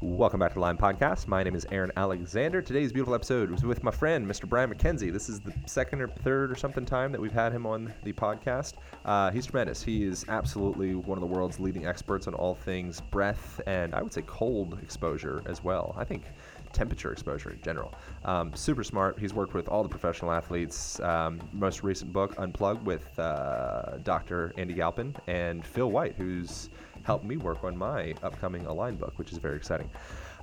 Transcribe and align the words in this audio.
Welcome 0.00 0.38
back 0.38 0.50
to 0.50 0.54
the 0.54 0.60
Align 0.60 0.76
Podcast. 0.76 1.26
My 1.26 1.42
name 1.42 1.56
is 1.56 1.66
Aaron 1.72 1.90
Alexander. 1.96 2.62
Today's 2.62 2.92
beautiful 2.92 3.16
episode 3.16 3.50
was 3.50 3.64
with 3.64 3.82
my 3.82 3.90
friend, 3.90 4.24
Mr. 4.24 4.48
Brian 4.48 4.72
MacKenzie. 4.72 5.12
This 5.12 5.28
is 5.28 5.40
the 5.40 5.52
second 5.66 6.00
or 6.00 6.06
third 6.06 6.52
or 6.52 6.54
something 6.54 6.86
time 6.86 7.10
that 7.10 7.20
we've 7.20 7.32
had 7.32 7.52
him 7.52 7.66
on 7.66 7.92
the 8.04 8.12
podcast. 8.12 8.74
Uh, 9.04 9.32
he's 9.32 9.46
tremendous. 9.46 9.82
He 9.82 10.04
is 10.04 10.24
absolutely 10.28 10.94
one 10.94 11.18
of 11.18 11.20
the 11.20 11.26
world's 11.26 11.58
leading 11.58 11.84
experts 11.84 12.28
on 12.28 12.34
all 12.34 12.54
things 12.54 13.00
breath 13.00 13.60
and 13.66 13.92
I 13.92 14.00
would 14.00 14.12
say 14.12 14.22
cold 14.24 14.78
exposure 14.80 15.42
as 15.46 15.64
well. 15.64 15.96
I 15.98 16.04
think 16.04 16.22
temperature 16.72 17.10
exposure 17.10 17.50
in 17.50 17.60
general. 17.60 17.92
Um, 18.24 18.54
super 18.54 18.84
smart. 18.84 19.18
He's 19.18 19.34
worked 19.34 19.54
with 19.54 19.68
all 19.68 19.82
the 19.82 19.88
professional 19.88 20.30
athletes. 20.30 21.00
Um, 21.00 21.40
most 21.52 21.82
recent 21.82 22.12
book, 22.12 22.34
Unplugged, 22.38 22.86
with 22.86 23.18
uh, 23.18 23.98
Dr. 24.04 24.52
Andy 24.56 24.74
Galpin 24.74 25.16
and 25.26 25.64
Phil 25.66 25.90
White, 25.90 26.14
who's 26.14 26.70
helped 27.08 27.24
me 27.24 27.38
work 27.38 27.64
on 27.64 27.74
my 27.74 28.12
upcoming 28.22 28.66
Align 28.66 28.96
book, 28.96 29.18
which 29.18 29.32
is 29.32 29.38
very 29.38 29.56
exciting. 29.56 29.88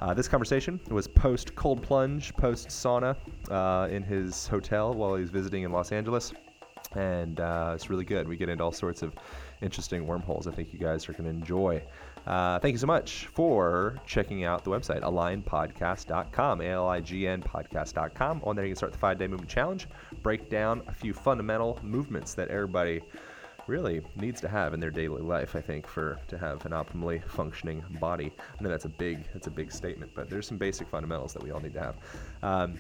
Uh, 0.02 0.16
this 0.16 0.28
conversation 0.28 0.80
was 0.90 1.08
post 1.08 1.54
cold 1.54 1.84
plunge, 1.84 2.36
post 2.38 2.70
sauna 2.70 3.16
uh, 3.52 3.88
in 3.92 4.02
his 4.02 4.48
hotel 4.48 4.92
while 4.92 5.14
he 5.14 5.22
was 5.22 5.30
visiting 5.30 5.62
in 5.62 5.72
Los 5.72 5.92
Angeles. 5.92 6.34
And 6.96 7.40
uh, 7.40 7.74
it's 7.76 7.92
really 7.92 8.04
good. 8.04 8.28
We 8.28 8.36
get 8.36 8.50
into 8.50 8.64
all 8.64 8.72
sorts 8.72 9.04
of 9.04 9.14
interesting 9.62 10.08
wormholes 10.08 10.48
I 10.48 10.52
think 10.52 10.74
you 10.74 10.80
guys 10.80 11.08
are 11.08 11.14
going 11.14 11.26
to 11.26 11.30
enjoy. 11.30 11.84
Uh, 12.26 12.58
thank 12.58 12.72
you 12.72 12.80
so 12.80 12.88
much 12.88 13.28
for 13.28 14.00
checking 14.08 14.44
out 14.44 14.64
the 14.64 14.72
website, 14.72 15.02
alignpodcast.com, 15.02 16.62
A 16.62 16.66
L 16.66 16.88
I 16.88 17.00
G 17.00 17.28
N 17.28 17.44
podcast.com. 17.44 18.42
On 18.44 18.56
there, 18.56 18.66
you 18.66 18.72
can 18.72 18.76
start 18.76 18.92
the 18.92 18.98
five 18.98 19.20
day 19.20 19.28
movement 19.28 19.52
challenge, 19.52 19.88
break 20.24 20.50
down 20.50 20.82
a 20.88 20.94
few 20.94 21.14
fundamental 21.14 21.78
movements 21.84 22.34
that 22.34 22.48
everybody 22.48 23.02
really 23.68 24.02
needs 24.16 24.42
to 24.42 24.48
have 24.48 24.74
in 24.74 24.80
their 24.80 24.92
daily 24.92 25.22
life. 25.22 25.56
I 25.56 25.62
think 25.62 25.88
for 25.88 26.20
to 26.28 26.38
have 26.38 26.66
an 26.66 26.72
optimally 26.72 27.24
functioning 27.24 27.84
body. 28.00 28.32
I 28.60 28.64
know 28.64 28.70
that's 28.70 28.86
a 28.86 28.90
big 28.90 29.26
that's 29.34 29.48
a 29.48 29.52
big 29.52 29.72
statement, 29.72 30.12
but 30.16 30.30
there's 30.30 30.48
some 30.48 30.58
basic 30.58 30.88
fundamentals 30.88 31.34
that 31.34 31.44
we 31.44 31.52
all 31.52 31.60
need 31.60 31.74
to 31.74 31.82
have. 31.82 31.96
Um, 32.44 32.80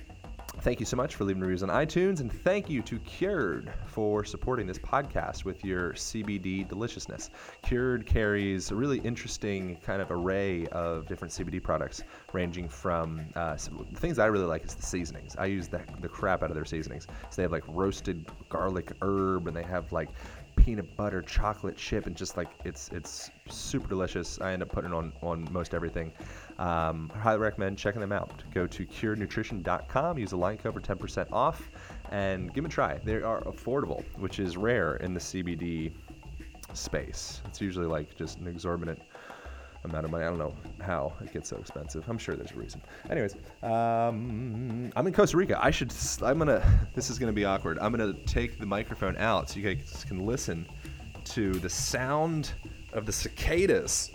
Thank 0.59 0.79
you 0.79 0.85
so 0.85 0.95
much 0.95 1.15
for 1.15 1.25
leaving 1.25 1.41
reviews 1.41 1.63
on 1.63 1.69
iTunes, 1.69 2.21
and 2.21 2.31
thank 2.31 2.69
you 2.69 2.81
to 2.83 2.97
Cured 2.99 3.71
for 3.87 4.23
supporting 4.23 4.65
this 4.65 4.79
podcast 4.79 5.43
with 5.43 5.65
your 5.65 5.93
CBD 5.93 6.67
deliciousness. 6.67 7.29
Cured 7.61 8.05
carries 8.05 8.71
a 8.71 8.75
really 8.75 8.99
interesting 8.99 9.77
kind 9.83 10.01
of 10.01 10.11
array 10.11 10.65
of 10.67 11.07
different 11.07 11.33
CBD 11.33 11.61
products, 11.61 12.03
ranging 12.31 12.69
from 12.69 13.21
uh, 13.35 13.57
things 13.95 14.17
I 14.17 14.27
really 14.27 14.45
like 14.45 14.63
is 14.63 14.75
the 14.75 14.81
seasonings. 14.81 15.35
I 15.37 15.45
use 15.47 15.67
the, 15.67 15.81
the 15.99 16.07
crap 16.07 16.41
out 16.41 16.49
of 16.49 16.55
their 16.55 16.65
seasonings. 16.65 17.05
So 17.29 17.35
they 17.35 17.41
have 17.43 17.51
like 17.51 17.65
roasted 17.67 18.25
garlic 18.47 18.91
herb, 19.01 19.47
and 19.47 19.55
they 19.55 19.63
have 19.63 19.91
like 19.91 20.09
peanut 20.55 20.95
butter 20.95 21.21
chocolate 21.21 21.77
chip 21.77 22.05
and 22.07 22.15
just 22.15 22.37
like 22.37 22.49
it's 22.63 22.89
it's 22.89 23.31
super 23.49 23.87
delicious. 23.87 24.39
I 24.41 24.53
end 24.53 24.61
up 24.61 24.69
putting 24.69 24.93
on 24.93 25.13
on 25.21 25.47
most 25.51 25.73
everything. 25.73 26.11
Um, 26.57 27.11
I 27.13 27.19
highly 27.19 27.39
recommend 27.39 27.77
checking 27.77 28.01
them 28.01 28.11
out. 28.11 28.43
Go 28.53 28.67
to 28.67 28.85
curednutrition.com 28.85 30.17
use 30.17 30.29
the 30.31 30.35
Align 30.35 30.57
code 30.57 30.73
for 30.73 30.81
10% 30.81 31.27
off 31.31 31.69
and 32.11 32.47
give 32.47 32.63
them 32.63 32.65
a 32.65 32.69
try. 32.69 32.97
They 32.97 33.15
are 33.15 33.41
affordable 33.41 34.03
which 34.17 34.39
is 34.39 34.57
rare 34.57 34.95
in 34.97 35.13
the 35.13 35.19
cbd 35.19 35.93
space. 36.73 37.41
It's 37.45 37.61
usually 37.61 37.87
like 37.87 38.15
just 38.15 38.39
an 38.39 38.47
exorbitant 38.47 38.99
amount 39.85 40.05
of 40.05 40.11
money. 40.11 40.23
I 40.25 40.29
don't 40.29 40.37
know 40.37 40.53
how 40.81 41.13
it 41.21 41.31
gets 41.33 41.49
so 41.49 41.57
expensive. 41.57 42.03
I'm 42.07 42.17
sure 42.17 42.35
there's 42.35 42.51
a 42.51 42.55
reason. 42.55 42.81
Anyways, 43.09 43.35
um, 43.63 44.91
I'm 44.95 45.07
in 45.07 45.13
Costa 45.13 45.37
Rica. 45.37 45.57
I 45.63 45.71
should. 45.71 45.93
I'm 46.21 46.37
gonna. 46.37 46.63
This 46.93 47.09
is 47.09 47.17
gonna 47.17 47.33
be 47.33 47.45
awkward. 47.45 47.79
I'm 47.79 47.91
gonna 47.91 48.13
take 48.25 48.59
the 48.59 48.65
microphone 48.65 49.15
out 49.17 49.49
so 49.49 49.59
you 49.59 49.75
guys 49.75 50.05
can 50.05 50.25
listen 50.25 50.67
to 51.25 51.53
the 51.53 51.69
sound 51.69 52.51
of 52.93 53.05
the 53.05 53.11
cicadas. 53.11 54.11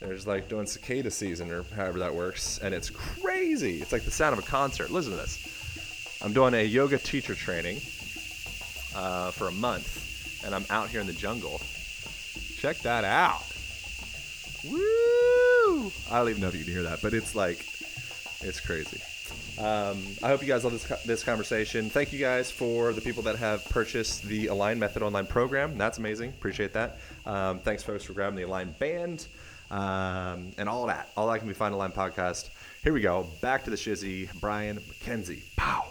There's 0.00 0.26
like 0.26 0.48
doing 0.48 0.66
cicada 0.66 1.10
season 1.10 1.50
or 1.50 1.62
however 1.74 1.98
that 2.00 2.14
works, 2.14 2.58
and 2.58 2.74
it's 2.74 2.90
crazy. 2.90 3.80
It's 3.80 3.92
like 3.92 4.04
the 4.04 4.10
sound 4.10 4.34
of 4.36 4.38
a 4.38 4.46
concert. 4.46 4.90
Listen 4.90 5.12
to 5.12 5.16
this. 5.16 6.20
I'm 6.22 6.32
doing 6.32 6.54
a 6.54 6.64
yoga 6.64 6.98
teacher 6.98 7.34
training 7.34 7.76
uh, 8.94 9.30
for 9.30 9.48
a 9.48 9.52
month, 9.52 10.42
and 10.44 10.54
I'm 10.54 10.64
out 10.70 10.88
here 10.88 11.00
in 11.00 11.06
the 11.06 11.12
jungle. 11.12 11.60
Check 12.56 12.78
that 12.78 13.04
out. 13.04 13.44
Woo! 14.70 14.93
I 16.10 16.18
don't 16.18 16.28
even 16.30 16.42
know 16.42 16.48
if 16.48 16.54
you 16.56 16.64
can 16.64 16.72
hear 16.72 16.82
that, 16.84 17.00
but 17.02 17.14
it's 17.14 17.34
like, 17.34 17.64
it's 18.40 18.60
crazy. 18.60 19.00
Um, 19.58 20.04
I 20.22 20.28
hope 20.28 20.42
you 20.42 20.48
guys 20.48 20.64
love 20.64 20.72
this, 20.72 21.02
this 21.04 21.24
conversation. 21.24 21.88
Thank 21.88 22.12
you 22.12 22.18
guys 22.18 22.50
for 22.50 22.92
the 22.92 23.00
people 23.00 23.22
that 23.24 23.36
have 23.36 23.64
purchased 23.66 24.22
the 24.24 24.48
Align 24.48 24.78
Method 24.78 25.02
online 25.02 25.26
program. 25.26 25.78
That's 25.78 25.98
amazing. 25.98 26.30
Appreciate 26.30 26.72
that. 26.74 26.98
Um, 27.24 27.60
thanks, 27.60 27.82
folks, 27.82 28.04
for 28.04 28.12
grabbing 28.12 28.36
the 28.36 28.42
Align 28.42 28.74
band 28.78 29.26
um, 29.70 30.52
and 30.58 30.68
all 30.68 30.86
that. 30.86 31.08
All 31.16 31.30
that 31.30 31.38
can 31.38 31.48
be 31.48 31.54
found 31.54 31.74
on 31.74 31.78
Align 31.80 31.92
Podcast. 31.92 32.50
Here 32.82 32.92
we 32.92 33.00
go. 33.00 33.26
Back 33.40 33.64
to 33.64 33.70
the 33.70 33.76
shizzy. 33.76 34.28
Brian 34.40 34.76
MacKenzie. 34.78 35.42
Pow. 35.56 35.84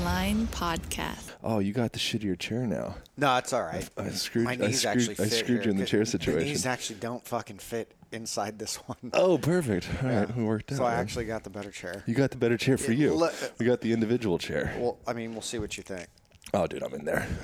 Align 0.00 0.46
Podcast. 0.48 1.30
Oh, 1.42 1.58
you 1.60 1.72
got 1.72 1.92
the 1.92 1.98
shittier 1.98 2.38
chair 2.38 2.66
now. 2.66 2.96
No, 3.16 3.36
it's 3.38 3.52
all 3.52 3.62
right. 3.62 3.88
I 3.96 4.10
screwed, 4.10 4.44
My 4.44 4.52
I 4.52 4.70
screwed, 4.70 4.84
actually 4.86 5.12
I 5.14 5.28
fit 5.28 5.32
screwed 5.32 5.64
you 5.64 5.70
in 5.70 5.76
the 5.78 5.84
here. 5.84 5.86
chair 5.86 6.00
My 6.00 6.04
situation. 6.04 6.48
knees 6.48 6.66
actually 6.66 6.98
don't 7.00 7.24
fucking 7.26 7.58
fit 7.58 7.92
inside 8.12 8.58
this 8.58 8.76
one. 8.86 8.96
oh, 9.12 9.38
perfect. 9.38 9.88
All 10.02 10.08
right, 10.08 10.28
Yeah. 10.28 10.36
we 10.36 10.44
worked 10.44 10.72
out. 10.72 10.78
So 10.78 10.84
I 10.84 10.94
actually 10.94 11.26
got 11.26 11.44
the 11.44 11.50
better 11.50 11.70
chair. 11.70 12.02
You 12.06 12.14
got 12.14 12.30
the 12.30 12.36
better 12.36 12.56
chair 12.56 12.78
for 12.78 12.92
It 12.92 12.98
you. 12.98 13.14
le- 13.14 13.32
we 13.58 13.66
got 13.66 13.80
the 13.80 13.92
individual 13.92 14.38
chair. 14.38 14.74
Well, 14.78 14.98
I 15.06 15.12
mean, 15.12 15.32
we'll 15.32 15.42
see 15.42 15.58
what 15.58 15.76
you 15.76 15.82
think. 15.82 16.06
Oh, 16.54 16.66
dude, 16.66 16.82
I'm 16.82 16.94
in 16.94 17.04
there. 17.04 17.26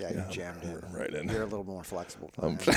Yeah, 0.00 0.10
you 0.12 0.24
jammed 0.30 0.62
in. 0.62 0.80
right 0.92 1.12
in. 1.12 1.28
You're 1.28 1.42
a 1.42 1.46
little 1.46 1.64
more 1.64 1.82
flexible. 1.82 2.30
I'm- 2.40 2.56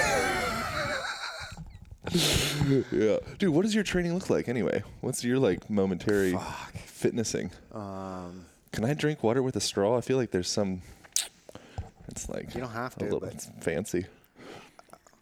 yeah, 2.91 3.17
dude. 3.37 3.49
What 3.49 3.61
does 3.61 3.75
your 3.75 3.83
training 3.83 4.15
look 4.15 4.27
like 4.29 4.49
anyway? 4.49 4.83
What's 5.01 5.23
your 5.23 5.37
like 5.37 5.69
momentary 5.69 6.35
fitnessing? 6.85 7.51
Um, 7.73 8.45
Can 8.71 8.85
I 8.85 8.95
drink 8.95 9.21
water 9.23 9.43
with 9.43 9.55
a 9.55 9.61
straw? 9.61 9.97
I 9.97 10.01
feel 10.01 10.17
like 10.17 10.31
there's 10.31 10.49
some. 10.49 10.81
It's 12.07 12.27
like 12.27 12.55
You 12.55 12.61
don't 12.61 12.71
have 12.71 12.95
to. 12.95 13.03
a 13.03 13.05
little 13.05 13.19
but- 13.19 13.33
it's 13.33 13.49
fancy. 13.61 14.07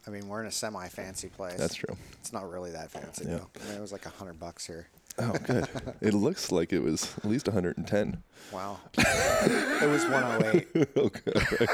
I 0.09 0.11
mean, 0.11 0.27
we're 0.27 0.41
in 0.41 0.47
a 0.47 0.51
semi-fancy 0.51 1.27
place. 1.29 1.53
That's 1.57 1.75
true. 1.75 1.95
It's 2.13 2.33
not 2.33 2.49
really 2.49 2.71
that 2.71 2.89
fancy 2.89 3.25
Yeah. 3.25 3.37
though. 3.37 3.47
I 3.61 3.67
mean, 3.67 3.77
it 3.77 3.81
was 3.81 3.91
like 3.91 4.07
a 4.07 4.09
hundred 4.09 4.39
bucks 4.39 4.65
here. 4.65 4.87
Oh, 5.19 5.33
good. 5.33 5.67
it 6.01 6.15
looks 6.15 6.51
like 6.51 6.73
it 6.73 6.79
was 6.79 7.15
at 7.17 7.25
least 7.25 7.47
110. 7.47 8.23
Wow. 8.51 8.79
it 8.97 9.87
was 9.87 10.03
108 10.05 10.89
okay. 10.97 11.67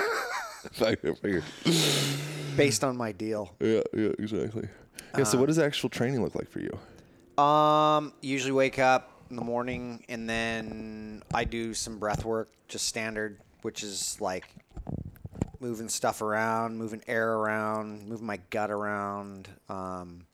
Based 2.58 2.84
on 2.84 2.98
my 2.98 3.14
deal. 3.14 3.54
Yeah, 3.62 3.82
yeah, 3.94 4.10
exactly. 4.20 4.68
Yeah. 5.18 5.24
so, 5.24 5.38
what 5.40 5.46
does 5.46 5.58
actual 5.60 5.88
training 5.90 6.22
look 6.22 6.36
like 6.36 6.50
for 6.50 6.60
you? 6.60 7.42
Um, 7.42 8.12
usually 8.22 8.52
wake 8.52 8.80
up 8.80 9.12
in 9.30 9.38
the 9.38 9.44
morning 9.44 10.04
and 10.10 10.30
then 10.30 11.24
I 11.34 11.46
do 11.46 11.74
some 11.74 12.00
breath 12.00 12.26
work, 12.26 12.50
just 12.68 12.86
standard, 12.86 13.40
which 13.62 13.82
is 13.82 14.20
like 14.20 14.50
moving 15.66 15.90
stuff 15.90 16.22
around, 16.22 16.78
moving 16.78 17.02
air 17.08 17.34
around, 17.34 18.08
moving 18.08 18.28
my 18.28 18.40
gut 18.52 18.70
around. 18.70 19.50
Um, 19.68 20.28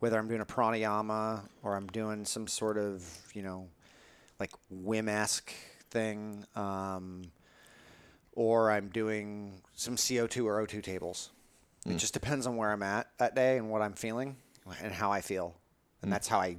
whether 0.00 0.18
I'm 0.18 0.28
doing 0.28 0.42
a 0.42 0.46
pranayama 0.46 1.40
or 1.62 1.74
I'm 1.74 1.86
doing 1.86 2.26
some 2.26 2.46
sort 2.46 2.76
of, 2.76 3.02
you 3.32 3.42
know, 3.42 3.68
like 4.38 4.50
Wim 4.70 5.08
esque 5.08 5.50
thing, 5.88 6.44
um, 6.54 7.22
or 8.34 8.70
I'm 8.70 8.88
doing 8.88 9.62
some 9.74 9.96
CO2 9.96 10.44
or 10.44 10.66
O2 10.66 10.82
tables. 10.82 11.30
It 11.86 11.96
just 11.96 12.12
depends 12.12 12.46
on 12.46 12.56
where 12.56 12.72
I'm 12.72 12.82
at 12.82 13.06
that 13.18 13.34
day 13.34 13.56
and 13.56 13.70
what 13.70 13.80
I'm 13.80 13.94
feeling 13.94 14.36
and 14.82 14.92
how 14.92 15.10
I 15.10 15.22
feel. 15.22 15.54
And 16.02 16.12
that's 16.12 16.28
how 16.28 16.40
I 16.40 16.56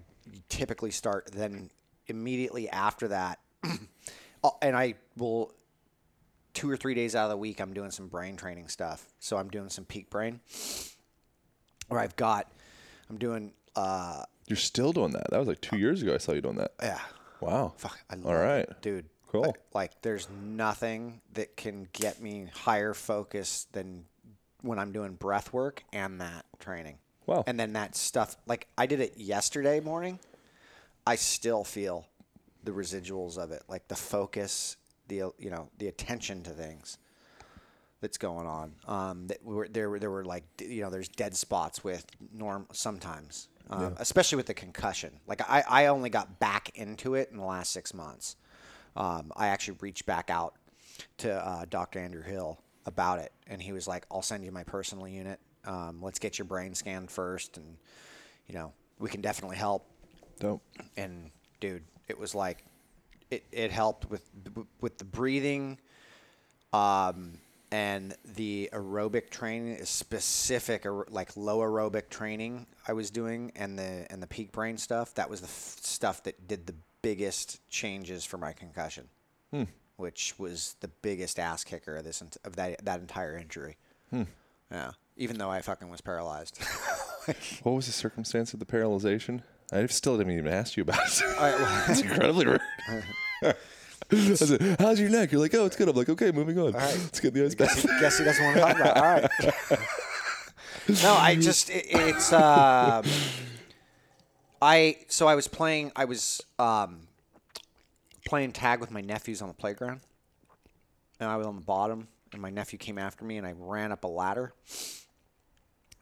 typically 0.49 0.89
start. 0.89 1.29
Then 1.33 1.69
immediately 2.07 2.69
after 2.69 3.09
that, 3.09 3.39
oh, 4.43 4.57
and 4.61 4.75
I 4.75 4.95
will 5.17 5.53
two 6.57 6.69
or 6.71 6.75
three 6.75 6.95
days 6.95 7.15
out 7.15 7.25
of 7.25 7.29
the 7.29 7.37
week, 7.37 7.61
I'm 7.61 7.71
doing 7.71 7.91
some 7.91 8.07
brain 8.07 8.35
training 8.35 8.67
stuff. 8.67 9.05
So 9.19 9.37
I'm 9.37 9.47
doing 9.49 9.69
some 9.69 9.85
peak 9.85 10.09
brain, 10.09 10.39
or 11.89 11.99
I've 11.99 12.15
got, 12.15 12.51
I'm 13.11 13.17
doing, 13.17 13.53
uh, 13.75 14.23
You're 14.47 14.57
still 14.57 14.91
doing 14.91 15.11
that. 15.11 15.29
That 15.29 15.37
was 15.37 15.47
like 15.47 15.61
two 15.61 15.77
years 15.77 16.01
ago. 16.01 16.15
I 16.15 16.17
saw 16.17 16.31
you 16.33 16.41
doing 16.41 16.55
that. 16.57 16.71
yeah, 16.81 16.99
Wow. 17.41 17.73
fuck, 17.77 17.99
I 18.09 18.15
love 18.15 18.25
All 18.25 18.33
right. 18.33 18.61
it, 18.67 18.81
dude. 18.81 19.05
Cool. 19.27 19.41
Like, 19.41 19.59
like, 19.73 20.01
there's 20.01 20.27
nothing 20.31 21.21
that 21.33 21.55
can 21.57 21.87
get 21.93 22.21
me 22.21 22.47
higher 22.55 22.93
focus 22.95 23.67
than 23.73 24.05
when 24.61 24.79
I'm 24.79 24.91
doing 24.91 25.13
breath 25.13 25.53
work 25.53 25.83
and 25.93 26.19
that 26.21 26.45
training. 26.59 26.97
Wow. 27.27 27.43
And 27.45 27.59
then 27.59 27.73
that 27.73 27.95
stuff, 27.95 28.35
like 28.47 28.67
I 28.77 28.87
did 28.87 28.99
it 29.01 29.17
yesterday 29.17 29.79
morning. 29.81 30.17
I 31.05 31.17
still 31.17 31.63
feel 31.63 32.07
the 32.63 32.71
residuals 32.71 33.37
of 33.37 33.51
it, 33.51 33.63
like 33.67 33.87
the 33.89 33.95
focus, 33.95 34.77
the 35.07 35.31
you 35.37 35.49
know, 35.49 35.69
the 35.77 35.87
attention 35.87 36.43
to 36.43 36.51
things 36.51 36.97
that's 38.01 38.17
going 38.17 38.47
on. 38.47 38.73
Um, 38.87 39.27
that 39.27 39.43
were, 39.43 39.67
there 39.67 39.89
were 39.89 39.99
there 39.99 40.11
were 40.11 40.25
like 40.25 40.43
you 40.59 40.81
know, 40.81 40.89
there's 40.89 41.09
dead 41.09 41.35
spots 41.35 41.83
with 41.83 42.05
Norm 42.33 42.67
sometimes, 42.71 43.49
um, 43.69 43.95
especially 43.97 44.37
with 44.37 44.45
the 44.45 44.53
concussion. 44.53 45.19
Like 45.27 45.41
I, 45.49 45.63
I 45.67 45.85
only 45.87 46.09
got 46.09 46.39
back 46.39 46.71
into 46.75 47.15
it 47.15 47.29
in 47.31 47.37
the 47.37 47.45
last 47.45 47.71
six 47.71 47.93
months. 47.93 48.35
Um, 48.95 49.31
I 49.35 49.47
actually 49.47 49.77
reached 49.81 50.05
back 50.05 50.29
out 50.29 50.55
to 51.17 51.33
uh, 51.33 51.65
Dr. 51.69 51.99
Andrew 51.99 52.23
Hill 52.23 52.59
about 52.85 53.19
it, 53.19 53.31
and 53.47 53.61
he 53.61 53.71
was 53.71 53.87
like, 53.87 54.05
"I'll 54.11 54.21
send 54.21 54.43
you 54.43 54.51
my 54.51 54.63
personal 54.63 55.07
unit. 55.07 55.39
Um, 55.65 55.99
let's 56.01 56.19
get 56.19 56.37
your 56.37 56.45
brain 56.45 56.73
scanned 56.73 57.11
first, 57.11 57.57
and 57.57 57.77
you 58.47 58.55
know, 58.55 58.73
we 58.99 59.09
can 59.09 59.21
definitely 59.21 59.57
help." 59.57 59.85
Dope. 60.39 60.61
and 60.95 61.31
dude, 61.59 61.83
it 62.07 62.19
was 62.19 62.35
like 62.35 62.63
it, 63.29 63.43
it 63.51 63.71
helped 63.71 64.09
with 64.09 64.29
with 64.81 64.97
the 64.97 65.05
breathing, 65.05 65.77
um, 66.73 67.33
and 67.71 68.15
the 68.35 68.69
aerobic 68.73 69.29
training, 69.29 69.83
specific 69.85 70.85
like 71.09 71.35
low 71.35 71.59
aerobic 71.59 72.09
training 72.09 72.65
I 72.87 72.93
was 72.93 73.09
doing, 73.09 73.51
and 73.55 73.77
the 73.77 74.05
and 74.09 74.21
the 74.21 74.27
peak 74.27 74.51
brain 74.51 74.77
stuff. 74.77 75.13
That 75.15 75.29
was 75.29 75.41
the 75.41 75.47
f- 75.47 75.77
stuff 75.81 76.23
that 76.23 76.47
did 76.47 76.67
the 76.67 76.75
biggest 77.01 77.67
changes 77.69 78.25
for 78.25 78.37
my 78.37 78.53
concussion, 78.53 79.07
which 79.97 80.33
was 80.37 80.75
the 80.81 80.87
biggest 80.87 81.39
ass 81.39 81.63
kicker 81.63 81.95
of 81.97 82.03
this 82.03 82.21
of 82.43 82.55
that 82.55 82.83
that 82.85 82.99
entire 82.99 83.37
injury. 83.37 83.77
Yeah, 84.71 84.91
even 85.15 85.37
though 85.37 85.49
I 85.49 85.61
fucking 85.61 85.89
was 85.89 86.01
paralyzed. 86.01 86.59
What 87.63 87.73
was 87.73 87.87
the 87.87 87.91
circumstance 87.91 88.53
of 88.53 88.59
the 88.59 88.65
paralyzation? 88.65 89.41
I 89.71 89.85
still 89.87 90.17
didn't 90.17 90.33
even 90.33 90.51
ask 90.51 90.77
you 90.77 90.83
about 90.83 90.99
it. 91.05 91.23
It's 91.89 92.01
incredibly 92.01 92.45
rude. 92.45 92.61
I 94.11 94.33
said, 94.35 94.77
How's 94.79 94.99
your 94.99 95.09
neck? 95.09 95.31
You're 95.31 95.41
like, 95.41 95.53
oh, 95.53 95.65
it's 95.65 95.75
good. 95.75 95.89
I'm 95.89 95.95
like, 95.95 96.07
okay, 96.09 96.31
moving 96.31 96.57
on. 96.57 96.71
right. 96.71 96.97
Let's 96.97 97.19
get 97.19 97.33
the 97.33 97.43
ice 97.43 97.55
bath. 97.55 97.85
guess 97.99 98.17
he 98.17 98.23
doesn't 98.23 98.43
want 98.43 98.55
to 98.55 98.61
talk 98.61 98.75
about. 98.75 98.97
It. 98.97 99.03
All 99.03 99.77
right. 99.77 101.03
no, 101.03 101.13
I 101.13 101.35
just 101.35 101.69
it, 101.69 101.85
it's 101.89 102.31
um, 102.31 103.03
I 104.61 104.97
so 105.07 105.27
I 105.27 105.35
was 105.35 105.47
playing 105.49 105.91
I 105.95 106.05
was 106.05 106.41
um, 106.57 107.01
playing 108.25 108.53
tag 108.53 108.79
with 108.79 108.91
my 108.91 109.01
nephews 109.01 109.41
on 109.41 109.49
the 109.49 109.53
playground, 109.53 109.99
and 111.19 111.29
I 111.29 111.35
was 111.35 111.45
on 111.45 111.55
the 111.55 111.61
bottom, 111.65 112.07
and 112.31 112.41
my 112.41 112.49
nephew 112.49 112.79
came 112.79 112.97
after 112.97 113.25
me, 113.25 113.37
and 113.37 113.45
I 113.45 113.53
ran 113.57 113.91
up 113.91 114.05
a 114.05 114.07
ladder, 114.07 114.53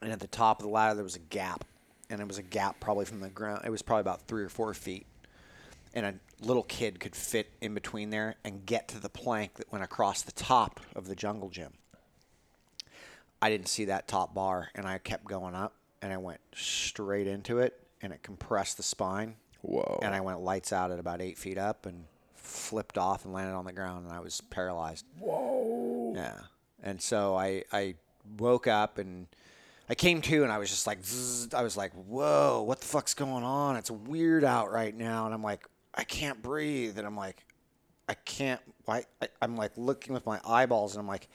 and 0.00 0.12
at 0.12 0.20
the 0.20 0.28
top 0.28 0.60
of 0.60 0.66
the 0.66 0.70
ladder 0.70 0.94
there 0.94 1.04
was 1.04 1.16
a 1.16 1.20
gap, 1.20 1.64
and 2.10 2.20
it 2.20 2.28
was 2.28 2.38
a 2.38 2.42
gap 2.42 2.80
probably 2.80 3.04
from 3.04 3.20
the 3.20 3.28
ground. 3.28 3.62
It 3.64 3.70
was 3.70 3.82
probably 3.82 4.02
about 4.02 4.22
three 4.22 4.42
or 4.42 4.48
four 4.48 4.72
feet, 4.74 5.06
and 5.94 6.06
a 6.06 6.14
little 6.40 6.62
kid 6.62 7.00
could 7.00 7.16
fit 7.16 7.50
in 7.60 7.74
between 7.74 8.10
there 8.10 8.36
and 8.44 8.66
get 8.66 8.88
to 8.88 9.00
the 9.00 9.08
plank 9.08 9.54
that 9.54 9.70
went 9.72 9.84
across 9.84 10.22
the 10.22 10.32
top 10.32 10.80
of 10.94 11.06
the 11.06 11.14
jungle 11.14 11.48
gym. 11.48 11.72
I 13.40 13.50
didn't 13.50 13.68
see 13.68 13.84
that 13.86 14.08
top 14.08 14.34
bar, 14.34 14.70
and 14.74 14.86
I 14.86 14.98
kept 14.98 15.24
going 15.24 15.54
up, 15.54 15.74
and 16.00 16.12
I 16.12 16.16
went 16.16 16.40
straight 16.54 17.26
into 17.26 17.58
it, 17.58 17.78
and 18.00 18.12
it 18.12 18.22
compressed 18.22 18.76
the 18.76 18.82
spine. 18.82 19.36
Whoa. 19.62 19.98
And 20.02 20.14
I 20.14 20.20
went 20.20 20.40
lights 20.40 20.72
out 20.72 20.90
at 20.90 20.98
about 20.98 21.20
eight 21.20 21.38
feet 21.38 21.58
up, 21.58 21.86
and 21.86 22.04
flipped 22.34 22.96
off 22.96 23.24
and 23.24 23.34
landed 23.34 23.54
on 23.54 23.64
the 23.64 23.72
ground, 23.72 24.06
and 24.06 24.14
I 24.14 24.20
was 24.20 24.40
paralyzed. 24.40 25.04
Whoa. 25.18 26.12
Yeah. 26.14 26.38
And 26.82 27.02
so 27.02 27.36
I 27.36 27.64
I 27.72 27.96
woke 28.38 28.66
up 28.66 28.98
and 28.98 29.26
I 29.88 29.94
came 29.94 30.20
to, 30.22 30.42
and 30.42 30.50
I 30.50 30.58
was 30.58 30.68
just 30.68 30.86
like, 30.86 31.04
zzz, 31.04 31.54
I 31.54 31.62
was 31.62 31.76
like, 31.76 31.92
whoa, 31.92 32.62
what 32.62 32.80
the 32.80 32.86
fuck's 32.86 33.14
going 33.14 33.44
on? 33.44 33.76
It's 33.76 33.90
weird 33.90 34.42
out 34.42 34.72
right 34.72 34.94
now, 34.94 35.26
and 35.26 35.34
I'm 35.34 35.42
like, 35.42 35.66
I 35.94 36.04
can't 36.04 36.42
breathe, 36.42 36.98
and 36.98 37.06
I'm 37.06 37.16
like, 37.16 37.44
I 38.08 38.14
can't. 38.14 38.60
Why? 38.84 39.04
I, 39.22 39.28
I'm 39.40 39.56
like 39.56 39.72
looking 39.76 40.12
with 40.14 40.26
my 40.26 40.40
eyeballs, 40.44 40.94
and 40.94 41.00
I'm 41.00 41.08
like, 41.08 41.28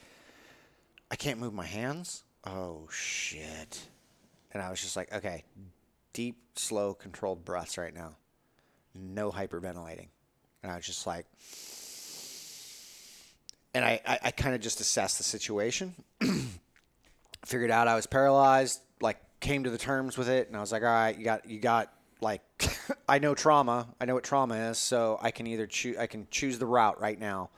I 1.10 1.16
can't 1.16 1.38
move 1.38 1.54
my 1.54 1.66
hands. 1.66 2.24
Oh 2.44 2.88
shit! 2.90 3.80
And 4.52 4.62
I 4.62 4.70
was 4.70 4.80
just 4.80 4.96
like, 4.96 5.12
okay, 5.14 5.44
deep, 6.12 6.36
slow, 6.56 6.94
controlled 6.94 7.44
breaths 7.44 7.78
right 7.78 7.94
now. 7.94 8.16
No 8.94 9.30
hyperventilating. 9.30 10.08
And 10.62 10.70
I 10.70 10.76
was 10.76 10.86
just 10.86 11.06
like, 11.06 11.26
and 13.74 13.84
I, 13.84 14.00
I, 14.06 14.18
I 14.24 14.30
kind 14.30 14.54
of 14.54 14.60
just 14.60 14.80
assessed 14.80 15.18
the 15.18 15.24
situation. 15.24 15.94
Figured 17.44 17.70
out 17.70 17.88
I 17.88 17.94
was 17.94 18.06
paralyzed. 18.06 18.80
Like 19.00 19.18
came 19.40 19.64
to 19.64 19.70
the 19.70 19.78
terms 19.78 20.16
with 20.16 20.28
it, 20.28 20.48
and 20.48 20.56
I 20.56 20.60
was 20.60 20.72
like, 20.72 20.82
all 20.82 20.88
right, 20.88 21.16
you 21.16 21.24
got 21.24 21.48
you 21.48 21.58
got 21.58 21.92
like 22.20 22.42
I 23.08 23.18
know 23.18 23.34
trauma. 23.34 23.88
I 24.00 24.04
know 24.04 24.14
what 24.14 24.24
trauma 24.24 24.54
is, 24.70 24.78
so 24.78 25.18
I 25.20 25.30
can 25.30 25.46
either 25.46 25.66
choose 25.66 25.96
I 25.96 26.06
can 26.06 26.26
choose 26.30 26.58
the 26.58 26.66
route 26.66 27.00
right 27.00 27.18
now. 27.18 27.50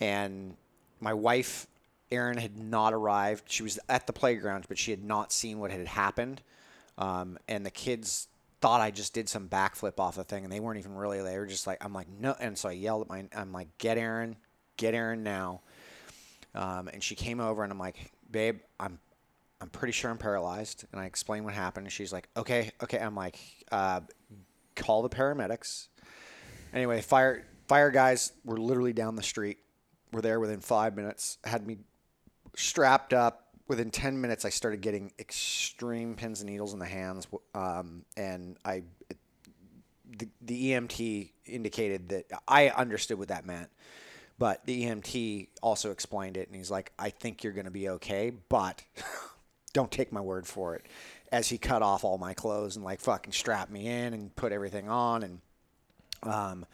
And 0.00 0.56
my 1.00 1.14
wife, 1.14 1.66
Erin, 2.10 2.38
had 2.38 2.58
not 2.58 2.92
arrived. 2.92 3.44
She 3.46 3.62
was 3.62 3.78
at 3.88 4.06
the 4.06 4.12
playground, 4.12 4.66
but 4.68 4.78
she 4.78 4.90
had 4.90 5.02
not 5.02 5.32
seen 5.32 5.58
what 5.58 5.70
had 5.70 5.86
happened. 5.86 6.42
Um, 6.98 7.38
and 7.48 7.64
the 7.64 7.70
kids 7.70 8.28
thought 8.60 8.80
I 8.80 8.90
just 8.90 9.12
did 9.12 9.28
some 9.28 9.48
backflip 9.48 9.98
off 9.98 10.16
the 10.16 10.24
thing, 10.24 10.44
and 10.44 10.52
they 10.52 10.60
weren't 10.60 10.78
even 10.78 10.94
really. 10.94 11.20
They 11.22 11.38
were 11.38 11.46
just 11.46 11.66
like, 11.66 11.84
I'm 11.84 11.92
like, 11.92 12.08
no. 12.08 12.34
And 12.40 12.56
so 12.56 12.68
I 12.68 12.72
yelled 12.72 13.02
at 13.02 13.08
my, 13.08 13.24
I'm 13.34 13.52
like, 13.52 13.68
get 13.78 13.98
Erin, 13.98 14.36
get 14.76 14.94
Erin 14.94 15.22
now. 15.22 15.60
Um, 16.54 16.88
and 16.88 17.02
she 17.02 17.14
came 17.14 17.40
over, 17.40 17.62
and 17.62 17.72
I'm 17.72 17.78
like, 17.78 18.12
babe, 18.30 18.60
I'm, 18.80 18.98
I'm 19.60 19.68
pretty 19.68 19.92
sure 19.92 20.10
I'm 20.10 20.18
paralyzed. 20.18 20.84
And 20.92 21.00
I 21.00 21.06
explain 21.06 21.44
what 21.44 21.54
happened, 21.54 21.86
and 21.86 21.92
she's 21.92 22.12
like, 22.12 22.28
okay, 22.36 22.70
okay. 22.82 22.98
I'm 22.98 23.14
like, 23.14 23.38
uh, 23.72 24.00
call 24.74 25.02
the 25.02 25.08
paramedics. 25.08 25.88
Anyway, 26.72 27.00
fire 27.00 27.44
fire 27.68 27.90
guys 27.90 28.32
were 28.44 28.58
literally 28.58 28.92
down 28.92 29.16
the 29.16 29.22
street. 29.22 29.58
Were 30.12 30.20
there 30.20 30.38
within 30.40 30.60
five 30.60 30.96
minutes. 30.96 31.38
Had 31.44 31.66
me 31.66 31.78
strapped 32.54 33.12
up. 33.12 33.42
Within 33.68 33.90
ten 33.90 34.20
minutes, 34.20 34.44
I 34.44 34.50
started 34.50 34.80
getting 34.80 35.10
extreme 35.18 36.14
pins 36.14 36.40
and 36.40 36.48
needles 36.48 36.72
in 36.72 36.78
the 36.78 36.86
hands, 36.86 37.26
um, 37.52 38.04
and 38.16 38.56
I 38.64 38.84
the, 40.18 40.28
the 40.40 40.70
EMT 40.70 41.30
indicated 41.46 42.10
that 42.10 42.26
I 42.46 42.68
understood 42.68 43.18
what 43.18 43.28
that 43.28 43.44
meant. 43.44 43.68
But 44.38 44.64
the 44.66 44.84
EMT 44.84 45.48
also 45.62 45.90
explained 45.90 46.36
it, 46.36 46.46
and 46.46 46.56
he's 46.56 46.70
like, 46.70 46.92
"I 46.96 47.10
think 47.10 47.42
you're 47.42 47.54
going 47.54 47.64
to 47.64 47.72
be 47.72 47.88
okay, 47.88 48.30
but 48.48 48.84
don't 49.76 49.90
take 49.90 50.12
my 50.12 50.20
word 50.20 50.46
for 50.46 50.74
it." 50.74 50.86
As 51.32 51.48
he 51.48 51.58
cut 51.58 51.82
off 51.82 52.04
all 52.04 52.18
my 52.18 52.34
clothes 52.34 52.76
and 52.76 52.84
like 52.84 53.00
fucking 53.00 53.32
strapped 53.32 53.70
me 53.70 53.86
in 53.86 54.14
and 54.14 54.34
put 54.34 54.52
everything 54.52 54.88
on, 54.88 55.22
and 55.22 55.40
um, 56.22 56.66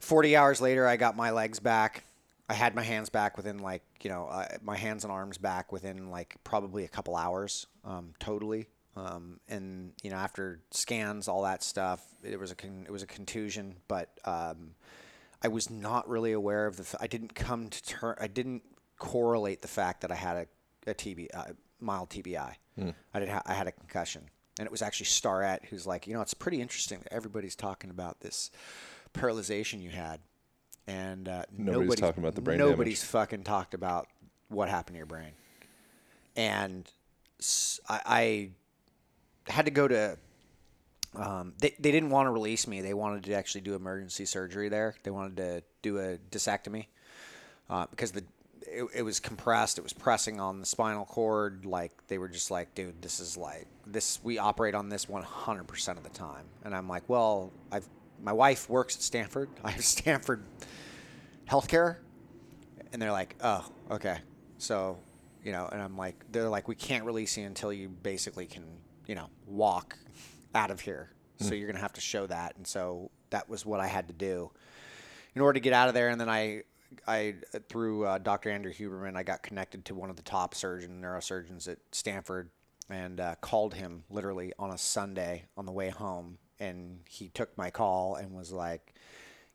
40 0.00 0.36
hours 0.36 0.60
later, 0.60 0.86
I 0.86 0.96
got 0.96 1.16
my 1.16 1.30
legs 1.30 1.58
back. 1.60 2.04
I 2.48 2.54
had 2.54 2.74
my 2.74 2.82
hands 2.82 3.10
back 3.10 3.36
within 3.36 3.58
like 3.58 3.82
you 4.02 4.10
know 4.10 4.26
uh, 4.26 4.46
my 4.62 4.76
hands 4.76 5.04
and 5.04 5.12
arms 5.12 5.36
back 5.38 5.72
within 5.72 6.10
like 6.10 6.36
probably 6.44 6.84
a 6.84 6.88
couple 6.88 7.16
hours 7.16 7.66
um, 7.84 8.14
totally. 8.18 8.68
Um, 8.96 9.38
and 9.48 9.92
you 10.02 10.10
know 10.10 10.16
after 10.16 10.60
scans, 10.70 11.28
all 11.28 11.42
that 11.42 11.62
stuff, 11.62 12.02
it 12.22 12.38
was 12.38 12.50
a 12.50 12.54
con- 12.54 12.84
it 12.86 12.90
was 12.90 13.02
a 13.02 13.06
contusion, 13.06 13.76
but 13.86 14.10
um, 14.24 14.74
I 15.42 15.48
was 15.48 15.70
not 15.70 16.08
really 16.08 16.32
aware 16.32 16.66
of 16.66 16.76
the. 16.76 16.82
F- 16.82 16.96
I 17.00 17.06
didn't 17.06 17.34
come 17.34 17.68
to 17.68 17.82
turn. 17.84 18.16
I 18.20 18.26
didn't 18.26 18.62
correlate 18.98 19.62
the 19.62 19.68
fact 19.68 20.00
that 20.00 20.10
I 20.10 20.16
had 20.16 20.48
a, 20.86 20.90
a 20.90 20.94
TB, 20.94 21.28
uh, 21.32 21.44
mild 21.80 22.10
TBI. 22.10 22.54
I 23.12 23.20
did. 23.20 23.28
Ha- 23.28 23.42
I 23.44 23.54
had 23.54 23.66
a 23.66 23.72
concussion, 23.72 24.22
and 24.58 24.66
it 24.66 24.70
was 24.70 24.82
actually 24.82 25.06
Starrett 25.06 25.64
who's 25.68 25.84
like, 25.86 26.06
you 26.06 26.14
know, 26.14 26.20
it's 26.20 26.34
pretty 26.34 26.60
interesting 26.60 27.00
that 27.00 27.12
everybody's 27.12 27.56
talking 27.56 27.90
about 27.90 28.20
this 28.20 28.50
paralyzation 29.14 29.82
you 29.82 29.90
had, 29.90 30.20
and 30.86 31.28
uh, 31.28 31.42
Nobody's 31.56 31.96
talking 32.00 32.22
about 32.22 32.36
the 32.36 32.40
brain 32.40 32.58
Nobody's 32.58 33.02
fucking 33.02 33.42
talked 33.42 33.74
about 33.74 34.06
what 34.48 34.68
happened 34.68 34.94
to 34.94 34.98
your 34.98 35.06
brain, 35.06 35.32
and 36.36 36.88
I 37.88 38.50
had 39.48 39.64
to 39.64 39.72
go 39.72 39.88
to 39.88 40.16
um, 41.16 41.54
they, 41.58 41.74
they 41.78 41.90
didn't 41.90 42.10
want 42.10 42.26
to 42.26 42.30
release 42.30 42.66
me. 42.66 42.80
They 42.80 42.94
wanted 42.94 43.24
to 43.24 43.32
actually 43.32 43.62
do 43.62 43.74
emergency 43.74 44.24
surgery 44.24 44.68
there. 44.68 44.94
They 45.02 45.10
wanted 45.10 45.36
to 45.38 45.62
do 45.82 45.98
a 45.98 46.18
discectomy 46.30 46.86
uh, 47.70 47.86
because 47.90 48.12
the 48.12 48.24
it, 48.66 48.86
it 48.94 49.02
was 49.02 49.20
compressed. 49.20 49.78
It 49.78 49.82
was 49.82 49.92
pressing 49.92 50.40
on 50.40 50.60
the 50.60 50.66
spinal 50.66 51.04
cord. 51.04 51.64
Like 51.64 51.92
they 52.08 52.18
were 52.18 52.28
just 52.28 52.50
like, 52.50 52.74
dude, 52.74 53.00
this 53.02 53.20
is 53.20 53.36
like 53.36 53.66
this. 53.86 54.20
We 54.22 54.38
operate 54.38 54.74
on 54.74 54.88
this 54.88 55.08
100 55.08 55.64
percent 55.64 55.98
of 55.98 56.04
the 56.04 56.10
time. 56.10 56.44
And 56.64 56.74
I'm 56.74 56.88
like, 56.88 57.08
well, 57.08 57.52
I've 57.70 57.88
my 58.22 58.32
wife 58.32 58.68
works 58.68 58.96
at 58.96 59.02
Stanford. 59.02 59.48
I 59.64 59.70
have 59.70 59.84
Stanford 59.84 60.42
healthcare, 61.48 61.96
and 62.92 63.00
they're 63.00 63.12
like, 63.12 63.36
oh, 63.42 63.66
okay. 63.90 64.18
So, 64.58 64.98
you 65.44 65.52
know, 65.52 65.68
and 65.70 65.80
I'm 65.80 65.96
like, 65.96 66.24
they're 66.32 66.48
like, 66.48 66.68
we 66.68 66.74
can't 66.74 67.04
release 67.04 67.36
you 67.36 67.46
until 67.46 67.72
you 67.72 67.88
basically 67.88 68.46
can, 68.46 68.64
you 69.06 69.14
know, 69.14 69.30
walk 69.46 69.96
out 70.54 70.70
of 70.70 70.80
here. 70.80 71.10
So 71.40 71.48
hmm. 71.48 71.54
you're 71.54 71.68
gonna 71.68 71.78
have 71.78 71.92
to 71.94 72.00
show 72.00 72.26
that, 72.26 72.56
and 72.56 72.66
so 72.66 73.10
that 73.30 73.48
was 73.48 73.64
what 73.64 73.80
I 73.80 73.86
had 73.86 74.08
to 74.08 74.14
do 74.14 74.50
in 75.34 75.42
order 75.42 75.54
to 75.54 75.60
get 75.60 75.72
out 75.72 75.88
of 75.88 75.94
there. 75.94 76.08
And 76.08 76.20
then 76.20 76.28
I, 76.28 76.62
I 77.06 77.34
through 77.68 78.06
uh, 78.06 78.18
Dr. 78.18 78.50
Andrew 78.50 78.72
Huberman, 78.72 79.16
I 79.16 79.22
got 79.22 79.42
connected 79.42 79.84
to 79.86 79.94
one 79.94 80.10
of 80.10 80.16
the 80.16 80.22
top 80.22 80.54
surgeon 80.54 81.00
neurosurgeons 81.02 81.68
at 81.68 81.78
Stanford, 81.92 82.50
and 82.88 83.20
uh, 83.20 83.34
called 83.40 83.74
him 83.74 84.04
literally 84.10 84.52
on 84.58 84.70
a 84.70 84.78
Sunday 84.78 85.44
on 85.56 85.66
the 85.66 85.72
way 85.72 85.90
home. 85.90 86.38
and 86.60 87.00
he 87.08 87.28
took 87.28 87.56
my 87.56 87.70
call 87.70 88.16
and 88.16 88.32
was 88.32 88.52
like, 88.52 88.94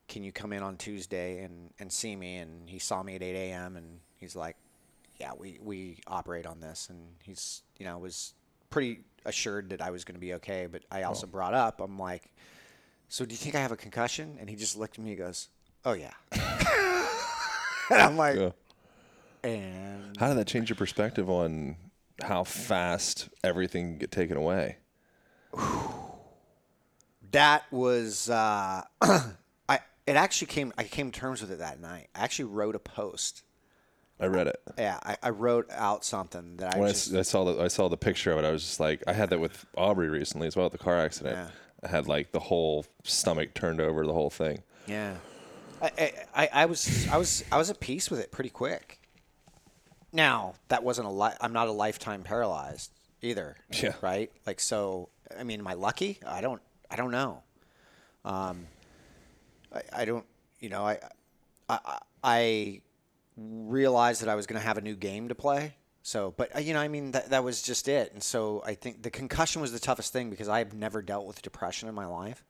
"Can 0.08 0.24
you 0.24 0.32
come 0.32 0.54
in 0.54 0.64
on 0.64 0.78
Tuesday 0.78 1.44
and 1.44 1.72
and 1.80 1.92
see 1.92 2.16
me?" 2.16 2.38
And 2.38 2.70
he 2.70 2.80
saw 2.80 3.04
me 3.04 3.16
at 3.16 3.24
8 3.24 3.36
a.m. 3.36 3.76
and 3.78 4.00
he's 4.18 4.36
like, 4.36 4.56
"Yeah, 5.20 5.32
we 5.38 5.60
we 5.62 6.00
operate 6.08 6.46
on 6.46 6.60
this." 6.60 6.90
And 6.90 7.00
he's 7.24 7.64
you 7.78 7.86
know 7.86 7.98
was 7.98 8.34
pretty 8.70 9.02
assured 9.26 9.70
that 9.70 9.82
I 9.82 9.92
was 9.92 10.04
going 10.04 10.16
to 10.16 10.22
be 10.22 10.34
okay. 10.36 10.68
But 10.72 10.84
I 10.92 11.04
also 11.04 11.28
brought 11.28 11.54
up, 11.54 11.82
I'm 11.82 11.98
like, 11.98 12.32
"So 13.10 13.26
do 13.26 13.32
you 13.34 13.38
think 13.38 13.56
I 13.56 13.60
have 13.60 13.72
a 13.72 13.78
concussion?" 13.78 14.38
And 14.40 14.50
he 14.50 14.56
just 14.56 14.78
looked 14.78 15.00
at 15.00 15.04
me 15.04 15.12
and 15.12 15.20
goes, 15.20 15.50
"Oh 15.84 15.94
yeah." 15.94 16.14
and 17.90 18.02
I'm 18.02 18.18
like, 18.18 18.36
Yeah. 18.38 18.50
and 19.44 20.16
How 20.18 20.28
did 20.30 20.38
that 20.38 20.48
change 20.48 20.70
your 20.70 20.76
perspective 20.78 21.30
on 21.30 21.76
how 22.24 22.44
fast 22.44 23.30
everything 23.44 23.92
can 23.92 23.98
get 24.00 24.12
taken 24.12 24.38
away? 24.38 24.78
that 27.32 27.64
was 27.72 28.30
uh, 28.30 28.82
I. 29.02 29.80
It 30.06 30.16
actually 30.18 30.48
came. 30.48 30.74
I 30.78 30.84
came 30.84 31.12
to 31.12 31.20
terms 31.20 31.42
with 31.42 31.52
it 31.52 31.60
that 31.60 31.80
night. 31.80 32.08
I 32.16 32.24
actually 32.24 32.46
wrote 32.46 32.76
a 32.76 32.80
post. 32.80 33.44
I 34.20 34.26
read 34.28 34.48
it. 34.48 34.62
Yeah, 34.78 35.00
I, 35.04 35.18
I 35.24 35.30
wrote 35.30 35.70
out 35.72 36.06
something 36.06 36.58
that 36.58 36.76
I 36.76 36.80
When 36.80 36.90
I, 36.90 36.92
just. 36.92 37.12
s- 37.14 37.18
I 37.18 37.22
saw 37.22 37.46
the 37.46 37.62
I 37.64 37.68
saw 37.68 37.88
the 37.90 37.98
picture 37.98 38.32
of 38.32 38.38
it, 38.38 38.46
I 38.46 38.52
was 38.52 38.64
just 38.64 38.80
like, 38.80 39.02
I 39.08 39.14
had 39.14 39.30
that 39.32 39.40
with 39.40 39.66
Aubrey 39.78 40.10
recently 40.10 40.48
as 40.48 40.56
well 40.56 40.66
at 40.68 40.72
the 40.72 40.78
car 40.78 41.00
accident. 41.00 41.38
Yeah. 41.38 41.48
I 41.84 41.88
had 41.90 42.08
like 42.08 42.32
the 42.32 42.40
whole 42.40 42.86
stomach 43.04 43.54
turned 43.54 43.82
over, 43.82 44.06
the 44.06 44.14
whole 44.14 44.30
thing. 44.30 44.64
Yeah, 44.88 45.16
I, 45.84 45.92
I, 45.98 46.14
I, 46.36 46.50
I 46.54 46.66
was 46.66 47.08
I 47.10 47.18
was 47.18 47.44
I 47.52 47.58
was 47.58 47.70
at 47.70 47.80
peace 47.80 48.10
with 48.10 48.20
it 48.20 48.32
pretty 48.32 48.50
quick. 48.50 49.00
Now 50.12 50.54
that 50.70 50.84
wasn't 50.84 51.08
a 51.08 51.12
li- 51.12 51.36
I'm 51.42 51.54
not 51.54 51.68
a 51.68 51.72
lifetime 51.72 52.24
paralyzed 52.24 52.92
either. 53.22 53.58
Yeah. 53.72 53.94
Right. 54.02 54.32
Like 54.48 54.60
so. 54.60 55.10
I 55.38 55.44
mean, 55.44 55.60
am 55.60 55.68
I 55.68 55.74
lucky? 55.74 56.20
I 56.26 56.42
don't. 56.42 56.62
I 56.90 56.96
don't 56.96 57.12
know. 57.12 57.44
Um. 58.24 58.68
I, 59.74 59.82
I 59.92 60.06
don't. 60.06 60.26
You 60.60 60.70
know. 60.70 60.86
I. 60.86 61.00
I. 61.70 61.80
I 61.86 62.00
I 62.26 62.82
realized 63.36 64.22
that 64.22 64.30
I 64.30 64.36
was 64.36 64.48
going 64.48 64.60
to 64.62 64.66
have 64.66 64.78
a 64.78 64.82
new 64.82 64.96
game 64.96 65.28
to 65.28 65.36
play. 65.36 65.76
So, 66.04 66.34
but 66.38 66.56
uh, 66.56 66.60
you 66.60 66.74
know, 66.74 66.80
I 66.80 66.88
mean, 66.88 67.12
that 67.12 67.32
that 67.32 67.44
was 67.44 67.62
just 67.62 67.90
it. 67.90 68.14
And 68.14 68.24
so 68.24 68.64
I 68.66 68.76
think 68.76 69.04
the 69.04 69.10
concussion 69.10 69.62
was 69.62 69.74
the 69.74 69.80
toughest 69.80 70.14
thing 70.14 70.30
because 70.30 70.48
I've 70.48 70.74
never 70.74 71.02
dealt 71.02 71.26
with 71.26 71.42
depression 71.42 71.90
in 71.90 71.96
my 71.96 72.06
life 72.06 72.46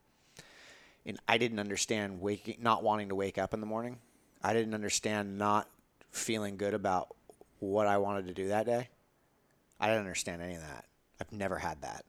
and 1.05 1.19
I 1.27 1.37
didn't 1.37 1.59
understand 1.59 2.21
waking, 2.21 2.57
not 2.61 2.83
wanting 2.83 3.09
to 3.09 3.15
wake 3.15 3.37
up 3.37 3.53
in 3.53 3.59
the 3.59 3.65
morning. 3.65 3.97
I 4.43 4.53
didn't 4.53 4.73
understand 4.73 5.37
not 5.37 5.69
feeling 6.11 6.57
good 6.57 6.73
about 6.73 7.15
what 7.59 7.87
I 7.87 7.97
wanted 7.97 8.27
to 8.27 8.33
do 8.33 8.49
that 8.49 8.65
day. 8.65 8.89
I 9.79 9.87
didn't 9.87 10.01
understand 10.01 10.41
any 10.41 10.55
of 10.55 10.61
that. 10.61 10.85
I've 11.19 11.31
never 11.31 11.57
had 11.57 11.81
that. 11.81 12.05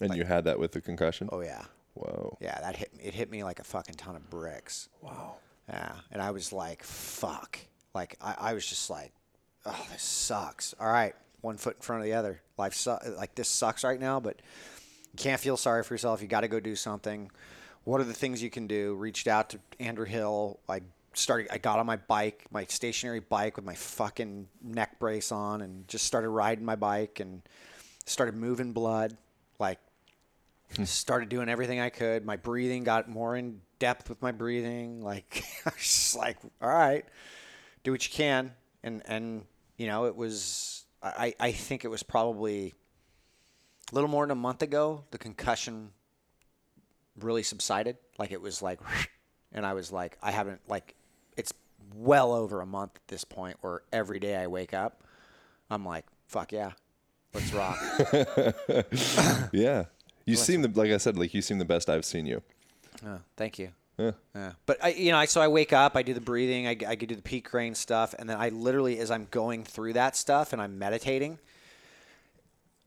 And 0.00 0.14
you 0.14 0.24
had 0.24 0.44
that 0.44 0.58
with 0.58 0.72
the 0.72 0.80
concussion. 0.80 1.28
Oh 1.30 1.40
yeah, 1.40 1.64
Whoa. 1.94 2.36
yeah. 2.40 2.58
That 2.60 2.76
hit 2.76 2.94
me. 2.96 3.04
It 3.04 3.14
hit 3.14 3.30
me 3.30 3.44
like 3.44 3.60
a 3.60 3.64
fucking 3.64 3.94
ton 3.94 4.16
of 4.16 4.28
bricks. 4.28 4.88
Wow. 5.00 5.36
Yeah, 5.68 5.92
and 6.10 6.20
I 6.20 6.30
was 6.30 6.52
like, 6.52 6.82
fuck. 6.82 7.58
Like 7.94 8.16
I, 8.20 8.34
I 8.38 8.54
was 8.54 8.66
just 8.66 8.90
like, 8.90 9.12
oh, 9.64 9.86
this 9.92 10.02
sucks. 10.02 10.74
All 10.80 10.88
right, 10.88 11.14
one 11.40 11.56
foot 11.56 11.76
in 11.76 11.82
front 11.82 12.00
of 12.02 12.06
the 12.06 12.14
other. 12.14 12.40
Life 12.58 12.74
su- 12.74 12.98
like 13.16 13.34
this 13.34 13.48
sucks 13.48 13.84
right 13.84 14.00
now, 14.00 14.20
but 14.20 14.36
you 15.12 15.16
can't 15.16 15.40
feel 15.40 15.56
sorry 15.56 15.84
for 15.84 15.94
yourself. 15.94 16.20
You 16.20 16.28
got 16.28 16.40
to 16.40 16.48
go 16.48 16.60
do 16.60 16.74
something. 16.76 17.30
What 17.84 18.00
are 18.00 18.04
the 18.04 18.14
things 18.14 18.42
you 18.42 18.50
can 18.50 18.66
do? 18.66 18.94
Reached 18.94 19.28
out 19.28 19.50
to 19.50 19.60
Andrew 19.78 20.06
Hill. 20.06 20.58
I 20.68 20.80
started. 21.12 21.48
I 21.50 21.58
got 21.58 21.78
on 21.78 21.86
my 21.86 21.96
bike, 21.96 22.46
my 22.50 22.64
stationary 22.64 23.20
bike 23.20 23.56
with 23.56 23.64
my 23.64 23.74
fucking 23.74 24.48
neck 24.62 24.98
brace 24.98 25.30
on, 25.30 25.60
and 25.60 25.86
just 25.86 26.04
started 26.04 26.30
riding 26.30 26.64
my 26.64 26.76
bike 26.76 27.20
and 27.20 27.42
started 28.06 28.34
moving 28.34 28.72
blood. 28.72 29.16
Like 29.58 29.78
hmm. 30.74 30.84
started 30.84 31.28
doing 31.28 31.48
everything 31.48 31.78
I 31.80 31.90
could. 31.90 32.24
My 32.24 32.36
breathing 32.36 32.84
got 32.84 33.08
more 33.08 33.36
in 33.36 33.60
depth 33.78 34.08
with 34.08 34.22
my 34.22 34.32
breathing. 34.32 35.02
Like 35.02 35.44
I 35.66 35.70
was 35.70 35.82
just 35.82 36.16
like, 36.16 36.38
all 36.62 36.68
right, 36.68 37.04
do 37.82 37.92
what 37.92 38.06
you 38.06 38.12
can. 38.12 38.52
And 38.82 39.02
and 39.06 39.44
you 39.76 39.86
know, 39.86 40.06
it 40.06 40.16
was 40.16 40.84
I, 41.02 41.34
I 41.38 41.52
think 41.52 41.84
it 41.84 41.88
was 41.88 42.02
probably 42.02 42.72
a 43.92 43.94
little 43.94 44.08
more 44.08 44.24
than 44.24 44.30
a 44.30 44.40
month 44.40 44.62
ago, 44.62 45.04
the 45.10 45.18
concussion 45.18 45.90
really 47.20 47.42
subsided. 47.42 47.96
Like 48.18 48.32
it 48.32 48.40
was 48.40 48.62
like 48.62 48.80
and 49.52 49.64
I 49.64 49.74
was 49.74 49.92
like, 49.92 50.18
I 50.22 50.30
haven't 50.30 50.60
like 50.68 50.94
it's 51.36 51.52
well 51.94 52.32
over 52.32 52.60
a 52.60 52.66
month 52.66 52.96
at 52.96 53.08
this 53.08 53.24
point 53.24 53.56
where 53.60 53.82
every 53.92 54.18
day 54.18 54.36
I 54.36 54.46
wake 54.46 54.74
up, 54.74 55.02
I'm 55.70 55.84
like, 55.84 56.06
fuck 56.26 56.52
yeah. 56.52 56.72
Let's 57.32 57.52
rock. 57.52 57.78
Yeah. 59.52 59.84
You 60.26 60.36
seem 60.36 60.62
the 60.62 60.68
like 60.68 60.90
I 60.90 60.96
said, 60.96 61.18
like 61.18 61.34
you 61.34 61.42
seem 61.42 61.58
the 61.58 61.64
best 61.64 61.90
I've 61.90 62.04
seen 62.04 62.26
you. 62.26 62.42
Oh, 63.06 63.18
thank 63.36 63.58
you. 63.58 63.70
Yeah. 63.98 64.12
Yeah. 64.34 64.52
But 64.66 64.82
I, 64.82 64.88
you 64.90 65.12
know, 65.12 65.18
I, 65.18 65.26
so 65.26 65.40
I 65.40 65.48
wake 65.48 65.72
up, 65.72 65.96
I 65.96 66.02
do 66.02 66.14
the 66.14 66.20
breathing, 66.20 66.66
I, 66.66 66.76
I 66.86 66.94
do 66.94 67.14
the 67.14 67.22
peak 67.22 67.50
brain 67.50 67.74
stuff, 67.74 68.14
and 68.18 68.28
then 68.28 68.36
I 68.38 68.48
literally, 68.48 68.98
as 68.98 69.10
I'm 69.10 69.28
going 69.30 69.64
through 69.64 69.92
that 69.92 70.16
stuff 70.16 70.52
and 70.52 70.60
I'm 70.60 70.78
meditating, 70.78 71.38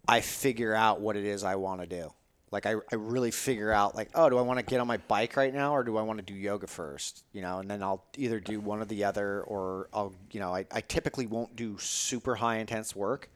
I 0.07 0.21
figure 0.21 0.73
out 0.73 0.99
what 0.99 1.15
it 1.15 1.25
is 1.25 1.43
I 1.43 1.55
want 1.55 1.81
to 1.81 1.87
do. 1.87 2.11
Like 2.51 2.65
I, 2.65 2.75
I 2.91 2.95
really 2.95 3.31
figure 3.31 3.71
out 3.71 3.95
like, 3.95 4.09
oh, 4.15 4.29
do 4.29 4.37
I 4.37 4.41
want 4.41 4.59
to 4.59 4.65
get 4.65 4.79
on 4.79 4.87
my 4.87 4.97
bike 4.97 5.35
right 5.35 5.53
now, 5.53 5.75
or 5.75 5.83
do 5.83 5.97
I 5.97 6.01
want 6.01 6.19
to 6.19 6.25
do 6.25 6.33
yoga 6.33 6.67
first? 6.67 7.23
You 7.33 7.41
know, 7.41 7.59
and 7.59 7.69
then 7.69 7.83
I'll 7.83 8.05
either 8.15 8.39
do 8.39 8.59
one 8.59 8.79
or 8.79 8.85
the 8.85 9.03
other, 9.03 9.41
or 9.41 9.89
I'll, 9.93 10.13
you 10.31 10.39
know, 10.39 10.55
I, 10.55 10.65
I 10.71 10.81
typically 10.81 11.27
won't 11.27 11.55
do 11.55 11.77
super 11.77 12.35
high 12.35 12.57
intense 12.57 12.95
work 12.95 13.29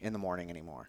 in 0.00 0.12
the 0.12 0.18
morning 0.18 0.50
anymore. 0.50 0.88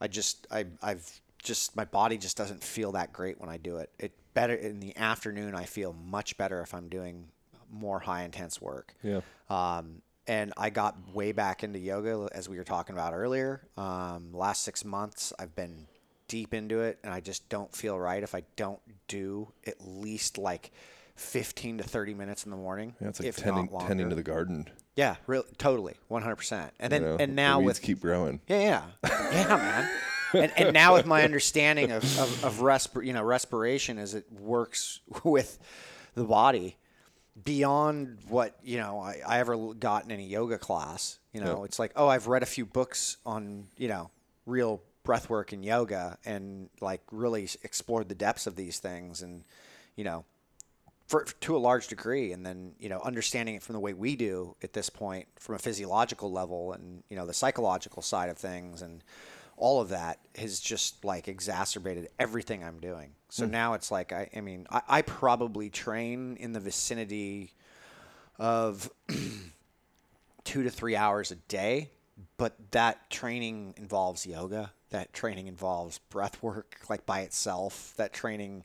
I 0.00 0.08
just 0.08 0.46
I 0.50 0.66
I've 0.82 1.20
just 1.42 1.76
my 1.76 1.84
body 1.84 2.18
just 2.18 2.36
doesn't 2.36 2.62
feel 2.62 2.92
that 2.92 3.12
great 3.12 3.40
when 3.40 3.48
I 3.48 3.56
do 3.56 3.78
it. 3.78 3.90
It 3.98 4.12
better 4.34 4.54
in 4.54 4.80
the 4.80 4.96
afternoon. 4.96 5.54
I 5.54 5.64
feel 5.64 5.92
much 5.92 6.36
better 6.36 6.60
if 6.60 6.74
I'm 6.74 6.88
doing 6.88 7.26
more 7.70 8.00
high 8.00 8.24
intense 8.24 8.60
work. 8.60 8.94
Yeah. 9.02 9.20
Um, 9.48 10.02
and 10.26 10.52
I 10.56 10.70
got 10.70 10.96
way 11.14 11.32
back 11.32 11.64
into 11.64 11.78
yoga 11.78 12.28
as 12.32 12.48
we 12.48 12.56
were 12.56 12.64
talking 12.64 12.94
about 12.94 13.14
earlier. 13.14 13.62
Um, 13.76 14.32
last 14.32 14.62
six 14.62 14.84
months, 14.84 15.32
I've 15.38 15.54
been 15.56 15.86
deep 16.30 16.54
into 16.54 16.80
it, 16.80 16.98
and 17.02 17.12
I 17.12 17.18
just 17.20 17.48
don't 17.48 17.74
feel 17.74 17.98
right 17.98 18.22
if 18.22 18.36
I 18.36 18.44
don't 18.54 18.78
do 19.08 19.48
at 19.66 19.74
least 19.84 20.38
like 20.38 20.70
15 21.16 21.78
to 21.78 21.84
30 21.84 22.14
minutes 22.14 22.44
in 22.44 22.50
the 22.52 22.56
morning. 22.56 22.94
Yeah, 23.00 23.08
it's 23.08 23.20
like 23.20 23.34
tending 23.34 23.68
tending 23.80 24.08
to 24.08 24.14
the 24.14 24.22
garden. 24.22 24.68
Yeah, 24.94 25.16
real, 25.26 25.44
totally, 25.58 25.94
100%. 26.10 26.70
And 26.78 26.92
then 26.92 27.02
you 27.02 27.08
know? 27.08 27.16
and 27.18 27.34
now 27.34 27.60
with 27.60 27.82
keep 27.82 28.00
growing. 28.00 28.40
yeah, 28.48 28.60
yeah, 29.04 29.30
yeah, 29.32 29.56
man. 29.56 29.90
And, 30.32 30.52
and 30.56 30.72
now 30.72 30.94
with 30.94 31.06
my 31.06 31.24
understanding 31.24 31.90
of 31.90 32.04
of, 32.20 32.44
of 32.44 32.58
resp- 32.60 33.04
you 33.04 33.12
know 33.12 33.22
respiration 33.24 33.98
as 33.98 34.14
it 34.14 34.30
works 34.32 35.00
with 35.24 35.58
the 36.14 36.22
body 36.22 36.76
beyond 37.44 38.18
what 38.28 38.56
you 38.62 38.78
know 38.78 39.00
I, 39.00 39.20
I 39.26 39.38
ever 39.40 39.56
got 39.74 40.04
in 40.04 40.12
any 40.12 40.26
yoga 40.26 40.58
class. 40.58 41.18
You 41.32 41.40
know, 41.40 41.58
Yeah. 41.58 41.64
it's 41.64 41.78
like 41.80 41.92
oh, 41.96 42.06
I've 42.06 42.28
read 42.28 42.42
a 42.44 42.46
few 42.46 42.64
books 42.64 43.16
on 43.26 43.66
you 43.76 43.88
know 43.88 44.10
real 44.46 44.82
breath 45.02 45.30
work 45.30 45.52
and 45.52 45.64
yoga, 45.64 46.18
and 46.24 46.68
like 46.80 47.02
really 47.10 47.48
explored 47.62 48.08
the 48.08 48.14
depths 48.14 48.46
of 48.46 48.56
these 48.56 48.78
things, 48.78 49.22
and 49.22 49.44
you 49.96 50.04
know 50.04 50.24
for, 51.10 51.24
to 51.24 51.56
a 51.56 51.58
large 51.58 51.88
degree, 51.88 52.32
and 52.32 52.46
then 52.46 52.72
you 52.78 52.88
know 52.88 53.00
understanding 53.00 53.56
it 53.56 53.62
from 53.62 53.72
the 53.72 53.80
way 53.80 53.92
we 53.92 54.14
do 54.14 54.54
at 54.62 54.72
this 54.72 54.88
point, 54.88 55.26
from 55.40 55.56
a 55.56 55.58
physiological 55.58 56.30
level, 56.30 56.72
and 56.72 57.02
you 57.10 57.16
know 57.16 57.26
the 57.26 57.34
psychological 57.34 58.00
side 58.00 58.30
of 58.30 58.38
things, 58.38 58.80
and 58.80 59.02
all 59.56 59.80
of 59.80 59.88
that 59.88 60.20
has 60.36 60.60
just 60.60 61.04
like 61.04 61.26
exacerbated 61.26 62.08
everything 62.20 62.62
I'm 62.62 62.78
doing. 62.78 63.10
So 63.28 63.44
mm. 63.44 63.50
now 63.50 63.74
it's 63.74 63.90
like 63.90 64.12
I, 64.12 64.30
I 64.36 64.40
mean, 64.40 64.68
I, 64.70 64.82
I 64.88 65.02
probably 65.02 65.68
train 65.68 66.36
in 66.36 66.52
the 66.52 66.60
vicinity 66.60 67.54
of 68.38 68.88
two 70.44 70.62
to 70.62 70.70
three 70.70 70.94
hours 70.94 71.32
a 71.32 71.36
day, 71.36 71.90
but 72.36 72.54
that 72.70 73.10
training 73.10 73.74
involves 73.76 74.24
yoga. 74.24 74.72
That 74.90 75.12
training 75.12 75.46
involves 75.46 75.98
breath 75.98 76.42
work, 76.42 76.76
like 76.88 77.06
by 77.06 77.20
itself. 77.20 77.94
That 77.96 78.12
training, 78.12 78.64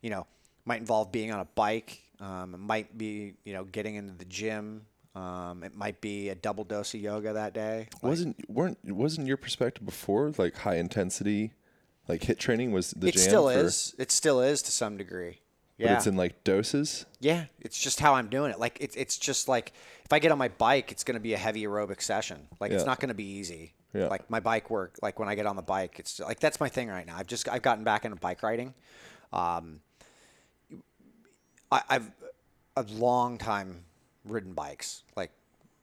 you 0.00 0.10
know, 0.10 0.26
might 0.64 0.80
involve 0.80 1.10
being 1.12 1.32
on 1.32 1.40
a 1.40 1.46
bike. 1.54 2.00
Um, 2.20 2.54
it 2.54 2.58
might 2.58 2.96
be, 2.96 3.34
you 3.44 3.52
know, 3.52 3.64
getting 3.64 3.94
into 3.96 4.14
the 4.14 4.24
gym. 4.24 4.86
Um, 5.14 5.62
it 5.62 5.74
might 5.74 6.00
be 6.00 6.30
a 6.30 6.34
double 6.34 6.64
dose 6.64 6.94
of 6.94 7.00
yoga 7.00 7.32
that 7.34 7.52
day. 7.52 7.88
Like, 7.94 8.02
wasn't 8.02 8.50
weren't 8.50 8.78
wasn't 8.84 9.26
your 9.26 9.36
perspective 9.36 9.84
before 9.84 10.32
like 10.38 10.56
high 10.56 10.76
intensity, 10.76 11.52
like 12.08 12.22
HIIT 12.22 12.38
training 12.38 12.72
was 12.72 12.92
the 12.92 13.08
it 13.08 13.14
jam 13.14 13.22
still 13.22 13.50
for, 13.50 13.58
is. 13.58 13.94
It 13.98 14.10
still 14.10 14.40
is 14.40 14.62
to 14.62 14.70
some 14.70 14.96
degree. 14.96 15.40
but 15.78 15.84
Yeah. 15.86 15.96
it's 15.96 16.06
in 16.06 16.16
like 16.16 16.44
doses. 16.44 17.04
Yeah, 17.20 17.46
it's 17.60 17.78
just 17.78 18.00
how 18.00 18.14
I'm 18.14 18.28
doing 18.28 18.50
it. 18.52 18.58
Like 18.58 18.78
it's 18.80 18.96
it's 18.96 19.18
just 19.18 19.48
like 19.48 19.72
if 20.04 20.12
I 20.12 20.18
get 20.18 20.32
on 20.32 20.38
my 20.38 20.48
bike, 20.48 20.92
it's 20.92 21.04
going 21.04 21.16
to 21.16 21.20
be 21.20 21.34
a 21.34 21.38
heavy 21.38 21.64
aerobic 21.64 22.00
session. 22.00 22.48
Like 22.60 22.72
it's 22.72 22.86
not 22.86 22.98
going 23.00 23.08
to 23.08 23.14
be 23.14 23.24
easy. 23.24 23.74
Yeah. 23.94 24.06
Like 24.06 24.30
my 24.30 24.40
bike 24.40 24.70
work, 24.70 24.98
like 25.02 25.18
when 25.18 25.28
I 25.28 25.34
get 25.34 25.46
on 25.46 25.56
the 25.56 25.62
bike, 25.62 25.96
it's 25.98 26.18
like 26.18 26.40
that's 26.40 26.60
my 26.60 26.68
thing 26.68 26.88
right 26.88 27.06
now. 27.06 27.16
I've 27.16 27.26
just 27.26 27.48
I've 27.48 27.62
gotten 27.62 27.84
back 27.84 28.04
into 28.04 28.16
bike 28.16 28.42
riding. 28.42 28.74
Um, 29.32 29.80
I, 31.70 31.82
I've 31.88 32.10
a 32.76 32.84
long 32.90 33.38
time 33.38 33.84
ridden 34.24 34.54
bikes, 34.54 35.02
like 35.16 35.30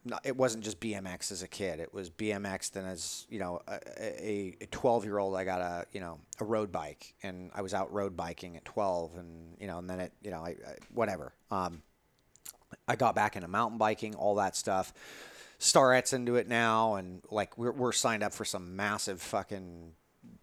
not, 0.05 0.25
it 0.25 0.35
wasn't 0.35 0.63
just 0.63 0.79
BMX 0.79 1.31
as 1.31 1.43
a 1.43 1.47
kid. 1.47 1.79
It 1.79 1.93
was 1.93 2.09
BMX. 2.09 2.71
Then 2.71 2.85
as 2.85 3.27
you 3.29 3.39
know, 3.39 3.61
a, 3.67 4.55
a 4.61 4.67
12 4.71 5.05
year 5.05 5.19
old, 5.19 5.35
I 5.35 5.43
got 5.43 5.61
a 5.61 5.85
you 5.91 5.99
know 5.99 6.19
a 6.39 6.45
road 6.45 6.71
bike, 6.71 7.13
and 7.21 7.51
I 7.53 7.61
was 7.61 7.73
out 7.73 7.91
road 7.93 8.15
biking 8.15 8.55
at 8.57 8.65
12, 8.65 9.17
and 9.17 9.57
you 9.59 9.67
know, 9.67 9.77
and 9.77 9.89
then 9.89 9.99
it 9.99 10.13
you 10.21 10.31
know 10.31 10.39
I, 10.39 10.49
I 10.49 10.75
whatever. 10.93 11.33
Um, 11.51 11.81
I 12.87 12.95
got 12.95 13.15
back 13.15 13.35
into 13.35 13.47
mountain 13.47 13.77
biking, 13.77 14.15
all 14.15 14.35
that 14.35 14.55
stuff. 14.55 14.93
Starrett's 15.59 16.13
into 16.13 16.37
it 16.37 16.47
now, 16.47 16.95
and 16.95 17.21
like 17.29 17.57
we're 17.57 17.73
we're 17.73 17.91
signed 17.91 18.23
up 18.23 18.33
for 18.33 18.45
some 18.45 18.77
massive 18.77 19.21
fucking 19.21 19.91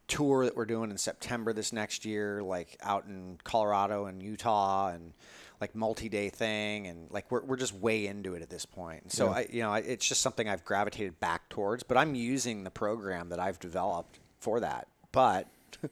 tour 0.09 0.45
that 0.45 0.55
we're 0.55 0.67
doing 0.67 0.91
in 0.91 0.99
September 0.99 1.55
this 1.55 1.73
next 1.73 2.05
year, 2.05 2.43
like 2.43 2.77
out 2.83 3.07
in 3.07 3.39
Colorado 3.43 4.05
and 4.05 4.23
Utah, 4.23 4.89
and 4.89 5.15
like 5.59 5.75
multi-day 5.75 6.29
thing, 6.29 6.87
and 6.87 7.11
like 7.11 7.31
we're 7.31 7.43
we're 7.43 7.57
just 7.57 7.73
way 7.73 8.07
into 8.07 8.35
it 8.35 8.43
at 8.43 8.51
this 8.51 8.67
point. 8.67 9.05
And 9.05 9.13
so 9.13 9.29
I, 9.29 9.47
you 9.51 9.63
know, 9.63 9.73
I, 9.73 9.79
it's 9.79 10.07
just 10.07 10.21
something 10.21 10.51
I've 10.51 10.67
gravitated 10.67 11.19
back 11.19 11.49
towards. 11.49 11.83
But 11.83 11.97
I'm 11.97 12.15
using 12.15 12.65
the 12.65 12.71
program 12.71 13.31
that 13.31 13.41
I've 13.41 13.59
developed 13.59 14.19
for 14.39 14.61
that. 14.61 14.87
But 15.13 15.49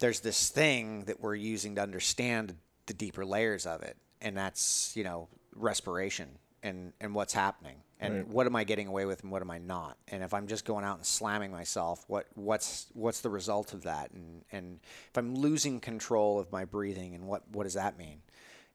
there's 0.00 0.20
this 0.20 0.50
thing 0.50 1.04
that 1.04 1.20
we're 1.20 1.34
using 1.34 1.76
to 1.76 1.82
understand 1.82 2.56
the 2.84 2.92
deeper 2.92 3.24
layers 3.24 3.64
of 3.64 3.82
it, 3.82 3.96
and 4.20 4.36
that's 4.36 4.92
you 4.94 5.02
know 5.02 5.28
respiration 5.56 6.28
and 6.62 6.92
and 7.00 7.14
what's 7.14 7.32
happening 7.32 7.76
and 8.00 8.28
what 8.28 8.46
am 8.46 8.54
I 8.56 8.64
getting 8.64 8.86
away 8.86 9.04
with 9.06 9.22
and 9.22 9.32
what 9.32 9.42
am 9.42 9.50
I 9.50 9.58
not? 9.58 9.96
And 10.08 10.22
if 10.22 10.32
I'm 10.32 10.46
just 10.46 10.64
going 10.64 10.84
out 10.84 10.96
and 10.96 11.06
slamming 11.06 11.50
myself, 11.50 12.04
what 12.06 12.26
what's 12.34 12.86
what's 12.92 13.20
the 13.20 13.30
result 13.30 13.72
of 13.72 13.82
that? 13.82 14.10
And 14.12 14.44
and 14.52 14.80
if 15.10 15.16
I'm 15.16 15.34
losing 15.34 15.80
control 15.80 16.38
of 16.38 16.50
my 16.52 16.64
breathing, 16.64 17.14
and 17.14 17.26
what 17.26 17.42
what 17.50 17.64
does 17.64 17.74
that 17.74 17.98
mean? 17.98 18.20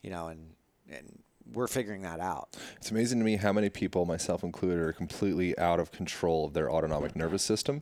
You 0.01 0.09
know, 0.11 0.27
and 0.27 0.51
and 0.91 1.19
we're 1.51 1.67
figuring 1.67 2.01
that 2.03 2.19
out. 2.19 2.55
It's 2.77 2.91
amazing 2.91 3.19
to 3.19 3.25
me 3.25 3.35
how 3.35 3.51
many 3.53 3.69
people, 3.69 4.05
myself 4.05 4.43
included, 4.43 4.79
are 4.79 4.93
completely 4.93 5.57
out 5.57 5.79
of 5.79 5.91
control 5.91 6.45
of 6.45 6.53
their 6.53 6.71
autonomic 6.71 7.15
nervous 7.15 7.43
system. 7.43 7.81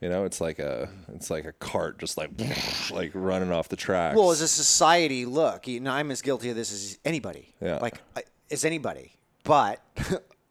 You 0.00 0.08
know, 0.08 0.24
it's 0.24 0.40
like 0.40 0.58
a 0.58 0.88
it's 1.14 1.30
like 1.30 1.44
a 1.44 1.52
cart 1.52 1.98
just 1.98 2.16
like 2.18 2.30
like 2.90 3.12
running 3.14 3.52
off 3.52 3.68
the 3.68 3.76
tracks. 3.76 4.16
Well, 4.16 4.30
as 4.30 4.40
a 4.40 4.48
society, 4.48 5.24
look, 5.24 5.68
you 5.68 5.80
know, 5.80 5.92
I'm 5.92 6.10
as 6.10 6.22
guilty 6.22 6.50
of 6.50 6.56
this 6.56 6.72
as 6.72 6.98
anybody. 7.04 7.54
Yeah. 7.60 7.78
Like 7.78 8.00
I- 8.16 8.24
as 8.50 8.64
anybody. 8.64 9.12
But 9.44 9.80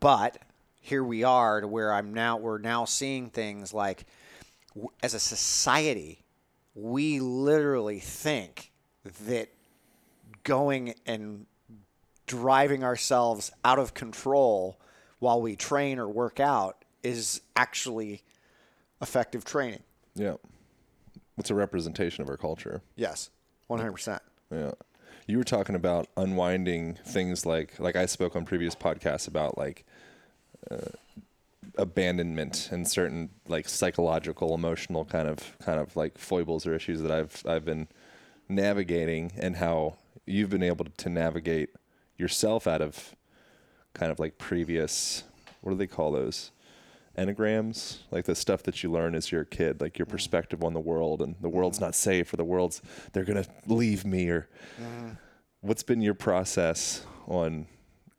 but 0.00 0.38
here 0.80 1.04
we 1.04 1.24
are 1.24 1.60
to 1.60 1.68
where 1.68 1.92
I'm 1.92 2.14
now 2.14 2.36
we're 2.36 2.58
now 2.58 2.84
seeing 2.84 3.30
things 3.30 3.74
like 3.74 4.06
as 5.02 5.14
a 5.14 5.20
society, 5.20 6.24
we 6.74 7.20
literally 7.20 7.98
think 8.00 8.72
that 9.26 9.48
going 10.44 10.94
and 11.06 11.46
driving 12.26 12.84
ourselves 12.84 13.50
out 13.64 13.78
of 13.78 13.94
control 13.94 14.78
while 15.18 15.40
we 15.40 15.56
train 15.56 15.98
or 15.98 16.08
work 16.08 16.38
out 16.38 16.84
is 17.02 17.40
actually 17.56 18.22
effective 19.00 19.44
training. 19.44 19.82
yeah, 20.14 20.34
it's 21.36 21.50
a 21.50 21.54
representation 21.54 22.22
of 22.22 22.28
our 22.28 22.36
culture. 22.36 22.82
Yes, 22.96 23.30
100%. 23.70 24.20
Yeah. 24.50 24.72
You 25.26 25.38
were 25.38 25.44
talking 25.44 25.74
about 25.74 26.08
unwinding 26.16 26.94
things 27.04 27.44
like 27.44 27.78
like 27.78 27.96
I 27.96 28.06
spoke 28.06 28.34
on 28.34 28.46
previous 28.46 28.74
podcasts 28.74 29.28
about 29.28 29.58
like 29.58 29.84
uh, 30.70 30.76
abandonment 31.76 32.68
and 32.72 32.86
certain 32.86 33.30
like 33.46 33.68
psychological 33.68 34.54
emotional 34.54 35.04
kind 35.04 35.28
of 35.28 35.56
kind 35.60 35.78
of 35.78 35.94
like 35.96 36.18
foibles 36.18 36.66
or 36.66 36.74
issues 36.74 37.00
that 37.02 37.12
I've 37.12 37.42
I've 37.46 37.64
been 37.64 37.88
navigating 38.48 39.32
and 39.38 39.56
how 39.56 39.96
you've 40.26 40.50
been 40.50 40.62
able 40.62 40.84
to 40.84 41.08
navigate 41.08 41.70
yourself 42.16 42.66
out 42.66 42.82
of 42.82 43.14
kind 43.94 44.10
of 44.10 44.18
like 44.18 44.38
previous 44.38 45.24
what 45.60 45.72
do 45.72 45.76
they 45.76 45.86
call 45.86 46.12
those 46.12 46.50
enneagrams? 47.16 47.98
Like 48.10 48.24
the 48.24 48.34
stuff 48.34 48.62
that 48.64 48.82
you 48.82 48.90
learn 48.90 49.14
as 49.14 49.30
you're 49.30 49.42
a 49.42 49.46
kid 49.46 49.80
like 49.80 49.98
your 49.98 50.06
mm. 50.06 50.10
perspective 50.10 50.64
on 50.64 50.74
the 50.74 50.80
world 50.80 51.22
and 51.22 51.36
the 51.40 51.48
mm. 51.48 51.52
world's 51.52 51.80
not 51.80 51.94
safe 51.94 52.32
or 52.32 52.36
the 52.36 52.44
world's 52.44 52.82
they're 53.12 53.24
gonna 53.24 53.46
leave 53.66 54.04
me 54.04 54.28
or 54.28 54.48
mm. 54.80 55.16
what's 55.60 55.82
been 55.82 56.00
your 56.00 56.14
process 56.14 57.04
on 57.28 57.66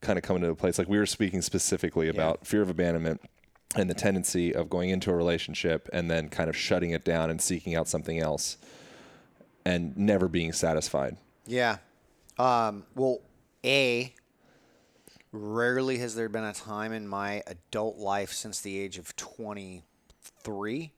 kind 0.01 0.17
of 0.17 0.23
coming 0.23 0.43
to 0.43 0.49
a 0.49 0.55
place 0.55 0.77
like 0.77 0.88
we 0.88 0.97
were 0.97 1.05
speaking 1.05 1.41
specifically 1.41 2.07
about 2.07 2.45
fear 2.47 2.62
of 2.62 2.69
abandonment 2.69 3.21
and 3.75 3.89
the 3.89 3.93
tendency 3.93 4.53
of 4.53 4.69
going 4.69 4.89
into 4.89 5.12
a 5.12 5.15
relationship 5.15 5.89
and 5.93 6.09
then 6.09 6.29
kind 6.29 6.49
of 6.49 6.55
shutting 6.55 6.91
it 6.91 7.05
down 7.05 7.29
and 7.29 7.41
seeking 7.41 7.75
out 7.75 7.88
something 7.88 8.19
else 8.19 8.57
and 9.65 9.95
never 9.97 10.27
being 10.27 10.51
satisfied. 10.51 11.17
Yeah. 11.45 11.77
Um, 12.38 12.85
well, 12.95 13.19
A, 13.63 14.13
rarely 15.31 15.97
has 15.99 16.15
there 16.15 16.29
been 16.29 16.43
a 16.43 16.53
time 16.53 16.93
in 16.93 17.07
my 17.07 17.43
adult 17.45 17.97
life 17.97 18.31
since 18.31 18.62
the 18.62 18.79
age 18.79 18.97
of 18.97 19.15
23 19.15 20.93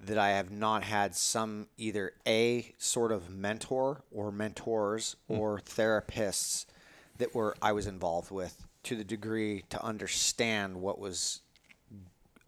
that 0.00 0.18
I 0.18 0.30
have 0.30 0.50
not 0.50 0.82
had 0.82 1.14
some 1.14 1.68
either 1.78 2.12
A, 2.26 2.74
sort 2.78 3.12
of 3.12 3.30
mentor 3.30 4.02
or 4.10 4.32
mentors 4.32 5.16
or 5.28 5.60
therapists 5.60 6.66
that 7.20 7.34
were 7.34 7.56
I 7.62 7.72
was 7.72 7.86
involved 7.86 8.30
with 8.30 8.66
to 8.82 8.96
the 8.96 9.04
degree 9.04 9.64
to 9.70 9.82
understand 9.82 10.76
what 10.76 10.98
was 10.98 11.40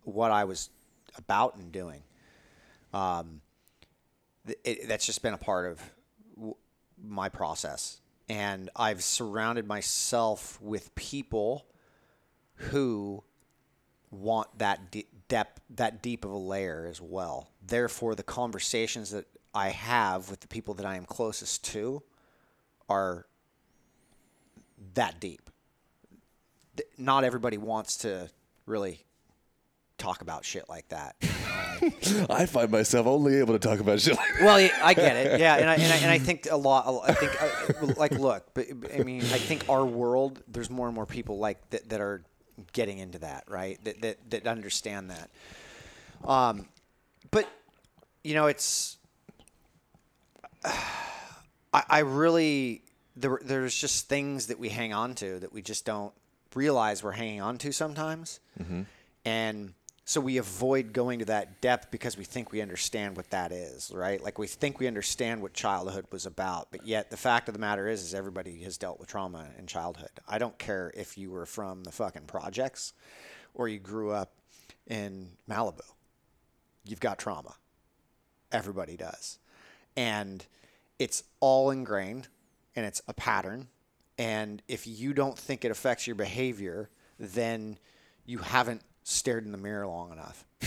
what 0.04 0.30
I 0.30 0.44
was 0.44 0.70
about 1.16 1.56
and 1.56 1.70
doing. 1.70 2.02
Um, 2.92 3.40
it, 4.64 4.88
that's 4.88 5.06
just 5.06 5.22
been 5.22 5.34
a 5.34 5.38
part 5.38 5.70
of 5.70 5.80
w- 6.36 6.56
my 7.02 7.28
process. 7.28 8.00
And 8.28 8.70
I've 8.74 9.02
surrounded 9.02 9.66
myself 9.66 10.60
with 10.60 10.94
people 10.94 11.66
who 12.54 13.22
want 14.10 14.58
that 14.58 14.90
de- 14.90 15.06
depth, 15.28 15.60
that 15.70 16.02
deep 16.02 16.24
of 16.24 16.30
a 16.30 16.36
layer 16.36 16.86
as 16.88 17.00
well. 17.00 17.50
Therefore, 17.66 18.14
the 18.14 18.22
conversations 18.22 19.10
that 19.10 19.26
I 19.54 19.68
have 19.68 20.30
with 20.30 20.40
the 20.40 20.48
people 20.48 20.74
that 20.74 20.86
I 20.86 20.96
am 20.96 21.04
closest 21.04 21.64
to 21.72 22.02
are 22.88 23.26
that 24.94 25.20
deep. 25.20 25.50
Not 26.98 27.24
everybody 27.24 27.58
wants 27.58 27.98
to 27.98 28.30
really 28.66 29.04
talk 29.98 30.22
about 30.22 30.44
shit 30.44 30.68
like 30.68 30.88
that. 30.88 31.16
i 32.30 32.46
find 32.46 32.70
myself 32.70 33.06
only 33.06 33.38
able 33.38 33.58
to 33.58 33.58
talk 33.58 33.80
about 33.80 34.00
shit 34.00 34.16
like 34.16 34.32
that. 34.34 34.44
Well, 34.44 34.60
yeah, 34.60 34.78
I 34.82 34.94
get 34.94 35.16
it. 35.16 35.40
Yeah, 35.40 35.56
and 35.56 35.68
I, 35.68 35.74
and 35.74 35.92
I, 35.92 35.96
and 35.96 36.10
I 36.10 36.18
think 36.26 36.48
a 36.50 36.56
lot. 36.56 37.02
I 37.08 37.14
think 37.14 37.42
uh, 37.42 37.94
like 37.96 38.12
look, 38.12 38.46
but 38.54 38.66
I 38.94 39.02
mean, 39.02 39.22
I 39.22 39.38
think 39.38 39.68
our 39.68 39.84
world. 39.84 40.42
There's 40.48 40.70
more 40.70 40.86
and 40.86 40.94
more 40.94 41.06
people 41.06 41.38
like 41.38 41.70
that 41.70 41.88
that 41.88 42.00
are 42.00 42.22
getting 42.72 42.98
into 42.98 43.18
that, 43.20 43.44
right? 43.48 43.82
That 43.84 44.02
that 44.02 44.30
that 44.30 44.46
understand 44.46 45.10
that. 45.10 45.30
Um, 46.28 46.68
but 47.30 47.48
you 48.24 48.34
know, 48.34 48.46
it's. 48.46 48.96
I, 51.74 51.84
I 51.88 51.98
really 52.00 52.81
there, 53.16 53.40
there's 53.42 53.74
just 53.74 54.08
things 54.08 54.46
that 54.46 54.58
we 54.58 54.68
hang 54.68 54.92
on 54.92 55.14
to 55.16 55.38
that 55.40 55.52
we 55.52 55.62
just 55.62 55.84
don't 55.84 56.12
realize 56.54 57.02
we're 57.02 57.12
hanging 57.12 57.40
on 57.40 57.58
to 57.58 57.72
sometimes, 57.72 58.40
mm-hmm. 58.58 58.82
and 59.24 59.74
so 60.04 60.20
we 60.20 60.38
avoid 60.38 60.92
going 60.92 61.20
to 61.20 61.24
that 61.26 61.60
depth 61.60 61.90
because 61.90 62.16
we 62.16 62.24
think 62.24 62.50
we 62.50 62.60
understand 62.60 63.16
what 63.16 63.30
that 63.30 63.52
is, 63.52 63.90
right? 63.94 64.22
Like 64.22 64.38
we 64.38 64.48
think 64.48 64.80
we 64.80 64.88
understand 64.88 65.40
what 65.40 65.54
childhood 65.54 66.06
was 66.10 66.26
about, 66.26 66.68
but 66.72 66.84
yet 66.84 67.10
the 67.10 67.16
fact 67.16 67.48
of 67.48 67.54
the 67.54 67.60
matter 67.60 67.88
is, 67.88 68.02
is 68.02 68.12
everybody 68.12 68.62
has 68.62 68.76
dealt 68.76 68.98
with 68.98 69.08
trauma 69.08 69.46
in 69.58 69.66
childhood. 69.66 70.10
I 70.28 70.38
don't 70.38 70.58
care 70.58 70.92
if 70.96 71.16
you 71.16 71.30
were 71.30 71.46
from 71.46 71.84
the 71.84 71.92
fucking 71.92 72.22
projects 72.26 72.94
or 73.54 73.68
you 73.68 73.78
grew 73.78 74.10
up 74.10 74.32
in 74.88 75.28
Malibu. 75.48 75.88
You've 76.84 77.00
got 77.00 77.18
trauma. 77.18 77.54
Everybody 78.50 78.96
does. 78.96 79.38
And 79.96 80.44
it's 80.98 81.22
all 81.38 81.70
ingrained 81.70 82.26
and 82.76 82.86
it's 82.86 83.02
a 83.08 83.14
pattern. 83.14 83.68
And 84.18 84.62
if 84.68 84.86
you 84.86 85.14
don't 85.14 85.38
think 85.38 85.64
it 85.64 85.70
affects 85.70 86.06
your 86.06 86.16
behavior, 86.16 86.90
then 87.18 87.78
you 88.26 88.38
haven't 88.38 88.82
stared 89.04 89.44
in 89.44 89.52
the 89.52 89.58
mirror 89.58 89.86
long 89.86 90.12
enough. 90.12 90.44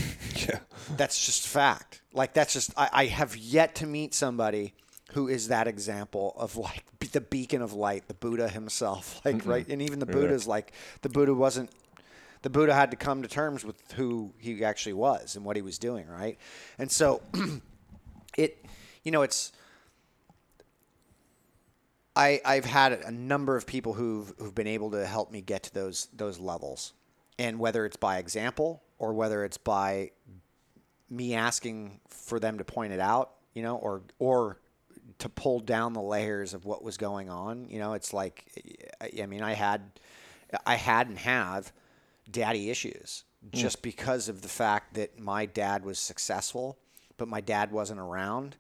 yeah 0.48 0.60
That's 0.98 1.26
just 1.26 1.48
fact. 1.48 2.02
Like 2.14 2.34
that's 2.34 2.54
just 2.54 2.74
I, 2.78 2.90
I 2.92 3.06
have 3.06 3.36
yet 3.38 3.76
to 3.76 3.88
meet 3.88 4.14
somebody 4.14 4.74
who 5.14 5.28
is 5.28 5.48
that 5.48 5.68
example 5.68 6.34
of 6.38 6.58
like 6.58 6.84
be- 7.00 7.08
the 7.08 7.22
beacon 7.22 7.62
of 7.62 7.74
light, 7.74 8.08
the 8.08 8.14
Buddha 8.14 8.50
himself. 8.50 9.22
Like 9.26 9.46
right, 9.46 9.68
and 9.68 9.82
even 9.82 10.00
the 10.00 10.06
Buddha's 10.06 10.48
like 10.48 10.74
the 11.02 11.10
Buddha 11.10 11.34
wasn't. 11.34 11.70
The 12.42 12.50
Buddha 12.52 12.76
had 12.76 12.92
to 12.92 12.98
come 12.98 13.24
to 13.24 13.28
terms 13.28 13.66
with 13.66 13.76
who 13.94 14.32
he 14.38 14.64
actually 14.64 14.94
was 14.94 15.36
and 15.36 15.44
what 15.44 15.56
he 15.56 15.64
was 15.64 15.80
doing, 15.80 16.08
right? 16.08 16.38
And 16.78 16.92
so, 16.92 17.24
it, 18.38 18.64
you 19.04 19.12
know, 19.12 19.24
it's. 19.24 19.52
I 22.16 22.42
I've 22.46 22.66
had 22.66 22.94
a 22.94 23.12
number 23.12 23.56
of 23.56 23.66
people 23.66 23.94
who've 23.94 24.34
who've 24.38 24.56
been 24.56 24.68
able 24.68 24.92
to 24.92 25.06
help 25.06 25.32
me 25.32 25.42
get 25.42 25.64
to 25.64 25.74
those 25.74 26.08
those 26.14 26.40
levels, 26.40 26.94
and 27.38 27.60
whether 27.60 27.86
it's 27.86 27.98
by 27.98 28.18
example 28.18 28.82
or 28.98 29.14
whether 29.14 29.44
it's 29.44 29.58
by 29.58 30.12
me 31.10 31.34
asking 31.36 32.00
for 32.08 32.40
them 32.40 32.58
to 32.58 32.64
point 32.64 32.94
it 32.94 33.00
out, 33.00 33.32
you 33.54 33.62
know, 33.64 33.78
or 33.78 34.02
or 34.20 34.60
to 35.20 35.30
pull 35.30 35.60
down 35.60 35.94
the 35.94 36.02
layers 36.02 36.54
of 36.54 36.66
what 36.66 36.84
was 36.84 36.98
going 36.98 37.30
on. 37.30 37.68
You 37.70 37.80
know, 37.80 37.94
it's 37.94 38.14
like, 38.14 38.46
I 39.02 39.24
I 39.24 39.26
mean, 39.26 39.42
I 39.42 39.54
had 39.54 39.82
I 40.66 40.76
had 40.76 41.08
and 41.08 41.18
have 41.18 41.72
daddy 42.30 42.70
issues 42.70 43.24
Mm. 43.46 43.52
just 43.52 43.82
because 43.82 44.28
of 44.28 44.42
the 44.42 44.48
fact 44.48 44.96
that 44.96 45.20
my 45.20 45.46
dad 45.46 45.86
was 45.86 46.00
successful, 46.00 46.78
but 47.18 47.28
my 47.28 47.42
dad 47.42 47.72
wasn't 47.72 48.00
around, 48.00 48.56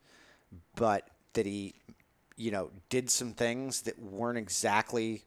but 0.76 1.10
that 1.34 1.46
he, 1.46 1.74
you 2.38 2.52
know, 2.52 2.70
did 2.90 3.10
some 3.10 3.34
things 3.34 3.82
that 3.84 3.98
weren't 4.00 4.38
exactly 4.38 5.24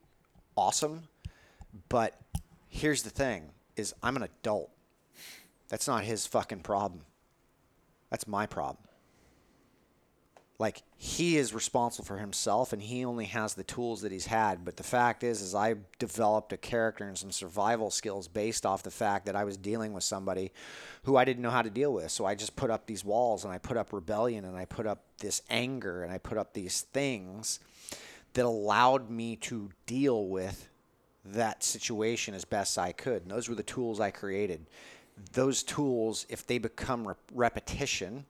awesome. 0.57 1.09
But 1.89 2.19
here's 2.69 3.03
the 3.03 3.11
thing 3.11 3.51
is 3.77 3.95
I'm 4.03 4.17
an 4.17 4.23
adult. 4.23 4.71
That's 5.69 5.87
not 5.87 6.05
his 6.05 6.27
fucking 6.27 6.61
problem. 6.61 7.03
That's 8.11 8.27
my 8.27 8.47
problem. 8.47 8.88
Like 10.59 10.83
he 10.97 11.37
is 11.37 11.55
responsible 11.55 12.05
for 12.05 12.19
himself 12.19 12.73
and 12.73 12.83
he 12.83 13.05
only 13.05 13.27
has 13.27 13.55
the 13.55 13.63
tools 13.63 14.03
that 14.03 14.11
he's 14.11 14.27
had. 14.27 14.65
But 14.65 14.77
the 14.77 14.83
fact 14.83 15.23
is 15.23 15.41
is 15.41 15.55
I 15.55 15.77
developed 16.01 16.53
a 16.53 16.57
character 16.57 17.05
and 17.05 17.17
some 17.17 17.31
survival 17.31 17.91
skills 17.91 18.27
based 18.27 18.67
off 18.67 18.83
the 18.83 18.91
fact 18.91 19.27
that 19.27 19.37
I 19.37 19.45
was 19.45 19.57
dealing 19.57 19.93
with 19.93 20.03
somebody 20.03 20.51
who 21.05 21.17
I 21.17 21.25
didn't 21.25 21.43
know 21.43 21.51
how 21.51 21.63
to 21.63 21.71
deal 21.71 21.93
with. 21.93 22.11
So 22.11 22.27
I 22.27 22.35
just 22.35 22.57
put 22.57 22.71
up 22.71 22.87
these 22.87 23.05
walls 23.05 23.45
and 23.45 23.53
I 23.53 23.59
put 23.59 23.77
up 23.77 23.93
rebellion 23.93 24.45
and 24.45 24.57
I 24.57 24.65
put 24.65 24.87
up 24.87 25.05
this 25.19 25.43
anger 25.49 26.03
and 26.03 26.13
I 26.13 26.19
put 26.19 26.39
up 26.39 26.55
these 26.55 26.81
things 26.81 27.61
that 28.33 28.45
allowed 28.45 29.11
me 29.11 29.37
to 29.37 29.71
deal 29.87 30.27
with 30.27 30.69
that 31.25 31.63
situation 31.63 32.35
as 32.35 32.45
best 32.45 32.79
I 32.79 32.93
could. 32.93 33.23
And 33.23 33.31
those 33.31 33.49
were 33.49 33.55
the 33.55 33.63
tools 33.63 34.01
I 34.01 34.11
created. 34.11 34.67
Those 35.33 35.63
tools, 35.63 36.27
if 36.29 36.47
they 36.47 36.59
become 36.59 37.07
re- 37.07 37.15
repetition, 37.33 38.25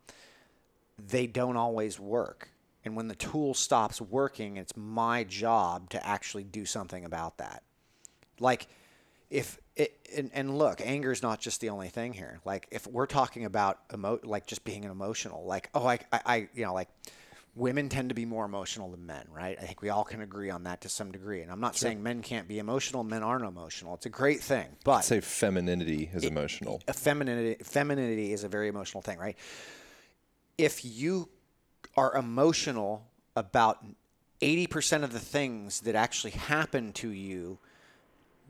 they 0.99 1.27
don't 1.27 1.57
always 1.57 1.99
work. 1.99 2.49
And 2.85 2.97
when 2.97 3.09
the 3.09 3.15
tool 3.15 3.55
stops 3.55 4.01
working, 4.01 4.57
it's 4.57 4.77
my 4.77 5.25
job 5.25 5.91
to 5.91 6.07
actually 6.07 6.45
do 6.45 6.65
something 6.65 7.05
about 7.05 7.39
that. 7.39 7.63
Like, 8.41 8.67
if 9.31 9.59
it, 9.77 9.99
and, 10.17 10.31
and 10.33 10.57
look, 10.57 10.81
anger 10.81 11.13
is 11.13 11.23
not 11.23 11.41
just 11.41 11.61
the 11.61 11.69
only 11.69 11.89
thing 11.89 12.13
here. 12.13 12.41
Like, 12.45 12.67
if 12.71 12.87
we're 12.87 13.07
talking 13.07 13.45
about 13.45 13.79
emo, 13.93 14.19
like 14.23 14.47
just 14.47 14.65
being 14.65 14.85
an 14.85 14.91
emotional, 14.91 15.45
like, 15.45 15.69
oh, 15.75 15.87
I, 15.87 15.99
I, 16.13 16.21
I, 16.25 16.49
you 16.55 16.65
know, 16.65 16.73
like 16.73 16.89
women 17.55 17.89
tend 17.89 18.09
to 18.09 18.15
be 18.15 18.25
more 18.25 18.45
emotional 18.45 18.91
than 18.91 19.05
men, 19.05 19.27
right? 19.31 19.59
I 19.61 19.67
think 19.67 19.83
we 19.83 19.91
all 19.91 20.05
can 20.05 20.23
agree 20.23 20.49
on 20.49 20.65
that 20.65 20.81
to 20.83 20.89
some 20.89 21.11
degree. 21.11 21.43
And 21.43 21.51
I'm 21.51 21.61
not 21.61 21.77
saying 21.77 22.03
men 22.03 22.23
can't 22.23 22.49
be 22.49 22.59
emotional, 22.59 23.05
men 23.05 23.23
aren't 23.23 23.45
emotional. 23.45 23.95
It's 23.95 24.07
a 24.07 24.11
great 24.11 24.41
thing. 24.41 24.69
But 24.85 24.93
I'd 24.93 25.05
say 25.05 25.21
femininity 25.21 26.11
is 26.15 26.25
emotional. 26.25 26.81
femininity 26.93 27.57
femininity 27.65 28.33
is 28.33 28.45
a 28.45 28.49
very 28.49 28.69
emotional 28.69 29.03
thing, 29.03 29.19
right? 29.19 29.37
If 30.59 30.85
you 30.85 31.31
are 31.97 32.15
emotional 32.15 33.07
about 33.35 33.85
80% 34.41 35.05
of 35.05 35.13
the 35.13 35.19
things 35.19 35.81
that 35.81 35.95
actually 35.95 36.33
happen 36.33 36.93
to 36.95 37.09
you 37.09 37.59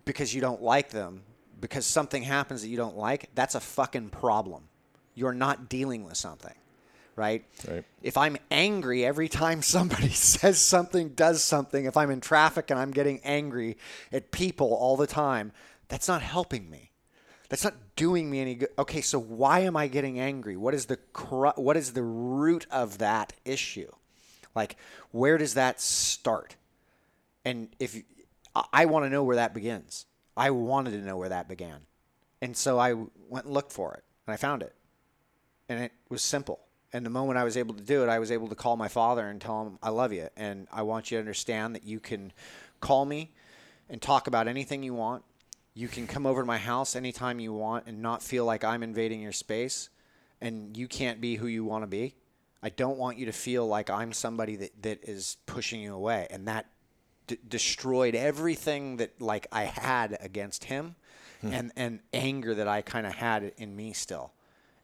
because 0.05 0.35
you 0.35 0.41
don't 0.41 0.63
like 0.63 0.91
them, 0.91 1.23
because 1.61 1.87
something 1.87 2.23
happens 2.23 2.63
that 2.63 2.69
you 2.69 2.77
don't 2.77 2.97
like, 2.97 3.31
that's 3.35 3.55
a 3.55 3.61
fucking 3.61 4.11
problem. 4.11 4.65
You're 5.15 5.35
not 5.35 5.69
dealing 5.69 6.05
with 6.05 6.17
something, 6.17 6.55
right? 7.17 7.45
Right. 7.69 7.85
If 8.03 8.17
I'm 8.17 8.37
angry 8.51 9.05
every 9.05 9.29
time 9.29 9.63
somebody 9.77 10.11
says 10.11 10.59
something, 10.59 11.11
does 11.11 11.43
something, 11.43 11.85
if 11.85 11.97
I'm 11.97 12.11
in 12.11 12.21
traffic 12.21 12.71
and 12.71 12.79
I'm 12.79 12.91
getting 12.91 13.21
angry 13.25 13.77
at 14.13 14.31
people 14.31 14.73
all 14.73 14.97
the 14.97 15.07
time, 15.07 15.53
that's 15.89 16.09
not 16.09 16.23
helping 16.23 16.71
me. 16.71 16.91
That's 17.49 17.65
not 17.65 17.88
doing 17.99 18.31
me 18.31 18.41
any 18.41 18.55
good. 18.55 18.69
Okay, 18.79 19.01
so 19.01 19.19
why 19.19 19.61
am 19.61 19.77
I 19.77 19.89
getting 19.89 20.21
angry? 20.21 20.57
What 20.57 20.73
is 20.73 20.87
the 20.87 20.97
cru- 21.13 21.51
what 21.57 21.77
is 21.77 21.93
the 21.93 22.03
root 22.05 22.65
of 22.71 22.99
that 22.99 23.33
issue? 23.45 23.91
Like, 24.55 24.77
where 25.11 25.37
does 25.37 25.55
that 25.55 25.81
start? 25.81 26.55
And 27.45 27.75
if 27.81 28.01
I- 28.55 28.69
I 28.73 28.85
want 28.87 29.05
to 29.05 29.11
know 29.11 29.25
where 29.25 29.37
that 29.37 29.53
begins, 29.53 30.07
I 30.37 30.51
wanted 30.51 30.93
to 30.93 30.99
know 30.99 31.17
where 31.17 31.29
that 31.29 31.49
began, 31.49 31.87
and 32.41 32.57
so 32.57 32.79
I 32.79 32.95
went 32.95 33.47
and 33.47 33.55
looked 33.55 33.73
for 33.73 33.95
it, 33.95 34.05
and 34.27 34.33
I 34.33 34.37
found 34.37 34.63
it, 34.63 34.77
and 35.69 35.83
it 35.83 35.93
was 36.09 36.23
simple. 36.23 36.61
And 36.93 37.05
the 37.05 37.11
moment 37.11 37.37
I 37.37 37.45
was 37.45 37.57
able 37.57 37.75
to 37.75 37.83
do 37.83 38.05
it, 38.05 38.09
I 38.09 38.21
was 38.21 38.31
able 38.31 38.49
to 38.49 38.55
call 38.55 38.77
my 38.77 38.89
father 38.89 39.29
and 39.29 39.41
tell 39.41 39.67
him 39.67 39.79
I 39.83 39.91
love 39.91 40.13
you, 40.13 40.29
and 40.37 40.69
I 40.71 40.83
want 40.83 41.11
you 41.11 41.17
to 41.17 41.21
understand 41.21 41.75
that 41.75 41.85
you 41.85 41.99
can 41.99 42.33
call 42.81 43.05
me 43.05 43.33
and 43.89 44.01
talk 44.01 44.29
about 44.29 44.47
anything 44.47 44.85
you 44.85 44.95
want. 44.95 45.25
You 45.79 45.87
can 45.87 46.09
come 46.09 46.27
over 46.27 46.43
to 46.43 46.47
my 46.47 46.59
house 46.59 46.97
anytime 46.97 47.39
you 47.39 47.53
want 47.53 47.87
and 47.87 48.03
not 48.03 48.21
feel 48.21 48.45
like 48.45 48.65
I'm 48.65 48.83
invading 48.83 49.21
your 49.21 49.31
space 49.31 49.91
and 50.41 50.77
you 50.77 50.89
can't 50.89 51.21
be 51.21 51.37
who 51.37 51.47
you 51.47 51.65
want 51.65 51.85
to 51.85 51.87
be. 51.87 52.17
I 52.61 52.71
don't 52.71 52.99
want 52.99 53.17
you 53.17 53.27
to 53.27 53.33
feel 53.33 53.65
like 53.65 53.89
I'm 53.89 54.13
somebody 54.13 54.57
that, 54.57 54.83
that 54.83 55.05
is 55.05 55.37
pushing 55.47 55.81
you 55.81 55.95
away. 55.95 56.27
And 56.31 56.49
that 56.49 56.67
d- 57.29 57.39
destroyed 57.47 58.17
everything 58.17 58.97
that 58.97 59.23
like 59.23 59.47
I 59.53 59.67
had 59.67 60.19
against 60.21 60.65
him 60.65 60.97
hmm. 61.43 61.53
and, 61.53 61.73
and 61.77 62.01
anger 62.13 62.57
that 62.57 62.67
I 62.67 62.83
kind 62.83 63.07
of 63.07 63.15
had 63.15 63.53
in 63.57 63.77
me 63.77 63.93
still. 63.93 64.33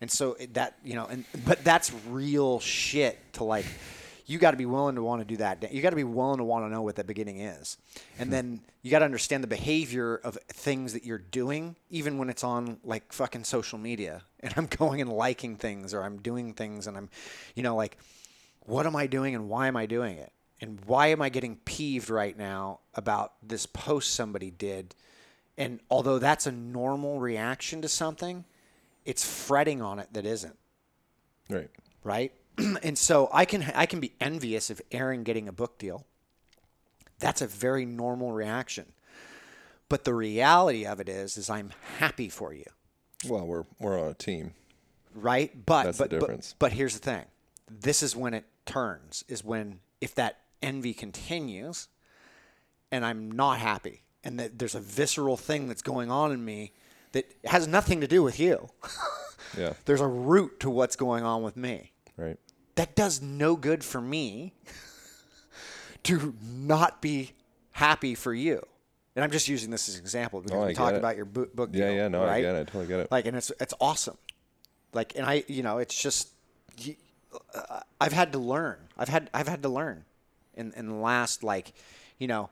And 0.00 0.08
so 0.08 0.34
eh, 0.34 0.46
that, 0.52 0.78
you 0.84 0.94
know, 0.94 1.06
and, 1.06 1.24
but 1.44 1.64
that's 1.64 1.92
real 2.08 2.60
shit 2.60 3.18
to 3.32 3.42
like, 3.42 3.66
you 4.26 4.38
got 4.38 4.52
to 4.52 4.56
be 4.56 4.66
willing 4.66 4.94
to 4.94 5.02
want 5.02 5.20
to 5.20 5.24
do 5.24 5.36
that. 5.36 5.72
You 5.72 5.82
got 5.82 5.90
to 5.90 5.96
be 5.96 6.04
willing 6.04 6.38
to 6.38 6.44
want 6.44 6.64
to 6.64 6.70
know 6.70 6.82
what 6.82 6.96
the 6.96 7.04
beginning 7.04 7.40
is. 7.40 7.76
And 8.18 8.32
then 8.32 8.60
you 8.82 8.90
got 8.90 9.00
to 9.00 9.04
understand 9.04 9.42
the 9.42 9.48
behavior 9.48 10.16
of 10.16 10.38
things 10.48 10.94
that 10.94 11.04
you're 11.04 11.18
doing, 11.18 11.76
even 11.90 12.16
when 12.18 12.30
it's 12.30 12.42
on 12.44 12.78
like 12.84 13.12
fucking 13.12 13.44
social 13.44 13.78
media 13.78 14.22
and 14.40 14.54
I'm 14.56 14.66
going 14.78 15.00
and 15.00 15.12
liking 15.12 15.56
things 15.56 15.92
or 15.92 16.02
I'm 16.02 16.18
doing 16.18 16.54
things 16.54 16.86
and 16.86 16.96
I'm, 16.96 17.10
you 17.54 17.62
know, 17.62 17.76
like, 17.76 17.98
what 18.60 18.86
am 18.86 18.96
I 18.96 19.06
doing 19.06 19.34
and 19.34 19.48
why 19.48 19.68
am 19.68 19.76
I 19.76 19.86
doing 19.86 20.16
it? 20.16 20.32
And 20.60 20.80
why 20.86 21.08
am 21.08 21.20
I 21.20 21.28
getting 21.28 21.56
peeved 21.56 22.08
right 22.08 22.36
now 22.36 22.80
about 22.94 23.32
this 23.42 23.66
post 23.66 24.14
somebody 24.14 24.50
did? 24.50 24.94
And 25.58 25.80
although 25.90 26.18
that's 26.18 26.46
a 26.46 26.52
normal 26.52 27.20
reaction 27.20 27.82
to 27.82 27.88
something, 27.88 28.44
it's 29.04 29.24
fretting 29.24 29.82
on 29.82 29.98
it 29.98 30.08
that 30.14 30.24
isn't 30.24 30.56
Right. 31.50 31.68
right? 32.02 32.32
and 32.82 32.96
so 32.98 33.28
I 33.32 33.44
can 33.44 33.62
I 33.74 33.86
can 33.86 34.00
be 34.00 34.12
envious 34.20 34.70
of 34.70 34.80
Aaron 34.92 35.22
getting 35.24 35.48
a 35.48 35.52
book 35.52 35.78
deal. 35.78 36.06
That's 37.18 37.40
a 37.42 37.46
very 37.46 37.84
normal 37.86 38.32
reaction. 38.32 38.86
But 39.88 40.04
the 40.04 40.14
reality 40.14 40.86
of 40.86 41.00
it 41.00 41.08
is 41.08 41.36
is 41.36 41.48
I'm 41.50 41.72
happy 41.98 42.28
for 42.28 42.52
you, 42.52 42.64
Well, 43.28 43.46
we're 43.46 43.64
we're 43.78 44.00
on 44.00 44.08
a 44.08 44.14
team. 44.14 44.52
right? 45.14 45.64
But 45.66 45.84
That's 45.84 45.98
the 45.98 46.04
but, 46.04 46.10
but 46.10 46.20
difference. 46.20 46.54
but 46.58 46.72
here's 46.72 46.94
the 46.94 47.00
thing. 47.00 47.24
This 47.70 48.02
is 48.02 48.16
when 48.16 48.34
it 48.34 48.44
turns 48.66 49.24
is 49.28 49.44
when 49.44 49.80
if 50.00 50.14
that 50.16 50.40
envy 50.62 50.94
continues 50.94 51.88
and 52.90 53.04
I'm 53.04 53.30
not 53.30 53.58
happy 53.58 54.02
and 54.22 54.38
that 54.40 54.58
there's 54.58 54.74
a 54.74 54.80
visceral 54.80 55.36
thing 55.36 55.68
that's 55.68 55.82
going 55.82 56.10
on 56.10 56.32
in 56.32 56.44
me 56.44 56.72
that 57.12 57.26
has 57.44 57.66
nothing 57.68 58.00
to 58.00 58.06
do 58.06 58.22
with 58.22 58.38
you. 58.40 58.68
Yeah. 59.56 59.74
There's 59.84 60.00
a 60.00 60.08
root 60.08 60.58
to 60.60 60.70
what's 60.70 60.96
going 60.96 61.22
on 61.22 61.44
with 61.44 61.56
me. 61.56 61.92
Right. 62.16 62.36
That 62.76 62.94
does 62.96 63.20
no 63.22 63.56
good 63.56 63.84
for 63.84 64.00
me 64.00 64.52
to 66.04 66.34
not 66.42 67.00
be 67.00 67.32
happy 67.72 68.14
for 68.14 68.32
you. 68.34 68.62
And 69.16 69.22
I'm 69.24 69.30
just 69.30 69.46
using 69.48 69.70
this 69.70 69.88
as 69.88 69.94
an 69.94 70.00
example 70.00 70.40
because 70.40 70.56
Oh, 70.62 70.66
we 70.66 70.74
talked 70.74 70.96
it. 70.96 70.98
about 70.98 71.16
your 71.16 71.24
book. 71.24 71.54
book 71.54 71.70
Yeah, 71.72 71.86
deal, 71.88 71.96
yeah, 71.96 72.08
no, 72.08 72.24
I 72.24 72.40
get 72.40 72.54
it. 72.56 72.60
I 72.60 72.64
totally 72.64 72.86
get 72.86 73.00
it. 73.00 73.12
Like, 73.12 73.26
and 73.26 73.36
it's 73.36 73.52
it's 73.60 73.74
awesome. 73.80 74.18
Like, 74.92 75.12
and 75.16 75.24
I, 75.24 75.44
you 75.46 75.62
know, 75.62 75.78
it's 75.78 75.94
just 75.94 76.30
uh, 77.54 77.80
I've 78.00 78.12
had 78.12 78.32
to 78.32 78.38
learn. 78.38 78.78
I've 78.98 79.08
had 79.08 79.30
I've 79.32 79.48
had 79.48 79.62
to 79.62 79.68
learn 79.68 80.04
in 80.54 80.72
in 80.76 80.88
the 80.88 80.94
last 80.94 81.44
like, 81.44 81.72
you 82.18 82.26
know, 82.26 82.50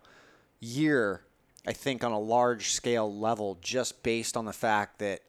year. 0.61 1.23
I 1.67 1.73
think 1.73 2.03
on 2.03 2.11
a 2.13 2.19
large 2.19 2.71
scale 2.73 3.13
level, 3.13 3.57
just 3.61 4.03
based 4.03 4.37
on 4.37 4.45
the 4.47 4.53
fact 4.53 4.99
that 4.99 5.21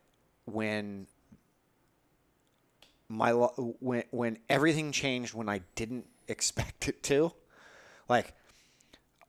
when 0.46 1.06
my 3.10 3.32
when 3.32 4.04
when 4.12 4.40
everything 4.50 4.92
changed 4.92 5.34
when 5.34 5.50
I 5.50 5.62
didn't 5.76 6.06
expect 6.28 6.88
it 6.88 7.04
to. 7.04 7.34
Like 8.10 8.34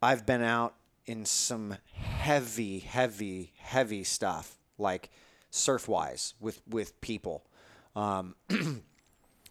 I've 0.03 0.27
been 0.27 0.43
out 0.43 0.75
in 1.07 1.25
some 1.25 1.77
heavy, 1.93 2.79
heavy, 2.79 3.53
heavy 3.59 4.05
stuff, 4.05 4.57
like 4.79 5.11
surf 5.51 5.89
wise 5.89 6.35
with 6.41 6.63
with 6.69 7.01
people, 7.01 7.45
um, 7.95 8.35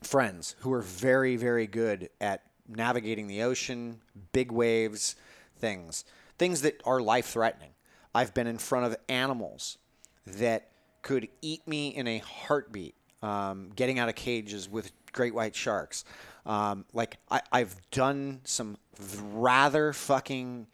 friends 0.03 0.55
who 0.59 0.73
are 0.73 0.81
very, 0.81 1.36
very 1.36 1.67
good 1.67 2.09
at 2.19 2.43
navigating 2.67 3.27
the 3.27 3.41
ocean, 3.43 4.01
big 4.31 4.51
waves, 4.51 5.15
things, 5.57 6.05
things 6.38 6.62
that 6.62 6.81
are 6.86 7.01
life 7.01 7.27
threatening. 7.27 7.71
I've 8.15 8.33
been 8.33 8.47
in 8.47 8.57
front 8.57 8.86
of 8.86 8.95
animals 9.09 9.77
that 10.25 10.69
could 11.01 11.27
eat 11.41 11.67
me 11.67 11.89
in 11.89 12.07
a 12.07 12.19
heartbeat, 12.19 12.95
um, 13.23 13.71
getting 13.75 13.97
out 13.97 14.09
of 14.09 14.15
cages 14.15 14.69
with 14.69 14.91
great 15.12 15.33
white 15.33 15.55
sharks. 15.55 16.05
Um, 16.45 16.86
like, 16.93 17.17
I, 17.31 17.41
I've 17.51 17.75
done 17.89 18.41
some 18.43 18.77
rather 19.33 19.93
fucking 19.93 20.67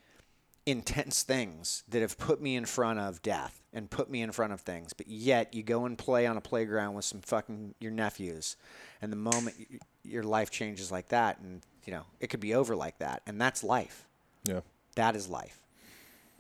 intense 0.65 1.23
things 1.23 1.83
that 1.87 2.01
have 2.01 2.17
put 2.17 2.41
me 2.41 2.55
in 2.55 2.65
front 2.65 2.99
of 2.99 3.21
death 3.21 3.63
and 3.73 3.89
put 3.89 4.09
me 4.09 4.21
in 4.21 4.31
front 4.31 4.51
of 4.53 4.61
things. 4.61 4.93
But 4.93 5.07
yet, 5.07 5.53
you 5.53 5.63
go 5.63 5.85
and 5.85 5.97
play 5.97 6.27
on 6.27 6.37
a 6.37 6.41
playground 6.41 6.95
with 6.95 7.05
some 7.05 7.21
fucking 7.21 7.75
your 7.79 7.91
nephews, 7.91 8.55
and 9.01 9.11
the 9.11 9.17
moment 9.17 9.55
y 9.59 9.77
your 10.03 10.23
life 10.23 10.49
changes 10.49 10.91
like 10.91 11.09
that, 11.09 11.39
and 11.39 11.61
you 11.85 11.93
know 11.93 12.03
it 12.19 12.27
could 12.31 12.39
be 12.39 12.55
over 12.55 12.75
like 12.75 12.97
that, 12.99 13.21
and 13.27 13.39
that's 13.39 13.63
life. 13.63 14.07
Yeah. 14.43 14.61
That 14.95 15.15
is 15.15 15.29
life. 15.29 15.61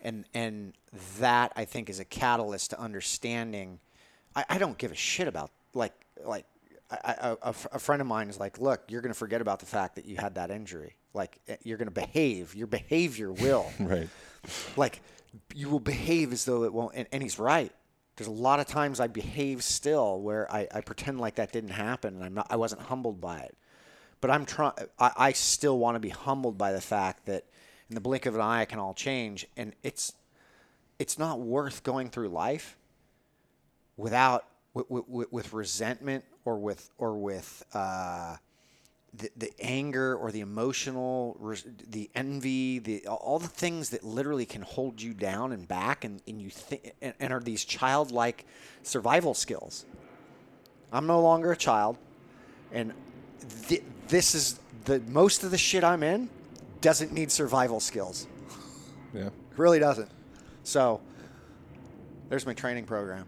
and 0.01 0.25
and 0.33 0.73
that 1.19 1.51
I 1.55 1.65
think 1.65 1.89
is 1.89 1.99
a 1.99 2.05
catalyst 2.05 2.71
to 2.71 2.79
understanding. 2.79 3.79
I, 4.35 4.45
I 4.49 4.57
don't 4.57 4.77
give 4.77 4.91
a 4.91 4.95
shit 4.95 5.27
about 5.27 5.51
like 5.73 5.93
like 6.23 6.45
I, 6.91 6.97
I, 7.05 7.29
a, 7.41 7.49
a 7.49 7.79
friend 7.79 8.01
of 8.01 8.07
mine 8.07 8.29
is 8.29 8.39
like, 8.39 8.59
look, 8.59 8.81
you're 8.89 9.01
going 9.01 9.13
to 9.13 9.17
forget 9.17 9.41
about 9.41 9.59
the 9.59 9.65
fact 9.65 9.95
that 9.95 10.05
you 10.05 10.17
had 10.17 10.35
that 10.35 10.49
injury. 10.49 10.95
Like 11.13 11.39
eh, 11.47 11.57
you're 11.63 11.77
going 11.77 11.87
to 11.87 11.93
behave. 11.93 12.55
Your 12.55 12.67
behavior 12.67 13.31
will. 13.31 13.67
Right. 13.79 14.09
Like 14.77 15.01
you 15.53 15.69
will 15.69 15.79
behave 15.79 16.31
as 16.31 16.45
though 16.45 16.63
it 16.63 16.73
won't. 16.73 16.95
And, 16.95 17.07
and 17.11 17.21
he's 17.21 17.37
right. 17.37 17.71
There's 18.15 18.27
a 18.27 18.31
lot 18.31 18.59
of 18.59 18.67
times 18.67 18.99
I 18.99 19.07
behave 19.07 19.63
still 19.63 20.19
where 20.19 20.51
I, 20.51 20.67
I 20.73 20.81
pretend 20.81 21.19
like 21.19 21.35
that 21.35 21.51
didn't 21.51 21.71
happen 21.71 22.15
and 22.15 22.23
I'm 22.23 22.33
not. 22.33 22.47
I 22.49 22.55
wasn't 22.55 22.81
humbled 22.81 23.21
by 23.21 23.39
it. 23.39 23.55
But 24.21 24.31
I'm 24.31 24.45
trying. 24.45 24.73
I, 24.97 25.11
I 25.15 25.31
still 25.33 25.77
want 25.77 25.95
to 25.95 25.99
be 25.99 26.09
humbled 26.09 26.57
by 26.57 26.73
the 26.73 26.81
fact 26.81 27.25
that 27.27 27.45
in 27.89 27.95
the 27.95 28.01
blink 28.01 28.25
of 28.25 28.35
an 28.35 28.41
eye, 28.41 28.61
it 28.61 28.69
can 28.69 28.79
all 28.79 28.93
change, 28.93 29.47
and 29.57 29.73
it's 29.83 30.13
it's 30.99 31.17
not 31.17 31.39
worth 31.39 31.83
going 31.83 32.09
through 32.09 32.29
life 32.29 32.77
without 33.97 34.45
with, 34.87 35.07
with, 35.07 35.31
with 35.31 35.53
resentment 35.53 36.23
or 36.45 36.57
with 36.57 36.89
or 36.97 37.17
with 37.17 37.63
uh, 37.73 38.37
the, 39.13 39.29
the 39.37 39.51
anger 39.59 40.15
or 40.15 40.31
the 40.31 40.41
emotional 40.41 41.37
the 41.89 42.09
envy 42.13 42.79
the 42.79 43.07
all 43.07 43.39
the 43.39 43.47
things 43.47 43.89
that 43.89 44.03
literally 44.03 44.45
can 44.45 44.61
hold 44.61 45.01
you 45.01 45.13
down 45.13 45.51
and 45.51 45.67
back 45.67 46.03
and, 46.03 46.21
and 46.27 46.41
you 46.41 46.49
think 46.49 46.93
and, 47.01 47.13
and 47.19 47.33
are 47.33 47.39
these 47.39 47.65
childlike 47.65 48.45
survival 48.83 49.33
skills. 49.33 49.85
I'm 50.91 51.07
no 51.07 51.21
longer 51.21 51.51
a 51.51 51.57
child 51.57 51.97
and 52.71 52.93
th- 53.67 53.83
this 54.07 54.35
is 54.35 54.59
the 54.85 54.99
most 55.07 55.43
of 55.43 55.51
the 55.51 55.57
shit 55.57 55.83
i'm 55.83 56.03
in 56.03 56.29
doesn't 56.81 57.11
need 57.11 57.31
survival 57.31 57.79
skills. 57.79 58.27
Yeah. 59.13 59.27
it 59.27 59.33
really 59.57 59.79
doesn't. 59.79 60.09
So 60.63 61.01
there's 62.29 62.45
my 62.45 62.53
training 62.53 62.85
program 62.85 63.25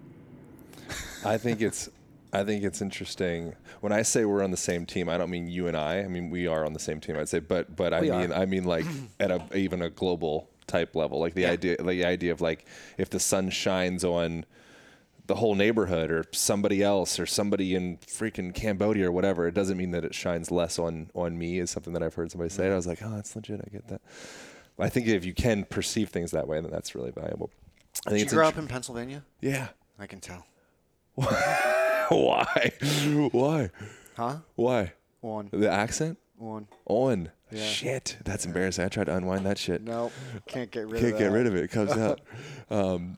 I 1.26 1.38
think 1.38 1.62
it's 1.62 1.90
I 2.34 2.44
think 2.44 2.64
it's 2.64 2.82
interesting. 2.82 3.56
When 3.82 3.92
I 3.92 4.04
say 4.04 4.24
we're 4.26 4.44
on 4.44 4.52
the 4.52 4.58
same 4.58 4.86
team, 4.86 5.10
I 5.10 5.18
don't 5.18 5.30
mean 5.30 5.48
you 5.48 5.68
and 5.68 5.76
I. 5.76 6.00
I 6.00 6.08
mean 6.08 6.30
we 6.30 6.48
are 6.48 6.66
on 6.66 6.74
the 6.74 6.80
same 6.80 7.00
team. 7.00 7.18
I'd 7.18 7.30
say, 7.30 7.40
but 7.40 7.76
but 7.76 7.94
I 7.94 8.02
We 8.02 8.12
mean 8.12 8.32
are. 8.32 8.42
I 8.42 8.46
mean 8.46 8.64
like 8.64 8.86
at 9.20 9.32
a 9.32 9.42
even 9.56 9.82
a 9.82 9.90
global 9.90 10.50
type 10.68 10.96
level. 10.96 11.20
Like 11.20 11.34
the 11.34 11.42
Yeah. 11.44 11.52
idea 11.52 11.76
like 11.80 11.98
the 11.98 12.06
idea 12.06 12.32
of 12.32 12.42
like 12.42 12.66
if 12.98 13.10
the 13.10 13.20
sun 13.20 13.50
shines 13.50 14.04
on 14.04 14.46
the 15.28 15.36
whole 15.36 15.56
neighborhood 15.56 16.12
or 16.12 16.26
somebody 16.32 16.82
else 16.84 17.20
or 17.20 17.26
somebody 17.26 17.76
in 17.76 17.98
freaking 18.00 18.54
Cambodia 18.54 19.08
or 19.08 19.12
whatever, 19.12 19.48
it 19.48 19.54
doesn't 19.54 19.78
mean 19.78 19.92
that 19.92 20.04
it 20.04 20.14
shines 20.16 20.52
less 20.52 20.80
on 20.80 21.10
on 21.14 21.38
me. 21.38 21.60
Is 21.60 21.70
something 21.72 21.94
that 21.94 22.04
I've 22.04 22.14
heard 22.16 22.32
somebody 22.32 22.50
say. 22.50 22.66
And 22.66 22.74
I 22.74 22.76
was 22.76 22.88
like, 22.88 23.00
oh, 23.04 23.12
that's 23.16 23.36
legit. 23.36 23.62
I 23.66 23.70
get 23.70 23.88
that. 23.90 24.02
I 24.80 24.90
think 24.90 25.08
if 25.08 25.26
you 25.26 25.34
can 25.34 25.64
perceive 25.66 26.10
things 26.10 26.32
that 26.32 26.48
way, 26.48 26.60
then 26.60 26.72
that's 26.72 26.96
really 26.96 27.12
valuable. 27.12 27.52
I 28.08 28.10
think 28.10 28.12
did 28.12 28.20
you 28.20 28.24
it's 28.24 28.34
grow 28.34 28.48
int- 28.48 28.56
up 28.58 28.62
in 28.64 28.68
pennsylvania 28.70 29.22
yeah. 29.42 29.68
i 30.00 30.08
can 30.08 30.22
tell 30.22 30.46
Why? 32.10 32.72
Why? 33.32 33.70
huh 34.16 34.38
Why? 34.56 34.94
one 35.22 35.50
The 35.52 35.70
accent? 35.70 36.18
one 36.38 36.68
On. 36.86 37.30
Yeah. 37.52 37.66
Shit. 37.66 38.18
That's 38.24 38.46
embarrassing. 38.46 38.86
I 38.86 38.88
tried 38.88 39.06
to 39.06 39.16
unwind 39.16 39.46
that 39.46 39.58
shit. 39.58 39.82
no 39.82 40.12
can't 40.48 40.72
get 40.72 40.88
rid 40.88 41.02
Can't 41.02 41.14
of 41.14 41.20
get 41.20 41.32
rid 41.32 41.48
of 41.48 41.56
it. 41.56 41.64
It 41.64 41.72
comes 41.72 41.92
out. 41.92 42.22
Um, 42.70 43.18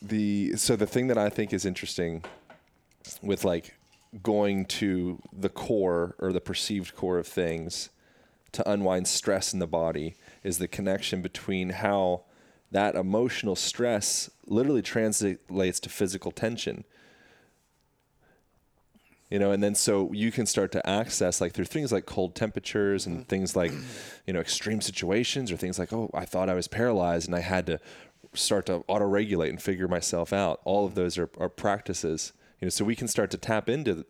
the 0.00 0.56
so 0.56 0.74
the 0.74 0.86
thing 0.86 1.08
that 1.08 1.18
I 1.18 1.28
think 1.28 1.52
is 1.52 1.66
interesting 1.66 2.24
with 3.22 3.44
like 3.44 3.74
going 4.22 4.64
to 4.64 5.20
the 5.32 5.50
core 5.50 6.14
or 6.18 6.32
the 6.32 6.40
perceived 6.40 6.94
core 6.96 7.18
of 7.18 7.26
things 7.26 7.90
to 8.52 8.68
unwind 8.70 9.06
stress 9.06 9.52
in 9.52 9.58
the 9.58 9.66
body 9.66 10.16
is 10.42 10.56
the 10.56 10.68
connection 10.68 11.20
between 11.20 11.70
how 11.70 12.22
that 12.70 12.94
emotional 12.94 13.54
stress 13.54 14.30
literally 14.46 14.80
translates 14.82 15.78
to 15.80 15.88
physical 15.90 16.32
tension 16.32 16.84
you 19.30 19.38
know 19.38 19.50
and 19.50 19.62
then 19.62 19.74
so 19.74 20.12
you 20.12 20.30
can 20.30 20.46
start 20.46 20.70
to 20.72 20.88
access 20.88 21.40
like 21.40 21.52
through 21.52 21.64
things 21.64 21.92
like 21.92 22.06
cold 22.06 22.34
temperatures 22.34 23.06
and 23.06 23.26
things 23.28 23.56
like 23.56 23.72
you 24.26 24.32
know 24.32 24.40
extreme 24.40 24.80
situations 24.80 25.50
or 25.50 25.56
things 25.56 25.78
like 25.78 25.92
oh 25.92 26.10
i 26.14 26.24
thought 26.24 26.48
i 26.48 26.54
was 26.54 26.68
paralyzed 26.68 27.26
and 27.26 27.34
i 27.34 27.40
had 27.40 27.66
to 27.66 27.80
start 28.34 28.66
to 28.66 28.84
auto 28.86 29.04
regulate 29.04 29.50
and 29.50 29.62
figure 29.62 29.88
myself 29.88 30.32
out. 30.32 30.60
All 30.64 30.84
of 30.84 30.94
those 30.94 31.16
are, 31.18 31.30
are 31.38 31.48
practices 31.48 32.32
you 32.60 32.66
know 32.66 32.70
so 32.70 32.84
we 32.84 32.96
can 32.96 33.08
start 33.08 33.30
to 33.32 33.38
tap 33.38 33.68
into 33.68 34.04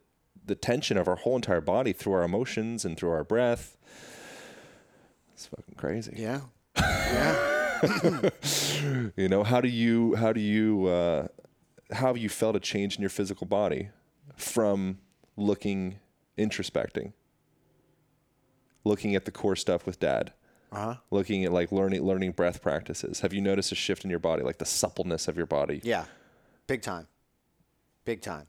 the 0.45 0.55
tension 0.55 0.97
of 0.97 1.09
our 1.09 1.17
whole 1.17 1.37
entire 1.37 1.61
body 1.61 1.93
through 1.93 2.13
our 2.13 2.23
emotions 2.23 2.85
and 2.85 2.97
through 2.97 3.11
our 3.11 3.25
breath. 3.25 3.77
It's 5.35 5.47
fucking 5.47 5.75
crazy. 5.77 6.15
Yeah. 6.17 6.41
Yeah. 6.77 7.53
You 9.17 9.29
know 9.29 9.45
how 9.45 9.61
do 9.61 9.69
you 9.69 10.15
how 10.15 10.33
do 10.33 10.41
you 10.41 10.87
uh, 10.87 11.29
how 11.93 12.07
have 12.07 12.17
you 12.19 12.29
felt 12.29 12.57
a 12.57 12.61
change 12.61 12.97
in 12.97 13.03
your 13.03 13.11
physical 13.11 13.47
body 13.47 13.91
from 14.37 14.99
looking 15.37 15.99
introspecting. 16.39 17.13
Looking 18.85 19.15
at 19.15 19.25
the 19.25 19.31
core 19.31 19.57
stuff 19.57 19.87
with 19.87 19.99
dad. 19.99 20.33
Uh-huh. 20.73 20.97
Looking 21.11 21.45
at 21.45 21.53
like 21.53 21.73
learning 21.73 22.03
learning 22.03 22.33
breath 22.33 22.61
practices. 22.63 23.21
Have 23.21 23.33
you 23.33 23.41
noticed 23.41 23.73
a 23.73 23.75
shift 23.75 24.05
in 24.05 24.11
your 24.11 24.19
body 24.19 24.43
like 24.43 24.59
the 24.59 24.65
suppleness 24.65 25.29
of 25.29 25.37
your 25.37 25.47
body? 25.47 25.81
Yeah, 25.83 26.05
big 26.67 26.83
time, 26.83 27.07
big 28.05 28.21
time. 28.21 28.47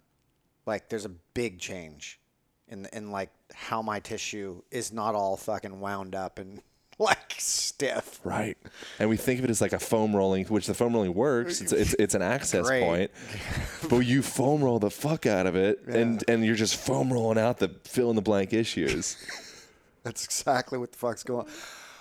Like 0.66 0.90
there's 0.90 1.06
a 1.06 1.10
big 1.10 1.60
change 1.60 2.20
in 2.68 2.88
in 2.92 3.12
like 3.12 3.30
how 3.54 3.82
my 3.82 4.00
tissue 4.00 4.62
is 4.72 4.92
not 4.92 5.16
all 5.16 5.38
fucking 5.38 5.80
wound 5.80 6.16
up 6.16 6.40
and 6.40 6.62
like 7.00 7.36
stiff. 7.38 8.20
Right. 8.24 8.58
And 9.00 9.10
we 9.10 9.18
think 9.18 9.40
of 9.40 9.46
it 9.46 9.52
as 9.52 9.62
like 9.62 9.74
a 9.74 9.80
foam 9.80 10.16
rolling, 10.16 10.46
which 10.48 10.66
the 10.68 10.74
foam 10.74 10.94
rolling 10.94 11.14
works. 11.14 11.62
It's 11.62 11.72
it's, 11.72 11.94
it's 12.00 12.16
an 12.16 12.22
access 12.22 12.66
Great. 12.68 12.84
point. 12.84 13.12
But 13.90 14.00
you 14.00 14.22
foam 14.24 14.64
roll 14.64 14.80
the 14.80 14.90
fuck 14.90 15.26
out 15.26 15.46
of 15.46 15.56
it 15.56 15.86
and 15.88 16.24
and 16.28 16.44
you're 16.46 16.56
just 16.56 16.76
foam 16.76 17.14
rolling 17.14 17.38
out 17.38 17.60
the 17.60 17.70
fill 17.84 18.10
in 18.10 18.16
the 18.16 18.22
blank 18.22 18.52
issues. 18.54 19.16
That's 20.04 20.26
exactly 20.26 20.78
what 20.78 20.92
the 20.92 20.98
fuck's 20.98 21.24
going. 21.24 21.46
on. 21.48 21.52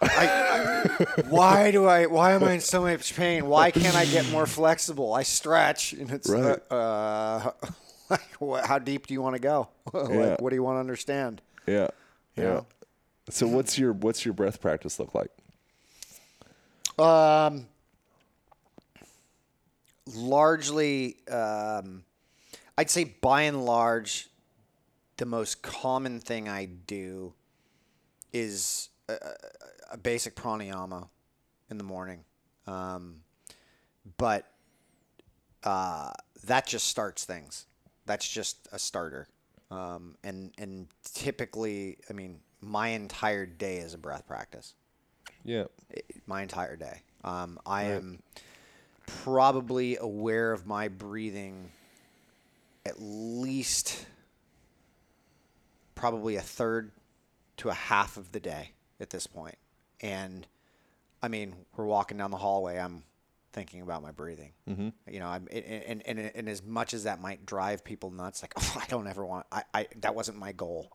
I, 0.03 0.27
I, 0.29 1.23
why 1.29 1.71
do 1.71 1.87
I? 1.87 2.07
Why 2.07 2.33
am 2.33 2.45
I 2.45 2.53
in 2.53 2.61
so 2.61 2.83
much 2.83 3.17
pain? 3.17 3.47
Why 3.47 3.71
can't 3.71 3.97
I 3.97 4.05
get 4.05 4.31
more 4.31 4.47
flexible? 4.47 5.15
I 5.15 5.23
stretch, 5.23 5.95
and 5.95 6.11
it's 6.11 6.29
Right. 6.29 6.59
uh, 6.71 6.75
uh, 6.75 7.51
like, 8.11 8.33
what, 8.39 8.67
how 8.67 8.79
deep 8.79 9.07
do 9.07 9.15
you 9.15 9.23
want 9.23 9.37
to 9.37 9.41
go? 9.41 9.69
like, 9.95 10.11
Yeah. 10.11 10.37
what 10.39 10.51
do 10.51 10.57
you 10.57 10.63
want 10.63 10.77
to 10.77 10.81
understand? 10.81 11.41
yeah. 11.67 11.89
Yeah. 12.37 12.45
Yeah. 12.45 12.61
So 13.31 13.47
what's 13.49 13.79
your 13.79 13.93
what's 13.93 14.25
your 14.25 14.35
breath 14.35 14.61
practice 14.61 14.99
look 14.99 15.15
like? 15.15 15.31
Um, 16.99 17.67
largely, 20.15 21.17
um, 21.31 22.05
I'd 22.79 22.89
say 22.89 23.17
by 23.21 23.43
and 23.43 23.65
large, 23.65 24.29
the 25.17 25.27
most 25.27 25.63
common 25.63 26.21
thing 26.21 26.49
I 26.49 26.67
do 26.67 27.35
is 28.33 28.89
a, 29.09 29.17
a- 29.93 29.97
basic 29.99 30.37
pranayama 30.37 31.09
in 31.71 31.79
the 31.79 31.85
morning. 31.85 32.25
Um, 32.67 33.23
but 34.19 34.47
uh, 35.65 36.13
that 36.45 36.67
just 36.67 36.87
starts 36.87 37.25
things. 37.25 37.67
That's 38.07 38.29
just 38.29 38.69
a 38.73 38.79
starter. 38.79 39.27
Um, 39.71 40.17
and 40.23 40.53
and 40.59 40.87
typically, 41.03 41.99
I 42.09 42.13
mean, 42.13 42.39
my 42.67 42.89
entire 42.89 43.47
day 43.47 43.77
is 43.79 43.95
a 43.95 43.99
breath 43.99 44.27
practice 44.27 44.75
Yeah. 45.45 45.65
my 46.27 46.43
entire 46.43 46.77
day. 46.77 47.03
Um, 47.23 47.59
I 47.65 47.85
am 47.85 48.23
probably 49.07 49.97
aware 49.97 50.53
of 50.53 50.67
my 50.67 50.89
breathing 50.89 51.71
at 52.85 52.97
least 53.01 54.07
probably 55.95 56.37
a 56.37 56.41
third 56.43 56.91
to 57.59 57.69
a 57.69 57.75
half 57.75 58.17
of 58.17 58.33
the 58.33 58.41
day 58.41 58.73
at 59.01 59.11
this 59.11 59.27
point. 59.27 59.57
And 60.01 60.47
I 61.23 61.29
mean, 61.29 61.55
we're 61.77 61.87
walking 61.87 62.19
down 62.19 62.31
the 62.31 62.37
hallway. 62.37 62.79
I'm 62.79 63.03
thinking 63.53 63.81
about 63.81 64.03
my 64.03 64.11
breathing. 64.13 64.53
Mm-hmm. 64.69 64.89
You 65.11 65.21
know, 65.21 65.27
I'm 65.29 65.49
and, 65.51 65.65
and 65.65 66.03
and 66.07 66.19
and 66.35 66.49
as 66.49 66.63
much 66.63 66.95
as 66.95 67.05
that 67.05 67.21
might 67.21 67.47
drive 67.47 67.83
people 67.85 68.11
nuts, 68.11 68.43
like 68.43 68.53
oh, 68.59 68.77
I 68.81 68.87
don't 68.89 69.07
ever 69.07 69.25
want. 69.25 69.47
I, 69.51 69.63
I 69.73 69.87
that 70.01 70.15
wasn't 70.15 70.39
my 70.39 70.53
goal. 70.53 70.91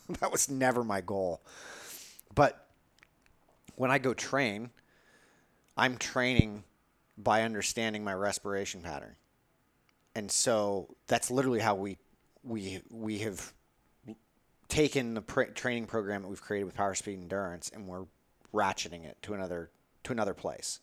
that 0.20 0.32
was 0.32 0.48
never 0.48 0.84
my 0.84 1.00
goal. 1.00 1.40
But 2.34 2.66
when 3.76 3.90
I 3.90 3.98
go 3.98 4.14
train, 4.14 4.70
I'm 5.76 5.96
training 5.96 6.64
by 7.16 7.42
understanding 7.42 8.04
my 8.04 8.14
respiration 8.14 8.82
pattern. 8.82 9.16
And 10.14 10.30
so 10.30 10.94
that's 11.06 11.30
literally 11.30 11.60
how 11.60 11.74
we 11.74 11.98
we 12.44 12.80
we 12.90 13.18
have 13.20 13.52
taken 14.68 15.14
the 15.14 15.22
pr- 15.22 15.42
training 15.44 15.86
program 15.86 16.22
that 16.22 16.28
we've 16.28 16.42
created 16.42 16.64
with 16.64 16.74
Power 16.74 16.94
Speed 16.94 17.20
Endurance 17.20 17.70
and 17.72 17.86
we're 17.86 18.04
ratcheting 18.52 19.04
it 19.04 19.16
to 19.22 19.34
another 19.34 19.70
to 20.04 20.12
another 20.12 20.34
place. 20.34 20.80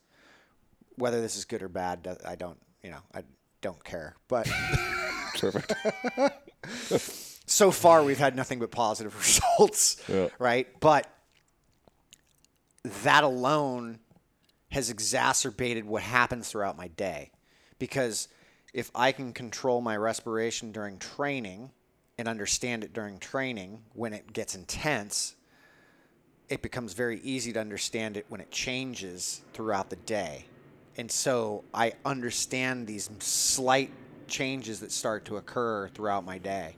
Whether 0.95 1.21
this 1.21 1.37
is 1.37 1.45
good 1.45 1.61
or 1.61 1.69
bad, 1.69 2.17
I 2.25 2.35
don't, 2.35 2.59
you 2.83 2.89
know, 2.89 3.01
I 3.13 3.23
don't 3.61 3.83
care. 3.83 4.15
But 4.27 4.49
Perfect. 5.39 5.73
so 7.49 7.71
far 7.71 8.03
we've 8.03 8.17
had 8.19 8.35
nothing 8.35 8.59
but 8.59 8.71
positive 8.71 9.15
results 9.19 10.01
Yeah. 10.07 10.27
right 10.39 10.67
but 10.79 11.07
that 13.03 13.23
alone 13.23 13.99
has 14.71 14.89
exacerbated 14.89 15.83
what 15.85 16.03
happens 16.03 16.49
throughout 16.49 16.77
my 16.77 16.87
day. 16.89 17.31
Because 17.79 18.27
if 18.73 18.91
I 18.93 19.11
can 19.11 19.33
control 19.33 19.81
my 19.81 19.97
respiration 19.97 20.71
during 20.71 20.99
training 20.99 21.71
and 22.17 22.27
understand 22.27 22.83
it 22.83 22.93
during 22.93 23.17
training 23.19 23.81
when 23.93 24.13
it 24.13 24.31
gets 24.31 24.55
intense, 24.55 25.35
it 26.49 26.61
becomes 26.61 26.93
very 26.93 27.19
easy 27.21 27.51
to 27.53 27.59
understand 27.59 28.15
it 28.15 28.25
when 28.29 28.41
it 28.41 28.51
changes 28.51 29.41
throughout 29.53 29.89
the 29.89 29.95
day. 29.97 30.45
And 30.97 31.11
so 31.11 31.63
I 31.73 31.93
understand 32.05 32.85
these 32.85 33.09
slight 33.19 33.91
changes 34.27 34.79
that 34.81 34.91
start 34.91 35.25
to 35.25 35.37
occur 35.37 35.89
throughout 35.89 36.25
my 36.25 36.37
day. 36.37 36.75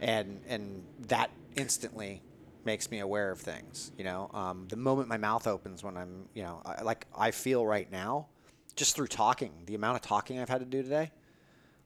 And 0.00 0.40
and 0.48 0.84
that 1.08 1.30
instantly 1.56 2.22
makes 2.64 2.90
me 2.90 2.98
aware 2.98 3.30
of 3.30 3.40
things, 3.40 3.92
you 3.96 4.04
know. 4.04 4.30
Um, 4.34 4.66
the 4.68 4.76
moment 4.76 5.08
my 5.08 5.16
mouth 5.16 5.46
opens 5.46 5.84
when 5.84 5.96
I'm, 5.96 6.28
you 6.34 6.42
know, 6.42 6.60
I, 6.66 6.82
like 6.82 7.06
I 7.16 7.30
feel 7.30 7.64
right 7.64 7.90
now 7.90 8.26
just 8.74 8.94
through 8.96 9.06
talking, 9.06 9.52
the 9.66 9.74
amount 9.74 9.96
of 9.96 10.02
talking 10.02 10.38
I've 10.38 10.48
had 10.48 10.60
to 10.60 10.66
do 10.66 10.82
today, 10.82 11.10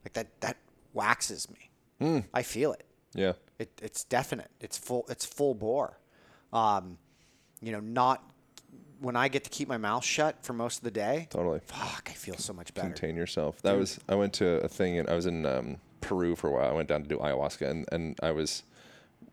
like 0.03 0.13
that 0.13 0.41
that 0.41 0.57
waxes 0.93 1.47
me. 1.49 1.69
I 2.33 2.41
feel 2.41 2.73
it. 2.73 2.83
Yeah. 3.13 3.33
It, 3.59 3.69
it's 3.81 4.03
definite. 4.03 4.49
It's 4.59 4.77
full. 4.77 5.05
It's 5.07 5.25
full 5.25 5.53
bore. 5.53 5.99
Um, 6.51 6.97
you 7.61 7.71
know, 7.71 7.79
not 7.79 8.23
when 8.99 9.15
I 9.15 9.27
get 9.27 9.43
to 9.43 9.49
keep 9.49 9.67
my 9.67 9.77
mouth 9.77 10.03
shut 10.03 10.43
for 10.43 10.53
most 10.53 10.79
of 10.79 10.83
the 10.83 10.91
day. 10.91 11.27
Totally. 11.29 11.59
Fuck, 11.59 12.07
I 12.09 12.13
feel 12.13 12.37
so 12.37 12.53
much 12.53 12.73
better. 12.73 12.87
Contain 12.87 13.15
yourself. 13.15 13.61
That 13.61 13.77
was 13.77 13.99
I 14.09 14.15
went 14.15 14.33
to 14.33 14.63
a 14.63 14.67
thing 14.67 14.97
and 14.97 15.09
I 15.09 15.13
was 15.13 15.27
in 15.27 15.45
um, 15.45 15.77
Peru 16.01 16.35
for 16.35 16.47
a 16.47 16.51
while. 16.51 16.69
I 16.69 16.73
went 16.73 16.89
down 16.89 17.03
to 17.03 17.07
do 17.07 17.17
ayahuasca 17.17 17.69
and, 17.69 17.85
and 17.91 18.17
I 18.21 18.31
was 18.31 18.63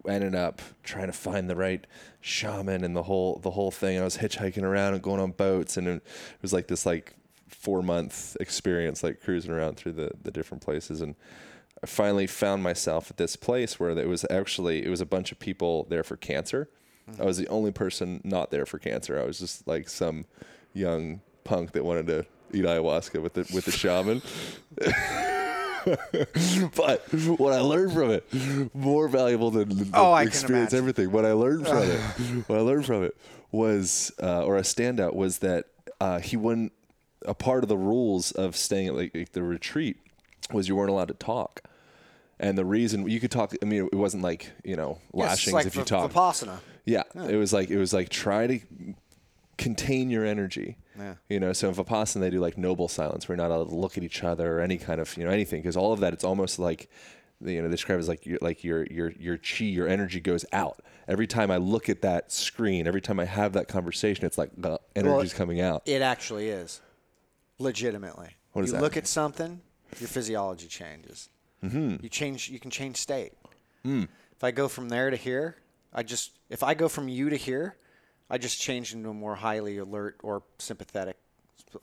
ended 0.06 0.34
up 0.34 0.62
trying 0.82 1.06
to 1.06 1.12
find 1.12 1.50
the 1.50 1.56
right 1.56 1.86
shaman 2.20 2.84
and 2.84 2.94
the 2.94 3.04
whole 3.04 3.40
the 3.42 3.50
whole 3.50 3.70
thing. 3.70 3.98
I 3.98 4.04
was 4.04 4.18
hitchhiking 4.18 4.62
around 4.62 4.94
and 4.94 5.02
going 5.02 5.20
on 5.20 5.32
boats 5.32 5.76
and 5.76 5.88
it 5.88 6.02
was 6.42 6.52
like 6.52 6.68
this 6.68 6.86
like 6.86 7.14
four 7.48 7.82
month 7.82 8.36
experience 8.40 9.02
like 9.02 9.20
cruising 9.22 9.50
around 9.50 9.76
through 9.76 9.92
the, 9.92 10.10
the 10.22 10.30
different 10.30 10.62
places 10.62 11.00
and 11.00 11.14
I 11.82 11.86
finally 11.86 12.26
found 12.26 12.62
myself 12.62 13.10
at 13.10 13.16
this 13.16 13.36
place 13.36 13.78
where 13.78 13.90
it 13.90 14.08
was 14.08 14.24
actually 14.30 14.84
it 14.84 14.88
was 14.88 15.00
a 15.00 15.06
bunch 15.06 15.32
of 15.32 15.38
people 15.38 15.86
there 15.88 16.02
for 16.02 16.16
cancer. 16.16 16.68
Mm-hmm. 17.10 17.22
I 17.22 17.24
was 17.24 17.38
the 17.38 17.48
only 17.48 17.70
person 17.70 18.20
not 18.24 18.50
there 18.50 18.66
for 18.66 18.78
cancer. 18.78 19.18
I 19.18 19.24
was 19.24 19.38
just 19.38 19.66
like 19.66 19.88
some 19.88 20.26
young 20.72 21.20
punk 21.44 21.72
that 21.72 21.84
wanted 21.84 22.06
to 22.08 22.26
eat 22.52 22.64
ayahuasca 22.64 23.22
with 23.22 23.34
the 23.34 23.48
with 23.54 23.64
the 23.64 23.72
shaman. 23.72 24.22
but 26.76 27.02
what 27.38 27.52
I 27.52 27.60
learned 27.60 27.92
from 27.92 28.10
it, 28.10 28.74
more 28.74 29.08
valuable 29.08 29.50
than 29.50 29.68
the 29.70 29.90
Oh, 29.94 30.14
experience 30.16 30.72
everything. 30.72 31.10
What 31.12 31.24
I 31.24 31.32
learned 31.32 31.66
from 31.66 31.82
it, 31.90 32.00
what 32.46 32.58
I 32.58 32.62
learned 32.62 32.86
from 32.86 33.04
it 33.04 33.16
was, 33.50 34.12
uh, 34.22 34.44
or 34.44 34.56
a 34.56 34.62
standout 34.62 35.14
was 35.14 35.38
that 35.38 35.66
uh, 36.00 36.18
he 36.20 36.36
wouldn't. 36.36 36.72
A 37.26 37.34
part 37.34 37.64
of 37.64 37.68
the 37.68 37.76
rules 37.76 38.30
of 38.32 38.54
staying 38.56 38.86
at 38.88 38.94
like, 38.94 39.14
like 39.14 39.32
the 39.32 39.42
retreat 39.42 39.96
was 40.52 40.68
you 40.68 40.76
weren't 40.76 40.90
allowed 40.90 41.08
to 41.08 41.14
talk. 41.14 41.62
And 42.38 42.56
the 42.56 42.64
reason 42.64 43.08
you 43.08 43.18
could 43.18 43.32
talk, 43.32 43.54
I 43.60 43.64
mean, 43.64 43.88
it 43.92 43.96
wasn't 43.96 44.22
like 44.22 44.52
you 44.64 44.76
know 44.76 44.98
Yeah, 45.12 45.24
lashings 45.24 45.54
like 45.54 45.66
if 45.66 45.74
you 45.74 45.82
v- 45.82 45.86
talk. 45.86 46.12
Vipassana. 46.12 46.60
Yeah, 46.84 47.02
it 47.28 47.34
was 47.36 47.52
like 47.52 47.70
it 47.70 47.76
was 47.76 47.92
like 47.92 48.08
try 48.08 48.46
to 48.46 48.60
contain 49.56 50.10
your 50.10 50.24
energy. 50.24 50.76
Yeah. 50.98 51.14
You 51.28 51.40
know, 51.40 51.52
so 51.52 51.68
in 51.68 51.74
Vipassana 51.74 52.20
they 52.20 52.30
do 52.30 52.40
like 52.40 52.58
noble 52.58 52.88
silence. 52.88 53.28
We're 53.28 53.36
not 53.36 53.50
allowed 53.50 53.68
to 53.68 53.74
look 53.74 53.96
at 53.96 54.04
each 54.04 54.24
other 54.24 54.58
or 54.58 54.60
any 54.60 54.78
kind 54.78 55.00
of 55.00 55.16
you 55.16 55.24
know 55.24 55.30
anything 55.30 55.62
because 55.62 55.76
all 55.76 55.92
of 55.92 56.00
that 56.00 56.12
it's 56.12 56.24
almost 56.24 56.58
like 56.58 56.90
you 57.40 57.62
know 57.62 57.68
they 57.68 57.72
describe 57.72 57.96
it 57.96 58.00
as 58.00 58.08
like 58.08 58.26
your 58.26 58.38
like 58.40 58.64
your 58.64 58.84
your 58.86 59.12
your 59.12 59.38
chi 59.38 59.64
your 59.64 59.88
energy 59.88 60.20
goes 60.20 60.44
out 60.52 60.82
every 61.08 61.26
time 61.26 61.50
I 61.50 61.56
look 61.56 61.88
at 61.88 62.02
that 62.02 62.30
screen. 62.30 62.86
Every 62.86 63.00
time 63.00 63.18
I 63.18 63.24
have 63.24 63.54
that 63.54 63.66
conversation, 63.66 64.24
it's 64.26 64.38
like 64.38 64.50
the 64.56 64.78
energy's 64.94 65.34
coming 65.34 65.60
out. 65.60 65.82
It 65.86 66.02
actually 66.02 66.50
is, 66.50 66.80
legitimately. 67.58 68.36
What 68.52 68.62
does 68.62 68.70
you 68.70 68.76
that 68.76 68.82
look 68.82 68.92
mean? 68.92 68.98
at 68.98 69.06
something, 69.06 69.60
your 69.98 70.08
physiology 70.08 70.68
changes. 70.68 71.30
Mm-hmm. 71.64 71.96
You 72.02 72.08
change. 72.08 72.50
You 72.50 72.60
can 72.60 72.70
change 72.70 72.96
state. 72.96 73.32
Hmm. 73.82 74.04
If 74.36 74.44
I 74.44 74.52
go 74.52 74.68
from 74.68 74.90
there 74.90 75.10
to 75.10 75.16
here, 75.16 75.56
I 75.92 76.02
just 76.02 76.32
if 76.50 76.62
I 76.62 76.74
go 76.74 76.88
from 76.88 77.08
you 77.08 77.30
to 77.30 77.36
here, 77.36 77.76
I 78.30 78.38
just 78.38 78.60
change 78.60 78.92
into 78.92 79.08
a 79.10 79.14
more 79.14 79.36
highly 79.36 79.78
alert 79.78 80.16
or 80.22 80.42
sympathetic. 80.58 81.16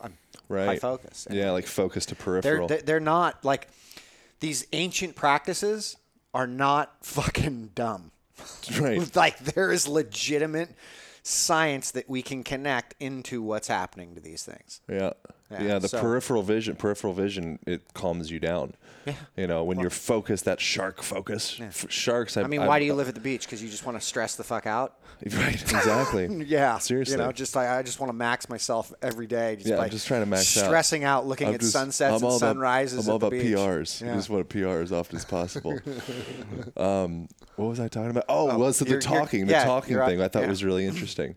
I'm 0.02 0.12
high 0.12 0.54
Right. 0.54 0.82
focus. 0.82 1.26
And 1.28 1.36
Yeah, 1.38 1.52
like 1.52 1.68
focus 1.68 2.06
to 2.08 2.16
peripheral. 2.16 2.68
they're 2.68 2.82
they're 2.82 3.00
not 3.00 3.44
like 3.44 3.68
these 4.40 4.66
ancient 4.74 5.16
practices 5.16 5.98
are 6.34 6.48
not 6.48 6.94
fucking 7.06 7.72
dumb. 7.76 8.12
right. 8.80 9.16
like 9.16 9.40
there 9.40 9.72
is 9.72 9.88
legitimate 9.88 10.70
science 11.24 11.92
that 11.92 12.08
we 12.10 12.22
can 12.22 12.44
connect 12.44 12.94
into 13.00 13.42
what's 13.42 13.68
happening 13.68 14.14
to 14.16 14.22
these 14.22 14.44
things. 14.44 14.82
Yeah. 14.90 15.14
Yeah, 15.52 15.62
Yeah, 15.64 15.80
the 15.80 15.88
so- 15.90 16.02
peripheral 16.02 16.42
vision, 16.42 16.76
peripheral 16.76 17.14
vision, 17.14 17.60
it 17.68 17.94
calms 17.94 18.32
you 18.32 18.40
down. 18.40 18.74
Yeah. 19.06 19.14
You 19.38 19.46
know, 19.46 19.64
when 19.64 19.80
you're 19.80 19.92
focused, 19.92 20.46
that 20.46 20.60
shark 20.60 21.04
focus. 21.04 21.60
F- 21.62 21.86
sharks. 21.92 22.36
I 22.38 22.48
mean, 22.48 22.66
why 22.66 22.80
do 22.80 22.86
you 22.86 22.96
live 22.96 23.08
at 23.08 23.14
the 23.14 23.22
beach? 23.22 23.46
Because 23.46 23.62
you 23.62 23.70
just 23.70 23.86
want 23.86 24.00
to 24.00 24.04
stress 24.04 24.36
the 24.36 24.44
fuck 24.44 24.66
out. 24.66 24.96
Right. 25.32 25.54
Exactly. 25.62 26.28
Yeah, 26.48 26.78
Seriously. 26.80 27.14
You 27.14 27.20
know, 27.20 27.32
just 27.32 27.56
I, 27.56 27.78
I 27.80 27.84
just 27.84 28.00
want 28.02 28.10
to 28.10 28.14
max 28.14 28.50
myself 28.50 28.92
every 29.02 29.28
day. 29.28 29.56
Just 29.56 29.68
Yeah, 29.68 29.80
I'm 29.80 29.90
just 29.92 30.08
trying 30.08 30.22
to 30.24 30.26
max 30.26 30.58
out. 30.58 30.66
stressing 30.66 31.04
out, 31.04 31.26
looking 31.28 31.48
I'm 31.50 31.54
at 31.54 31.60
just- 31.62 31.72
sunsets 31.74 32.22
I'm 32.24 32.28
and 32.30 32.40
sunrises. 32.40 33.08
I'm 33.08 33.14
all 33.14 33.20
the 33.20 33.28
about. 33.28 33.40
PRs. 33.40 34.02
Yeah. 34.04 34.12
I 34.14 34.16
just 34.16 34.30
want 34.32 34.50
to 34.50 34.60
PR 34.60 34.82
as 34.82 34.92
often 34.92 35.16
as 35.16 35.24
possible. 35.26 35.80
um, 36.78 37.28
what 37.56 37.68
was 37.68 37.80
I 37.80 37.88
talking 37.88 38.10
about? 38.12 38.26
Oh, 38.28 38.58
was 38.58 38.82
it 38.82 38.86
the 38.86 38.92
you're- 38.92 39.04
you're- 39.04 39.20
talking? 39.20 39.46
The 39.46 39.54
yeah, 39.54 39.64
talking 39.66 39.96
thing 39.98 40.22
I 40.22 40.28
thought 40.28 40.44
Yeah. 40.44 40.50
was 40.50 40.64
really 40.64 40.86
interesting. 40.86 41.36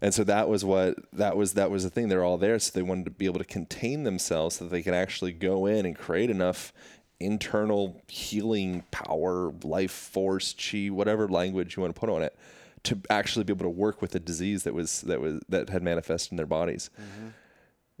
And 0.00 0.14
so 0.14 0.22
that 0.24 0.48
was 0.48 0.64
what 0.64 0.96
that 1.12 1.36
was. 1.36 1.54
That 1.54 1.70
was 1.70 1.82
the 1.82 1.90
thing. 1.90 2.08
They're 2.08 2.24
all 2.24 2.38
there, 2.38 2.58
so 2.58 2.70
they 2.72 2.82
wanted 2.82 3.04
to 3.06 3.10
be 3.10 3.26
able 3.26 3.38
to 3.38 3.44
contain 3.44 4.04
themselves, 4.04 4.56
so 4.56 4.64
that 4.64 4.70
they 4.70 4.82
could 4.82 4.94
actually 4.94 5.32
go 5.32 5.66
in 5.66 5.84
and 5.86 5.96
create 5.96 6.30
enough 6.30 6.72
internal 7.20 8.00
healing 8.06 8.84
power, 8.92 9.52
life 9.64 9.90
force, 9.90 10.54
chi, 10.54 10.86
whatever 10.86 11.26
language 11.26 11.76
you 11.76 11.82
want 11.82 11.94
to 11.94 11.98
put 11.98 12.08
on 12.08 12.22
it, 12.22 12.36
to 12.84 13.00
actually 13.10 13.44
be 13.44 13.52
able 13.52 13.64
to 13.64 13.70
work 13.70 14.00
with 14.00 14.12
the 14.12 14.20
disease 14.20 14.62
that 14.62 14.74
was 14.74 15.00
that 15.02 15.20
was 15.20 15.40
that 15.48 15.68
had 15.68 15.82
manifested 15.82 16.32
in 16.32 16.36
their 16.36 16.46
bodies. 16.46 16.90
Mm-hmm. 17.00 17.28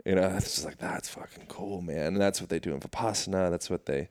You 0.06 0.14
know, 0.14 0.34
it's 0.36 0.54
just 0.54 0.64
like 0.64 0.78
that's 0.78 1.08
fucking 1.08 1.46
cool, 1.48 1.82
man. 1.82 2.08
And 2.08 2.20
that's 2.20 2.40
what 2.40 2.48
they 2.48 2.60
do 2.60 2.72
in 2.72 2.80
Vipassana. 2.80 3.50
That's 3.50 3.68
what 3.68 3.86
they. 3.86 4.08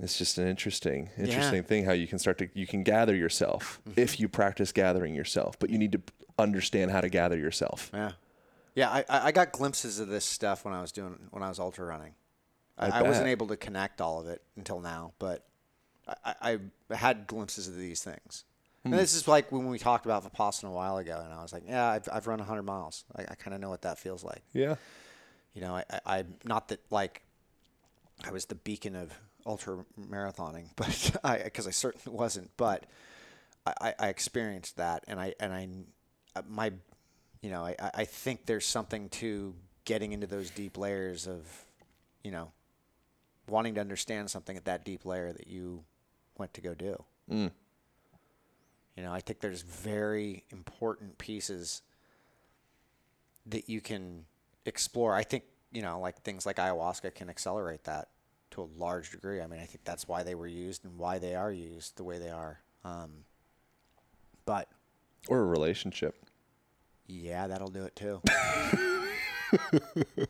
It's 0.00 0.16
just 0.16 0.38
an 0.38 0.48
interesting, 0.48 1.10
interesting 1.18 1.62
thing 1.64 1.84
how 1.84 1.92
you 1.92 2.06
can 2.06 2.18
start 2.18 2.38
to 2.38 2.48
you 2.54 2.66
can 2.66 2.82
gather 2.82 3.14
yourself 3.14 3.80
if 3.96 4.18
you 4.18 4.28
practice 4.28 4.72
gathering 4.72 5.14
yourself, 5.14 5.58
but 5.58 5.68
you 5.68 5.78
need 5.78 5.92
to 5.92 6.00
understand 6.38 6.90
how 6.90 7.02
to 7.02 7.10
gather 7.10 7.36
yourself. 7.36 7.90
Yeah, 7.92 8.12
yeah. 8.74 8.90
I, 8.90 9.04
I 9.08 9.32
got 9.32 9.52
glimpses 9.52 10.00
of 10.00 10.08
this 10.08 10.24
stuff 10.24 10.64
when 10.64 10.72
I 10.72 10.80
was 10.80 10.92
doing 10.92 11.18
when 11.30 11.42
I 11.42 11.48
was 11.48 11.58
ultra 11.58 11.84
running. 11.84 12.14
I, 12.78 12.88
I 12.88 12.98
I, 13.00 13.02
wasn't 13.02 13.28
able 13.28 13.48
to 13.48 13.56
connect 13.56 14.00
all 14.00 14.18
of 14.20 14.26
it 14.28 14.42
until 14.56 14.80
now, 14.80 15.12
but 15.18 15.44
I, 16.24 16.58
I, 16.90 16.94
had 16.94 17.26
glimpses 17.26 17.68
of 17.68 17.76
these 17.76 18.02
things. 18.02 18.44
Hmm. 18.82 18.92
And 18.92 19.00
this 19.00 19.14
is 19.14 19.28
like 19.28 19.52
when 19.52 19.66
we 19.66 19.78
talked 19.78 20.06
about 20.06 20.24
Vipassana 20.24 20.68
a 20.68 20.72
while 20.72 20.96
ago, 20.96 21.20
and 21.22 21.32
I 21.32 21.42
was 21.42 21.52
like, 21.52 21.64
"Yeah, 21.66 21.86
I've, 21.86 22.08
I've 22.10 22.26
run 22.26 22.38
100 22.38 22.62
miles. 22.62 23.04
I, 23.14 23.22
I 23.22 23.34
kind 23.34 23.54
of 23.54 23.60
know 23.60 23.68
what 23.68 23.82
that 23.82 23.98
feels 23.98 24.24
like." 24.24 24.42
Yeah, 24.54 24.76
You 25.52 25.60
know, 25.60 25.76
I, 25.76 25.84
I, 25.90 26.00
I 26.06 26.24
not 26.44 26.68
that 26.68 26.80
like 26.90 27.22
I 28.24 28.30
was 28.30 28.46
the 28.46 28.54
beacon 28.54 28.96
of 28.96 29.12
ultra 29.46 29.84
marathoning, 30.00 30.66
but 30.76 31.16
I 31.24 31.38
because 31.38 31.66
I 31.66 31.70
certainly 31.70 32.16
wasn't. 32.16 32.50
But 32.56 32.86
I, 33.66 33.94
I- 33.98 34.08
experienced 34.08 34.76
that, 34.76 35.04
and 35.06 35.20
I 35.20 35.34
and 35.40 35.52
I 35.52 35.68
my 36.48 36.72
you 37.40 37.50
know 37.50 37.64
I, 37.64 37.76
I 37.80 37.90
I 37.94 38.04
think 38.04 38.46
there's 38.46 38.66
something 38.66 39.08
to 39.10 39.54
getting 39.84 40.12
into 40.12 40.26
those 40.26 40.50
deep 40.50 40.78
layers 40.78 41.26
of 41.26 41.46
you 42.22 42.30
know 42.30 42.52
wanting 43.48 43.74
to 43.74 43.80
understand 43.80 44.30
something 44.30 44.56
at 44.56 44.64
that 44.64 44.84
deep 44.84 45.04
layer 45.04 45.32
that 45.32 45.46
you 45.46 45.84
went 46.38 46.54
to 46.54 46.60
go 46.60 46.74
do. 46.74 47.02
Mm. 47.30 47.50
You 48.96 49.02
know, 49.02 49.12
I 49.12 49.20
think 49.20 49.40
there's 49.40 49.62
very 49.62 50.44
important 50.50 51.18
pieces 51.18 51.82
that 53.46 53.68
you 53.68 53.80
can 53.80 54.24
explore. 54.64 55.14
I 55.14 55.22
think, 55.22 55.44
you 55.72 55.82
know, 55.82 55.98
like 55.98 56.22
things 56.22 56.46
like 56.46 56.56
ayahuasca 56.56 57.14
can 57.14 57.28
accelerate 57.30 57.84
that 57.84 58.08
to 58.52 58.62
a 58.62 58.68
large 58.76 59.10
degree. 59.10 59.40
I 59.40 59.46
mean, 59.46 59.60
I 59.60 59.64
think 59.64 59.84
that's 59.84 60.06
why 60.08 60.22
they 60.22 60.34
were 60.34 60.46
used 60.46 60.84
and 60.84 60.96
why 60.98 61.18
they 61.18 61.34
are 61.34 61.52
used 61.52 61.96
the 61.96 62.04
way 62.04 62.18
they 62.18 62.30
are. 62.30 62.60
Um, 62.84 63.24
but 64.44 64.68
or 65.28 65.40
a 65.40 65.44
relationship. 65.44 66.16
yeah, 67.06 67.46
that'll 67.46 67.68
do 67.68 67.84
it 67.84 67.94
too. 67.96 68.20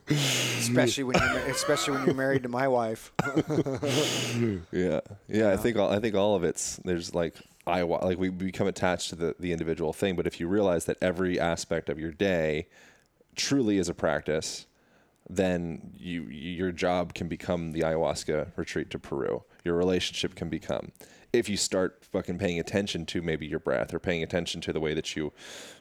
especially 0.09 1.05
when 1.05 1.17
you're, 1.17 1.39
especially 1.51 1.95
when 1.95 2.07
you're 2.07 2.15
married 2.15 2.43
to 2.43 2.49
my 2.49 2.69
wife. 2.69 3.13
Yeah, 4.73 5.01
yeah. 5.29 5.51
I 5.53 5.57
think 5.57 5.77
all, 5.77 5.91
I 5.91 6.01
think 6.01 6.15
all 6.15 6.35
of 6.35 6.45
it's 6.45 6.77
there's 6.85 7.15
like 7.15 7.37
I 7.67 7.83
like 7.83 8.19
we 8.19 8.29
become 8.31 8.67
attached 8.67 9.11
to 9.11 9.17
the 9.17 9.37
the 9.39 9.53
individual 9.53 9.93
thing, 9.93 10.17
but 10.17 10.27
if 10.27 10.41
you 10.41 10.49
realize 10.49 10.87
that 10.87 10.97
every 11.01 11.39
aspect 11.39 11.89
of 11.89 11.99
your 11.99 12.11
day 12.11 12.67
truly 13.37 13.79
is 13.79 13.89
a 13.89 13.95
practice, 13.95 14.67
then 15.29 15.93
you 15.97 16.23
your 16.25 16.73
job 16.73 17.15
can 17.15 17.29
become 17.29 17.73
the 17.73 17.81
ayahuasca 17.81 18.53
retreat 18.57 18.91
to 18.91 18.99
Peru. 18.99 19.43
your 19.65 19.77
relationship 19.77 20.35
can 20.35 20.49
become. 20.49 20.93
If 21.33 21.49
you 21.49 21.57
start 21.57 22.05
fucking 22.05 22.37
paying 22.39 22.61
attention 22.61 23.07
to 23.07 23.23
maybe 23.23 23.47
your 23.47 23.59
breath 23.59 23.95
or 23.95 23.99
paying 23.99 24.23
attention 24.23 24.61
to 24.63 24.73
the 24.73 24.81
way 24.81 24.93
that 24.93 25.17
you 25.17 25.33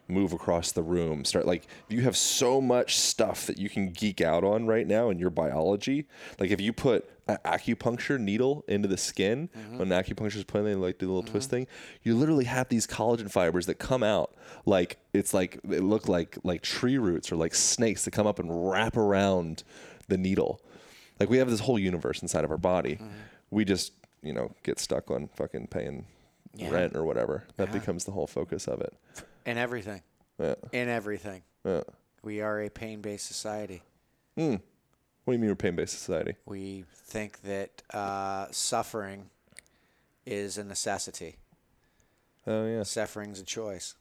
move 0.08 0.32
across 0.32 0.72
the 0.72 0.84
room, 0.84 1.26
start 1.26 1.46
like 1.46 1.68
you 1.90 2.02
have 2.02 2.16
so 2.16 2.62
much 2.62 2.98
stuff 2.98 3.48
that 3.48 3.58
you 3.58 3.70
can 3.70 3.92
geek 3.92 4.22
out 4.22 4.44
on 4.46 4.66
right 4.66 4.88
now 4.88 5.10
in 5.10 5.20
your 5.20 5.30
biology. 5.30 6.08
Like 6.40 6.52
if 6.52 6.62
you 6.62 6.72
put 6.72 7.21
an 7.32 7.38
acupuncture 7.46 8.20
needle 8.20 8.64
into 8.68 8.88
the 8.88 8.98
skin 8.98 9.50
mm-hmm. 9.58 9.78
when 9.78 9.90
acupuncture 9.90 10.38
is 10.38 10.44
putting 10.44 10.80
like 10.80 11.00
the 11.00 11.06
little 11.06 11.24
mm-hmm. 11.24 11.32
twist 11.32 11.50
thing, 11.50 11.68
you 12.04 12.16
literally 12.16 12.46
have 12.46 12.70
these 12.70 12.88
collagen 12.88 13.30
fibers 13.30 13.66
that 13.66 13.76
come 13.76 14.04
out 14.04 14.34
like 14.66 14.98
it's 15.14 15.34
like 15.34 15.60
they 15.64 15.80
look 15.80 16.08
like 16.08 16.38
like 16.44 16.62
tree 16.62 16.98
roots 16.98 17.32
or 17.32 17.36
like 17.36 17.54
snakes 17.54 18.06
that 18.06 18.12
come 18.12 18.28
up 18.28 18.40
and 18.40 18.70
wrap 18.70 18.98
around 18.98 19.64
the 20.08 20.18
needle. 20.18 20.62
Like 21.20 21.30
we 21.30 21.38
have 21.38 21.50
this 21.50 21.62
whole 21.62 21.80
universe 21.80 22.22
inside 22.22 22.44
of 22.44 22.52
our 22.52 22.58
body. 22.58 22.96
Mm-hmm. 22.96 23.08
We 23.52 23.66
just, 23.66 23.94
you 24.22 24.34
know, 24.34 24.52
get 24.64 24.80
stuck 24.80 25.12
on 25.12 25.30
fucking 25.36 25.68
paying 25.68 26.06
Yeah. 26.54 26.70
rent 26.70 26.96
or 26.96 27.06
whatever. 27.06 27.46
That 27.58 27.72
becomes 27.72 28.06
the 28.06 28.12
whole 28.12 28.28
focus 28.28 28.68
of 28.68 28.82
it. 28.82 28.94
In 29.46 29.58
everything. 29.58 30.02
Yeah. 30.40 30.56
In 30.72 30.90
everything. 30.90 31.44
Yeah. 31.64 31.82
We 32.24 32.42
are 32.42 32.62
a 32.62 32.70
pain 32.70 33.02
based 33.02 33.28
society. 33.28 33.82
Hmm. 34.38 34.56
What 35.24 35.34
do 35.34 35.36
you 35.36 35.40
mean 35.40 35.50
we're 35.50 35.56
pain 35.56 35.76
based 35.76 35.94
society? 35.94 36.36
We 36.46 36.86
think 36.94 37.42
that 37.42 37.84
uh, 37.94 38.48
suffering 38.52 39.30
is 40.26 40.58
a 40.58 40.64
necessity. 40.64 41.38
Oh 42.48 42.66
yeah. 42.66 42.84
Suffering's 42.84 43.40
a 43.40 43.46
choice. 43.46 43.96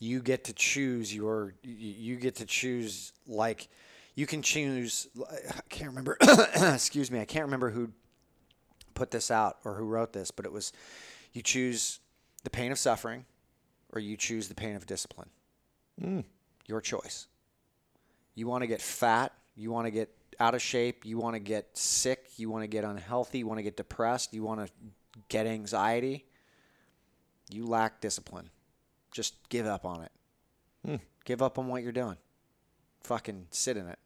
You 0.00 0.20
get 0.20 0.44
to 0.44 0.52
choose 0.52 1.14
your. 1.14 1.54
You 1.62 2.16
get 2.16 2.36
to 2.36 2.46
choose 2.46 3.12
like, 3.26 3.68
you 4.14 4.26
can 4.26 4.42
choose. 4.42 5.06
I 5.30 5.60
can't 5.68 5.90
remember. 5.90 6.18
excuse 6.56 7.10
me. 7.10 7.20
I 7.20 7.24
can't 7.24 7.44
remember 7.44 7.70
who 7.70 7.90
put 8.94 9.10
this 9.10 9.30
out 9.30 9.58
or 9.64 9.74
who 9.74 9.84
wrote 9.86 10.12
this, 10.12 10.30
but 10.30 10.46
it 10.46 10.52
was, 10.52 10.72
you 11.32 11.42
choose 11.42 12.00
the 12.44 12.50
pain 12.50 12.72
of 12.72 12.78
suffering, 12.78 13.24
or 13.92 14.00
you 14.00 14.16
choose 14.16 14.48
the 14.48 14.54
pain 14.54 14.76
of 14.76 14.86
discipline. 14.86 15.30
Your 16.66 16.80
choice. 16.80 17.26
You 18.34 18.46
want 18.46 18.62
to 18.62 18.66
get 18.66 18.80
fat. 18.80 19.32
You 19.56 19.70
want 19.70 19.86
to 19.86 19.90
get 19.90 20.10
out 20.40 20.54
of 20.54 20.62
shape. 20.62 21.04
You 21.04 21.18
want 21.18 21.34
to 21.34 21.40
get 21.40 21.76
sick. 21.76 22.30
You 22.36 22.50
want 22.50 22.62
to 22.62 22.68
get 22.68 22.84
unhealthy. 22.84 23.38
You 23.38 23.46
want 23.46 23.58
to 23.58 23.62
get 23.62 23.76
depressed. 23.76 24.34
You 24.34 24.42
want 24.42 24.66
to 24.66 24.72
get 25.28 25.46
anxiety. 25.46 26.24
You 27.50 27.66
lack 27.66 28.00
discipline. 28.00 28.50
Just 29.10 29.48
give 29.48 29.66
up 29.66 29.84
on 29.84 30.02
it. 30.02 30.12
Hmm. 30.84 30.96
Give 31.24 31.40
up 31.40 31.58
on 31.58 31.68
what 31.68 31.82
you're 31.82 31.92
doing. 31.92 32.16
Fucking 33.02 33.46
sit 33.50 33.76
in 33.76 33.86
it. 33.86 33.98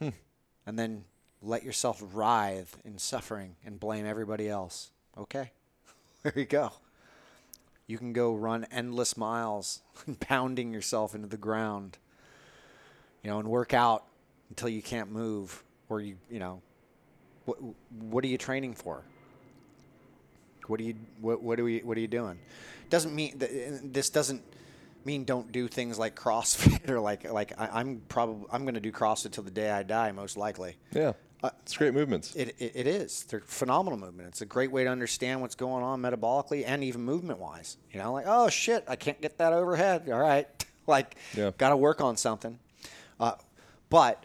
Hmm. 0.00 0.08
And 0.66 0.78
then 0.78 1.04
let 1.42 1.62
yourself 1.62 2.02
writhe 2.12 2.76
in 2.84 2.98
suffering 2.98 3.56
and 3.64 3.78
blame 3.78 4.06
everybody 4.06 4.48
else. 4.48 4.90
Okay. 5.16 5.52
There 6.22 6.34
you 6.36 6.44
go. 6.44 6.72
You 7.86 7.96
can 7.96 8.12
go 8.12 8.34
run 8.34 8.66
endless 8.70 9.16
miles, 9.16 9.80
pounding 10.20 10.70
yourself 10.70 11.14
into 11.14 11.28
the 11.28 11.38
ground 11.38 11.96
you 13.22 13.30
know, 13.30 13.38
and 13.38 13.48
work 13.48 13.74
out 13.74 14.04
until 14.50 14.68
you 14.68 14.82
can't 14.82 15.10
move, 15.10 15.62
or 15.88 16.00
you, 16.00 16.16
you 16.30 16.38
know, 16.38 16.60
what 17.46 17.58
what 17.98 18.24
are 18.24 18.28
you 18.28 18.38
training 18.38 18.74
for? 18.74 19.02
What 20.66 20.78
do 20.78 20.84
you 20.84 20.94
what 21.20 21.42
what 21.42 21.58
are 21.58 21.64
we 21.64 21.78
what 21.80 21.96
are 21.96 22.00
you 22.00 22.08
doing? 22.08 22.38
Doesn't 22.90 23.14
mean 23.14 23.38
that 23.38 23.80
this 23.92 24.10
doesn't 24.10 24.42
mean 25.04 25.24
don't 25.24 25.50
do 25.50 25.66
things 25.66 25.98
like 25.98 26.14
CrossFit 26.14 26.88
or 26.90 27.00
like 27.00 27.30
like 27.30 27.58
I, 27.58 27.80
I'm 27.80 28.02
probably 28.08 28.46
I'm 28.52 28.62
going 28.62 28.74
to 28.74 28.80
do 28.80 28.92
CrossFit 28.92 29.32
till 29.32 29.44
the 29.44 29.50
day 29.50 29.70
I 29.70 29.82
die, 29.82 30.12
most 30.12 30.36
likely. 30.36 30.76
Yeah. 30.92 31.12
it's 31.62 31.76
great 31.76 31.94
movements. 31.94 32.36
It, 32.36 32.54
it, 32.58 32.72
it 32.74 32.86
is. 32.86 33.24
They're 33.24 33.40
phenomenal 33.40 33.98
movement. 33.98 34.28
It's 34.28 34.42
a 34.42 34.46
great 34.46 34.70
way 34.70 34.84
to 34.84 34.90
understand 34.90 35.40
what's 35.40 35.54
going 35.54 35.82
on 35.82 36.02
metabolically 36.02 36.64
and 36.66 36.84
even 36.84 37.00
movement 37.02 37.38
wise. 37.38 37.78
You 37.92 37.98
know, 38.00 38.12
like, 38.12 38.26
oh 38.28 38.48
shit, 38.50 38.84
I 38.86 38.96
can't 38.96 39.20
get 39.20 39.38
that 39.38 39.52
overhead. 39.52 40.08
All 40.12 40.18
right. 40.20 40.46
like, 40.86 41.16
Yeah. 41.34 41.50
got 41.56 41.70
to 41.70 41.76
work 41.76 42.00
on 42.00 42.16
something. 42.16 42.58
Uh, 43.18 43.32
but 43.88 44.24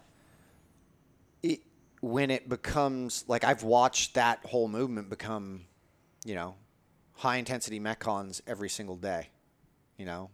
when 2.05 2.29
it 2.29 2.47
becomes 2.47 3.25
like 3.27 3.43
I've 3.43 3.63
watched 3.63 4.13
that 4.13 4.45
whole 4.45 4.67
movement 4.67 5.09
become, 5.09 5.61
you 6.23 6.35
know, 6.35 6.53
high 7.15 7.37
intensity 7.37 7.79
metcons 7.79 8.41
every 8.45 8.69
single 8.69 8.95
day, 8.95 9.29
you 9.97 10.05
know, 10.05 10.29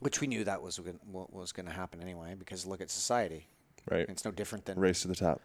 which 0.00 0.20
we 0.20 0.26
knew 0.26 0.44
that 0.44 0.60
was 0.60 0.78
what 1.10 1.32
was 1.32 1.52
going 1.52 1.64
to 1.64 1.72
happen 1.72 2.02
anyway 2.02 2.34
because 2.38 2.66
look 2.66 2.82
at 2.82 2.90
society. 2.90 3.46
right. 3.90 4.04
It's 4.06 4.22
no 4.22 4.32
different 4.32 4.66
than 4.66 4.78
Race 4.78 5.00
to 5.00 5.08
the 5.08 5.14
top. 5.14 5.40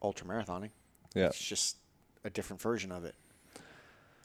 ultra 0.00 0.28
marathoning. 0.28 0.70
Yeah. 1.12 1.26
It's 1.26 1.42
just 1.42 1.78
a 2.22 2.30
different 2.30 2.62
version 2.62 2.92
of 2.92 3.04
it. 3.04 3.16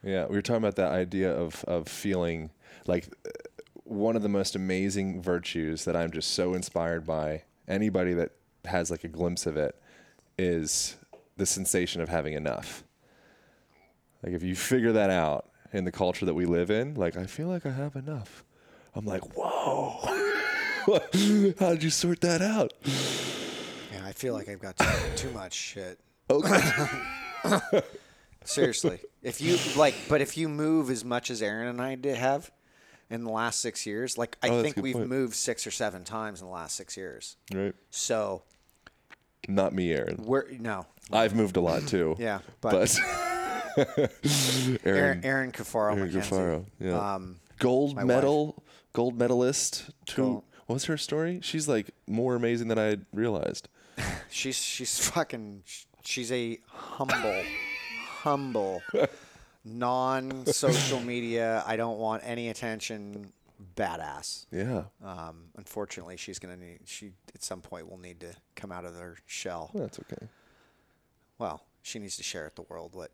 Yeah, 0.04 0.28
we 0.28 0.36
were 0.36 0.44
talking 0.44 0.58
about 0.62 0.76
that 0.76 0.92
idea 0.92 1.36
of 1.36 1.64
of 1.64 1.88
feeling 1.88 2.52
like 2.86 3.10
one 3.86 4.16
of 4.16 4.22
the 4.22 4.30
most 4.30 4.56
amazing 4.56 5.20
virtues 5.20 5.84
that 5.86 5.96
I'm 5.96 6.12
just 6.12 6.36
so 6.36 6.54
inspired 6.54 7.08
by. 7.08 7.42
Anybody 7.68 8.14
that 8.14 8.34
has 8.66 8.92
like 8.92 9.04
a 9.04 9.08
glimpse 9.08 9.48
of 9.48 9.58
it 9.58 9.76
is 10.38 10.96
the 11.38 11.46
sensation 11.46 12.02
of 12.02 12.10
having 12.10 12.34
enough. 12.34 12.84
Like 14.24 14.34
if 14.34 14.44
you 14.44 14.56
figure 14.56 14.92
that 14.94 15.10
out 15.10 15.50
in 15.74 15.84
the 15.86 15.92
culture 15.92 16.26
that 16.26 16.34
we 16.34 16.46
live 16.46 16.70
in, 16.72 16.96
like 16.96 17.16
I 17.18 17.26
feel 17.26 17.48
like 17.48 17.66
I 17.66 17.72
have 17.72 17.96
enough. 17.96 18.44
I'm 18.96 19.06
like, 19.06 19.22
whoa. 19.38 20.00
How 21.60 21.72
did 21.72 21.84
you 21.84 21.90
sort 21.90 22.22
that 22.22 22.42
out? 22.42 22.74
Yeah, 23.94 24.06
I 24.06 24.14
feel 24.14 24.34
like 24.34 24.48
I've 24.50 24.60
got 24.62 24.78
too, 24.78 24.88
too 25.16 25.32
much 25.32 25.54
shit. 25.54 26.00
Okay. 26.30 26.60
Seriously, 28.46 29.00
if 29.22 29.42
you 29.42 29.58
like, 29.78 29.94
but 30.08 30.22
if 30.22 30.38
you 30.38 30.48
move 30.48 30.90
as 30.90 31.04
much 31.04 31.30
as 31.30 31.42
Erin 31.42 31.68
and 31.68 31.82
I 31.82 31.96
did 31.96 32.16
have 32.16 32.50
in 33.10 33.24
the 33.26 33.30
last 33.30 33.60
six 33.60 33.86
years, 33.86 34.18
like 34.18 34.38
I 34.42 34.48
Oh, 34.50 34.62
think 34.64 34.78
we've 34.78 34.96
point. 34.96 35.10
moved 35.10 35.36
six 35.36 35.68
or 35.68 35.72
seven 35.72 36.06
times 36.06 36.40
in 36.42 36.48
the 36.48 36.54
last 36.54 36.76
six 36.76 36.96
years. 36.96 37.36
right. 37.54 37.76
So 37.90 38.44
Not 39.48 39.74
me, 39.74 39.94
Erin. 39.94 40.18
we're 40.26 40.46
no, 40.60 40.86
I've 41.12 41.36
moved 41.36 41.58
a 41.58 41.62
lot 41.62 41.88
too. 41.88 42.16
Yeah, 42.20 42.40
but- 42.62 42.72
but 42.72 42.98
Erin, 44.26 44.80
Erin, 44.86 45.26
Erin 45.26 45.52
Cafaro 45.52 45.96
Erin 45.96 46.10
MacKenzie. 46.12 46.22
Cafaro, 46.30 46.66
yeah. 46.80 47.16
Um, 47.16 47.36
gold 47.60 47.96
my 47.96 48.04
medal, 48.04 48.64
gold 48.94 49.18
medalist. 49.18 49.90
To 50.08 50.16
Gold. 50.22 50.44
what 50.66 50.74
was 50.76 50.86
her 50.86 50.98
story? 50.98 51.40
She's 51.44 51.68
like 51.68 51.92
more 52.08 52.36
amazing 52.36 52.68
than 52.70 52.78
I 52.80 52.86
had 52.86 53.06
realized. 53.14 53.70
she's 54.30 54.56
she's 54.58 55.00
fucking. 55.10 55.64
She's 56.04 56.32
a 56.32 56.58
humble, 56.70 57.44
humble, 58.22 58.82
non-social 59.66 61.02
media. 61.02 61.64
I 61.68 61.76
don't 61.76 61.98
want 62.00 62.24
any 62.26 62.50
attention. 62.50 63.32
Badass. 63.76 64.45
Yeah, 64.51 64.84
Um, 65.03 65.45
unfortunately, 65.55 66.18
she's 66.18 66.39
gonna 66.39 66.58
need. 66.58 66.80
She 66.86 67.14
at 67.34 67.43
some 67.43 67.62
point 67.62 67.89
will 67.89 67.97
need 67.97 68.20
to 68.22 68.34
come 68.55 68.72
out 68.72 68.86
of 68.86 68.93
her 68.95 69.18
shell. 69.26 69.72
that's 69.74 69.99
okay. 69.99 70.28
Well, 71.39 71.64
she 71.82 71.99
needs 71.99 72.18
to 72.18 72.24
share 72.24 72.43
with 72.45 72.55
the 72.55 72.64
world 72.64 72.93
what 72.95 73.12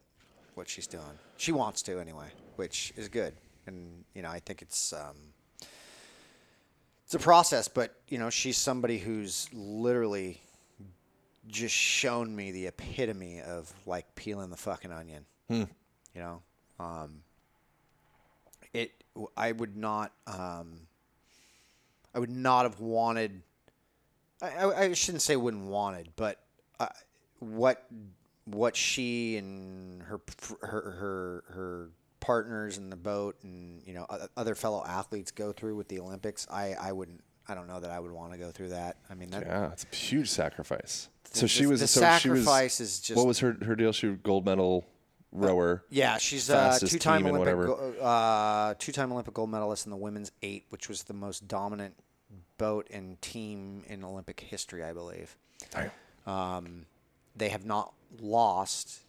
what 0.56 0.70
she's 0.70 0.88
doing. 0.88 1.18
She 1.38 1.52
wants 1.52 1.82
to 1.84 2.00
anyway, 2.00 2.28
which 2.58 2.94
is 2.96 3.08
good. 3.10 3.34
And 3.68 4.04
you 4.14 4.22
know, 4.22 4.30
I 4.30 4.40
think 4.40 4.62
it's 4.62 4.92
um, 4.94 5.16
it's 7.06 7.14
a 7.16 7.20
process. 7.20 7.68
But 7.68 7.96
you 8.10 8.18
know, 8.18 8.30
she's 8.30 8.58
somebody 8.58 8.98
who's 9.00 9.50
literally 9.54 10.42
just 11.48 11.76
shown 11.76 12.34
me 12.36 12.52
the 12.52 12.68
epitome 12.68 13.42
of 13.42 13.72
like 13.86 14.14
peeling 14.16 14.50
the 14.50 14.58
fucking 14.58 14.92
onion. 14.92 15.26
Hmm. 15.50 15.64
You 16.14 16.22
know, 16.22 16.42
um. 16.80 17.22
I 19.38 19.52
would 19.52 19.78
not. 19.78 20.12
Um, 20.28 20.88
I 22.14 22.20
would 22.20 22.30
not 22.30 22.64
have 22.64 22.80
wanted. 22.80 23.42
I, 24.42 24.66
I, 24.66 24.94
shouldn't 24.94 25.22
say 25.22 25.36
wouldn't 25.36 25.66
wanted, 25.66 26.10
but 26.16 26.40
uh, 26.80 26.88
what 27.40 27.86
what 28.46 28.76
she 28.76 29.38
and 29.38 30.02
her 30.04 30.20
her 30.62 30.68
her 30.92 31.44
her 31.50 31.90
partners 32.20 32.78
in 32.78 32.90
the 32.90 32.96
boat 32.96 33.38
and 33.44 33.82
you 33.86 33.94
know 33.94 34.06
other 34.36 34.56
fellow 34.56 34.84
athletes 34.86 35.32
go 35.32 35.52
through 35.52 35.76
with 35.76 35.88
the 35.88 36.00
Olympics, 36.00 36.48
I 36.52 36.74
I 36.80 36.92
wouldn't. 36.92 37.22
I 37.48 37.56
don't 37.56 37.68
know 37.68 37.80
that 37.80 37.92
I 37.92 38.00
would 38.00 38.12
want 38.12 38.32
to 38.32 38.38
go 38.38 38.52
through 38.52 38.70
that. 38.70 38.96
I 39.10 39.16
mean, 39.16 39.30
that, 39.32 39.46
Yeah, 39.46 39.72
it's 39.74 39.86
a 39.92 39.94
huge 39.94 40.30
sacrifice. 40.30 41.10
So 41.34 41.46
she 41.46 41.64
the- 41.64 41.72
was. 41.72 41.82
the 41.82 41.88
so 41.88 42.00
sacrifice 42.00 42.78
she 42.78 42.84
was, 42.84 42.90
is 42.90 43.00
just- 43.02 43.18
What 43.18 43.28
was 43.28 43.40
her 43.40 43.58
her 43.66 43.76
deal? 43.76 43.92
She 43.92 44.08
was 44.08 44.18
gold 44.24 44.46
medal 44.46 44.86
rower. 45.34 45.84
Yeah, 45.90 46.18
she's 46.18 46.50
a 46.50 46.54
Fastest 46.54 46.94
two-time 46.94 47.24
team 47.24 47.36
Olympic, 47.36 47.58
whatever. 47.58 47.68
go- 47.68 48.02
uh, 48.02 48.74
two-time 48.80 49.12
Olympic 49.12 49.34
gold 49.34 49.50
medalist 49.50 49.86
in 49.86 49.90
the 49.90 49.98
women's 49.98 50.32
eight, 50.42 50.66
which 50.70 50.88
was 50.88 51.04
the 51.04 51.14
most 51.14 51.48
dominant 51.48 51.96
boat 52.58 52.88
and 52.92 53.22
team 53.22 53.84
in 53.88 54.04
Olympic 54.04 54.40
history, 54.40 54.84
I 54.84 54.94
believe. 54.94 55.36
Um, 56.26 56.86
they 57.36 57.50
have 57.50 57.66
not 57.66 57.94
lost 58.22 59.00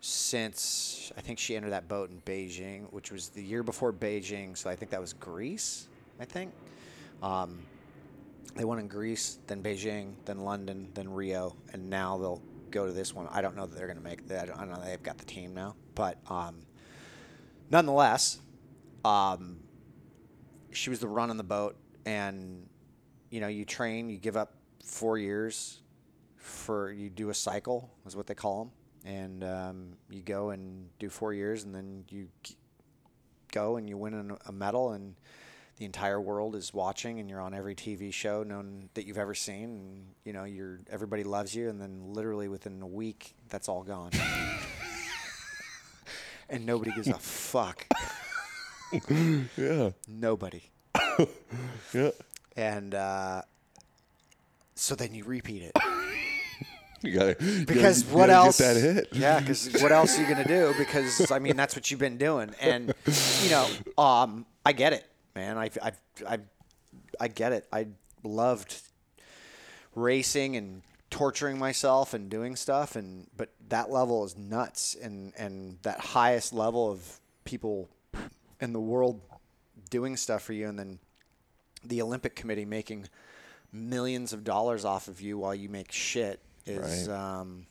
since 0.00 1.12
I 1.16 1.20
think 1.20 1.38
she 1.38 1.56
entered 1.56 1.70
that 1.70 1.88
boat 1.88 2.10
in 2.10 2.20
Beijing, 2.22 2.92
which 2.92 3.10
was 3.10 3.30
the 3.30 3.42
year 3.42 3.62
before 3.62 3.92
Beijing. 3.92 4.56
So 4.56 4.70
I 4.70 4.76
think 4.76 4.90
that 4.92 5.00
was 5.00 5.12
Greece. 5.12 5.88
I 6.20 6.24
think 6.24 6.52
um, 7.22 7.58
they 8.54 8.64
won 8.64 8.78
in 8.78 8.86
Greece, 8.86 9.38
then 9.48 9.62
Beijing, 9.62 10.12
then 10.24 10.38
London, 10.40 10.88
then 10.94 11.12
Rio, 11.12 11.56
and 11.72 11.90
now 11.90 12.16
they'll 12.18 12.42
go 12.70 12.86
to 12.86 12.92
this 12.92 13.14
one. 13.14 13.26
I 13.30 13.40
don't 13.42 13.56
know 13.56 13.66
that 13.66 13.76
they're 13.76 13.86
going 13.86 13.98
to 13.98 14.04
make 14.04 14.28
that. 14.28 14.50
I 14.54 14.58
don't 14.58 14.70
know 14.70 14.80
they've 14.84 15.02
got 15.02 15.18
the 15.18 15.24
team 15.24 15.54
now, 15.54 15.74
but 15.94 16.18
um, 16.30 16.60
nonetheless, 17.70 18.40
um, 19.04 19.58
she 20.72 20.90
was 20.90 21.00
the 21.00 21.08
run 21.08 21.30
on 21.30 21.36
the 21.36 21.44
boat, 21.44 21.76
and 22.06 22.68
you 23.30 23.40
know, 23.40 23.48
you 23.48 23.64
train, 23.64 24.08
you 24.08 24.18
give 24.18 24.36
up 24.36 24.54
four 24.84 25.18
years 25.18 25.80
for 26.36 26.90
you 26.90 27.10
do 27.10 27.30
a 27.30 27.34
cycle 27.34 27.90
is 28.06 28.16
what 28.16 28.26
they 28.26 28.34
call 28.34 28.64
them, 28.64 28.72
and 29.04 29.44
um, 29.44 29.92
you 30.10 30.22
go 30.22 30.50
and 30.50 30.88
do 30.98 31.08
four 31.10 31.34
years, 31.34 31.64
and 31.64 31.74
then 31.74 32.04
you 32.08 32.28
go 33.52 33.76
and 33.76 33.88
you 33.88 33.96
win 33.96 34.36
a 34.46 34.52
medal, 34.52 34.92
and 34.92 35.14
the 35.78 35.84
entire 35.84 36.20
world 36.20 36.56
is 36.56 36.74
watching, 36.74 37.20
and 37.20 37.30
you're 37.30 37.40
on 37.40 37.54
every 37.54 37.74
TV 37.74 38.12
show 38.12 38.42
known 38.42 38.88
that 38.94 39.06
you've 39.06 39.18
ever 39.18 39.34
seen, 39.34 39.64
and 39.64 40.06
you 40.24 40.32
know, 40.32 40.44
you're 40.44 40.80
everybody 40.90 41.22
loves 41.24 41.54
you, 41.54 41.68
and 41.68 41.80
then 41.80 42.12
literally 42.12 42.48
within 42.48 42.82
a 42.82 42.86
week, 42.86 43.34
that's 43.48 43.68
all 43.68 43.82
gone. 43.82 44.10
And 46.50 46.64
nobody 46.64 46.92
gives 46.92 47.08
a 47.08 47.18
fuck. 47.18 47.86
Yeah. 49.56 49.90
Nobody. 50.06 50.62
Yeah. 51.92 52.10
And 52.56 52.94
uh, 52.94 53.42
so 54.74 54.94
then 54.94 55.14
you 55.14 55.24
repeat 55.24 55.62
it. 55.62 55.72
You 57.02 57.12
gotta 57.12 57.36
you 57.44 57.66
because 57.66 58.02
gotta, 58.02 58.16
what 58.16 58.30
else? 58.30 58.58
Get 58.58 58.74
that 58.74 58.80
hit. 58.80 59.08
Yeah, 59.12 59.40
because 59.40 59.82
what 59.82 59.92
else 59.92 60.18
are 60.18 60.22
you 60.22 60.28
gonna 60.28 60.48
do? 60.48 60.74
Because 60.78 61.30
I 61.30 61.38
mean, 61.38 61.56
that's 61.56 61.76
what 61.76 61.90
you've 61.90 62.00
been 62.00 62.16
doing, 62.18 62.54
and 62.60 62.94
you 63.42 63.50
know, 63.50 63.68
um, 63.96 64.46
I 64.64 64.72
get 64.72 64.92
it, 64.92 65.04
man. 65.38 65.56
I, 65.58 65.70
I, 65.82 65.92
I, 66.28 66.38
I 67.20 67.28
get 67.28 67.52
it. 67.52 67.66
I 67.72 67.86
loved 68.24 68.74
racing 69.94 70.56
and 70.56 70.82
torturing 71.10 71.58
myself 71.58 72.12
and 72.14 72.28
doing 72.28 72.56
stuff, 72.56 72.96
and 72.96 73.28
but 73.36 73.50
that 73.68 73.90
level 73.90 74.24
is 74.24 74.36
nuts, 74.36 74.96
and 75.00 75.32
and 75.38 75.78
that 75.82 76.00
highest 76.00 76.52
level 76.52 76.90
of 76.90 77.20
people 77.44 77.88
in 78.60 78.72
the 78.72 78.80
world 78.80 79.20
doing 79.90 80.16
stuff 80.16 80.42
for 80.42 80.52
you, 80.52 80.68
and 80.68 80.78
then 80.78 80.98
the 81.84 82.02
Olympic 82.02 82.34
Committee 82.34 82.64
making 82.64 83.08
millions 83.72 84.32
of 84.32 84.44
dollars 84.44 84.84
off 84.84 85.08
of 85.08 85.20
you 85.20 85.38
while 85.38 85.54
you 85.54 85.68
make 85.68 85.92
shit 85.92 86.40
is 86.66 87.08
Right. 87.08 87.16
um, 87.16 87.66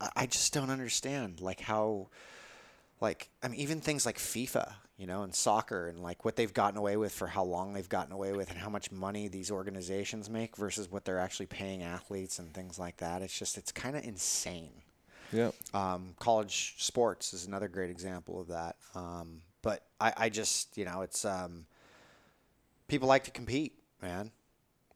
I, 0.00 0.08
I 0.16 0.26
just 0.26 0.52
don't 0.54 0.70
understand 0.70 1.40
like 1.40 1.60
how 1.60 2.08
like 3.00 3.28
I 3.42 3.48
mean 3.48 3.60
even 3.60 3.80
things 3.80 4.06
like 4.06 4.18
FIFA 4.18 4.72
you 5.00 5.06
know 5.06 5.22
and 5.22 5.34
soccer 5.34 5.88
and 5.88 5.98
like 5.98 6.24
what 6.24 6.36
they've 6.36 6.52
gotten 6.54 6.78
away 6.78 6.96
with 6.96 7.12
for 7.12 7.26
how 7.26 7.42
long 7.42 7.72
they've 7.72 7.88
gotten 7.88 8.12
away 8.12 8.32
with 8.32 8.50
and 8.50 8.58
how 8.58 8.68
much 8.68 8.92
money 8.92 9.28
these 9.28 9.50
organizations 9.50 10.28
make 10.28 10.56
versus 10.56 10.90
what 10.92 11.04
they're 11.04 11.18
actually 11.18 11.46
paying 11.46 11.82
athletes 11.82 12.38
and 12.38 12.52
things 12.52 12.78
like 12.78 12.98
that 12.98 13.22
it's 13.22 13.36
just 13.38 13.56
it's 13.58 13.72
kind 13.72 13.96
of 13.96 14.04
insane 14.04 14.72
Yeah. 15.32 15.52
um, 15.74 16.14
college 16.18 16.74
sports 16.78 17.32
is 17.32 17.46
another 17.46 17.68
great 17.68 17.90
example 17.90 18.40
of 18.40 18.48
that. 18.48 18.76
Um, 18.94 19.40
but 19.62 19.84
I, 20.00 20.12
I 20.16 20.28
just, 20.28 20.76
you 20.76 20.84
know, 20.84 21.02
it's 21.02 21.24
um, 21.24 21.66
people 22.88 23.08
like 23.08 23.24
to 23.24 23.30
compete, 23.30 23.74
man, 24.02 24.30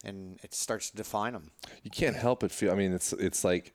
and 0.05 0.39
it 0.43 0.55
starts 0.55 0.91
to 0.91 0.97
define 0.97 1.33
them. 1.33 1.51
you 1.83 1.91
can't 1.91 2.17
help 2.17 2.41
but 2.41 2.51
feel. 2.51 2.73
I 2.73 2.75
mean, 2.75 2.93
it's 2.93 3.13
it's 3.15 3.45
like, 3.45 3.73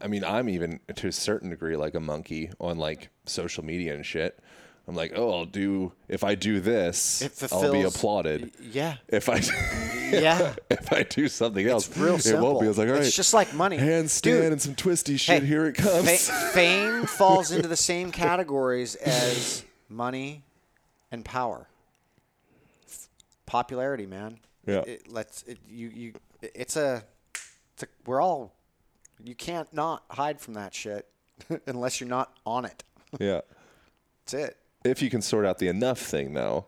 I 0.00 0.06
mean, 0.08 0.24
I'm 0.24 0.48
even 0.48 0.80
to 0.94 1.08
a 1.08 1.12
certain 1.12 1.50
degree 1.50 1.76
like 1.76 1.94
a 1.94 2.00
monkey 2.00 2.50
on 2.60 2.78
like 2.78 3.08
social 3.26 3.64
media 3.64 3.94
and 3.94 4.04
shit. 4.04 4.38
I'm 4.86 4.94
like, 4.94 5.12
oh, 5.16 5.32
I'll 5.32 5.44
do 5.46 5.92
if 6.08 6.24
I 6.24 6.34
do 6.34 6.60
this, 6.60 7.22
It 7.22 7.52
I'll 7.52 7.72
be 7.72 7.82
applauded. 7.82 8.52
Yeah, 8.60 8.96
If 9.08 9.28
I 9.30 9.36
yeah. 10.10 10.54
if 10.70 10.92
I 10.92 11.04
do 11.04 11.26
something 11.28 11.66
else, 11.66 11.88
It's 11.88 11.96
real 11.96 12.16
it 12.16 12.38
won't 12.40 12.60
be. 12.60 12.66
It's 12.66 12.76
like, 12.76 12.88
all 12.88 12.94
right, 12.94 13.02
It's 13.02 13.16
just 13.16 13.32
like 13.32 13.54
money. 13.54 13.78
handstand 13.78 14.22
Dude. 14.22 14.52
and 14.52 14.60
some 14.60 14.74
twisty 14.74 15.16
shit. 15.16 15.40
Hey, 15.42 15.46
here 15.48 15.66
it 15.66 15.74
comes. 15.76 16.28
fa- 16.28 16.32
fame 16.52 17.04
falls 17.06 17.50
into 17.50 17.66
the 17.66 17.76
same 17.76 18.12
categories 18.12 18.94
as 18.96 19.64
money 19.88 20.42
and 21.10 21.24
power. 21.24 21.66
Popularity, 23.46 24.06
man. 24.06 24.38
Yeah. 24.66 24.80
It, 24.80 25.10
let's 25.10 25.42
it, 25.44 25.58
you 25.68 25.88
you. 25.88 26.12
It's 26.42 26.76
a, 26.76 27.04
it's 27.74 27.82
a. 27.84 27.86
We're 28.06 28.20
all. 28.20 28.54
You 29.22 29.34
can't 29.34 29.72
not 29.72 30.02
hide 30.10 30.40
from 30.40 30.54
that 30.54 30.74
shit, 30.74 31.08
unless 31.66 32.00
you're 32.00 32.08
not 32.08 32.36
on 32.44 32.64
it. 32.66 32.84
yeah. 33.18 33.40
That's 34.26 34.34
it. 34.34 34.56
If 34.84 35.00
you 35.02 35.10
can 35.10 35.22
sort 35.22 35.44
out 35.46 35.58
the 35.58 35.68
enough 35.68 35.98
thing 36.00 36.34
though 36.34 36.66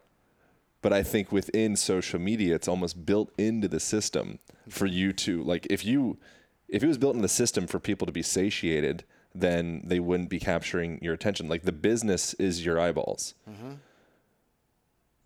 but 0.83 0.93
i 0.93 1.03
think 1.03 1.31
within 1.33 1.77
social 1.77 2.19
media 2.19 2.55
it's 2.55 2.69
almost 2.69 3.05
built 3.07 3.31
into 3.39 3.69
the 3.69 3.81
system 3.81 4.39
for 4.69 4.87
you 4.87 5.12
to 5.12 5.43
like 5.43 5.67
if 5.71 5.85
you 5.85 6.19
if 6.69 6.83
it 6.83 6.87
was 6.87 6.99
built 6.99 7.14
in 7.14 7.23
the 7.23 7.29
system 7.29 7.67
for 7.67 7.79
people 7.79 8.07
to 8.07 8.12
be 8.12 8.23
satiated 8.23 9.05
then 9.35 9.83
they 9.85 10.01
wouldn't 10.01 10.31
be 10.31 10.41
capturing 10.41 10.99
your 11.03 11.12
attention. 11.12 11.47
Like 11.47 11.64
the 11.64 11.73
business 11.73 12.33
is 12.35 12.64
your 12.64 12.81
eyeballs. 12.81 13.35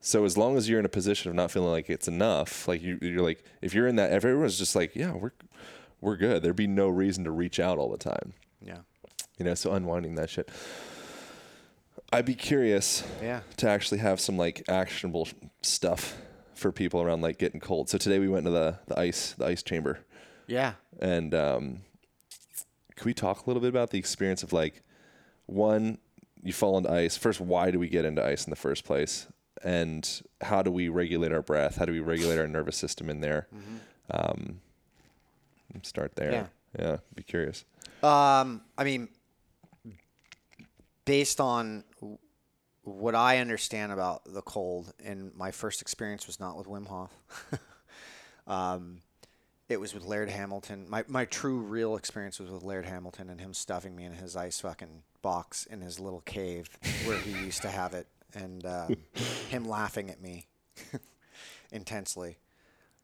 So 0.00 0.24
as 0.24 0.36
long 0.36 0.56
as 0.56 0.68
you're 0.68 0.80
in 0.80 0.84
a 0.84 0.88
position 0.90 1.30
of 1.30 1.36
not 1.36 1.50
feeling 1.52 1.70
like 1.70 1.88
it's 1.88 2.08
enough 2.08 2.66
like 2.66 2.82
you, 2.82 2.98
you're 3.00 3.22
like 3.22 3.44
if 3.62 3.72
you're 3.74 3.86
in 3.86 3.96
that 3.96 4.10
if 4.12 4.24
everyone's 4.24 4.58
just 4.58 4.74
like 4.74 4.96
yeah 4.96 5.12
we're 5.12 5.32
we're 6.00 6.16
good 6.16 6.42
there'd 6.42 6.56
be 6.56 6.66
no 6.66 6.88
reason 6.88 7.22
to 7.24 7.30
reach 7.30 7.60
out 7.60 7.78
all 7.78 7.90
the 7.90 7.98
time. 7.98 8.32
Yeah. 8.60 8.78
you 9.38 9.44
know 9.44 9.54
so 9.54 9.72
unwinding 9.72 10.16
that 10.16 10.28
shit 10.30 10.48
i'd 12.12 12.24
be 12.26 12.34
curious 12.34 13.02
Yeah. 13.22 13.40
to 13.58 13.68
actually 13.68 13.98
have 13.98 14.20
some 14.20 14.36
like 14.36 14.62
actionable 14.68 15.28
stuff 15.62 16.16
for 16.54 16.70
people 16.72 17.00
around 17.00 17.22
like 17.22 17.38
getting 17.38 17.58
cold. 17.60 17.88
So 17.88 17.96
today 17.96 18.18
we 18.18 18.28
went 18.28 18.44
to 18.44 18.50
the 18.50 18.78
the 18.86 18.98
ice 18.98 19.32
the 19.38 19.46
ice 19.46 19.62
chamber. 19.62 20.00
Yeah. 20.46 20.72
and 21.00 21.34
um 21.34 21.80
can 22.96 23.04
we 23.06 23.14
talk 23.14 23.46
a 23.46 23.48
little 23.48 23.62
bit 23.62 23.68
about 23.68 23.90
the 23.90 23.98
experience 23.98 24.42
of 24.42 24.52
like 24.52 24.82
one 25.46 25.98
you 26.42 26.52
fall 26.52 26.76
into 26.78 26.90
ice. 26.92 27.16
First 27.16 27.40
why 27.40 27.70
do 27.70 27.78
we 27.78 27.88
get 27.88 28.04
into 28.04 28.22
ice 28.24 28.44
in 28.46 28.50
the 28.50 28.56
first 28.56 28.84
place? 28.84 29.26
And 29.62 30.06
how 30.42 30.62
do 30.62 30.70
we 30.70 30.88
regulate 30.88 31.32
our 31.32 31.42
breath? 31.42 31.76
How 31.76 31.84
do 31.86 31.92
we 31.92 32.00
regulate 32.00 32.38
our 32.38 32.46
nervous 32.48 32.76
system 32.76 33.08
in 33.10 33.20
there? 33.20 33.46
Um 34.10 34.60
start 35.82 36.16
there. 36.16 36.32
Yeah. 36.32 36.46
yeah 36.78 36.96
be 37.14 37.22
curious. 37.22 37.64
Um, 38.02 38.62
I 38.76 38.84
mean, 38.84 39.08
based 41.04 41.40
on 41.40 41.84
what 42.82 43.14
I 43.14 43.38
understand 43.38 43.92
about 43.92 44.22
the 44.24 44.42
cold, 44.42 44.92
and 45.04 45.34
my 45.34 45.50
first 45.50 45.82
experience 45.82 46.26
was 46.26 46.40
not 46.40 46.56
with 46.56 46.66
Wim 46.66 46.86
Hof. 46.86 47.12
um, 48.46 48.98
it 49.68 49.78
was 49.78 49.94
with 49.94 50.04
Laird 50.04 50.28
Hamilton. 50.28 50.86
My, 50.88 51.04
my 51.06 51.24
true, 51.26 51.58
real 51.58 51.96
experience 51.96 52.40
was 52.40 52.50
with 52.50 52.62
Laird 52.62 52.86
Hamilton 52.86 53.30
and 53.30 53.40
him 53.40 53.54
stuffing 53.54 53.94
me 53.94 54.04
in 54.04 54.12
his 54.12 54.34
ice 54.34 54.60
fucking 54.60 55.02
box 55.22 55.66
in 55.66 55.80
his 55.80 56.00
little 56.00 56.22
cave 56.22 56.68
where 57.04 57.18
he 57.18 57.30
used 57.44 57.62
to 57.62 57.68
have 57.68 57.94
it, 57.94 58.06
and 58.34 58.66
um, 58.66 58.96
him 59.48 59.64
laughing 59.64 60.10
at 60.10 60.20
me 60.20 60.46
intensely 61.72 62.38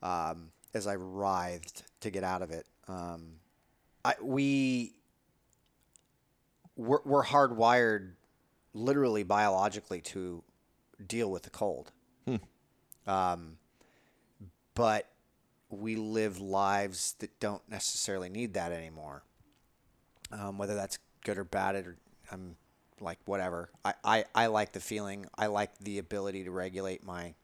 um, 0.03 0.51
as 0.75 0.87
I 0.87 0.95
writhed 0.95 1.85
to 2.01 2.11
get 2.11 2.25
out 2.25 2.43
of 2.43 2.51
it. 2.51 2.67
Um, 2.89 3.35
I, 4.05 4.15
we 4.21 4.96
we're, 6.77 7.01
we're 7.05 7.25
hardwired 7.25 8.11
literally 8.75 9.23
biologically 9.23 10.01
to 10.01 10.43
deal 11.07 11.31
with 11.31 11.43
the 11.43 11.51
cold. 11.51 11.93
Um, 13.07 13.59
but 14.75 15.09
we 15.71 15.97
live 15.97 16.41
lives 16.41 17.15
that 17.21 17.39
don't 17.41 17.63
necessarily 17.71 18.29
need 18.29 18.55
that 18.55 18.73
anymore. 18.73 19.23
Um, 20.33 20.59
whether 20.59 20.75
that's 20.75 20.99
good 21.25 21.39
or 21.39 21.45
bad, 21.45 21.77
or 21.77 21.97
I'm 22.33 22.57
like 23.01 23.19
whatever. 23.27 23.71
I, 23.85 23.95
I, 24.05 24.25
I 24.35 24.47
like 24.47 24.73
the 24.73 24.81
feeling. 24.81 25.27
I 25.39 25.47
like 25.47 25.79
the 25.79 25.99
ability 25.99 26.45
to 26.45 26.51
regulate 26.51 27.05
my 27.05 27.35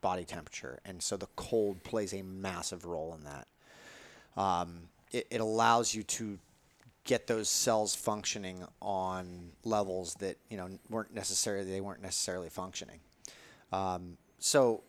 body 0.00 0.24
temperature, 0.24 0.80
and 0.86 1.02
so 1.02 1.18
the 1.18 1.28
cold 1.36 1.84
plays 1.84 2.14
a 2.14 2.22
massive 2.22 2.86
role 2.86 3.14
in 3.14 3.24
that 3.24 3.46
um, 4.36 4.88
it, 5.10 5.26
it 5.30 5.40
allows 5.40 5.94
you 5.94 6.02
to 6.02 6.38
get 7.04 7.26
those 7.26 7.48
cells 7.48 7.94
functioning 7.94 8.64
on 8.80 9.50
levels 9.64 10.14
that 10.14 10.36
you 10.48 10.56
know 10.56 10.68
weren't 10.88 11.14
necessarily 11.14 11.70
they 11.70 11.80
weren't 11.80 12.02
necessarily 12.02 12.48
functioning. 12.48 13.00
Um, 13.72 14.16
so 14.38 14.82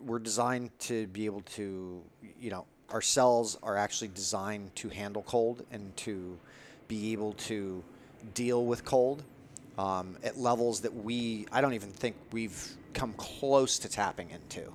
we're 0.00 0.18
designed 0.18 0.70
to 0.78 1.06
be 1.08 1.26
able 1.26 1.42
to 1.42 2.02
you 2.38 2.50
know 2.50 2.66
our 2.90 3.00
cells 3.00 3.58
are 3.62 3.76
actually 3.76 4.08
designed 4.08 4.74
to 4.76 4.88
handle 4.88 5.22
cold 5.22 5.64
and 5.72 5.96
to 5.96 6.38
be 6.88 7.12
able 7.12 7.32
to 7.32 7.82
deal 8.34 8.66
with 8.66 8.84
cold 8.84 9.24
um, 9.82 10.16
at 10.22 10.38
levels 10.38 10.82
that 10.82 10.94
we 10.94 11.46
I 11.50 11.60
don't 11.60 11.74
even 11.74 11.90
think 11.90 12.14
we've 12.30 12.76
come 12.94 13.14
close 13.14 13.80
to 13.80 13.88
tapping 13.88 14.30
into. 14.30 14.72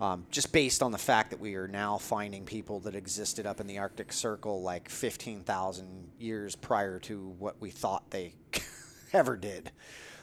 Um, 0.00 0.26
just 0.30 0.52
based 0.52 0.82
on 0.82 0.90
the 0.90 0.98
fact 0.98 1.30
that 1.30 1.38
we 1.38 1.54
are 1.54 1.68
now 1.68 1.98
finding 1.98 2.44
people 2.44 2.80
that 2.80 2.94
existed 2.94 3.46
up 3.46 3.60
in 3.60 3.66
the 3.66 3.78
Arctic 3.78 4.12
Circle 4.12 4.62
like 4.62 4.88
15,000 4.88 6.10
years 6.18 6.56
prior 6.56 6.98
to 7.00 7.34
what 7.38 7.60
we 7.60 7.70
thought 7.70 8.10
they 8.10 8.32
ever 9.12 9.36
did. 9.36 9.70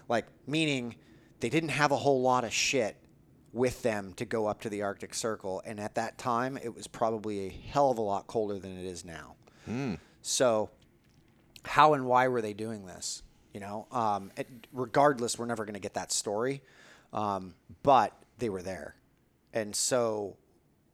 Like, 0.10 0.26
meaning 0.48 0.96
they 1.40 1.50
didn't 1.50 1.70
have 1.70 1.92
a 1.92 1.98
whole 1.98 2.22
lot 2.22 2.44
of 2.44 2.52
shit 2.52 2.98
with 3.54 3.84
them 3.84 4.14
to 4.14 4.26
go 4.26 4.48
up 4.48 4.62
to 4.62 4.70
the 4.70 4.82
Arctic 4.82 5.14
Circle. 5.14 5.62
And 5.66 5.80
at 5.80 5.96
that 5.96 6.18
time, 6.18 6.58
it 6.58 6.76
was 6.76 6.88
probably 6.88 7.48
a 7.48 7.50
hell 7.50 7.92
of 7.92 8.00
a 8.00 8.02
lot 8.02 8.28
colder 8.28 8.58
than 8.58 8.78
it 8.78 8.86
is 8.86 9.06
now. 9.06 9.36
So 10.24 10.72
how 11.64 11.94
and 11.94 12.06
why 12.06 12.28
were 12.28 12.42
they 12.42 12.54
doing 12.54 12.86
this? 12.86 13.22
You 13.56 13.62
know, 13.62 13.88
um, 13.93 14.32
it, 14.36 14.49
regardless, 14.74 15.39
we're 15.39 15.45
never 15.45 15.64
going 15.64 15.76
to 15.76 15.80
get 15.80 15.93
that 15.93 16.12
story, 16.12 16.62
um, 17.14 17.53
but 17.84 18.12
they 18.38 18.49
were 18.49 18.62
there, 18.62 18.95
and 19.53 19.74
so 19.74 20.36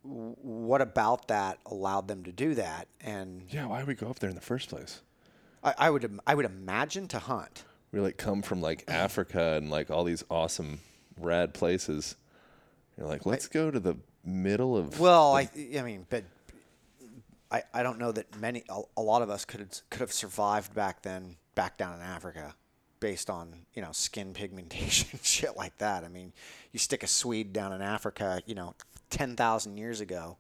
w- 0.04 0.36
what 0.44 0.80
about 0.80 1.30
that 1.30 1.58
allowed 1.66 2.08
them 2.08 2.24
to 2.26 2.32
do 2.32 2.54
that? 2.54 2.88
And 3.00 3.48
Yeah, 3.50 3.66
why 3.66 3.80
would 3.80 3.88
we 3.88 3.96
go 3.96 4.10
up 4.12 4.20
there 4.20 4.30
in 4.30 4.36
the 4.36 4.44
first 4.44 4.70
place? 4.70 5.02
I, 5.64 5.74
I 5.76 5.90
would 5.90 6.04
im- 6.04 6.22
I 6.28 6.36
would 6.36 6.46
imagine 6.46 7.08
to 7.08 7.18
hunt. 7.18 7.64
We 7.92 8.00
like 8.00 8.18
come 8.18 8.44
from 8.44 8.62
like 8.62 8.84
Africa 8.88 9.54
and 9.54 9.72
like 9.72 9.90
all 9.90 10.04
these 10.04 10.24
awesome 10.30 10.82
rad 11.20 11.56
places. 11.56 12.16
You're 12.96 13.08
like, 13.08 13.26
let's 13.26 13.48
go 13.48 13.72
to 13.72 13.80
the 13.80 13.96
middle 14.24 14.78
of 14.78 15.00
Well, 15.00 15.36
I 15.36 15.50
I 15.80 15.82
mean, 15.82 16.06
but 16.12 16.26
I, 17.52 17.64
I 17.74 17.82
don't 17.82 17.98
know 17.98 18.12
that 18.12 18.40
many 18.40 18.64
a, 18.70 18.82
a 18.98 19.02
lot 19.02 19.24
of 19.24 19.32
us 19.32 19.46
could 19.46 19.68
could 19.90 20.02
have 20.02 20.14
survived 20.14 20.76
back 20.76 21.02
then 21.02 21.38
back 21.56 21.78
down 21.78 21.96
in 21.96 22.02
Africa 22.02 22.56
based 23.00 23.30
on 23.30 23.66
you 23.74 23.82
know 23.82 23.92
skin 23.92 24.34
pigmentation 24.34 25.20
shit 25.24 25.56
like 25.58 25.78
that. 25.80 26.04
I 26.04 26.08
mean, 26.08 26.34
you 26.72 26.80
stick 26.80 27.04
a 27.04 27.08
Swede 27.08 27.54
down 27.54 27.74
in 27.74 27.82
Africa, 27.82 28.42
you 28.46 28.56
know, 28.56 28.76
ten 29.10 29.36
thousand 29.36 29.78
years 29.78 30.02
ago. 30.02 30.38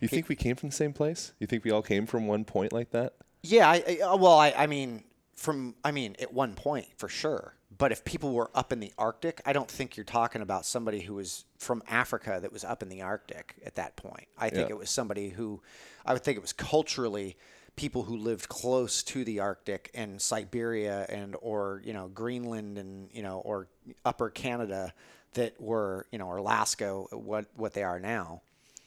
You 0.00 0.06
think 0.08 0.28
we 0.28 0.36
came 0.36 0.54
from 0.54 0.68
the 0.68 0.74
same 0.76 0.92
place? 0.92 1.32
You 1.40 1.46
think 1.48 1.64
we 1.64 1.72
all 1.72 1.82
came 1.82 2.06
from 2.06 2.28
one 2.28 2.44
point 2.44 2.72
like 2.72 2.90
that? 2.90 3.14
Yeah, 3.42 3.68
I, 3.68 3.82
I, 3.88 3.98
uh, 4.04 4.16
well, 4.16 4.38
I, 4.38 4.52
I 4.56 4.66
mean, 4.68 5.02
from 5.34 5.74
I 5.84 5.90
mean, 5.90 6.14
at 6.20 6.32
one 6.32 6.54
point 6.54 6.86
for 6.96 7.08
sure. 7.08 7.54
But 7.76 7.92
if 7.92 8.04
people 8.04 8.32
were 8.32 8.50
up 8.56 8.72
in 8.72 8.80
the 8.80 8.92
Arctic, 8.98 9.40
I 9.46 9.52
don't 9.52 9.70
think 9.70 9.96
you're 9.96 10.02
talking 10.04 10.42
about 10.42 10.66
somebody 10.66 11.00
who 11.00 11.14
was 11.14 11.44
from 11.58 11.82
Africa 11.88 12.38
that 12.42 12.52
was 12.52 12.64
up 12.64 12.82
in 12.82 12.88
the 12.88 13.02
Arctic 13.02 13.54
at 13.64 13.76
that 13.76 13.94
point. 13.94 14.26
I 14.36 14.48
think 14.50 14.68
Yeah. 14.68 14.74
it 14.74 14.78
was 14.78 14.90
somebody 14.90 15.28
who, 15.28 15.60
I 16.04 16.12
would 16.12 16.24
think 16.24 16.36
it 16.36 16.40
was 16.40 16.52
culturally 16.52 17.36
people 17.78 18.02
who 18.02 18.16
lived 18.16 18.48
close 18.48 19.04
to 19.04 19.24
the 19.24 19.38
Arctic 19.38 19.90
and 19.94 20.20
Siberia 20.20 21.06
and 21.08 21.36
or 21.40 21.80
you 21.84 21.92
know 21.92 22.08
Greenland 22.08 22.76
and 22.76 23.08
you 23.12 23.22
know 23.22 23.38
or 23.38 23.68
Upper 24.04 24.30
Canada 24.30 24.92
that 25.34 25.58
were 25.60 26.06
you 26.10 26.18
know 26.18 26.26
or 26.26 26.38
Alaska 26.38 26.92
what 27.12 27.46
what 27.54 27.72
they 27.74 27.84
are 27.84 28.00
now. 28.00 28.42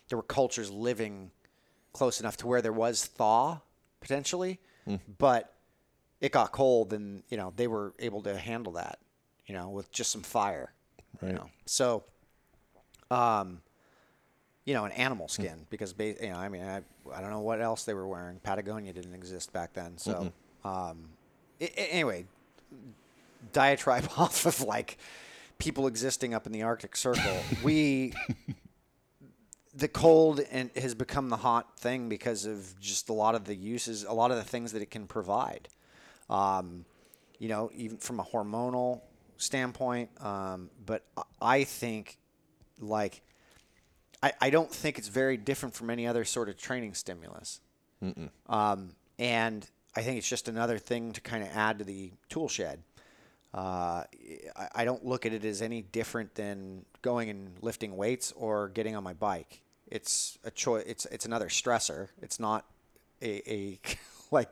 There 0.09 0.17
were 0.17 0.23
cultures 0.23 0.69
living 0.69 1.31
close 1.93 2.19
enough 2.19 2.35
to 2.37 2.47
where 2.47 2.61
there 2.61 2.73
was 2.73 3.05
thaw 3.05 3.61
potentially, 4.01 4.59
but 5.17 5.53
it 6.19 6.33
got 6.33 6.51
cold 6.51 6.91
and 6.91 7.23
you 7.29 7.37
know 7.37 7.53
they 7.55 7.67
were 7.67 7.93
able 7.97 8.21
to 8.23 8.37
handle 8.37 8.73
that, 8.73 8.99
you 9.45 9.55
know, 9.55 9.69
with 9.69 9.89
just 9.93 10.11
some 10.11 10.21
fire. 10.21 10.73
Right. 11.21 11.29
You 11.29 11.35
know? 11.35 11.49
So, 11.65 12.03
um, 13.09 13.61
you 14.71 14.77
know, 14.77 14.85
an 14.85 14.93
animal 14.93 15.27
skin 15.27 15.65
because 15.69 15.91
ba- 15.91 16.15
you 16.23 16.29
know, 16.29 16.37
I 16.37 16.47
mean, 16.47 16.63
I, 16.63 16.77
I 17.13 17.19
don't 17.19 17.29
know 17.29 17.41
what 17.41 17.59
else 17.59 17.83
they 17.83 17.93
were 17.93 18.07
wearing. 18.07 18.39
Patagonia 18.39 18.93
didn't 18.93 19.13
exist 19.13 19.51
back 19.51 19.73
then, 19.73 19.97
so 19.97 20.31
um, 20.63 21.09
anyway, 21.59 22.25
diatribe 23.51 24.07
off 24.17 24.45
of 24.45 24.61
like 24.61 24.97
people 25.57 25.87
existing 25.87 26.33
up 26.33 26.45
in 26.45 26.53
the 26.53 26.61
Arctic 26.63 26.95
Circle. 26.95 27.35
we 27.63 28.13
the 29.75 29.89
cold 29.89 30.39
and 30.39 30.69
has 30.77 30.95
become 30.95 31.27
the 31.27 31.35
hot 31.35 31.77
thing 31.77 32.07
because 32.07 32.45
of 32.45 32.79
just 32.79 33.09
a 33.09 33.13
lot 33.13 33.35
of 33.35 33.43
the 33.43 33.55
uses, 33.55 34.05
a 34.05 34.13
lot 34.13 34.31
of 34.31 34.37
the 34.37 34.43
things 34.45 34.71
that 34.71 34.81
it 34.81 34.89
can 34.89 35.05
provide. 35.05 35.67
Um, 36.29 36.85
you 37.39 37.49
know, 37.49 37.69
even 37.75 37.97
from 37.97 38.21
a 38.21 38.23
hormonal 38.23 39.01
standpoint. 39.35 40.11
Um, 40.23 40.69
but 40.85 41.03
I 41.41 41.65
think, 41.65 42.19
like, 42.79 43.21
I, 44.23 44.33
I 44.39 44.49
don't 44.49 44.71
think 44.71 44.97
it's 44.97 45.07
very 45.07 45.37
different 45.37 45.75
from 45.75 45.89
any 45.89 46.07
other 46.07 46.23
sort 46.25 46.49
of 46.49 46.57
training 46.57 46.93
stimulus. 46.93 47.59
Um, 48.47 48.91
and 49.19 49.67
I 49.95 50.01
think 50.01 50.17
it's 50.17 50.27
just 50.29 50.47
another 50.47 50.77
thing 50.77 51.11
to 51.13 51.21
kind 51.21 51.43
of 51.43 51.49
add 51.53 51.79
to 51.79 51.85
the 51.85 52.11
tool 52.29 52.47
shed. 52.47 52.83
Uh, 53.53 54.03
I, 54.55 54.67
I 54.75 54.85
don't 54.85 55.05
look 55.05 55.25
at 55.25 55.33
it 55.33 55.43
as 55.43 55.61
any 55.61 55.81
different 55.81 56.35
than 56.35 56.85
going 57.01 57.29
and 57.29 57.51
lifting 57.61 57.97
weights 57.97 58.31
or 58.35 58.69
getting 58.69 58.95
on 58.95 59.03
my 59.03 59.13
bike. 59.13 59.61
It's 59.87 60.37
a 60.45 60.51
choice. 60.51 60.85
It's 60.87 61.05
it's 61.05 61.25
another 61.25 61.49
stressor. 61.49 62.07
It's 62.21 62.39
not 62.39 62.65
a, 63.21 63.51
a 63.51 63.79
like 64.31 64.47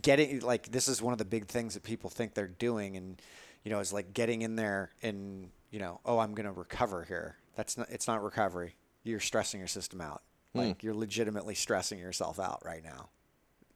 getting 0.00 0.40
like 0.40 0.70
this 0.70 0.86
is 0.86 1.02
one 1.02 1.12
of 1.12 1.18
the 1.18 1.24
big 1.24 1.46
things 1.46 1.74
that 1.74 1.82
people 1.82 2.10
think 2.10 2.34
they're 2.34 2.46
doing, 2.46 2.96
and 2.96 3.20
you 3.64 3.72
know, 3.72 3.80
is 3.80 3.92
like 3.92 4.14
getting 4.14 4.42
in 4.42 4.54
there 4.54 4.92
and 5.02 5.50
you 5.72 5.80
know, 5.80 6.00
oh, 6.06 6.18
I'm 6.18 6.34
gonna 6.34 6.52
recover 6.52 7.02
here. 7.02 7.38
That's 7.56 7.76
not. 7.76 7.90
It's 7.90 8.06
not 8.06 8.22
recovery. 8.22 8.76
You're 9.04 9.20
stressing 9.20 9.58
your 9.60 9.68
system 9.68 10.00
out. 10.00 10.22
Like 10.54 10.82
you're 10.82 10.94
legitimately 10.94 11.54
stressing 11.54 11.98
yourself 11.98 12.38
out 12.38 12.62
right 12.64 12.84
now. 12.84 13.08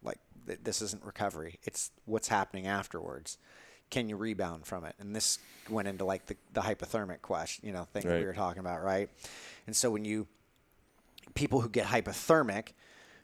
Like 0.02 0.18
th- 0.46 0.60
this 0.62 0.82
isn't 0.82 1.02
recovery. 1.04 1.58
It's 1.64 1.90
what's 2.04 2.28
happening 2.28 2.66
afterwards. 2.66 3.38
Can 3.88 4.08
you 4.08 4.16
rebound 4.16 4.66
from 4.66 4.84
it? 4.84 4.94
And 4.98 5.16
this 5.16 5.38
went 5.70 5.88
into 5.88 6.04
like 6.04 6.26
the, 6.26 6.36
the 6.52 6.60
hypothermic 6.60 7.22
question 7.22 7.66
you 7.66 7.72
know 7.72 7.84
thing 7.84 8.02
that 8.02 8.20
we 8.20 8.26
were 8.26 8.34
talking 8.34 8.60
about 8.60 8.82
right? 8.82 9.08
And 9.66 9.74
so 9.74 9.90
when 9.90 10.04
you 10.04 10.26
people 11.34 11.60
who 11.60 11.68
get 11.68 11.86
hypothermic 11.86 12.68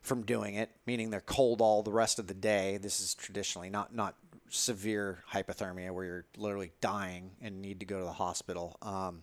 from 0.02 0.22
doing 0.22 0.54
it 0.54 0.70
meaning 0.86 1.10
they're 1.10 1.20
cold 1.20 1.60
all 1.60 1.82
the 1.82 1.92
rest 1.92 2.18
of 2.18 2.26
the 2.26 2.34
day 2.34 2.76
this 2.78 3.00
is 3.00 3.14
traditionally 3.14 3.70
not 3.70 3.94
not 3.94 4.16
severe 4.48 5.22
hypothermia 5.32 5.92
where 5.92 6.04
you're 6.04 6.24
literally 6.36 6.72
dying 6.80 7.30
and 7.40 7.62
need 7.62 7.78
to 7.80 7.86
go 7.86 7.98
to 8.00 8.04
the 8.04 8.12
hospital 8.12 8.76
um, 8.82 9.22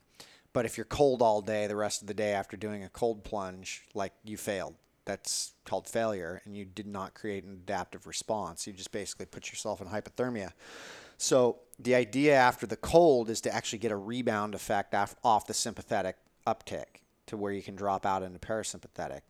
but 0.54 0.66
if 0.66 0.78
you're 0.78 0.86
cold 0.86 1.22
all 1.22 1.42
day 1.42 1.68
the 1.68 1.76
rest 1.76 2.02
of 2.02 2.08
the 2.08 2.14
day 2.14 2.32
after 2.32 2.58
doing 2.58 2.84
a 2.84 2.90
cold 2.90 3.24
plunge 3.24 3.84
like 3.94 4.14
you 4.24 4.38
failed. 4.38 4.76
That's 5.06 5.54
called 5.66 5.88
failure 5.88 6.42
and 6.46 6.56
you 6.56 6.66
did 6.66 6.86
not 6.86 7.14
create 7.14 7.44
an 7.44 7.54
adaptive 7.54 8.06
response. 8.06 8.68
You 8.68 8.74
just 8.74 8.92
basically 8.92 9.26
put 9.26 9.50
yourself 9.50 9.82
in 9.82 9.88
hypothermia. 9.88 10.52
So 11.18 11.58
the 11.80 11.96
idea 11.96 12.36
after 12.36 12.68
the 12.68 12.78
cold 12.78 13.30
is 13.30 13.42
to 13.42 13.54
actually 13.54 13.80
get 13.80 13.92
a 13.92 13.98
rebound 13.98 14.56
effect 14.56 14.94
off, 14.94 15.48
the 15.48 15.54
sympathetic 15.54 16.18
uptick 16.46 17.02
to 17.28 17.38
where 17.38 17.52
you 17.52 17.62
can 17.62 17.76
drop 17.76 18.06
out 18.06 18.24
into 18.24 18.40
parasympathetic. 18.40 19.22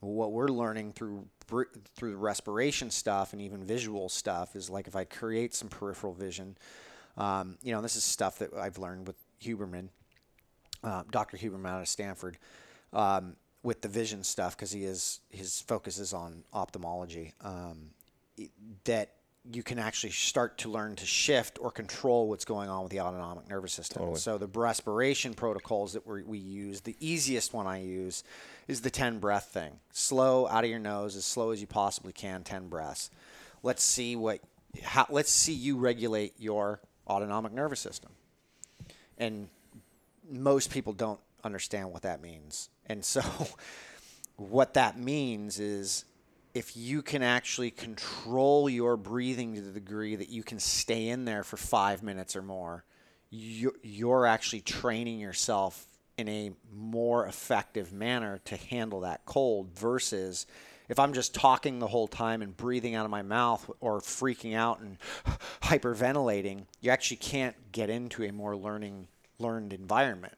What 0.00 0.32
we're 0.32 0.48
learning 0.48 0.92
through 0.92 1.26
through 1.48 2.10
the 2.10 2.16
respiration 2.16 2.90
stuff 2.90 3.32
and 3.32 3.40
even 3.40 3.62
visual 3.62 4.08
stuff 4.08 4.56
is 4.56 4.68
like 4.68 4.88
if 4.88 4.96
I 4.96 5.04
create 5.04 5.54
some 5.54 5.68
peripheral 5.68 6.12
vision, 6.12 6.56
um, 7.16 7.56
you 7.62 7.72
know, 7.72 7.80
this 7.80 7.96
is 7.96 8.04
stuff 8.04 8.38
that 8.38 8.52
I've 8.54 8.78
learned 8.78 9.06
with 9.06 9.16
Huberman, 9.42 9.88
uh, 10.86 11.02
Dr. 11.10 11.36
Huberman 11.36 11.68
out 11.68 11.82
of 11.82 11.88
Stanford, 11.88 12.38
um, 12.92 13.36
with 13.62 13.82
the 13.82 13.88
vision 13.88 14.22
stuff 14.22 14.56
because 14.56 14.70
he 14.70 14.84
is 14.84 15.20
his 15.30 15.60
focus 15.62 15.98
is 15.98 16.14
on 16.14 16.44
ophthalmology. 16.54 17.34
Um, 17.42 17.90
that 18.84 19.10
you 19.52 19.62
can 19.62 19.78
actually 19.78 20.10
start 20.10 20.58
to 20.58 20.68
learn 20.68 20.96
to 20.96 21.06
shift 21.06 21.58
or 21.60 21.70
control 21.70 22.28
what's 22.28 22.44
going 22.44 22.68
on 22.68 22.82
with 22.82 22.92
the 22.92 23.00
autonomic 23.00 23.48
nervous 23.48 23.72
system. 23.72 24.02
So 24.16 24.38
the 24.38 24.46
respiration 24.46 25.34
protocols 25.34 25.92
that 25.94 26.06
we 26.06 26.22
we 26.22 26.38
use, 26.38 26.80
the 26.80 26.96
easiest 27.00 27.52
one 27.52 27.66
I 27.66 27.82
use 27.82 28.22
is 28.68 28.80
the 28.80 28.90
10 28.90 29.18
breath 29.18 29.46
thing. 29.46 29.80
Slow 29.90 30.46
out 30.46 30.64
of 30.64 30.70
your 30.70 30.78
nose 30.78 31.16
as 31.16 31.24
slow 31.24 31.50
as 31.50 31.60
you 31.60 31.66
possibly 31.66 32.12
can, 32.12 32.44
10 32.44 32.68
breaths. 32.68 33.10
Let's 33.62 33.82
see 33.82 34.14
what 34.14 34.40
how, 34.82 35.06
let's 35.10 35.30
see 35.30 35.54
you 35.54 35.76
regulate 35.76 36.34
your 36.38 36.80
autonomic 37.08 37.52
nervous 37.52 37.80
system. 37.80 38.12
And 39.18 39.48
most 40.30 40.70
people 40.70 40.92
don't 40.92 41.20
understand 41.44 41.92
what 41.92 42.02
that 42.02 42.20
means. 42.20 42.70
And 42.86 43.04
so 43.04 43.22
what 44.36 44.74
that 44.74 44.98
means 44.98 45.58
is 45.58 46.04
if 46.54 46.76
you 46.76 47.02
can 47.02 47.22
actually 47.22 47.70
control 47.70 48.68
your 48.68 48.96
breathing 48.96 49.54
to 49.54 49.60
the 49.60 49.72
degree 49.72 50.16
that 50.16 50.30
you 50.30 50.42
can 50.42 50.58
stay 50.58 51.08
in 51.08 51.24
there 51.24 51.44
for 51.44 51.56
five 51.56 52.02
minutes 52.02 52.34
or 52.34 52.42
more, 52.42 52.84
you're, 53.30 54.26
actually 54.26 54.62
training 54.62 55.20
yourself 55.20 55.86
in 56.16 56.28
a 56.28 56.50
more 56.72 57.26
effective 57.26 57.92
manner 57.92 58.40
to 58.44 58.56
handle 58.56 59.00
that 59.00 59.24
cold 59.26 59.68
versus 59.74 60.46
if 60.88 60.98
I'm 60.98 61.12
just 61.12 61.34
talking 61.34 61.78
the 61.78 61.88
whole 61.88 62.08
time 62.08 62.42
and 62.42 62.56
breathing 62.56 62.94
out 62.94 63.04
of 63.04 63.10
my 63.10 63.22
mouth 63.22 63.68
or 63.80 64.00
freaking 64.00 64.54
out 64.54 64.80
and 64.80 64.96
hyperventilating, 65.62 66.64
you 66.80 66.90
actually 66.90 67.18
can't 67.18 67.56
get 67.72 67.90
into 67.90 68.24
a 68.24 68.32
more 68.32 68.56
learning 68.56 69.08
learned 69.38 69.72
environment. 69.72 70.34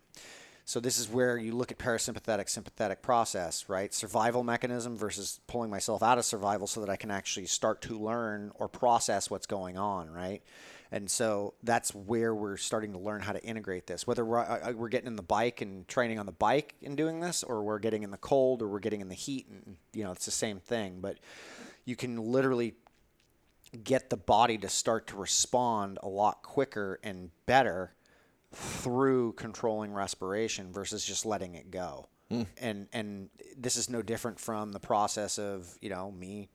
So 0.65 0.81
this 0.81 0.99
is 0.99 1.09
where 1.09 1.39
you 1.39 1.53
look 1.53 1.73
at 1.73 1.79
parasympathetic 1.79 2.51
sympathetic 2.51 3.01
process, 3.01 3.71
right? 3.71 3.95
Survival 3.95 4.45
mechanism 4.45 4.99
versus 4.99 5.41
pulling 5.47 5.71
myself 5.71 6.03
out 6.03 6.19
of 6.19 6.27
survival 6.27 6.67
so 6.67 6.81
that 6.81 6.91
I 6.91 6.97
can 6.97 7.11
actually 7.11 7.47
start 7.47 7.81
to 7.83 7.99
learn 7.99 8.53
or 8.55 8.69
process 8.69 9.31
what's 9.31 9.47
going 9.47 9.79
on, 9.79 10.11
right? 10.11 10.43
And 10.91 11.11
so 11.11 11.55
that's 11.63 11.95
where 11.95 12.35
we're 12.35 12.57
starting 12.57 12.93
to 12.93 12.99
learn 12.99 13.21
how 13.21 13.33
to 13.33 13.43
integrate 13.43 13.87
this. 13.87 14.07
Whether 14.07 14.25
we're, 14.25 14.41
uh, 14.41 14.73
we're 14.73 14.89
getting 14.89 15.07
in 15.07 15.17
the 15.17 15.23
bike 15.23 15.61
and 15.61 15.87
training 15.87 16.19
on 16.19 16.27
the 16.27 16.33
bike 16.33 16.75
and 16.83 16.97
doing 16.97 17.21
this, 17.21 17.43
or 17.43 17.63
we're 17.63 17.79
getting 17.79 18.03
in 18.03 18.11
the 18.11 18.19
cold, 18.19 18.63
or 18.63 18.69
we're 18.69 18.79
getting 18.79 19.01
in 19.01 19.09
the 19.09 19.15
heat, 19.15 19.47
and 19.51 19.77
you 19.93 20.05
know 20.05 20.13
it's 20.13 20.25
the 20.25 20.31
same 20.31 20.61
thing. 20.61 21.01
But 21.01 21.19
you 21.85 21.95
can 21.97 22.17
literally 22.17 22.75
get 23.85 24.09
the 24.09 24.17
body 24.17 24.57
to 24.59 24.69
start 24.69 25.07
to 25.09 25.17
respond 25.17 25.99
a 26.03 26.09
lot 26.09 26.43
quicker 26.43 26.99
and 27.03 27.31
better 27.45 27.95
through 28.59 29.33
controlling 29.35 29.93
respiration 29.93 30.73
versus 30.73 31.05
just 31.05 31.25
letting 31.25 31.55
it 31.55 31.71
go. 31.71 32.09
Hmm. 32.29 32.43
And 32.61 32.89
and 32.93 33.31
this 33.57 33.77
is 33.77 33.89
no 33.89 34.03
different 34.03 34.41
from 34.41 34.73
the 34.73 34.81
process 34.81 35.39
of, 35.39 35.75
you 35.81 35.89
know, 35.89 36.11
me 36.11 36.51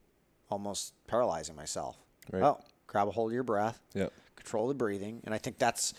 almost 0.49 0.93
paralyzing 1.07 1.55
myself. 1.55 1.97
Right. 2.31 2.41
Well, 2.41 2.63
grab 2.87 3.07
a 3.07 3.11
hold 3.11 3.31
of 3.31 3.33
your 3.33 3.43
breath. 3.43 3.79
Yep. 3.93 4.11
Control 4.35 4.67
the 4.67 4.73
breathing, 4.73 5.21
and 5.23 5.33
I 5.33 5.37
think 5.37 5.57
that's 5.57 5.93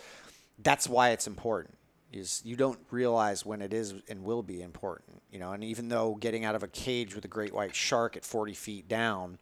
that's 0.59 0.88
why 0.88 1.11
it's 1.11 1.26
important. 1.26 1.76
Is 2.12 2.42
you 2.44 2.55
don't 2.55 2.78
realize 2.90 3.44
when 3.44 3.62
it 3.62 3.72
is 3.72 3.94
and 4.09 4.22
will 4.22 4.42
be 4.42 4.61
important. 4.62 5.22
You 5.32 5.38
know, 5.38 5.52
and 5.52 5.64
even 5.64 5.88
though 5.88 6.14
getting 6.14 6.44
out 6.44 6.55
of 6.55 6.62
a 6.62 6.68
cage 6.68 7.14
with 7.14 7.24
a 7.24 7.28
great 7.28 7.55
white 7.55 7.74
shark 7.74 8.16
at 8.16 8.24
40 8.24 8.52
feet 8.52 8.88
down 8.88 9.38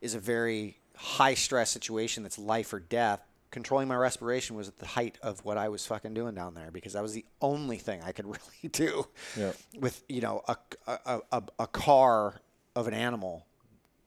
is 0.00 0.14
a 0.14 0.18
very 0.18 0.78
high 0.96 1.34
stress 1.34 1.70
situation 1.70 2.22
that's 2.22 2.38
life 2.38 2.72
or 2.72 2.80
death. 2.80 3.20
Controlling 3.50 3.88
my 3.88 3.96
respiration 3.96 4.56
was 4.56 4.68
at 4.68 4.78
the 4.78 4.86
height 4.86 5.18
of 5.22 5.42
what 5.44 5.56
I 5.56 5.68
was 5.70 5.86
fucking 5.86 6.12
doing 6.12 6.34
down 6.34 6.54
there 6.54 6.70
because 6.70 6.92
that 6.92 7.02
was 7.02 7.14
the 7.14 7.24
only 7.40 7.78
thing 7.78 8.02
I 8.02 8.12
could 8.12 8.26
really 8.26 8.68
do 8.70 9.06
Yeah. 9.36 9.52
with 9.78 10.04
you 10.08 10.20
know 10.20 10.42
a, 10.46 10.56
a, 10.86 11.20
a, 11.32 11.42
a 11.60 11.66
car 11.66 12.40
of 12.76 12.86
an 12.86 12.94
animal 12.94 13.46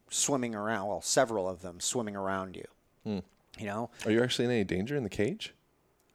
swimming 0.10 0.54
around 0.54 0.88
well 0.88 1.02
several 1.02 1.50
of 1.50 1.62
them 1.62 1.80
swimming 1.80 2.16
around 2.16 2.56
you 2.56 2.66
hmm. 3.04 3.20
you 3.58 3.66
know 3.66 3.89
Are 4.06 4.12
you 4.12 4.22
actually 4.22 4.46
in 4.46 4.52
any 4.52 4.64
danger 4.64 4.96
in 4.96 5.04
the 5.04 5.10
cage? 5.10 5.54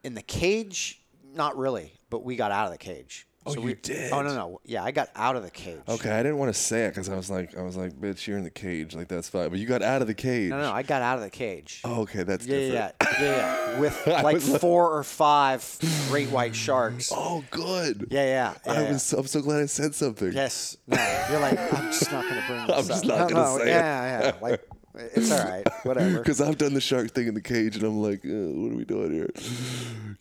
in 0.04 0.14
the 0.14 0.22
cage 0.22 1.02
not 1.34 1.56
really 1.56 1.94
but 2.10 2.22
we 2.24 2.36
got 2.36 2.52
out 2.52 2.66
of 2.66 2.72
the 2.72 2.78
cage 2.78 3.26
Oh, 3.46 3.52
So 3.54 3.60
you 3.60 3.66
we, 3.66 3.74
did? 3.74 4.12
oh 4.12 4.22
no 4.22 4.34
no 4.34 4.60
yeah 4.64 4.82
i 4.82 4.90
got 4.90 5.08
out 5.14 5.36
of 5.36 5.42
the 5.44 5.50
cage 5.50 5.78
Okay, 5.88 6.10
I 6.10 6.22
didn't 6.22 6.38
want 6.38 6.52
to 6.52 6.60
say 6.60 6.86
it 6.86 6.88
because 6.90 7.08
I 7.08 7.14
was 7.14 7.30
like, 7.30 7.56
I 7.56 7.62
was 7.62 7.76
like, 7.76 7.92
bitch, 7.92 8.26
you're 8.26 8.36
in 8.38 8.44
the 8.44 8.50
cage. 8.50 8.94
Like 8.94 9.06
that's 9.08 9.28
fine, 9.28 9.50
but 9.50 9.58
you 9.60 9.66
got 9.66 9.82
out 9.82 10.00
of 10.02 10.08
the 10.08 10.14
cage. 10.14 10.50
no 10.50 10.60
no 10.60 10.72
i 10.72 10.82
got 10.82 11.00
out 11.02 11.16
of 11.18 11.22
the 11.24 11.30
cage 11.30 11.80
Oh, 11.84 12.02
okay, 12.02 12.24
that's 12.24 12.44
yeah, 12.46 12.58
different. 12.58 12.94
yeah 13.02 13.20
yeah 13.20 13.36
yeah 13.74 13.78
with 13.80 14.06
like 14.06 14.34
was 14.34 14.48
like- 14.48 14.60
four 14.60 14.90
or 14.96 15.04
five 15.04 15.64
great 16.08 16.28
white 16.30 16.56
sharks 16.56 17.12
Oh, 17.14 17.44
good. 17.50 18.08
yeah 18.10 18.24
yeah, 18.24 18.54
yeah, 18.66 18.72
I 18.72 18.82
yeah. 18.82 18.92
was. 18.92 19.12
I'm 19.12 19.26
so 19.26 19.40
glad 19.42 19.62
I 19.62 19.66
said 19.66 19.94
something. 19.94 20.32
Yes. 20.32 20.76
No, 20.88 20.96
you're 21.30 21.40
like, 21.40 21.58
I'm 21.72 21.86
just 21.92 22.10
not 22.10 22.24
going 22.28 22.40
to 22.40 22.46
bring 22.48 22.66
this 22.66 22.70
up. 22.70 22.78
I'm 22.78 22.88
just 22.88 23.04
not 23.06 23.18
no, 23.18 23.28
gonna 23.28 23.42
no, 23.52 23.58
say 23.58 23.64
it. 23.64 23.68
yeah, 23.68 24.20
Yeah, 24.20 24.32
Like, 24.40 24.68
it's 25.14 25.30
all 25.30 25.44
right. 25.46 25.66
Whatever. 25.84 26.18
Because 26.18 26.40
I've 26.40 26.56
done 26.58 26.74
the 26.74 26.80
shark 26.80 27.10
thing 27.12 27.26
in 27.28 27.34
the 27.34 27.40
cage, 27.40 27.76
and 27.76 27.84
I'm 27.84 28.00
like, 28.02 28.24
uh, 28.24 28.28
what 28.28 28.72
are 28.72 28.76
we 28.76 28.84
doing 28.84 29.12
here? 29.12 29.30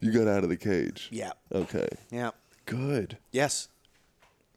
You 0.02 0.12
got 0.12 0.28
out 0.28 0.44
of 0.44 0.50
the 0.50 0.58
cage. 0.58 1.08
Yeah. 1.12 1.32
Okay. 1.52 1.88
Yeah. 2.12 2.32
Good. 2.66 3.18
Yes. 3.32 3.68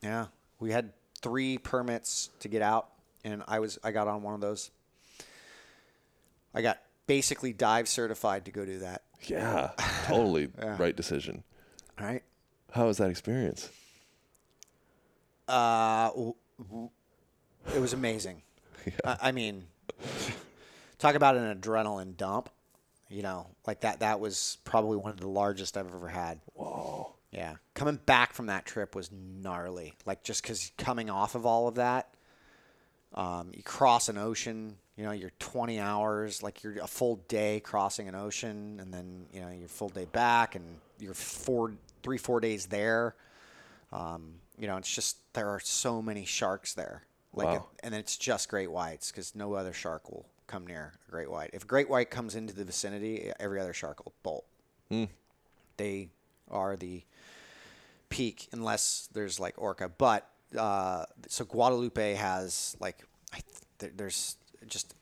Yeah. 0.03 0.27
We 0.61 0.71
had 0.73 0.93
three 1.21 1.59
permits 1.59 2.31
to 2.41 2.49
get 2.49 2.63
out, 2.63 2.89
and 3.25 3.43
I 3.47 3.59
was 3.61 3.79
I 3.85 3.91
got 3.93 4.09
on 4.09 4.23
one 4.23 4.35
of 4.35 4.41
those. 4.41 4.71
I 6.55 6.63
got 6.63 6.79
basically 7.07 7.53
dive 7.53 7.89
certified 7.89 8.45
to 8.47 8.51
go 8.51 8.65
do 8.65 8.79
that. 8.81 9.03
Yeah. 9.27 9.71
Totally 10.07 10.49
right 10.79 10.97
decision. 10.97 11.43
All 12.01 12.07
right. 12.07 12.23
How 12.73 12.87
was 12.87 12.99
that 12.99 13.11
experience? 13.11 13.71
Uh, 15.47 16.09
w- 16.11 16.35
w- 16.69 16.91
it 17.75 17.81
was 17.81 17.93
amazing. 17.93 18.43
I, 19.05 19.17
I 19.23 19.33
mean, 19.33 19.65
talk 20.99 21.15
about 21.15 21.37
an 21.37 21.59
adrenaline 21.59 22.17
dump. 22.17 22.51
You 23.11 23.23
know, 23.23 23.47
like 23.67 23.81
that. 23.81 24.01
That 24.01 24.21
was 24.21 24.59
probably 24.65 24.99
one 24.99 25.11
of 25.13 25.21
the 25.21 25.29
largest 25.29 25.77
I've 25.79 25.87
ever 25.93 26.09
had. 26.09 26.41
Whoa. 26.53 27.15
Yeah, 27.31 27.57
coming 27.75 27.99
back 28.07 28.33
from 28.33 28.47
that 28.47 28.65
trip 28.65 28.95
was 28.95 29.11
gnarly. 29.13 29.95
Like 30.07 30.23
just 30.23 30.43
because 30.43 30.73
coming 30.79 31.11
off 31.11 31.35
of 31.35 31.45
all 31.45 31.69
of 31.69 31.75
that, 31.75 32.09
um, 33.15 33.51
you 33.55 33.63
cross 33.63 34.09
an 34.09 34.17
ocean. 34.19 34.77
You 34.97 35.05
know, 35.05 35.13
you're 35.13 35.31
20 35.39 35.79
hours, 35.79 36.43
like 36.43 36.65
you're 36.65 36.79
a 36.83 36.87
full 36.89 37.17
day 37.29 37.61
crossing 37.61 38.09
an 38.09 38.15
ocean, 38.17 38.79
and 38.81 38.93
then 38.93 39.27
you 39.33 39.41
know 39.41 39.51
your 39.51 39.69
full 39.69 39.91
day 39.91 40.07
back, 40.07 40.55
and 40.57 40.65
you're 40.99 41.15
four, 41.15 41.73
three, 42.03 42.19
four 42.19 42.41
days 42.41 42.67
there. 42.67 43.15
Um, 43.93 44.35
you 44.59 44.67
know, 44.67 44.77
it's 44.77 44.93
just 44.93 45.19
there 45.35 45.49
are 45.51 45.61
so 45.61 46.03
many 46.03 46.25
sharks 46.25 46.75
there. 46.75 47.03
Like, 47.35 47.47
Wow. 47.47 47.69
and 47.83 47.95
it's 47.95 48.17
just 48.17 48.49
great 48.49 48.71
whites 48.71 49.11
because 49.13 49.35
no 49.37 49.53
other 49.55 49.73
shark 49.73 50.11
will 50.11 50.27
come 50.49 50.67
near 50.67 50.95
a 51.07 51.11
great 51.11 51.31
white. 51.31 51.51
If 51.53 51.63
a 51.63 51.67
great 51.67 51.89
white 51.89 52.11
comes 52.11 52.35
into 52.35 52.53
the 52.55 52.65
vicinity, 52.65 53.31
every 53.39 53.61
other 53.61 53.73
shark 53.75 54.05
will 54.05 54.15
bolt. 54.23 54.47
They 55.77 56.09
are 56.51 56.77
the 56.77 57.03
peak 58.09 58.49
unless 58.53 59.09
there's 59.13 59.39
like 59.41 59.55
orca. 59.59 59.89
But 59.89 60.29
uh, 60.57 61.05
so 61.29 61.45
Guadalupe 61.45 62.15
has 62.15 62.77
like 62.81 63.05
I 63.33 63.41
th- 63.79 63.93
there's 63.97 64.37
just 64.67 64.95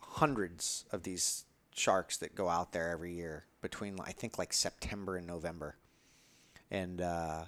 hundreds 0.00 0.84
of 0.90 1.02
these 1.02 1.44
sharks 1.74 2.16
that 2.18 2.34
go 2.34 2.48
out 2.48 2.72
there 2.72 2.90
every 2.90 3.12
year 3.12 3.44
between 3.62 3.98
I 4.04 4.12
think 4.12 4.38
like 4.38 4.52
September 4.52 5.16
and 5.16 5.26
November, 5.26 5.76
and 6.70 7.00
uh, 7.00 7.44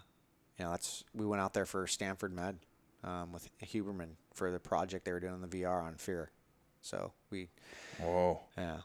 you 0.59 0.64
know 0.64 0.70
that's 0.70 1.05
we 1.14 1.26
went 1.26 1.42
out 1.42 1.55
there 1.55 1.66
for 1.66 1.86
Stanford 1.86 2.32
Med 2.32 2.59
um, 3.05 3.32
with 3.32 3.48
Huberman 3.62 4.11
for 4.34 4.51
the 4.51 4.61
project 4.61 5.05
they 5.05 5.12
were 5.12 5.20
doing 5.20 5.40
the 5.40 5.48
VR 5.48 5.82
on 5.82 5.94
Fear. 5.96 6.30
So 6.82 7.12
we 7.30 7.48
Whoa. 7.98 8.40
yeah 8.57 8.78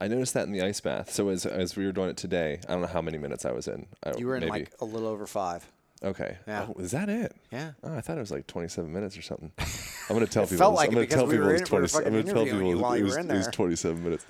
I 0.00 0.08
noticed 0.08 0.34
that 0.34 0.46
in 0.46 0.52
the 0.52 0.62
ice 0.62 0.80
bath. 0.80 1.12
So 1.12 1.28
as 1.28 1.44
as 1.46 1.76
we 1.76 1.84
were 1.86 1.92
doing 1.92 2.08
it 2.10 2.16
today, 2.16 2.60
I 2.68 2.72
don't 2.72 2.80
know 2.82 2.86
how 2.86 3.02
many 3.02 3.18
minutes 3.18 3.44
I 3.44 3.52
was 3.52 3.66
in. 3.68 3.86
I, 4.04 4.16
you 4.16 4.26
were 4.26 4.36
in 4.36 4.40
maybe. 4.40 4.50
like 4.50 4.72
a 4.80 4.84
little 4.84 5.08
over 5.08 5.26
five. 5.26 5.66
Okay. 6.02 6.36
Yeah. 6.46 6.66
Oh, 6.68 6.80
is 6.80 6.92
that 6.92 7.08
it? 7.08 7.34
Yeah. 7.50 7.72
Oh, 7.82 7.96
I 7.96 8.00
thought 8.00 8.16
it 8.16 8.20
was 8.20 8.30
like 8.30 8.46
27 8.46 8.92
minutes 8.92 9.18
or 9.18 9.22
something. 9.22 9.50
I'm 9.58 10.14
gonna 10.14 10.26
tell 10.28 10.44
people. 10.44 10.58
felt 10.58 10.74
like 10.76 10.88
I'm 10.90 10.94
gonna 10.94 11.06
tell 11.06 11.26
people 11.26 11.48
it 11.48 11.52
was 11.52 11.60
in- 11.60 11.64
we 11.64 11.66
20. 11.66 11.82
I'm 11.82 11.88
fucking 11.88 12.12
gonna 12.12 12.22
tell 12.22 12.42
interviewing 12.42 12.76
people 12.76 12.96
you 12.96 13.02
it 13.02 13.04
was, 13.04 13.16
it 13.16 13.26
was 13.32 13.48
27 13.48 14.04
minutes. 14.04 14.26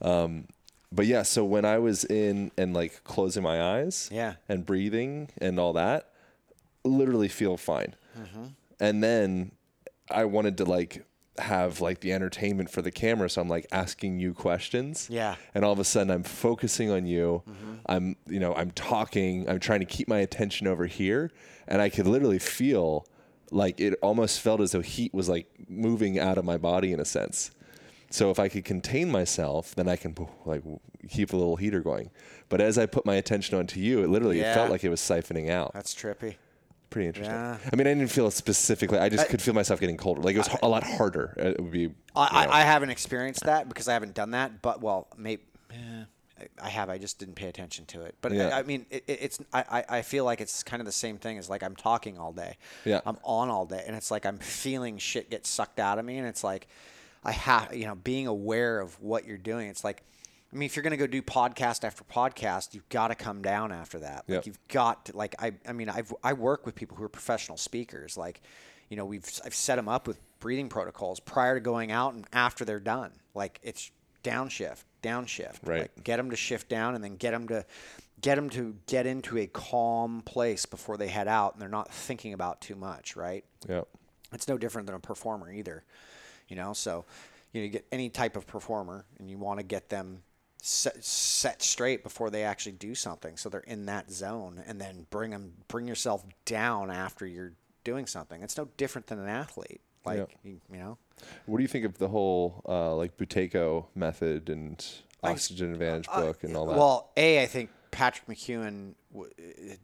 Um, 0.00 0.46
but 0.92 1.06
yeah, 1.06 1.22
so 1.22 1.44
when 1.44 1.64
I 1.66 1.78
was 1.78 2.04
in 2.04 2.50
and 2.56 2.72
like 2.72 3.04
closing 3.04 3.42
my 3.42 3.62
eyes, 3.62 4.08
Yeah. 4.10 4.34
and 4.48 4.64
breathing 4.64 5.28
and 5.38 5.60
all 5.60 5.74
that, 5.74 6.08
literally 6.84 7.28
feel 7.28 7.56
fine. 7.58 7.94
Mm-hmm. 8.18 8.44
And 8.80 9.04
then 9.04 9.52
I 10.10 10.24
wanted 10.24 10.56
to 10.56 10.64
like 10.64 11.04
have 11.40 11.80
like 11.80 12.00
the 12.00 12.12
entertainment 12.12 12.70
for 12.70 12.82
the 12.82 12.90
camera, 12.90 13.28
so 13.28 13.40
I'm 13.40 13.48
like 13.48 13.66
asking 13.72 14.18
you 14.18 14.34
questions. 14.34 15.08
Yeah. 15.10 15.36
And 15.54 15.64
all 15.64 15.72
of 15.72 15.78
a 15.78 15.84
sudden, 15.84 16.10
I'm 16.10 16.22
focusing 16.22 16.90
on 16.90 17.06
you. 17.06 17.42
Mm-hmm. 17.48 17.74
I'm, 17.86 18.16
you 18.26 18.40
know, 18.40 18.54
I'm 18.54 18.70
talking. 18.72 19.48
I'm 19.48 19.60
trying 19.60 19.80
to 19.80 19.86
keep 19.86 20.08
my 20.08 20.18
attention 20.18 20.66
over 20.66 20.86
here, 20.86 21.30
and 21.66 21.82
I 21.82 21.88
could 21.88 22.06
literally 22.06 22.38
feel 22.38 23.06
like 23.50 23.80
it 23.80 23.98
almost 24.02 24.40
felt 24.40 24.60
as 24.60 24.72
though 24.72 24.80
heat 24.80 25.12
was 25.12 25.28
like 25.28 25.48
moving 25.68 26.18
out 26.18 26.38
of 26.38 26.44
my 26.44 26.56
body 26.56 26.92
in 26.92 27.00
a 27.00 27.04
sense. 27.04 27.50
So 28.10 28.30
if 28.30 28.38
I 28.38 28.48
could 28.48 28.64
contain 28.64 29.10
myself, 29.10 29.74
then 29.74 29.88
I 29.88 29.96
can 29.96 30.16
like 30.44 30.62
keep 31.08 31.32
a 31.32 31.36
little 31.36 31.56
heater 31.56 31.80
going. 31.80 32.10
But 32.48 32.60
as 32.60 32.76
I 32.76 32.86
put 32.86 33.06
my 33.06 33.14
attention 33.14 33.56
onto 33.56 33.78
you, 33.80 34.02
it 34.02 34.08
literally 34.08 34.40
it 34.40 34.54
felt 34.54 34.70
like 34.70 34.82
it 34.82 34.88
was 34.88 35.00
siphoning 35.00 35.48
out. 35.48 35.72
That's 35.72 35.94
trippy. 35.94 36.36
Pretty 36.90 37.06
interesting. 37.06 37.34
Yeah. 37.34 37.56
I 37.72 37.76
mean, 37.76 37.86
I 37.86 37.94
didn't 37.94 38.10
feel 38.10 38.26
it 38.26 38.32
specifically. 38.32 38.98
I 38.98 39.08
just 39.08 39.28
could 39.28 39.40
feel 39.40 39.54
myself 39.54 39.78
getting 39.80 39.96
colder. 39.96 40.20
Like 40.22 40.34
it 40.34 40.38
was 40.38 40.50
a 40.62 40.68
lot 40.68 40.82
harder. 40.82 41.34
Uh, 41.38 41.48
It 41.50 41.60
would 41.60 41.70
be. 41.70 41.92
I. 42.16 42.46
I, 42.46 42.60
I 42.60 42.62
haven't 42.62 42.90
experienced 42.90 43.44
that 43.44 43.68
because 43.68 43.86
I 43.88 43.92
haven't 43.92 44.14
done 44.14 44.32
that. 44.32 44.60
But 44.60 44.80
well, 44.80 45.06
maybe 45.16 45.42
I 46.60 46.68
have. 46.68 46.88
I 46.88 46.98
just 46.98 47.18
didn't 47.18 47.34
pay 47.34 47.48
attention 47.48 47.84
to 47.86 48.02
it. 48.02 48.14
But 48.20 48.32
Yeah. 48.32 48.48
I, 48.48 48.60
I 48.60 48.62
mean, 48.64 48.86
it, 48.90 49.04
it- 49.06 49.18
it's. 49.22 49.38
I, 49.52 49.64
I 49.70 49.98
I 49.98 50.02
feel 50.02 50.24
like 50.24 50.40
it's 50.40 50.62
kind 50.62 50.80
of 50.80 50.86
the 50.86 50.92
same 50.92 51.16
thing 51.18 51.38
as 51.38 51.48
like 51.48 51.62
I'm 51.62 51.76
talking 51.76 52.18
all 52.18 52.32
day. 52.32 52.56
Yeah. 52.84 53.00
I'm 53.06 53.18
on 53.24 53.50
all 53.50 53.66
day, 53.66 53.84
and 53.86 53.94
it's 53.94 54.10
like 54.10 54.26
I'm 54.26 54.38
feeling 54.38 54.98
shit 54.98 55.30
get 55.30 55.46
sucked 55.46 55.78
out 55.78 55.98
of 55.98 56.04
me, 56.04 56.18
and 56.18 56.26
it's 56.26 56.42
like 56.42 56.66
I 57.24 57.32
have 57.32 57.74
you 57.74 57.86
know 57.86 57.94
being 57.94 58.26
aware 58.26 58.80
of 58.80 59.00
what 59.00 59.26
you're 59.26 59.38
doing. 59.38 59.68
It's 59.68 59.84
like. 59.84 60.02
I 60.52 60.56
mean, 60.56 60.66
if 60.66 60.74
you're 60.74 60.82
going 60.82 60.90
to 60.92 60.96
go 60.96 61.06
do 61.06 61.22
podcast 61.22 61.84
after 61.84 62.02
podcast, 62.04 62.74
you've 62.74 62.88
got 62.88 63.08
to 63.08 63.14
come 63.14 63.40
down 63.40 63.70
after 63.70 64.00
that. 64.00 64.24
Like 64.28 64.36
Yep. 64.36 64.46
you've 64.46 64.68
got 64.68 65.04
to, 65.06 65.16
like 65.16 65.34
I 65.38 65.52
I 65.66 65.72
mean 65.72 65.88
I've 65.88 66.12
I 66.24 66.32
work 66.32 66.66
with 66.66 66.74
people 66.74 66.96
who 66.96 67.04
are 67.04 67.08
professional 67.08 67.56
speakers. 67.56 68.16
Like, 68.16 68.40
you 68.88 68.96
know, 68.96 69.04
we've 69.04 69.24
I've 69.44 69.54
set 69.54 69.76
them 69.76 69.88
up 69.88 70.08
with 70.08 70.18
breathing 70.40 70.68
protocols 70.68 71.20
prior 71.20 71.54
to 71.54 71.60
going 71.60 71.92
out 71.92 72.14
and 72.14 72.26
after 72.32 72.64
they're 72.64 72.80
done. 72.80 73.12
Like 73.34 73.60
it's 73.62 73.90
downshift, 74.24 74.82
downshift. 75.02 75.58
Right. 75.64 75.82
Like 75.82 76.02
get 76.04 76.16
them 76.16 76.30
to 76.30 76.36
shift 76.36 76.68
down 76.68 76.94
and 76.94 77.04
then 77.04 77.16
get 77.16 77.30
them 77.30 77.46
to 77.48 77.64
get 78.20 78.34
them 78.34 78.50
to 78.50 78.76
get 78.86 79.06
into 79.06 79.38
a 79.38 79.46
calm 79.46 80.20
place 80.22 80.66
before 80.66 80.96
they 80.96 81.08
head 81.08 81.28
out 81.28 81.52
and 81.54 81.62
they're 81.62 81.68
not 81.68 81.92
thinking 81.92 82.32
about 82.34 82.60
too 82.60 82.74
much, 82.74 83.14
right? 83.16 83.44
Yeah. 83.68 83.82
It's 84.32 84.46
no 84.48 84.58
different 84.58 84.86
than 84.86 84.96
a 84.96 85.00
performer 85.00 85.50
either. 85.52 85.84
You 86.48 86.56
know, 86.56 86.72
so 86.72 87.04
you 87.52 87.60
know, 87.60 87.64
you 87.66 87.70
get 87.70 87.86
any 87.92 88.08
type 88.10 88.36
of 88.36 88.46
performer 88.46 89.04
and 89.18 89.30
you 89.30 89.38
want 89.38 89.58
to 89.60 89.64
get 89.64 89.88
them 89.88 90.22
set, 90.62 91.02
set 91.04 91.62
straight 91.62 92.02
before 92.02 92.30
they 92.30 92.42
actually 92.44 92.72
do 92.72 92.94
something 92.94 93.36
so 93.36 93.48
they're 93.48 93.60
in 93.60 93.86
that 93.86 94.10
zone 94.10 94.62
and 94.66 94.80
then 94.80 95.06
bring 95.10 95.30
them 95.30 95.52
bring 95.68 95.86
yourself 95.88 96.24
down 96.44 96.90
after 96.90 97.26
you're 97.26 97.52
doing 97.84 98.06
something. 98.06 98.42
It's 98.42 98.56
no 98.56 98.68
different 98.76 99.06
than 99.06 99.18
an 99.18 99.28
athlete. 99.28 99.80
Like, 100.04 100.18
Yeah. 100.18 100.24
you, 100.44 100.60
you 100.72 100.78
know, 100.78 100.98
What 101.46 101.58
do 101.58 101.62
you 101.62 101.68
think 101.68 101.84
of 101.84 101.98
the 101.98 102.08
whole 102.08 102.62
uh, 102.68 102.94
like 102.94 103.16
Buteyko 103.16 103.86
method 103.94 104.48
and 104.50 104.84
Oxygen 105.22 105.72
Advantage 105.72 106.06
book 106.06 106.42
and 106.44 106.56
all 106.56 106.66
that? 106.66 106.76
Well, 106.76 107.10
a 107.16 107.42
I 107.42 107.46
think 107.46 107.70
Patrick 107.90 108.26
McKeown 108.28 108.94
w- 109.12 109.30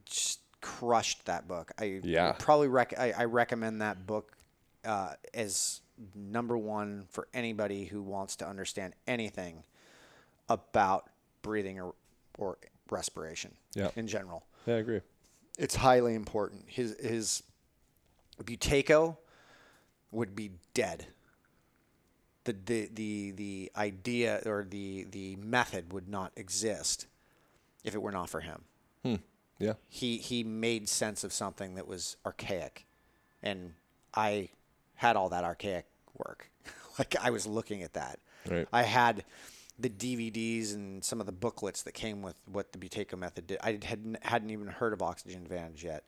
just 0.04 0.40
crushed 0.60 1.24
that 1.26 1.46
book. 1.48 1.72
I 1.78 2.00
Yeah. 2.02 2.32
probably 2.38 2.68
rec- 2.68 2.98
I, 2.98 3.12
I 3.12 3.24
recommend 3.24 3.80
that 3.82 4.06
book 4.06 4.36
uh, 4.84 5.14
as 5.34 5.80
number 6.14 6.56
one 6.56 7.06
for 7.10 7.28
anybody 7.34 7.86
who 7.86 8.02
wants 8.02 8.36
to 8.36 8.46
understand 8.46 8.94
anything 9.06 9.64
about 10.48 11.08
breathing 11.42 11.80
or, 11.80 11.94
or 12.38 12.58
respiration 12.90 13.52
Yeah. 13.74 13.90
in 13.96 14.06
general. 14.06 14.44
yeah, 14.66 14.74
I 14.74 14.78
agree. 14.78 15.00
It's 15.58 15.76
highly 15.76 16.14
important. 16.14 16.64
His 16.68 16.96
his 17.00 17.42
Buteyko 18.42 19.16
would 20.12 20.36
be 20.36 20.50
dead 20.74 21.06
the 22.44 22.52
the 22.64 22.90
the, 22.94 23.30
the 23.32 23.72
idea 23.76 24.40
or 24.46 24.64
the 24.68 25.04
the 25.10 25.36
method 25.36 25.92
would 25.92 26.08
not 26.08 26.32
exist 26.36 27.06
if 27.84 27.94
it 27.94 28.02
were 28.02 28.12
not 28.12 28.28
for 28.30 28.40
him. 28.40 28.64
Hmm. 29.02 29.14
Yeah. 29.58 29.74
He 29.88 30.18
he 30.18 30.44
made 30.44 30.88
sense 30.88 31.24
of 31.24 31.32
something 31.32 31.74
that 31.74 31.86
was 31.88 32.16
archaic, 32.24 32.86
and 33.42 33.72
I 34.14 34.50
had 34.96 35.16
all 35.16 35.28
that 35.30 35.42
archaic 35.44 35.86
work. 36.16 36.50
like 36.98 37.16
I 37.20 37.30
was 37.30 37.46
looking 37.46 37.82
at 37.82 37.94
that. 37.94 38.20
Right. 38.48 38.68
I 38.72 38.82
had 38.82 39.24
the 39.78 39.90
DVDs 39.90 40.74
and 40.74 41.04
some 41.04 41.20
of 41.20 41.26
the 41.26 41.32
booklets 41.32 41.82
that 41.82 41.92
came 41.92 42.22
with 42.22 42.36
what 42.50 42.72
the 42.72 42.78
Buteyko 42.78 43.18
method 43.18 43.46
did. 43.46 43.58
I 43.62 43.78
hadn't 43.84 44.18
hadn't 44.22 44.50
even 44.50 44.68
heard 44.68 44.92
of 44.92 45.02
Oxygen 45.02 45.42
Advantage 45.42 45.84
yet, 45.84 46.04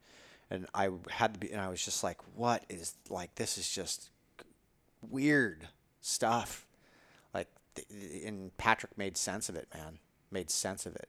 and 0.50 0.66
I 0.74 0.90
had 1.10 1.34
to 1.34 1.40
be, 1.40 1.50
and 1.52 1.60
I 1.60 1.68
was 1.68 1.84
just 1.84 2.02
like, 2.02 2.18
"What 2.34 2.64
is 2.68 2.94
like? 3.10 3.34
This 3.34 3.58
is 3.58 3.68
just 3.68 4.10
weird 5.02 5.68
stuff." 6.00 6.66
Like, 7.34 7.48
and 8.24 8.56
Patrick 8.56 8.96
made 8.96 9.16
sense 9.16 9.48
of 9.48 9.56
it, 9.56 9.68
man. 9.74 9.98
Made 10.30 10.50
sense 10.50 10.86
of 10.86 10.96
it. 10.96 11.08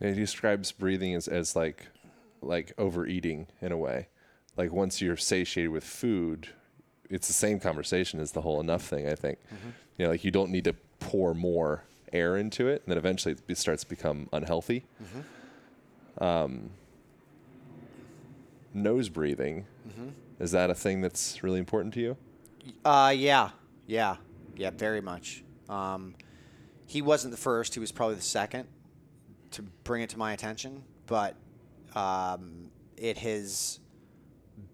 Yeah, 0.00 0.10
he 0.10 0.20
describes 0.20 0.72
breathing 0.72 1.14
as, 1.14 1.26
as 1.26 1.56
like 1.56 1.86
like 2.42 2.72
overeating 2.76 3.46
in 3.60 3.72
a 3.72 3.76
way. 3.76 4.08
Like 4.56 4.72
once 4.72 5.00
you're 5.00 5.16
satiated 5.16 5.70
with 5.70 5.84
food, 5.84 6.48
it's 7.08 7.28
the 7.28 7.34
same 7.34 7.60
conversation 7.60 8.20
as 8.20 8.32
the 8.32 8.42
whole 8.42 8.60
enough 8.60 8.82
thing. 8.82 9.08
I 9.08 9.14
think, 9.14 9.38
mm-hmm. 9.46 9.70
you 9.96 10.04
know, 10.04 10.10
like 10.10 10.24
you 10.24 10.30
don't 10.30 10.50
need 10.50 10.64
to 10.64 10.74
pour 11.00 11.34
more 11.34 11.84
air 12.12 12.36
into 12.36 12.68
it, 12.68 12.82
and 12.84 12.92
then 12.92 12.98
eventually 12.98 13.36
it 13.48 13.58
starts 13.58 13.82
to 13.84 13.88
become 13.88 14.28
unhealthy. 14.32 14.84
Um, 16.18 16.70
nose 18.74 19.08
breathing 19.08 19.66
is 20.38 20.52
that 20.52 20.70
a 20.70 20.74
thing 20.74 21.00
that's 21.00 21.42
really 21.42 21.58
important 21.58 21.94
to 21.94 22.00
you? 22.00 22.16
Uh, 22.84 23.12
yeah, 23.16 23.50
yeah, 23.86 24.16
yeah, 24.56 24.70
very 24.70 25.00
much. 25.00 25.42
Um, 25.68 26.14
he 26.86 27.02
wasn't 27.02 27.32
the 27.32 27.40
first; 27.40 27.74
he 27.74 27.80
was 27.80 27.92
probably 27.92 28.14
the 28.14 28.22
second 28.22 28.68
to 29.52 29.62
bring 29.62 30.02
it 30.02 30.10
to 30.10 30.18
my 30.18 30.32
attention. 30.32 30.84
But 31.06 31.36
um, 31.94 32.70
it 32.96 33.18
has 33.18 33.80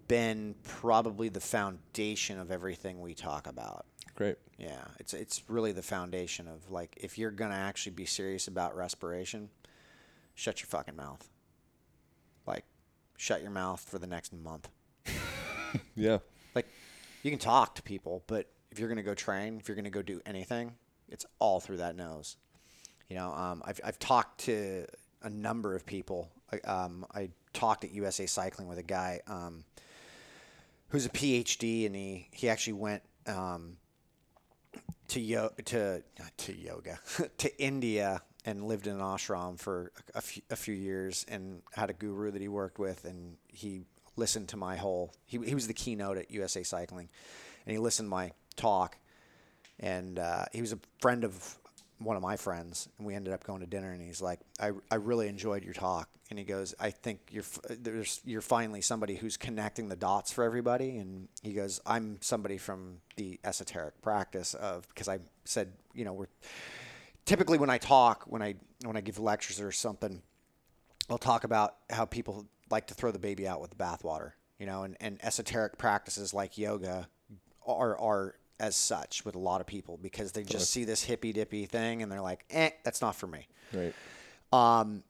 been 0.09 0.55
probably 0.65 1.29
the 1.29 1.41
foundation 1.41 2.39
of 2.39 2.51
everything 2.51 3.01
we 3.01 3.15
talk 3.15 3.47
about. 3.47 3.87
Great. 4.15 4.37
Yeah, 4.59 4.85
it's 4.99 5.15
it's 5.15 5.43
really 5.49 5.73
the 5.73 5.83
foundation 5.83 6.47
of 6.47 6.71
like 6.71 6.97
if 7.01 7.19
you're 7.19 7.31
gonna 7.31 7.55
actually 7.55 7.93
be 7.93 8.07
serious 8.07 8.47
about 8.47 8.77
respiration, 8.77 9.51
shut 10.35 10.61
your 10.61 10.69
fucking 10.69 10.97
mouth. 10.97 11.29
Like, 12.47 12.65
shut 13.17 13.43
your 13.43 13.51
mouth 13.51 13.81
for 13.81 13.99
the 13.99 14.07
next 14.07 14.33
month. 14.33 14.69
Yeah. 15.97 16.19
Like, 16.55 16.69
you 17.25 17.33
can 17.33 17.41
talk 17.41 17.75
to 17.75 17.83
people, 17.83 18.23
but 18.29 18.49
if 18.71 18.79
you're 18.79 18.89
gonna 18.89 19.03
go 19.03 19.15
train, 19.15 19.59
if 19.59 19.67
you're 19.67 19.75
gonna 19.75 19.91
go 19.91 20.03
do 20.03 20.21
anything, 20.25 20.75
it's 21.09 21.27
all 21.41 21.59
through 21.59 21.79
that 21.79 21.97
nose. 21.97 22.37
You 23.09 23.17
know, 23.17 23.33
um, 23.33 23.63
I've 23.65 23.81
I've 23.85 23.99
talked 23.99 24.41
to 24.43 24.87
a 25.23 25.31
number 25.31 25.75
of 25.75 25.85
people. 25.85 26.31
I, 26.53 26.59
um, 26.71 27.07
I 27.13 27.31
talked 27.53 27.85
at 27.85 27.93
USA 27.93 28.27
Cycling 28.27 28.69
with 28.69 28.79
a 28.79 28.85
guy 28.85 29.21
um, 29.27 29.65
who's 30.89 31.07
a 31.07 31.11
PhD, 31.11 31.87
and 31.87 31.95
he 31.95 32.29
he 32.31 32.49
actually 32.49 32.75
went 32.75 33.03
um, 33.27 33.77
to 35.09 35.21
yo- 35.21 35.53
to 35.65 36.03
to 36.37 36.57
yoga 36.57 36.99
to 37.39 37.63
India 37.63 38.23
and 38.45 38.65
lived 38.65 38.87
in 38.87 38.95
an 38.95 39.01
ashram 39.01 39.59
for 39.59 39.91
a, 40.15 40.21
few, 40.21 40.43
a 40.51 40.57
few 40.57 40.75
years 40.75 41.25
and 41.29 41.63
had 41.73 41.89
a 41.91 41.95
guru 41.95 42.31
that 42.31 42.43
he 42.43 42.49
worked 42.49 42.79
with 42.79 43.05
and 43.05 43.37
he 43.49 43.87
listened 44.17 44.49
to 44.49 44.57
my 44.57 44.77
whole 44.77 45.13
he, 45.27 45.39
he 45.39 45.55
was 45.55 45.67
the 45.67 45.75
keynote 45.75 46.19
at 46.19 46.31
USA 46.31 46.63
Cycling 46.63 47.09
and 47.67 47.73
he 47.73 47.79
listened 47.79 48.07
to 48.07 48.11
my 48.11 48.33
talk 48.57 48.99
and 49.81 50.19
uh, 50.19 50.45
he 50.53 50.61
was 50.61 50.73
a 50.73 50.79
friend 51.01 51.25
of 51.25 51.59
one 52.05 52.17
of 52.17 52.23
my 52.23 52.37
friends 52.37 52.89
and 52.99 53.07
we 53.07 53.15
ended 53.15 53.33
up 53.33 53.45
going 53.45 53.61
to 53.61 53.67
dinner 53.67 53.93
and 53.93 54.03
he's 54.03 54.23
like 54.23 54.41
I, 54.61 54.73
I 54.91 54.97
really 54.97 55.29
enjoyed 55.29 55.65
your 55.65 55.75
talk. 55.75 56.09
And 56.31 56.39
he 56.39 56.45
goes 56.45 56.75
I 56.81 56.91
think 56.91 57.21
you're 57.31 57.45
there's 57.69 58.21
you're 58.25 58.41
finally 58.41 58.81
somebody 58.81 59.17
who's 59.17 59.37
connecting 59.37 59.89
the 59.89 59.97
dots 59.97 60.33
for 60.33 60.45
everybody. 60.45 60.99
And 60.99 61.29
he 61.43 61.53
goes 61.53 61.81
I'm 61.87 62.19
somebody 62.21 62.59
from 62.59 62.99
the 63.17 63.39
esoteric 63.45 64.01
practice 64.03 64.55
of 64.55 64.89
because 64.89 65.09
I 65.09 65.19
said 65.45 65.73
you 65.95 66.05
know 66.05 66.13
we're 66.13 66.29
typically 67.25 67.59
when 67.59 67.71
I 67.71 67.79
talk 67.79 68.25
when 68.27 68.43
I 68.43 68.55
when 68.85 68.97
I 68.97 69.01
give 69.01 69.19
lectures 69.19 69.61
or 69.61 69.73
something 69.73 70.23
I'll 71.11 71.19
talk 71.19 71.45
about 71.45 71.77
how 71.91 72.05
people 72.05 72.47
like 72.71 72.87
to 72.89 72.95
throw 72.95 73.11
the 73.11 73.19
baby 73.19 73.47
out 73.47 73.61
with 73.61 73.71
the 73.71 73.77
bathwater, 73.77 74.33
you 74.59 74.67
know, 74.67 74.85
and, 74.85 74.97
and 75.01 75.19
esoteric 75.23 75.77
practices 75.79 76.33
like 76.33 76.57
yoga 76.57 77.09
are, 77.67 77.99
are 77.99 78.35
as 78.65 78.77
such 78.77 79.25
with 79.25 79.35
a 79.35 79.39
lot 79.39 79.61
of 79.61 79.67
people 79.67 79.99
because 80.01 80.33
they 80.33 80.43
just 80.43 80.71
see 80.71 80.85
this 80.85 81.03
hippy 81.03 81.33
dippy 81.33 81.67
thing 81.67 82.03
and 82.03 82.11
they're 82.11 82.23
like, 82.23 82.45
eh, 82.51 82.71
that's 82.83 83.03
not 83.03 83.15
for 83.15 83.27
me. 83.27 83.47
Right. 83.73 83.95
Um, 84.53 85.03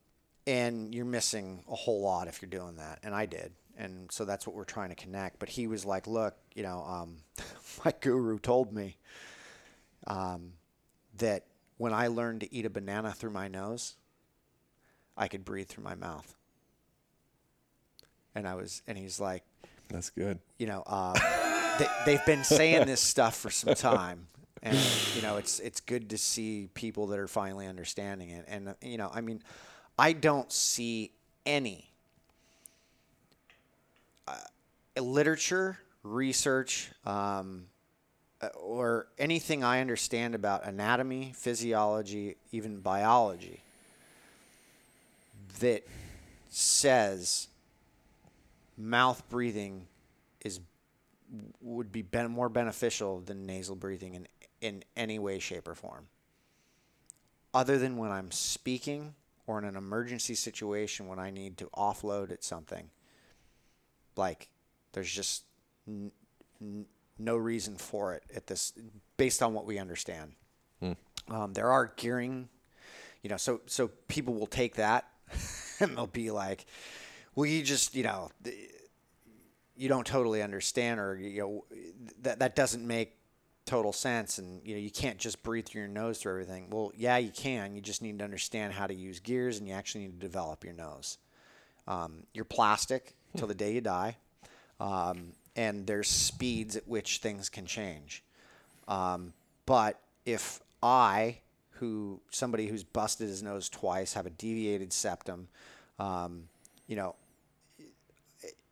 and 0.47 0.93
you're 0.93 1.05
missing 1.05 1.63
a 1.71 1.75
whole 1.77 2.03
lot 2.03 2.27
if 2.27 2.43
you're 2.43 2.51
doing 2.51 2.77
that. 2.77 2.99
And 3.05 3.15
I 3.15 3.27
did. 3.27 3.53
And 3.79 4.11
so 4.11 4.25
that's 4.25 4.47
what 4.47 4.57
we're 4.57 4.65
trying 4.65 4.89
to 4.89 4.95
connect. 4.97 5.39
But 5.39 5.49
he 5.49 5.67
was 5.69 5.85
like, 5.85 6.07
look, 6.07 6.35
you 6.55 6.65
know, 6.65 6.85
um, 6.85 7.17
my 7.85 7.93
guru 8.01 8.39
told 8.39 8.73
me 8.73 8.97
um, 10.07 10.55
that 11.19 11.47
when 11.77 11.93
I 11.93 12.09
learned 12.09 12.41
to 12.41 12.53
eat 12.53 12.67
a 12.67 12.71
banana 12.71 13.13
through 13.13 13.31
my 13.31 13.47
nose, 13.49 13.95
I 15.17 15.29
could 15.29 15.45
breathe 15.45 15.69
through 15.69 15.85
my 15.85 15.95
mouth. 15.95 16.35
And 18.35 18.49
I 18.49 18.57
was, 18.57 18.83
and 18.89 18.99
he's 18.99 19.21
like, 19.21 19.45
That's 19.89 20.11
good. 20.11 20.41
you 20.59 20.67
know, 20.67 20.83
uh, 20.87 21.15
they, 21.79 21.87
they've 22.07 22.27
been 22.27 22.45
saying 22.45 22.87
this 22.87 23.01
stuff 23.01 23.37
for 23.37 23.51
some 23.51 23.75
time, 23.75 24.27
and 24.63 24.79
you 25.15 25.23
know, 25.23 25.37
it's 25.37 25.61
it's 25.61 25.81
good 25.81 26.11
to 26.11 26.19
see 26.19 26.69
people 26.75 27.09
that 27.09 27.19
are 27.19 27.29
finally 27.29 27.67
understanding 27.67 28.31
it. 28.31 28.45
And 28.49 28.71
uh, 28.71 28.75
you 28.83 28.99
know, 28.99 29.11
I 29.13 29.21
mean, 29.21 29.43
I 29.99 30.13
don't 30.13 30.51
see 30.51 31.13
any 31.47 31.91
uh, 34.27 34.35
literature, 35.01 35.79
research, 36.03 36.91
um, 37.05 37.67
uh, 38.41 38.49
or 38.57 39.07
anything 39.19 39.63
I 39.63 39.81
understand 39.81 40.35
about 40.35 40.65
anatomy, 40.65 41.33
physiology, 41.35 42.37
even 42.53 42.81
biology 42.81 43.61
that 45.61 45.87
says 46.51 47.49
mouth 48.77 49.23
breathing 49.29 49.87
is 50.45 50.61
would 51.61 51.93
be 51.93 52.03
ben- 52.03 52.31
more 52.31 52.49
beneficial 52.49 53.21
than 53.21 53.47
nasal 53.47 53.77
breathing 53.77 54.15
in 54.15 54.29
in 54.61 54.83
any 54.97 55.19
way, 55.19 55.39
shape, 55.39 55.69
or 55.69 55.75
form. 55.75 56.07
Other 57.53 57.79
than 57.79 57.97
when 57.97 58.11
I'm 58.11 58.31
speaking 58.31 59.15
or 59.47 59.59
in 59.59 59.65
an 59.65 59.77
emergency 59.77 60.35
situation 60.35 61.07
when 61.07 61.19
I 61.19 61.31
need 61.31 61.59
to 61.59 61.67
offload 61.77 62.31
at 62.33 62.43
something. 62.43 62.91
Like, 64.17 64.49
there's 64.93 65.11
just 65.11 65.45
n- 65.87 66.13
n- 66.61 66.87
no 67.19 67.37
reason 67.37 67.77
for 67.77 68.15
it 68.15 68.23
at 68.35 68.47
this, 68.47 68.73
based 69.17 69.43
on 69.43 69.53
what 69.55 69.67
we 69.67 69.79
understand. 69.79 70.33
Um, 71.29 71.53
there 71.53 71.71
are 71.71 71.93
gearing, 71.97 72.49
you 73.23 73.31
know, 73.31 73.37
so 73.37 73.61
so 73.67 73.89
people 74.09 74.35
will 74.35 74.47
take 74.47 74.75
that 74.77 75.09
and 75.81 75.97
they'll 75.97 76.07
be 76.07 76.31
like, 76.31 76.67
"Well, 77.35 77.47
you 77.47 77.63
just, 77.63 77.95
you 77.95 78.03
know." 78.05 78.31
You 79.77 79.89
don't 79.89 80.07
totally 80.07 80.43
understand 80.43 81.01
or 81.01 81.17
you 81.17 81.41
know 81.41 81.65
that 82.23 82.39
that 82.39 82.57
doesn't 82.57 82.87
make 82.87 83.17
total 83.67 83.93
sense 83.93 84.39
and 84.39 84.61
you 84.65 84.75
know 84.75 84.81
you 84.81 84.91
can't 84.91 85.19
just 85.19 85.43
breathe 85.43 85.67
through 85.67 85.83
your 85.83 85.89
nose 85.89 86.19
through 86.19 86.33
everything. 86.33 86.69
Well 86.71 86.93
yeah 86.97 87.17
you 87.17 87.31
can. 87.31 87.75
You 87.75 87.81
just 87.81 88.03
need 88.03 88.19
to 88.19 88.25
understand 88.25 88.73
how 88.73 88.87
to 88.87 88.95
use 88.95 89.21
gears 89.21 89.59
and 89.59 89.69
you 89.69 89.75
actually 89.75 90.03
need 90.03 90.21
to 90.21 90.27
develop 90.27 90.65
your 90.65 90.75
nose. 90.75 91.19
Um, 91.87 92.25
you're 92.33 92.45
plastic 92.45 93.15
till 93.37 93.47
the 93.47 93.55
day 93.55 93.73
you 93.73 93.81
die 93.81 94.17
um, 94.81 95.33
and 95.57 95.87
there's 95.87 96.09
speeds 96.09 96.77
at 96.77 96.87
which 96.89 97.19
things 97.19 97.49
can 97.49 97.67
change. 97.67 98.23
Um, 98.89 99.33
but 99.67 100.01
if 100.25 100.61
i 100.83 101.39
who 101.73 102.21
somebody 102.31 102.67
who's 102.67 102.85
busted 102.85 103.29
his 103.29 103.43
nose 103.43 103.69
twice 103.69 104.13
have 104.15 104.27
a 104.27 104.31
deviated 104.31 104.93
septum 104.93 105.49
um, 105.99 106.45
you 106.87 106.97
know 106.97 107.15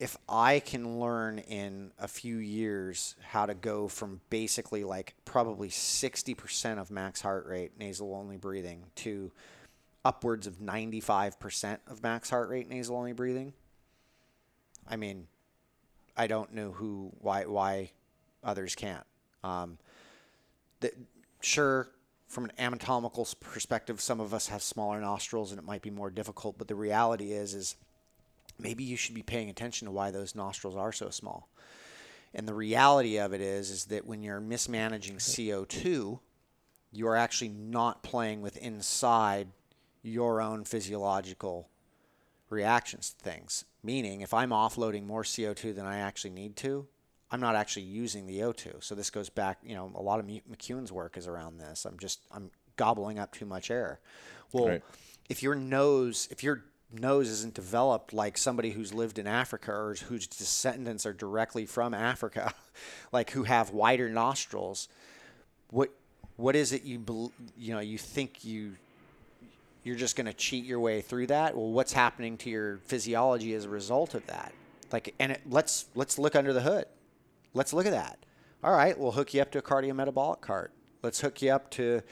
if 0.02 0.16
I 0.28 0.58
can 0.58 0.98
learn 0.98 1.38
in 1.38 1.92
a 1.96 2.08
few 2.08 2.38
years 2.38 3.14
how 3.20 3.46
to 3.46 3.54
go 3.54 3.86
from 3.86 4.20
basically 4.30 4.82
like 4.82 5.14
probably 5.24 5.68
60% 5.68 6.80
of 6.80 6.90
max 6.90 7.20
heart 7.20 7.46
rate 7.46 7.78
nasal 7.78 8.12
only 8.12 8.36
breathing 8.36 8.82
to 8.96 9.30
upwards 10.04 10.48
of 10.48 10.58
95% 10.58 11.78
of 11.86 12.02
max 12.02 12.30
heart 12.30 12.48
rate 12.48 12.68
nasal 12.68 12.96
only 12.96 13.12
breathing, 13.12 13.52
I 14.88 14.96
mean, 14.96 15.28
I 16.16 16.26
don't 16.26 16.52
know 16.52 16.72
who, 16.72 17.12
why, 17.20 17.46
why 17.46 17.92
others 18.42 18.74
can't. 18.74 19.06
Um, 19.44 19.78
the, 20.80 20.90
sure, 21.42 21.90
from 22.26 22.46
an 22.46 22.52
anatomical 22.58 23.28
perspective, 23.38 24.00
some 24.00 24.18
of 24.18 24.34
us 24.34 24.48
have 24.48 24.64
smaller 24.64 25.00
nostrils 25.00 25.52
and 25.52 25.60
it 25.60 25.64
might 25.64 25.82
be 25.82 25.90
more 25.90 26.10
difficult, 26.10 26.58
but 26.58 26.66
the 26.66 26.74
reality 26.74 27.30
is, 27.30 27.54
is 27.54 27.76
maybe 28.62 28.84
you 28.84 28.96
should 28.96 29.14
be 29.14 29.22
paying 29.22 29.50
attention 29.50 29.86
to 29.86 29.92
why 29.92 30.10
those 30.10 30.34
nostrils 30.34 30.76
are 30.76 30.92
so 30.92 31.10
small. 31.10 31.48
And 32.34 32.48
the 32.48 32.54
reality 32.54 33.18
of 33.18 33.32
it 33.34 33.40
is, 33.40 33.70
is 33.70 33.84
that 33.86 34.06
when 34.06 34.22
you're 34.22 34.40
mismanaging 34.40 35.16
CO2, 35.16 36.20
you 36.92 37.06
are 37.06 37.16
actually 37.16 37.50
not 37.50 38.02
playing 38.02 38.40
with 38.40 38.56
inside 38.56 39.48
your 40.02 40.40
own 40.40 40.64
physiological 40.64 41.68
reactions 42.48 43.10
to 43.14 43.24
things. 43.24 43.64
Meaning, 43.82 44.20
if 44.20 44.32
I'm 44.32 44.50
offloading 44.50 45.06
more 45.06 45.22
CO2 45.24 45.74
than 45.74 45.86
I 45.86 45.98
actually 45.98 46.30
need 46.30 46.56
to, 46.56 46.86
I'm 47.30 47.40
not 47.40 47.56
actually 47.56 47.84
using 47.84 48.26
the 48.26 48.40
O2. 48.40 48.84
So 48.84 48.94
this 48.94 49.10
goes 49.10 49.30
back, 49.30 49.58
you 49.64 49.74
know, 49.74 49.90
a 49.94 50.02
lot 50.02 50.20
of 50.20 50.26
McKeown's 50.26 50.92
work 50.92 51.16
is 51.16 51.26
around 51.26 51.58
this. 51.58 51.84
I'm 51.86 51.98
just 51.98 52.20
I'm 52.30 52.50
gobbling 52.76 53.18
up 53.18 53.32
too 53.32 53.46
much 53.46 53.70
air. 53.70 54.00
Well, 54.52 54.68
Right. 54.68 54.82
if 55.28 55.42
your 55.42 55.54
nose, 55.54 56.28
if 56.30 56.42
your 56.42 56.64
nose 56.92 57.28
isn't 57.28 57.54
developed 57.54 58.12
like 58.12 58.36
somebody 58.36 58.70
who's 58.70 58.92
lived 58.92 59.18
in 59.18 59.26
Africa 59.26 59.72
or 59.72 59.94
whose 60.08 60.26
descendants 60.26 61.06
are 61.06 61.12
directly 61.12 61.66
from 61.66 61.94
Africa, 61.94 62.54
like 63.12 63.30
who 63.30 63.44
have 63.44 63.70
wider 63.70 64.08
nostrils, 64.08 64.88
what 65.70 65.90
what 66.36 66.56
is 66.56 66.72
it 66.72 66.82
you 66.84 67.32
you 67.56 67.74
know 67.74 67.80
you 67.80 67.98
think 67.98 68.44
you 68.44 68.76
you're 69.84 69.96
just 69.96 70.16
going 70.16 70.26
to 70.26 70.32
cheat 70.32 70.64
your 70.64 70.80
way 70.80 71.00
through 71.00 71.26
that? 71.28 71.56
Well 71.56 71.70
what's 71.70 71.92
happening 71.92 72.36
to 72.38 72.50
your 72.50 72.78
physiology 72.84 73.54
as 73.54 73.64
a 73.64 73.70
result 73.70 74.14
of 74.14 74.26
that? 74.26 74.52
Like 74.92 75.14
and 75.18 75.32
it, 75.32 75.42
let's 75.48 75.86
let's 75.94 76.18
look 76.18 76.36
under 76.36 76.52
the 76.52 76.62
hood. 76.62 76.86
Let's 77.54 77.72
look 77.72 77.86
at 77.86 77.92
that. 77.92 78.18
All 78.62 78.72
right 78.72 78.98
we'll 78.98 79.12
hook 79.12 79.34
you 79.34 79.40
up 79.40 79.50
to 79.52 79.58
a 79.58 79.62
cardiometabolic 79.62 80.40
cart. 80.40 80.72
Let's 81.02 81.20
hook 81.20 81.42
you 81.42 81.50
up 81.50 81.70
to 81.72 82.02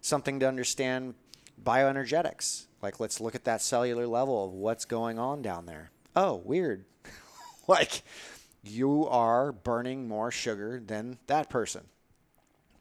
something 0.00 0.40
to 0.40 0.48
understand 0.48 1.14
bioenergetics 1.62 2.67
like 2.82 3.00
let's 3.00 3.20
look 3.20 3.34
at 3.34 3.44
that 3.44 3.60
cellular 3.60 4.06
level 4.06 4.44
of 4.44 4.52
what's 4.52 4.84
going 4.84 5.18
on 5.18 5.42
down 5.42 5.66
there 5.66 5.90
oh 6.16 6.36
weird 6.44 6.84
like 7.68 8.02
you 8.62 9.06
are 9.06 9.52
burning 9.52 10.08
more 10.08 10.30
sugar 10.30 10.80
than 10.84 11.18
that 11.26 11.48
person 11.48 11.82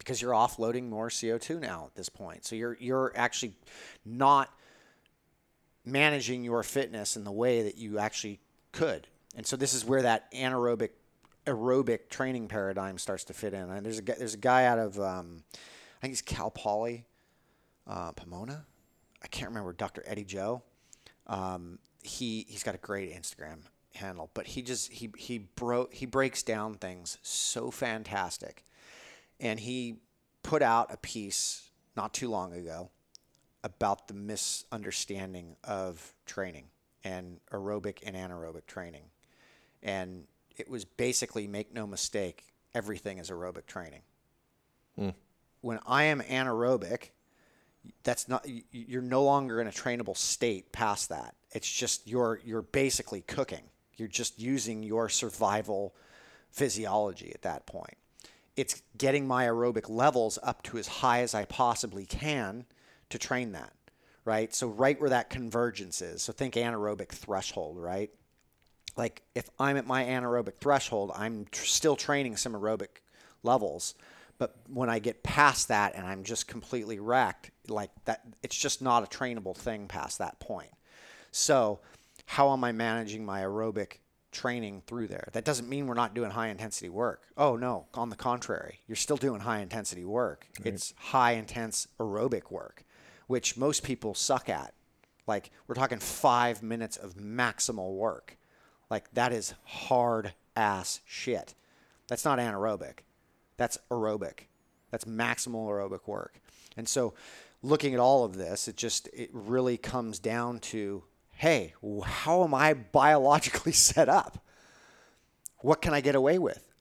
because 0.08 0.22
you're 0.22 0.32
offloading 0.32 0.88
more 0.88 1.10
CO2 1.10 1.60
now 1.60 1.84
at 1.88 1.96
this 1.96 2.08
point. 2.08 2.46
So 2.46 2.56
you're 2.56 2.78
you're 2.80 3.12
actually 3.16 3.56
not 4.06 4.50
managing 5.86 6.44
your 6.44 6.64
fitness 6.64 7.18
in 7.18 7.26
the 7.26 7.32
way 7.32 7.64
that 7.64 7.78
you 7.78 8.00
actually 8.00 8.40
could. 8.72 9.08
And 9.36 9.46
so 9.46 9.58
this 9.58 9.74
is 9.74 9.84
where 9.84 10.02
that 10.04 10.32
anaerobic 10.34 10.92
aerobic 11.46 12.10
training 12.10 12.48
paradigm 12.48 12.98
starts 12.98 13.26
to 13.26 13.34
fit 13.34 13.54
in. 13.54 13.70
And 13.70 13.86
there's 13.86 14.00
a 14.00 14.02
there's 14.02 14.34
a 14.34 14.38
guy 14.38 14.66
out 14.66 14.80
of 14.80 14.98
um, 15.00 15.44
I 15.54 16.02
think 16.02 16.12
he's 16.12 16.22
Cal 16.22 16.52
Poly, 16.52 17.06
uh, 17.86 18.14
Pomona. 18.14 18.66
I 19.24 19.28
can't 19.28 19.50
remember 19.50 19.74
Dr. 19.74 20.04
Eddie 20.06 20.26
Jo. 20.26 20.64
Um, 21.26 21.80
he 22.04 22.46
he's 22.48 22.64
got 22.64 22.76
a 22.76 22.80
great 22.80 23.14
Instagram 23.14 23.60
handle, 23.94 24.30
but 24.34 24.48
he 24.48 24.62
just 24.62 24.92
he 24.92 25.10
he 25.18 25.40
broke 25.40 25.94
he 25.94 26.06
breaks 26.06 26.44
down 26.44 26.76
things 26.76 27.18
so 27.22 27.72
fantastic 27.72 28.64
and 29.40 29.60
he 29.60 29.98
put 30.44 30.62
out 30.62 30.94
a 30.94 30.98
piece 30.98 31.70
not 31.96 32.14
too 32.14 32.30
long 32.30 32.54
ago 32.54 32.90
about 33.64 34.08
the 34.08 34.14
misunderstanding 34.14 35.56
of 35.64 36.14
training 36.26 36.66
and 37.04 37.40
aerobic 37.52 38.00
and 38.06 38.16
anaerobic 38.16 38.66
training. 38.66 39.04
And 39.84 40.26
it 40.56 40.70
was 40.70 40.86
basically 40.86 41.48
make 41.48 41.74
no 41.74 41.86
mistake, 41.86 42.46
everything 42.74 43.18
is 43.18 43.30
aerobic 43.30 43.66
training. 43.66 44.02
When 45.62 45.80
I 45.86 46.04
am 46.04 46.22
anaerobic, 46.22 47.10
that's 48.04 48.28
not 48.28 48.46
you're 48.72 49.02
no 49.02 49.24
longer 49.24 49.62
in 49.62 49.68
a 49.68 49.72
trainable 49.72 50.18
state 50.18 50.72
past 50.72 51.10
that. 51.10 51.36
It's 51.52 51.70
just 51.70 52.08
you're 52.08 52.40
you're 52.44 52.62
basically 52.62 53.22
cooking. 53.22 53.64
You're 53.96 54.08
just 54.08 54.40
using 54.40 54.84
your 54.84 55.10
survival 55.10 55.96
physiology 56.52 57.32
at 57.34 57.42
that 57.44 57.66
point 57.66 57.98
it's 58.58 58.82
getting 58.98 59.28
my 59.28 59.46
aerobic 59.46 59.88
levels 59.88 60.40
up 60.42 60.64
to 60.64 60.78
as 60.80 60.88
high 60.88 61.22
as 61.22 61.36
I 61.36 61.46
possibly 61.46 62.06
can 62.06 62.66
to 63.10 63.20
train 63.20 63.52
that, 63.52 63.72
right? 64.26 64.54
So 64.54 64.68
right 64.68 65.00
where 65.00 65.12
that 65.12 65.30
convergence 65.30 66.02
is. 66.02 66.24
So 66.24 66.34
think 66.34 66.56
anaerobic 66.56 67.10
threshold, 67.10 67.78
right? 67.78 68.10
Like 68.98 69.22
if 69.36 69.48
I'm 69.60 69.78
at 69.78 69.86
my 69.86 70.04
anaerobic 70.04 70.56
threshold, 70.60 71.12
I'm 71.16 71.46
tr- 71.52 71.66
still 71.66 71.96
training 71.96 72.36
some 72.36 72.54
aerobic 72.54 73.02
levels, 73.44 73.94
but 74.38 74.56
when 74.72 74.90
I 74.90 75.00
get 75.00 75.24
past 75.24 75.70
that 75.70 75.96
and 75.96 76.06
I'm 76.06 76.24
just 76.24 76.48
completely 76.48 77.00
wrecked, 77.00 77.52
like 77.68 77.92
that, 78.06 78.22
it's 78.44 78.56
just 78.56 78.82
not 78.82 79.04
a 79.04 79.18
trainable 79.18 79.56
thing 79.56 79.88
past 79.88 80.20
that 80.20 80.40
point. 80.40 80.72
So 81.32 81.80
how 82.26 82.52
am 82.54 82.64
I 82.64 82.72
managing 82.72 83.26
my 83.26 83.42
aerobic 83.42 83.98
training 84.32 84.84
through 84.86 85.08
there? 85.08 85.30
That 85.34 85.46
doesn't 85.46 85.70
mean 85.70 85.88
we're 85.88 85.96
not 85.96 86.14
doing 86.14 86.32
high 86.32 86.50
intensity 86.50 86.90
work. 86.90 87.24
Oh 87.36 87.56
no, 87.56 87.88
on 87.94 88.10
the 88.10 88.16
contrary, 88.16 88.80
you're 88.88 88.96
still 88.96 89.18
doing 89.18 89.42
high 89.42 89.60
intensity 89.60 90.06
work. 90.06 90.48
It's 90.64 90.94
high 90.98 91.32
intense 91.32 91.88
aerobic 92.00 92.52
work, 92.52 92.84
which 93.28 93.58
most 93.58 93.84
people 93.84 94.14
suck 94.14 94.50
at. 94.50 94.74
Like 95.26 95.52
we're 95.68 95.76
talking 95.76 96.00
five 96.00 96.62
minutes 96.62 96.98
of 96.98 97.16
maximal 97.16 97.94
work. 97.96 98.38
Like 98.90 99.12
that 99.14 99.34
is 99.34 99.54
hard 99.64 100.34
ass 100.56 101.02
shit. 101.06 101.56
That's 102.08 102.24
not 102.24 102.40
anaerobic. 102.40 103.00
That's 103.58 103.78
aerobic. 103.92 104.46
That's 104.92 105.06
maximal 105.06 105.68
aerobic 105.68 106.08
work. 106.08 106.40
And 106.78 106.88
so 106.88 107.14
looking 107.62 107.94
at 107.94 108.00
all 108.00 108.24
of 108.24 108.38
this, 108.38 108.68
it 108.68 108.78
just 108.78 109.08
it 109.14 109.30
really 109.34 109.78
comes 109.78 110.20
down 110.20 110.60
to 110.60 111.04
hey, 111.32 111.74
how 112.04 112.44
am 112.44 112.54
I 112.54 112.74
biologically 112.74 113.72
set 113.74 114.10
up? 114.10 114.44
What 115.60 115.82
can 115.82 115.94
I 115.94 116.02
get 116.02 116.16
away 116.16 116.40
with? 116.40 116.72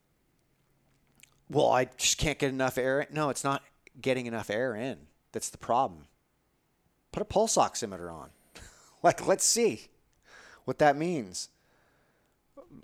Well, 1.49 1.71
I 1.71 1.85
just 1.97 2.17
can't 2.17 2.39
get 2.39 2.49
enough 2.49 2.77
air. 2.77 3.01
In. 3.01 3.07
No, 3.13 3.29
it's 3.29 3.43
not 3.43 3.63
getting 4.01 4.25
enough 4.25 4.49
air 4.49 4.75
in. 4.75 4.97
That's 5.31 5.49
the 5.49 5.57
problem. 5.57 6.05
Put 7.11 7.21
a 7.21 7.25
pulse 7.25 7.55
oximeter 7.55 8.11
on. 8.11 8.29
like, 9.03 9.25
let's 9.25 9.45
see 9.45 9.87
what 10.65 10.79
that 10.79 10.97
means. 10.97 11.49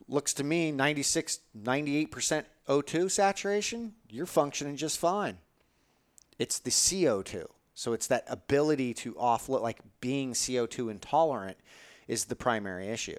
Looks 0.08 0.34
to 0.36 0.44
me 0.44 0.72
96, 0.72 1.40
98% 1.60 2.46
O2 2.68 3.12
saturation, 3.12 3.94
you're 4.10 4.26
functioning 4.26 4.78
just 4.78 5.00
fine. 5.00 5.38
It's 6.40 6.60
the 6.60 6.72
CO2. 6.72 7.46
So 7.76 7.94
it's 7.94 8.08
that 8.08 8.24
ability 8.28 8.94
to 8.96 9.14
offload, 9.14 9.62
like 9.62 9.80
being 10.00 10.34
CO2 10.34 10.92
intolerant 10.92 11.58
is 12.08 12.26
the 12.26 12.36
primary 12.36 12.88
issue. 12.90 13.18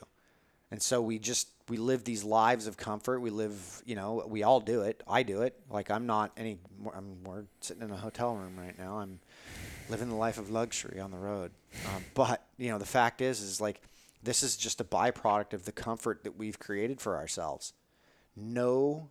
And 0.70 0.82
so 0.82 1.00
we 1.02 1.18
just 1.18 1.48
we 1.68 1.76
live 1.76 2.04
these 2.04 2.24
lives 2.24 2.66
of 2.66 2.76
comfort. 2.76 3.20
We 3.20 3.30
live, 3.30 3.82
you 3.86 3.94
know, 3.94 4.24
we 4.26 4.42
all 4.42 4.60
do 4.60 4.82
it. 4.82 5.02
I 5.08 5.22
do 5.22 5.42
it. 5.42 5.58
Like 5.70 5.90
I'm 5.90 6.06
not 6.06 6.32
any. 6.36 6.58
more- 6.78 6.94
I'm 6.94 7.22
we're 7.24 7.44
sitting 7.60 7.82
in 7.82 7.90
a 7.90 7.96
hotel 7.96 8.34
room 8.34 8.58
right 8.58 8.76
now. 8.78 8.98
I'm 8.98 9.20
living 9.88 10.08
the 10.08 10.14
life 10.14 10.38
of 10.38 10.50
luxury 10.50 11.00
on 11.00 11.10
the 11.10 11.18
road. 11.18 11.52
Um, 11.94 12.04
but 12.14 12.44
you 12.58 12.70
know, 12.70 12.78
the 12.78 12.86
fact 12.86 13.20
is, 13.20 13.40
is 13.40 13.60
like 13.60 13.80
this 14.22 14.42
is 14.42 14.56
just 14.56 14.80
a 14.80 14.84
byproduct 14.84 15.52
of 15.52 15.64
the 15.64 15.72
comfort 15.72 16.24
that 16.24 16.36
we've 16.36 16.58
created 16.58 17.00
for 17.00 17.16
ourselves. 17.16 17.72
No 18.36 19.10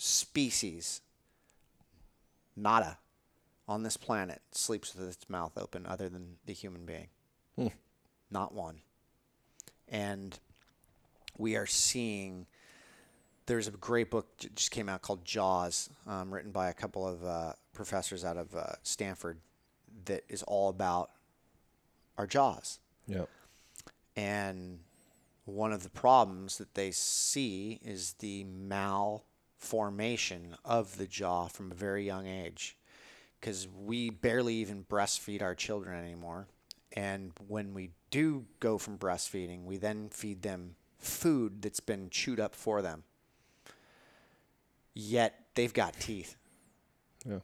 species, 0.00 1.02
nada, 2.56 2.96
on 3.68 3.82
this 3.82 3.98
planet 3.98 4.40
sleeps 4.50 4.94
with 4.94 5.06
its 5.06 5.28
mouth 5.28 5.52
open 5.58 5.84
other 5.86 6.08
than 6.08 6.36
the 6.46 6.54
human 6.54 6.86
being. 6.86 7.08
Not 8.30 8.54
one. 8.54 8.80
And 9.88 10.38
we 11.36 11.54
are 11.56 11.66
seeing 11.66 12.46
there's 13.44 13.68
a 13.68 13.72
great 13.72 14.10
book 14.10 14.26
just 14.54 14.70
came 14.70 14.88
out 14.88 15.02
called 15.02 15.24
Jaws, 15.24 15.90
um, 16.06 16.32
written 16.32 16.50
by 16.50 16.70
a 16.70 16.74
couple 16.74 17.06
of 17.06 17.22
uh, 17.22 17.52
professors 17.74 18.24
out 18.24 18.38
of 18.38 18.54
uh, 18.56 18.72
Stanford, 18.82 19.38
that 20.06 20.24
is 20.28 20.42
all 20.44 20.70
about 20.70 21.10
our 22.16 22.26
jaws. 22.26 22.78
Yep. 23.06 23.28
And 24.16 24.78
one 25.44 25.72
of 25.72 25.82
the 25.82 25.90
problems 25.90 26.58
that 26.58 26.74
they 26.74 26.90
see 26.90 27.80
is 27.84 28.14
the 28.14 28.44
malformation 29.60 30.56
of 30.64 30.96
the 30.98 31.06
jaw 31.06 31.46
from 31.46 31.70
a 31.70 31.74
very 31.74 32.04
young 32.04 32.26
age. 32.26 32.76
Because 33.40 33.68
we 33.68 34.10
barely 34.10 34.54
even 34.54 34.84
breastfeed 34.84 35.42
our 35.42 35.54
children 35.54 35.98
anymore. 35.98 36.46
And 36.92 37.32
when 37.46 37.72
we 37.72 37.90
do 38.10 38.44
go 38.58 38.78
from 38.78 38.98
breastfeeding, 38.98 39.64
we 39.64 39.76
then 39.76 40.08
feed 40.10 40.42
them 40.42 40.74
food 40.98 41.62
that's 41.62 41.80
been 41.80 42.10
chewed 42.10 42.40
up 42.40 42.54
for 42.54 42.82
them. 42.82 43.04
Yet 44.92 45.46
they've 45.54 45.72
got 45.72 45.98
teeth. 45.98 46.36
Yeah. 47.26 47.38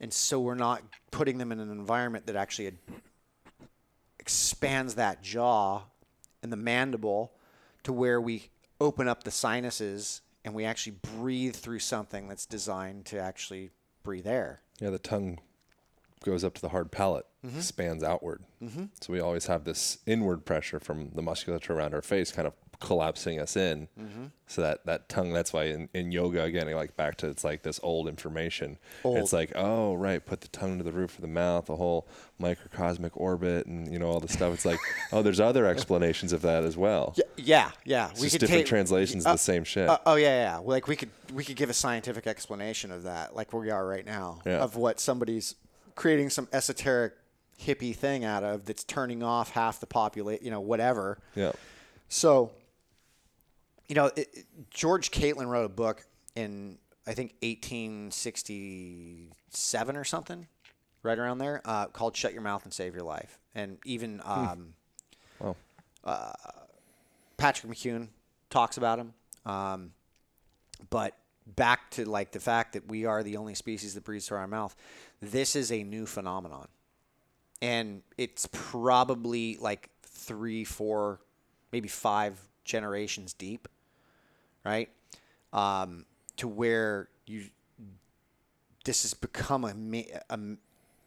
And 0.00 0.12
so 0.12 0.40
we're 0.40 0.54
not 0.54 0.82
putting 1.10 1.38
them 1.38 1.52
in 1.52 1.60
an 1.60 1.70
environment 1.70 2.26
that 2.26 2.36
actually 2.36 2.72
expands 4.18 4.94
that 4.94 5.22
jaw 5.22 5.82
and 6.42 6.52
the 6.52 6.56
mandible 6.56 7.32
to 7.82 7.92
where 7.92 8.20
we 8.20 8.48
open 8.80 9.08
up 9.08 9.24
the 9.24 9.30
sinuses 9.30 10.22
and 10.44 10.54
we 10.54 10.64
actually 10.64 10.96
breathe 11.16 11.56
through 11.56 11.78
something 11.78 12.28
that's 12.28 12.46
designed 12.46 13.06
to 13.06 13.18
actually 13.18 13.70
breathe 14.02 14.26
air. 14.26 14.60
Yeah, 14.80 14.90
the 14.90 14.98
tongue 14.98 15.38
goes 16.24 16.44
up 16.44 16.54
to 16.54 16.60
the 16.60 16.70
hard 16.70 16.90
palate, 16.90 17.26
spans 17.60 18.02
outward. 18.02 18.42
Mm-hmm. 18.62 18.84
So 19.00 19.12
we 19.12 19.20
always 19.20 19.46
have 19.46 19.64
this 19.64 19.98
inward 20.06 20.44
pressure 20.44 20.80
from 20.80 21.10
the 21.14 21.22
musculature 21.22 21.74
around 21.74 21.94
our 21.94 22.02
face, 22.02 22.32
kind 22.32 22.48
of 22.48 22.54
collapsing 22.84 23.40
us 23.40 23.56
in. 23.56 23.88
Mm-hmm. 23.98 24.24
So 24.46 24.60
that 24.62 24.84
that 24.86 25.08
tongue. 25.08 25.32
That's 25.32 25.52
why 25.52 25.64
in, 25.64 25.88
in 25.94 26.12
yoga 26.12 26.42
again, 26.42 26.70
like 26.72 26.96
back 26.96 27.16
to 27.18 27.28
it's 27.28 27.44
like 27.44 27.62
this 27.62 27.80
old 27.82 28.08
information. 28.08 28.78
It's 29.04 29.32
like 29.32 29.52
oh 29.54 29.94
right, 29.94 30.24
put 30.24 30.42
the 30.42 30.48
tongue 30.48 30.78
to 30.78 30.84
the 30.84 30.92
roof 30.92 31.14
of 31.14 31.22
the 31.22 31.28
mouth, 31.28 31.66
the 31.66 31.76
whole 31.76 32.06
microcosmic 32.38 33.16
orbit, 33.16 33.66
and 33.66 33.90
you 33.92 33.98
know 33.98 34.08
all 34.08 34.20
the 34.20 34.28
stuff. 34.28 34.52
It's 34.52 34.64
like 34.64 34.78
oh, 35.12 35.22
there's 35.22 35.40
other 35.40 35.66
explanations 35.66 36.32
of 36.32 36.42
that 36.42 36.62
as 36.64 36.76
well. 36.76 37.16
Yeah, 37.36 37.70
yeah. 37.84 38.10
It's 38.10 38.20
just 38.20 38.38
different 38.38 38.66
translations 38.66 39.24
of 39.26 39.32
the 39.32 39.38
same 39.38 39.64
shit. 39.64 39.88
Uh, 39.88 39.98
oh 40.06 40.16
yeah, 40.16 40.42
yeah. 40.52 40.58
Like 40.58 40.86
we 40.86 40.96
could 40.96 41.10
we 41.32 41.42
could 41.42 41.56
give 41.56 41.70
a 41.70 41.74
scientific 41.74 42.26
explanation 42.26 42.90
of 42.90 43.04
that, 43.04 43.34
like 43.34 43.52
where 43.52 43.62
we 43.62 43.70
are 43.70 43.86
right 43.86 44.04
now, 44.04 44.40
Yeah. 44.44 44.58
of 44.58 44.76
what 44.76 45.00
somebody's 45.00 45.54
creating 45.94 46.28
some 46.30 46.48
esoteric 46.52 47.14
hippie 47.58 47.94
thing 47.94 48.24
out 48.24 48.44
of 48.44 48.66
that's 48.66 48.84
turning 48.84 49.22
off 49.22 49.50
half 49.52 49.80
the 49.80 49.86
population, 49.86 50.44
you 50.44 50.50
know, 50.50 50.60
whatever. 50.60 51.18
yeah. 51.34 51.52
So, 52.08 52.50
you 53.88 53.94
know, 53.94 54.10
it, 54.16 54.46
George 54.70 55.10
Catlin 55.10 55.48
wrote 55.48 55.64
a 55.66 55.70
book 55.70 56.04
in 56.34 56.78
I 57.06 57.12
think 57.14 57.34
1867 57.42 59.96
or 59.96 60.04
something, 60.04 60.46
right 61.02 61.18
around 61.18 61.38
there, 61.38 61.60
uh, 61.64 61.86
called 61.86 62.16
"Shut 62.16 62.32
Your 62.32 62.42
Mouth 62.42 62.64
and 62.64 62.72
Save 62.72 62.94
Your 62.94 63.04
Life," 63.04 63.38
and 63.54 63.78
even 63.84 64.20
um, 64.24 64.74
Wow. 65.38 65.56
uh, 66.02 66.32
Patrick 67.36 67.72
McKeown 67.72 68.08
talks 68.50 68.76
about 68.78 68.98
him. 68.98 69.12
Um, 69.44 69.92
but 70.90 71.16
back 71.46 71.90
to 71.92 72.08
like 72.08 72.32
the 72.32 72.40
fact 72.40 72.72
that 72.72 72.88
we 72.88 73.04
are 73.04 73.22
the 73.22 73.36
only 73.36 73.54
species 73.54 73.94
that 73.94 74.04
breathes 74.04 74.28
through 74.28 74.38
our 74.38 74.46
mouth. 74.46 74.74
This 75.20 75.54
is 75.54 75.70
a 75.70 75.82
new 75.82 76.06
phenomenon, 76.06 76.68
and 77.60 78.02
it's 78.16 78.48
probably 78.50 79.58
like 79.60 79.90
three, 80.02 80.64
four, 80.64 81.20
maybe 81.70 81.88
five 81.88 82.40
generations 82.64 83.34
deep, 83.34 83.68
right? 84.64 84.88
Um, 85.52 86.06
to 86.36 86.48
where 86.48 87.08
you 87.26 87.44
this 88.84 89.02
has 89.02 89.14
become 89.14 89.64
a, 89.64 90.06
a 90.30 90.38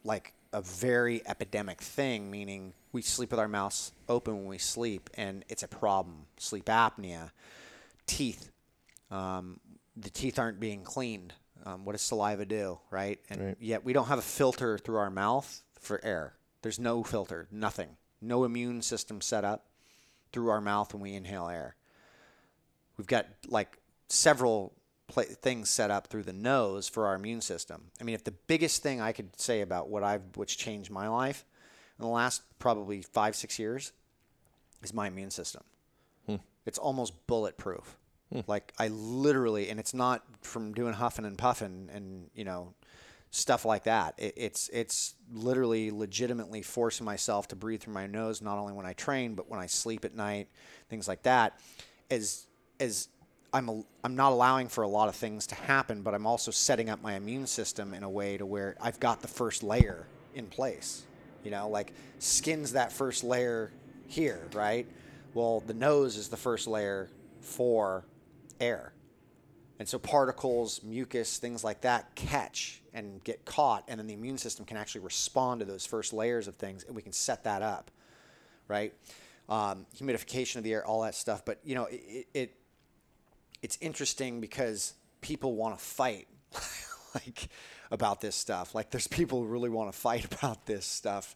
like 0.04 0.34
a 0.54 0.62
very 0.62 1.22
epidemic 1.28 1.82
thing, 1.82 2.32
meaning 2.32 2.74
we 2.92 3.02
sleep 3.02 3.32
with 3.32 3.40
our 3.40 3.48
mouths 3.48 3.92
open 4.10 4.38
when 4.38 4.48
we 4.48 4.58
sleep, 4.58 5.10
and 5.16 5.46
it's 5.50 5.64
a 5.64 5.68
problem. 5.68 6.26
Sleep 6.38 6.66
apnea, 6.66 7.32
teeth. 8.06 8.52
Um, 9.12 9.60
the 9.96 10.10
teeth 10.10 10.40
aren't 10.40 10.60
being 10.60 10.84
cleaned. 10.84 11.34
Um, 11.66 11.86
what 11.86 11.94
does 11.94 12.02
saliva 12.02 12.46
do, 12.46 12.80
right? 12.92 13.20
And 13.30 13.56
yet 13.60 13.84
we 13.84 13.94
don't 13.94 14.08
have 14.08 14.20
a 14.20 14.24
filter 14.24 14.78
through 14.78 14.98
our 14.98 15.10
mouth 15.10 15.62
for 15.80 16.04
air. 16.04 16.34
There's 16.62 16.80
no 16.80 17.04
filter, 17.04 17.48
nothing. 17.52 17.98
No 18.22 18.44
immune 18.44 18.82
system 18.82 19.22
set 19.22 19.44
up 19.44 19.66
through 20.32 20.50
our 20.50 20.62
mouth 20.62 20.94
when 20.94 21.02
we 21.02 21.14
inhale 21.14 21.48
air. 21.48 21.76
We've 22.98 23.08
got 23.08 23.28
like 23.48 23.78
several 24.10 24.74
pla 25.08 25.24
things 25.24 25.70
set 25.70 25.92
up 25.92 26.08
through 26.08 26.24
the 26.24 26.34
nose 26.34 26.88
for 26.88 27.08
our 27.08 27.16
immune 27.16 27.42
system. 27.42 27.86
I 28.00 28.04
mean, 28.04 28.16
if 28.16 28.24
the 28.24 28.32
biggest 28.32 28.84
thing 28.84 29.02
I 29.02 29.12
could 29.12 29.40
say 29.40 29.62
about 29.62 29.90
what 29.90 30.04
I've 30.04 30.36
which 30.36 30.58
changed 30.58 30.92
my 30.92 31.08
life 31.08 31.46
in 31.98 32.04
the 32.04 32.10
last 32.10 32.42
probably 32.60 33.02
five 33.02 33.36
six 33.36 33.58
years 33.60 33.92
is 34.84 34.94
my 34.94 35.08
immune 35.08 35.32
system. 35.32 35.64
Hmm. 36.26 36.36
It's 36.66 36.78
almost 36.78 37.28
bulletproof. 37.28 37.98
Hmm. 38.32 38.42
Like 38.48 38.74
I 38.78 38.90
literally, 38.90 39.70
and 39.70 39.80
it's 39.80 39.94
not 39.94 40.24
from 40.42 40.74
doing 40.74 40.94
huffing 40.94 41.26
and 41.26 41.38
puffing 41.38 41.90
and 41.94 42.30
you 42.34 42.44
know 42.44 42.74
stuff 43.32 43.66
like 43.66 43.84
that. 43.86 44.16
It, 44.18 44.34
it's 44.36 44.70
it's 44.74 45.16
literally 45.32 45.92
legitimately 45.92 46.62
forcing 46.62 47.06
myself 47.06 47.48
to 47.50 47.56
breathe 47.56 47.82
through 47.82 47.94
my 47.94 48.08
nose 48.08 48.42
not 48.42 48.58
only 48.58 48.74
when 48.74 48.86
I 48.86 48.94
train 48.94 49.36
but 49.36 49.50
when 49.50 49.60
I 49.60 49.68
sleep 49.68 50.06
at 50.06 50.16
night, 50.16 50.50
things 50.90 51.08
like 51.08 51.24
that. 51.24 51.60
As 52.10 52.48
as 52.80 53.10
I'm 53.54 53.84
I'm 54.04 54.16
not 54.16 54.32
allowing 54.32 54.68
for 54.68 54.84
a 54.84 54.88
lot 54.88 55.10
of 55.10 55.16
things 55.16 55.48
to 55.48 55.56
happen, 55.56 56.02
but 56.02 56.14
I'm 56.14 56.26
also 56.26 56.52
setting 56.52 56.90
up 56.90 57.02
my 57.02 57.16
immune 57.16 57.48
system 57.48 57.94
in 57.94 58.04
a 58.04 58.10
way 58.10 58.38
to 58.38 58.46
where 58.46 58.76
I've 58.82 59.00
got 59.00 59.22
the 59.22 59.28
first 59.28 59.64
layer 59.64 60.06
in 60.36 60.48
place. 60.48 61.04
You 61.44 61.52
know, 61.52 61.70
like 61.70 61.94
skin's 62.20 62.74
that 62.74 62.92
first 62.92 63.24
layer 63.24 63.72
here, 64.08 64.48
right? 64.54 64.86
Well, 65.34 65.62
the 65.66 65.74
nose 65.74 66.18
is 66.18 66.30
the 66.30 66.38
first 66.38 66.68
layer 66.68 67.10
for 67.42 68.06
air. 68.60 68.94
And 69.80 69.88
so 69.88 70.00
particles, 70.00 70.82
mucus, 70.84 71.38
things 71.38 71.64
like 71.64 71.82
that 71.82 72.16
catch 72.16 72.82
and 72.94 73.24
get 73.24 73.46
caught, 73.46 73.84
and 73.88 74.00
then 74.00 74.08
the 74.08 74.16
immune 74.16 74.40
system 74.40 74.66
can 74.66 74.76
actually 74.76 75.02
respond 75.02 75.60
to 75.60 75.66
those 75.66 75.86
first 75.86 76.14
layers 76.14 76.48
of 76.48 76.56
things, 76.56 76.84
and 76.84 76.96
we 76.96 77.04
can 77.04 77.14
set 77.14 77.44
that 77.44 77.62
up, 77.62 77.92
right? 78.68 78.94
Um, 79.48 79.86
humidification 79.96 80.56
of 80.56 80.64
the 80.64 80.74
air, 80.74 80.86
all 80.86 81.04
that 81.04 81.14
stuff. 81.14 81.46
But 81.46 81.60
you 81.64 81.76
know, 81.76 81.86
it, 81.92 82.28
it 82.34 82.56
it's 83.62 83.78
interesting 83.82 84.42
because 84.42 84.94
people 85.22 85.56
want 85.56 85.78
to 85.78 85.84
fight, 85.84 86.28
like 87.16 87.50
about 87.92 88.22
this 88.22 88.36
stuff. 88.36 88.76
Like 88.76 88.92
there's 88.92 89.08
people 89.08 89.42
who 89.42 89.48
really 89.48 89.70
want 89.70 89.92
to 89.92 89.98
fight 89.98 90.26
about 90.34 90.66
this 90.66 90.86
stuff 90.86 91.36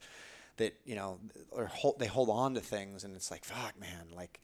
that 0.57 0.75
you 0.85 0.95
know, 0.95 1.19
or 1.51 1.65
hold, 1.65 1.99
they 1.99 2.07
hold 2.07 2.29
on 2.29 2.53
to 2.53 2.59
things, 2.59 3.03
and 3.03 3.15
it's 3.15 3.31
like, 3.31 3.43
fuck, 3.43 3.79
man, 3.79 4.07
like 4.15 4.39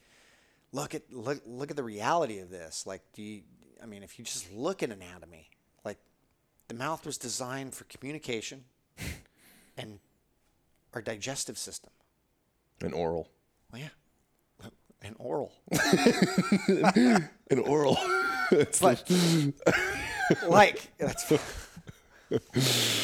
look 0.71 0.95
at 0.95 1.01
look 1.11 1.41
look 1.45 1.71
at 1.71 1.77
the 1.77 1.83
reality 1.83 2.39
of 2.39 2.49
this. 2.49 2.85
Like, 2.85 3.01
do 3.13 3.21
you? 3.21 3.41
I 3.81 3.85
mean, 3.85 4.03
if 4.03 4.17
you 4.17 4.25
just 4.25 4.51
look 4.53 4.81
at 4.81 4.89
anatomy, 4.89 5.49
like 5.85 5.97
the 6.67 6.73
mouth 6.73 7.05
was 7.05 7.17
designed 7.17 7.73
for 7.73 7.83
communication 7.85 8.63
and 9.77 9.99
our 10.93 11.01
digestive 11.01 11.57
system. 11.57 11.91
and 12.81 12.93
oral. 12.93 13.29
Well, 13.71 13.81
yeah, 13.81 13.89
and 15.01 15.15
oral. 15.19 15.51
An 17.49 17.59
oral. 17.63 17.97
it's 18.51 18.81
like, 18.81 18.99
like 20.47 20.91
that's 20.97 21.31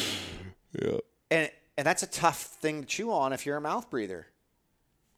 yeah. 0.72 0.98
and 1.30 1.50
and 1.76 1.86
that's 1.86 2.02
a 2.02 2.06
tough 2.06 2.42
thing 2.42 2.82
to 2.82 2.86
chew 2.86 3.12
on 3.12 3.32
if 3.32 3.46
you're 3.46 3.56
a 3.56 3.60
mouth 3.60 3.90
breather. 3.90 4.26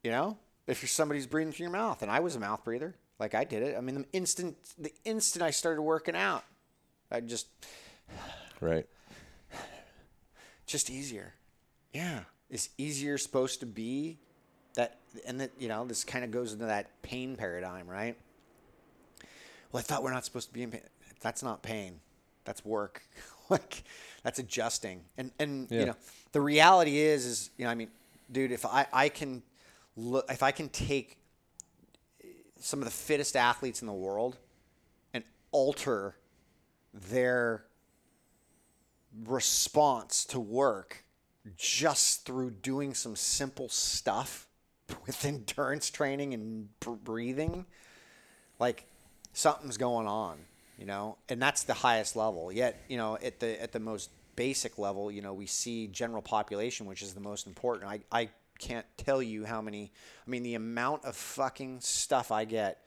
You 0.03 0.11
know, 0.11 0.39
if 0.67 0.83
you're 0.83 0.89
somebody 0.89 1.19
who's 1.19 1.27
breathing 1.27 1.53
through 1.53 1.65
your 1.65 1.73
mouth, 1.73 2.03
and 2.03 2.11
I 2.11 2.21
was 2.21 2.37
a 2.37 2.41
mouth 2.41 2.63
breather, 2.65 2.95
like 3.19 3.35
I 3.35 3.45
did 3.45 3.63
it. 3.63 3.77
I 3.77 3.81
mean, 3.81 3.97
the 3.97 4.07
instant 4.13 4.57
the 4.79 4.93
instant 5.05 5.43
I 5.43 5.51
started 5.51 5.83
working 5.83 6.17
out, 6.17 6.45
I 7.11 7.21
just 7.21 7.49
Right. 8.61 8.87
just 10.67 10.89
easier. 10.91 11.35
Yeah, 11.93 12.21
is 12.49 12.69
easier 12.79 13.19
supposed 13.19 13.61
to 13.61 13.67
be 13.67 14.19
that, 14.77 14.99
and 15.27 15.41
that 15.41 15.51
you 15.59 15.69
know 15.69 15.85
this 15.85 16.05
kind 16.05 16.25
of 16.25 16.31
goes 16.31 16.53
into 16.55 16.67
that 16.67 17.03
pain 17.03 17.37
paradigm, 17.37 17.87
right? 17.89 18.17
Well, 19.73 19.81
I 19.81 19.83
thought 19.83 20.03
we're 20.03 20.13
not 20.13 20.25
supposed 20.25 20.49
to 20.49 20.55
be 20.55 20.63
in 20.63 20.71
pain. 20.71 20.83
That's 21.21 21.43
not 21.43 21.63
pain. 21.63 22.01
That's 22.45 22.65
work. 22.65 23.03
like 23.51 23.83
that's 24.23 24.39
adjusting. 24.39 25.03
And 25.19 25.33
and 25.39 25.69
Yeah. 25.71 25.81
you 25.81 25.87
know 25.87 25.97
the 26.33 26.41
reality 26.41 26.99
is 26.99 27.27
is 27.27 27.51
you 27.59 27.65
know 27.65 27.71
I 27.71 27.75
mean, 27.75 27.89
dude, 28.31 28.53
if 28.53 28.65
I 28.65 28.87
I 28.93 29.09
can 29.09 29.43
look 29.97 30.25
if 30.31 30.43
I 30.43 30.53
can 30.53 30.69
take 30.69 31.19
some 32.61 32.81
of 32.81 32.85
the 32.87 32.91
fittest 32.93 33.37
athletes 33.37 33.81
in 33.83 33.87
the 33.87 33.93
world 33.93 34.39
and 35.13 35.23
alter 35.53 36.17
their 36.95 37.65
response 39.25 40.25
to 40.27 40.41
work 40.41 41.05
just 41.57 42.25
through 42.27 42.51
doing 42.51 42.93
some 42.95 43.15
simple 43.15 43.69
stuff 43.69 44.46
with 45.07 45.25
endurance 45.25 45.91
training 45.91 46.35
and 46.35 46.69
breathing 46.81 47.67
like 48.59 48.87
something's 49.33 49.77
going 49.77 50.07
on 50.07 50.39
you 50.79 50.85
know? 50.85 51.17
And 51.29 51.41
that's 51.41 51.63
the 51.63 51.75
highest 51.75 52.17
level. 52.17 52.53
Yet 52.53 52.81
you 52.89 52.97
know 52.97 53.19
at 53.23 53.41
the 53.41 53.61
at 53.61 53.73
the 53.73 53.81
most 53.81 54.11
basic 54.35 54.77
level 54.77 55.11
you 55.11 55.23
know 55.23 55.33
we 55.33 55.47
see 55.47 55.87
general 55.87 56.21
population 56.21 56.85
which 56.85 57.03
is 57.03 57.15
the 57.15 57.21
most 57.21 57.47
important. 57.47 57.91
I 57.91 58.01
i 58.13 58.29
can't 58.59 58.87
tell 58.97 59.23
you 59.23 59.45
how 59.45 59.61
many 59.61 59.93
i 60.27 60.31
mean 60.31 60.43
the 60.43 60.55
amount 60.55 61.05
of 61.05 61.15
fucking 61.15 61.79
stuff 61.79 62.33
i 62.33 62.47
get 62.47 62.83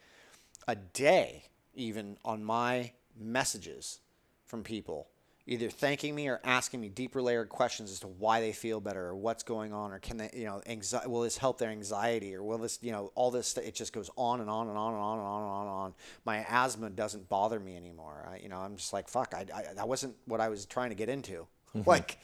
a 0.68 0.76
day 0.76 1.44
even 1.76 2.18
on 2.26 2.44
my 2.44 2.92
messages 3.16 4.00
from 4.48 4.64
people 4.64 5.08
either 5.50 5.70
thanking 5.70 6.14
me 6.14 6.28
or 6.28 6.40
asking 6.44 6.80
me 6.80 6.90
deeper 6.90 7.22
layered 7.22 7.50
questions 7.50 7.92
as 7.92 8.00
to 8.00 8.08
why 8.08 8.40
they 8.40 8.52
feel 8.54 8.80
better 8.80 9.08
or 9.08 9.16
what's 9.16 9.42
going 9.42 9.74
on 9.74 9.92
or 9.92 10.00
can 10.00 10.18
they 10.18 10.30
you 10.34 10.46
know 10.46 10.62
anxi- 10.68 11.06
will 11.08 11.22
this 11.22 11.38
help 11.38 11.58
their 11.58 11.72
anxiety 11.72 12.36
or 12.36 12.44
will 12.44 12.60
this 12.60 12.78
you 12.82 12.92
know 12.92 13.12
all 13.16 13.32
this 13.32 13.58
it 13.58 13.74
just 13.74 13.92
goes 13.92 14.12
on 14.16 14.42
and 14.42 14.50
on 14.50 14.70
and 14.70 14.78
on 14.78 14.94
and 14.94 15.02
on 15.02 15.18
and 15.18 15.28
on 15.28 15.42
and 15.42 15.50
on 15.50 15.62
and 15.62 15.70
on 15.70 15.94
my 16.24 16.46
asthma 16.48 16.90
doesn't 16.90 17.28
bother 17.28 17.60
me 17.60 17.76
anymore 17.76 18.30
I, 18.32 18.38
you 18.38 18.48
know 18.48 18.58
i'm 18.58 18.76
just 18.78 18.94
like 18.94 19.10
fuck 19.10 19.34
I, 19.36 19.46
I 19.54 19.74
that 19.74 19.88
wasn't 19.88 20.16
what 20.26 20.40
i 20.40 20.50
was 20.50 20.66
trying 20.66 20.90
to 20.90 20.96
get 20.96 21.10
into 21.10 21.48
mm-hmm. 21.76 21.90
like 21.90 22.20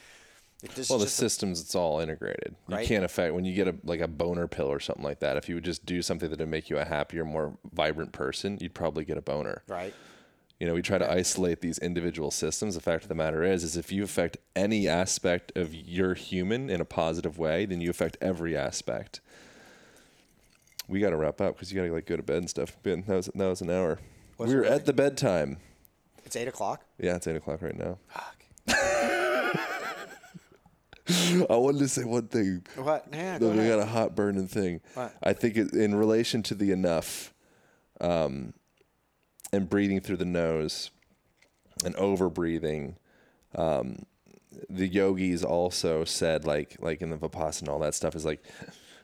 it 0.63 0.73
just, 0.73 0.89
Well, 0.89 0.99
the 0.99 1.07
systems, 1.07 1.59
it's 1.59 1.75
all 1.75 1.99
integrated. 1.99 2.55
You 2.69 2.77
Right. 2.77 2.87
can't 2.87 3.03
affect 3.03 3.35
when 3.35 3.43
you 3.43 3.53
get 3.53 3.67
a 3.67 3.75
like 3.83 3.99
a 3.99 4.07
boner 4.07 4.47
pill 4.47 4.67
or 4.67 4.79
something 4.79 5.03
like 5.03 5.19
that. 5.19 5.35
If 5.35 5.49
you 5.49 5.55
would 5.55 5.65
just 5.65 5.85
do 5.85 6.01
something 6.01 6.29
that 6.29 6.39
would 6.39 6.47
make 6.47 6.69
you 6.69 6.77
a 6.77 6.85
happier, 6.85 7.25
more 7.25 7.57
vibrant 7.73 8.13
person, 8.13 8.57
you'd 8.61 8.73
probably 8.73 9.03
get 9.03 9.17
a 9.17 9.21
boner. 9.21 9.63
right 9.67 9.93
You 10.59 10.67
know, 10.67 10.73
we 10.73 10.81
try 10.81 10.97
to 10.97 11.11
isolate 11.11 11.59
these 11.61 11.77
individual 11.79 12.31
systems. 12.31 12.75
The 12.75 12.81
fact 12.81 13.03
of 13.03 13.09
the 13.09 13.15
matter 13.15 13.43
is, 13.43 13.63
is 13.63 13.75
if 13.75 13.91
you 13.91 14.03
affect 14.03 14.37
any 14.55 14.87
aspect 14.87 15.51
of 15.57 15.73
your 15.73 16.13
human 16.13 16.69
in 16.69 16.79
a 16.79 16.85
positive 16.85 17.37
way, 17.37 17.65
then 17.65 17.81
you 17.81 17.89
affect 17.89 18.17
every 18.21 18.55
aspect. 18.55 19.19
we 20.87 20.99
got 21.01 21.09
to 21.09 21.17
wrap 21.17 21.41
up 21.41 21.55
because 21.55 21.71
you 21.73 21.79
got 21.79 21.85
to 21.87 21.93
like 21.93 22.05
go 22.05 22.15
to 22.15 22.23
bed 22.23 22.37
and 22.37 22.49
stuff. 22.49 22.77
Ben, 22.83 23.03
that 23.07 23.15
was 23.15 23.25
that 23.35 23.47
was 23.47 23.59
an 23.61 23.69
hour. 23.69 23.99
We 24.37 24.55
were 24.55 24.63
at 24.63 24.85
the 24.85 24.93
bedtime. 24.93 25.57
It's 26.25 26.35
eight 26.37 26.47
o'clock. 26.47 26.85
Yeah, 26.99 27.15
it's 27.17 27.27
eight 27.27 27.35
o'clock 27.35 27.61
right 27.61 27.77
now. 27.77 27.97
Fuck. 28.07 28.35
I 31.07 31.45
wanted 31.55 31.79
to 31.79 31.87
say 31.87 32.03
one 32.03 32.27
thing. 32.27 32.65
What? 32.77 33.05
Yeah, 33.13 33.37
go 33.37 33.49
we 33.49 33.59
ahead. 33.59 33.77
got 33.77 33.79
a 33.79 33.85
hot 33.85 34.15
burning 34.15 34.47
thing. 34.47 34.81
What? 34.95 35.13
I 35.21 35.33
think 35.33 35.55
it, 35.57 35.73
in 35.73 35.93
relation 35.95 36.41
to 36.43 36.55
the 36.55 36.71
enough, 36.71 37.33
um, 38.01 38.53
and 39.55 39.69
breathing 39.69 39.99
through 39.99 40.17
the 40.17 40.25
nose, 40.25 40.91
and 41.83 41.95
over 41.95 42.29
breathing, 42.29 42.97
um, 43.55 44.05
the 44.69 44.87
yogis 44.87 45.43
also 45.43 46.03
said 46.03 46.45
like 46.45 46.77
like 46.79 47.01
in 47.01 47.09
the 47.09 47.17
vipassana 47.17 47.61
and 47.61 47.69
all 47.69 47.79
that 47.79 47.93
stuff 47.93 48.15
is 48.15 48.25
like 48.25 48.43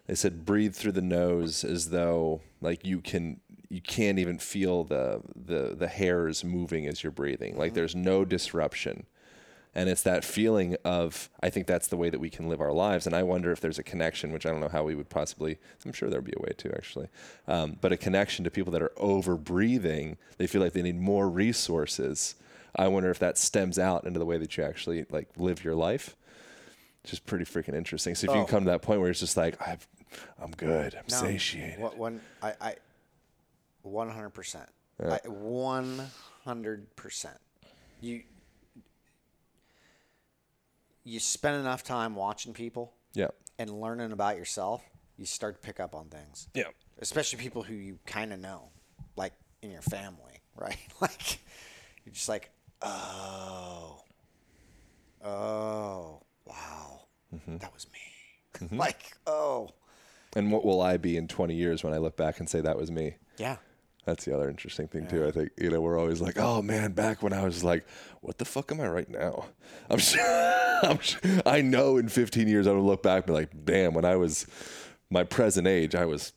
they 0.07 0.15
said 0.15 0.45
breathe 0.45 0.73
through 0.73 0.93
the 0.93 1.01
nose 1.01 1.63
as 1.63 1.89
though 1.89 2.41
like 2.61 2.85
you 2.85 3.01
can 3.01 3.39
you 3.69 3.81
can't 3.81 4.19
even 4.19 4.37
feel 4.37 4.83
the 4.83 5.21
the 5.35 5.75
the 5.75 5.87
hairs 5.87 6.43
moving 6.43 6.87
as 6.87 7.03
you're 7.03 7.11
breathing. 7.11 7.57
Like 7.57 7.73
there's 7.73 7.95
no 7.95 8.25
disruption 8.25 9.05
and 9.73 9.87
it's 9.89 10.03
that 10.03 10.23
feeling 10.25 10.75
of 10.83 11.29
i 11.41 11.49
think 11.49 11.65
that's 11.67 11.87
the 11.87 11.97
way 11.97 12.09
that 12.09 12.19
we 12.19 12.29
can 12.29 12.47
live 12.49 12.59
our 12.61 12.73
lives 12.73 13.05
and 13.05 13.15
i 13.15 13.23
wonder 13.23 13.51
if 13.51 13.59
there's 13.61 13.79
a 13.79 13.83
connection 13.83 14.31
which 14.31 14.45
i 14.45 14.49
don't 14.49 14.59
know 14.59 14.67
how 14.69 14.83
we 14.83 14.95
would 14.95 15.09
possibly 15.09 15.57
i'm 15.85 15.93
sure 15.93 16.09
there'd 16.09 16.23
be 16.25 16.33
a 16.37 16.41
way 16.41 16.51
to 16.57 16.69
actually 16.75 17.07
um, 17.47 17.77
but 17.81 17.91
a 17.91 17.97
connection 17.97 18.43
to 18.43 18.51
people 18.51 18.71
that 18.71 18.81
are 18.81 18.91
over 18.97 19.35
breathing 19.37 20.17
they 20.37 20.47
feel 20.47 20.61
like 20.61 20.73
they 20.73 20.81
need 20.81 20.99
more 20.99 21.29
resources 21.29 22.35
i 22.75 22.87
wonder 22.87 23.09
if 23.09 23.19
that 23.19 23.37
stems 23.37 23.79
out 23.79 24.03
into 24.05 24.19
the 24.19 24.25
way 24.25 24.37
that 24.37 24.57
you 24.57 24.63
actually 24.63 25.05
like 25.09 25.29
live 25.37 25.63
your 25.63 25.75
life 25.75 26.15
which 27.03 27.13
is 27.13 27.19
pretty 27.19 27.45
freaking 27.45 27.73
interesting 27.75 28.13
so 28.15 28.25
if 28.25 28.33
you 28.35 28.41
Oh. 28.41 28.45
can 28.45 28.51
come 28.51 28.63
to 28.65 28.71
that 28.71 28.81
point 28.81 28.99
where 29.01 29.09
it's 29.09 29.19
just 29.19 29.37
like 29.37 29.55
I've, 29.65 29.87
i'm 30.41 30.51
good 30.51 30.95
i'm 30.95 31.03
No. 31.09 31.15
satiated 31.17 31.79
What 31.79 31.97
one? 31.97 32.19
I, 32.43 32.53
I, 32.59 32.75
one 33.83 34.09
hundred 34.09 34.31
percent. 34.31 34.69
One 35.25 36.11
hundred 36.43 36.95
percent. 36.95 37.37
You, 38.01 38.21
you 41.03 41.19
spend 41.19 41.59
enough 41.59 41.83
time 41.83 42.15
watching 42.15 42.53
people 42.53 42.93
yeah 43.13 43.27
and 43.59 43.69
learning 43.69 44.11
about 44.11 44.37
yourself, 44.37 44.81
you 45.17 45.25
start 45.25 45.61
to 45.61 45.65
pick 45.65 45.79
up 45.79 45.93
on 45.95 46.07
things. 46.07 46.47
yeah 46.53 46.65
Especially 46.99 47.39
people 47.39 47.63
who 47.63 47.73
you 47.73 47.97
kind 48.05 48.31
of 48.33 48.39
know, 48.39 48.69
like 49.15 49.33
in 49.61 49.71
your 49.71 49.81
family, 49.81 50.39
right? 50.55 50.77
like 50.99 51.39
you're 52.05 52.13
just 52.13 52.29
like, 52.29 52.51
oh, 52.81 54.01
oh, 55.23 56.21
wow, 56.45 57.01
mm-hmm. 57.33 57.57
that 57.57 57.73
was 57.73 57.87
me. 57.91 58.65
Mm-hmm. 58.65 58.77
like, 58.85 59.17
oh, 59.27 59.69
and 60.35 60.51
what 60.51 60.63
will 60.63 60.81
i 60.81 60.95
be 60.95 61.17
in 61.17 61.27
20 61.27 61.53
years 61.53 61.83
when 61.83 61.93
i 61.93 61.97
look 61.97 62.15
back 62.15 62.39
and 62.39 62.49
say 62.49 62.61
that 62.61 62.77
was 62.77 62.89
me 62.89 63.15
yeah. 63.37 63.57
That's 64.05 64.25
the 64.25 64.33
other 64.35 64.49
interesting 64.49 64.87
thing 64.87 65.07
too. 65.07 65.27
I 65.27 65.31
think 65.31 65.51
you 65.57 65.69
know 65.69 65.79
we're 65.81 65.99
always 65.99 66.21
like, 66.21 66.37
oh 66.37 66.61
man, 66.61 66.93
back 66.93 67.21
when 67.21 67.33
I 67.33 67.43
was 67.43 67.63
like, 67.63 67.85
what 68.21 68.37
the 68.39 68.45
fuck 68.45 68.71
am 68.71 68.81
I 68.81 68.87
right 68.87 69.09
now? 69.09 69.45
I'm 69.89 69.99
sure, 69.99 70.21
I'm 70.83 70.99
sure 70.99 71.19
I 71.45 71.61
know 71.61 71.97
in 71.97 72.09
15 72.09 72.47
years 72.47 72.65
I'm 72.67 72.73
gonna 72.73 72.85
look 72.85 73.03
back 73.03 73.23
and 73.23 73.27
be 73.27 73.33
like, 73.33 73.65
damn, 73.65 73.93
when 73.93 74.05
I 74.05 74.15
was 74.15 74.47
my 75.09 75.23
present 75.23 75.67
age, 75.67 75.93
I 75.93 76.05
was 76.05 76.33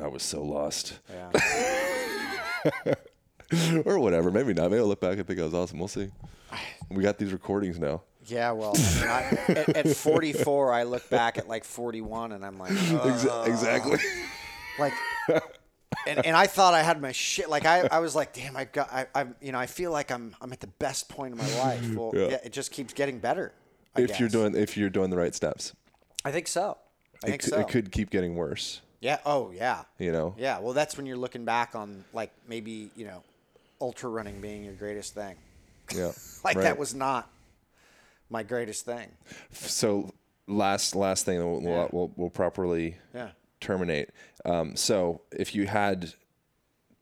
I 0.00 0.08
was 0.08 0.22
so 0.22 0.42
lost, 0.42 0.98
Yeah. 1.10 1.32
or 3.84 3.98
whatever. 3.98 4.30
Maybe 4.30 4.52
not. 4.52 4.70
Maybe 4.70 4.80
I'll 4.80 4.86
look 4.86 5.00
back 5.00 5.16
and 5.18 5.26
think 5.26 5.40
I 5.40 5.44
was 5.44 5.54
awesome. 5.54 5.78
We'll 5.78 5.88
see. 5.88 6.10
We 6.88 7.02
got 7.02 7.18
these 7.18 7.32
recordings 7.32 7.80
now. 7.80 8.02
Yeah, 8.26 8.52
well, 8.52 8.74
I 8.76 9.00
mean, 9.00 9.08
I, 9.08 9.22
at, 9.48 9.86
at 9.86 9.88
44, 9.88 10.72
I 10.72 10.84
look 10.84 11.08
back 11.10 11.36
at 11.36 11.48
like 11.48 11.64
41, 11.64 12.30
and 12.30 12.44
I'm 12.46 12.58
like, 12.58 12.70
exactly. 12.70 13.98
like, 14.78 14.92
and, 16.06 16.24
and 16.26 16.36
I 16.36 16.46
thought 16.46 16.74
I 16.74 16.82
had 16.82 17.00
my 17.00 17.12
shit. 17.12 17.48
Like, 17.50 17.64
I, 17.66 17.88
I 17.90 17.98
was 18.00 18.14
like, 18.14 18.32
damn, 18.32 18.56
I 18.56 18.64
got, 18.64 18.92
I, 18.92 19.06
I'm, 19.14 19.34
you 19.40 19.52
know, 19.52 19.58
I 19.58 19.66
feel 19.66 19.90
like 19.90 20.10
I'm, 20.10 20.34
I'm 20.40 20.52
at 20.52 20.60
the 20.60 20.66
best 20.66 21.08
point 21.08 21.32
of 21.32 21.38
my 21.38 21.58
life. 21.58 21.94
Well, 21.94 22.12
Yeah. 22.14 22.28
yeah, 22.28 22.38
it 22.44 22.52
just 22.52 22.70
keeps 22.72 22.92
getting 22.92 23.18
better. 23.18 23.52
I 23.96 24.02
if 24.02 24.20
you're 24.20 24.28
doing 24.28 24.54
if 24.54 24.76
you're 24.76 24.90
doing 24.90 25.08
the 25.10 25.16
right 25.16 25.34
steps, 25.34 25.74
I 26.24 26.30
think 26.30 26.48
so. 26.48 26.76
I 27.24 27.28
it, 27.28 27.30
think 27.30 27.42
so. 27.42 27.58
it 27.60 27.68
could 27.68 27.90
keep 27.90 28.10
getting 28.10 28.34
worse. 28.36 28.82
Yeah. 29.00 29.18
Oh, 29.24 29.50
yeah. 29.52 29.84
You 29.98 30.12
know. 30.12 30.34
Yeah. 30.36 30.58
Well, 30.58 30.72
that's 30.74 30.96
when 30.96 31.06
you're 31.06 31.16
looking 31.16 31.44
back 31.44 31.74
on 31.74 32.04
like 32.12 32.30
maybe 32.48 32.90
you 32.96 33.06
know, 33.06 33.22
ultra 33.80 34.10
running 34.10 34.40
being 34.40 34.64
your 34.64 34.74
greatest 34.74 35.14
thing. 35.14 35.36
Yeah. 35.94 36.12
Like 36.44 36.56
Right. 36.56 36.62
that 36.64 36.78
was 36.78 36.94
not 36.94 37.28
my 38.30 38.42
greatest 38.42 38.84
thing. 38.84 39.08
so 39.52 40.10
last 40.46 40.94
last 40.94 41.24
thing 41.24 41.38
that 41.38 41.46
we'll, 41.46 41.62
Yeah. 41.62 41.68
we'll, 41.70 41.88
we'll, 41.92 42.12
we'll 42.16 42.30
properly 42.30 42.96
Yeah. 43.14 43.30
Terminate. 43.60 44.10
Um, 44.44 44.76
so 44.76 45.22
if 45.32 45.54
you 45.54 45.66
had 45.66 46.14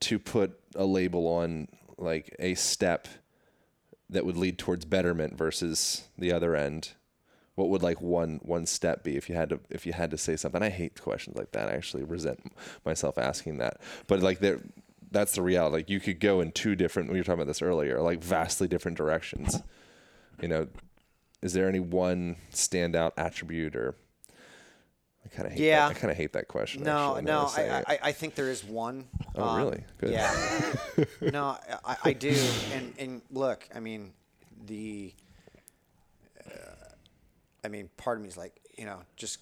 to 0.01 0.19
put 0.19 0.59
a 0.75 0.85
label 0.85 1.27
on 1.27 1.69
like 1.99 2.35
a 2.39 2.55
step 2.55 3.09
that 4.11 4.27
would 4.27 4.37
lead 4.37 4.59
towards 4.59 4.85
betterment 4.85 5.37
versus 5.37 6.09
the 6.19 6.33
other 6.33 6.55
end, 6.55 6.93
what 7.55 7.69
would 7.69 7.83
like 7.83 8.01
one 8.01 8.41
one 8.43 8.67
step 8.67 9.05
be 9.05 9.17
if 9.17 9.29
you 9.29 9.35
had 9.35 9.51
to 9.51 9.61
if 9.71 9.87
you 9.87 9.93
had 9.93 10.11
to 10.11 10.19
say 10.19 10.37
something? 10.37 10.63
I 10.63 10.71
hate 10.71 11.01
questions 11.01 11.37
like 11.37 11.53
that. 11.53 11.69
I 11.69 11.73
actually 11.73 12.05
resent 12.05 12.53
myself 12.85 13.17
asking 13.17 13.59
that. 13.59 13.81
But 14.07 14.21
like 14.21 14.41
there 14.41 14.61
that's 15.11 15.35
the 15.35 15.43
reality. 15.43 15.77
Like 15.77 15.91
you 15.91 16.01
could 16.01 16.19
go 16.19 16.41
in 16.41 16.53
two 16.53 16.75
different 16.75 17.13
we 17.13 17.19
were 17.19 17.25
talking 17.25 17.41
about 17.41 17.47
this 17.47 17.63
earlier, 17.63 18.01
like 18.01 18.23
vastly 18.23 18.69
different 18.69 18.97
directions. 18.97 19.63
You 20.43 20.49
know, 20.49 20.67
is 21.43 21.53
there 21.53 21.69
any 21.69 21.81
one 21.81 22.37
standout 22.53 23.13
attribute 23.17 23.77
or 23.77 23.95
I 25.25 25.29
kind 25.35 25.47
of 25.47 25.53
hate 25.53 25.65
Yeah. 25.65 25.89
that. 25.89 25.97
I 25.97 26.01
kind 26.01 26.11
of 26.11 26.17
hate 26.17 26.33
that 26.35 26.49
question. 26.49 26.83
No, 26.83 27.17
actually, 27.17 27.23
no, 27.25 27.51
I. 27.57 27.83
I, 27.95 27.99
I 28.03 28.13
think 28.13 28.35
there 28.35 28.51
is 28.51 28.63
one. 28.65 29.09
Oh, 29.35 29.57
really? 29.57 29.85
Good. 29.99 30.11
Yeah. 30.11 31.05
no, 31.21 31.57
I, 31.85 31.97
I 32.05 32.13
do, 32.13 32.37
and 32.73 32.95
and 32.99 33.23
look, 33.31 33.67
I 33.75 33.81
mean, 33.81 34.13
the. 34.67 35.13
Uh, 36.47 36.51
I 37.65 37.69
mean, 37.69 37.89
part 37.97 38.19
of 38.19 38.23
me 38.23 38.29
is 38.29 38.37
like, 38.37 38.61
you 38.77 38.85
know, 38.85 39.01
just 39.17 39.39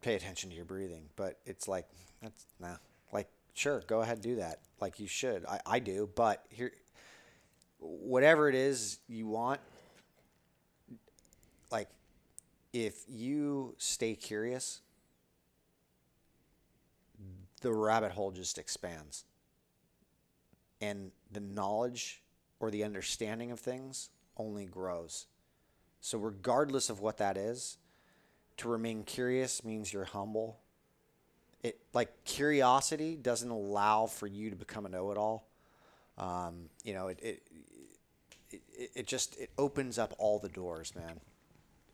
pay 0.00 0.14
attention 0.14 0.50
to 0.50 0.56
your 0.56 0.64
breathing, 0.64 1.08
but 1.16 1.38
it's 1.44 1.66
like 1.66 1.86
that's 2.22 2.46
nah. 2.60 2.76
Like, 3.12 3.28
sure, 3.54 3.82
go 3.86 4.00
ahead, 4.02 4.14
and 4.14 4.22
do 4.22 4.36
that. 4.36 4.60
Like 4.80 5.00
you 5.00 5.08
should. 5.08 5.44
I, 5.46 5.60
I 5.66 5.78
do, 5.80 6.08
but 6.14 6.44
here, 6.50 6.72
whatever 7.80 8.48
it 8.48 8.54
is 8.54 8.98
you 9.08 9.26
want, 9.26 9.60
like, 11.72 11.88
if 12.72 13.02
you 13.08 13.74
stay 13.78 14.14
curious 14.14 14.80
the 17.60 17.72
rabbit 17.72 18.12
hole 18.12 18.30
just 18.30 18.58
expands. 18.58 19.24
And 20.80 21.10
the 21.32 21.40
knowledge 21.40 22.22
or 22.60 22.70
the 22.70 22.84
understanding 22.84 23.50
of 23.50 23.60
things 23.60 24.10
only 24.36 24.66
grows. 24.66 25.26
So, 26.00 26.18
regardless 26.18 26.90
of 26.90 27.00
what 27.00 27.16
that 27.18 27.36
is, 27.36 27.78
to 28.58 28.68
remain 28.68 29.02
curious 29.02 29.64
means 29.64 29.92
you're 29.92 30.04
humble. 30.04 30.58
It 31.62 31.78
like 31.92 32.24
curiosity 32.24 33.16
doesn't 33.16 33.50
allow 33.50 34.06
for 34.06 34.26
you 34.26 34.50
to 34.50 34.56
become 34.56 34.86
a 34.86 34.88
know-it-all. 34.88 35.48
Um, 36.18 36.68
you 36.84 36.94
know, 36.94 37.08
it, 37.08 37.18
it 37.22 37.42
it 38.50 38.90
it 38.94 39.06
just 39.06 39.38
it 39.38 39.50
opens 39.58 39.98
up 39.98 40.14
all 40.18 40.38
the 40.38 40.48
doors, 40.48 40.94
man 40.94 41.20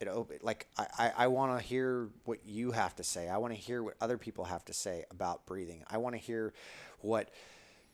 it 0.08 0.44
like 0.44 0.66
I, 0.78 1.12
I, 1.16 1.26
want 1.26 1.58
to 1.58 1.64
hear 1.64 2.08
what 2.24 2.38
you 2.46 2.72
have 2.72 2.96
to 2.96 3.04
say. 3.04 3.28
I 3.28 3.38
want 3.38 3.52
to 3.52 3.58
hear 3.58 3.82
what 3.82 3.94
other 4.00 4.18
people 4.18 4.44
have 4.44 4.64
to 4.66 4.72
say 4.72 5.04
about 5.10 5.46
breathing. 5.46 5.84
I 5.90 5.98
want 5.98 6.14
to 6.14 6.18
hear 6.20 6.52
what 7.00 7.30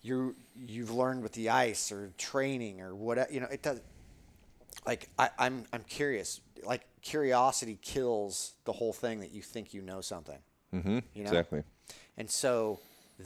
you 0.02 0.34
you've 0.56 0.90
learned 0.90 1.22
with 1.22 1.32
the 1.32 1.50
ice 1.50 1.92
or 1.92 2.12
training 2.18 2.80
or 2.80 2.94
what 2.94 3.32
you 3.32 3.40
know. 3.40 3.48
It 3.50 3.62
does 3.62 3.80
like 4.86 5.08
I, 5.18 5.30
I'm 5.38 5.64
I'm 5.72 5.84
curious. 5.84 6.40
Like 6.64 6.82
curiosity 7.02 7.78
kills 7.80 8.54
the 8.64 8.72
whole 8.72 8.92
thing 8.92 9.20
that 9.20 9.32
you 9.32 9.42
think 9.42 9.74
you 9.74 9.82
know 9.82 10.00
something. 10.00 10.38
Mm-hmm, 10.74 10.98
you 11.14 11.24
know? 11.24 11.30
exactly. 11.30 11.62
And 12.16 12.30
so 12.30 12.80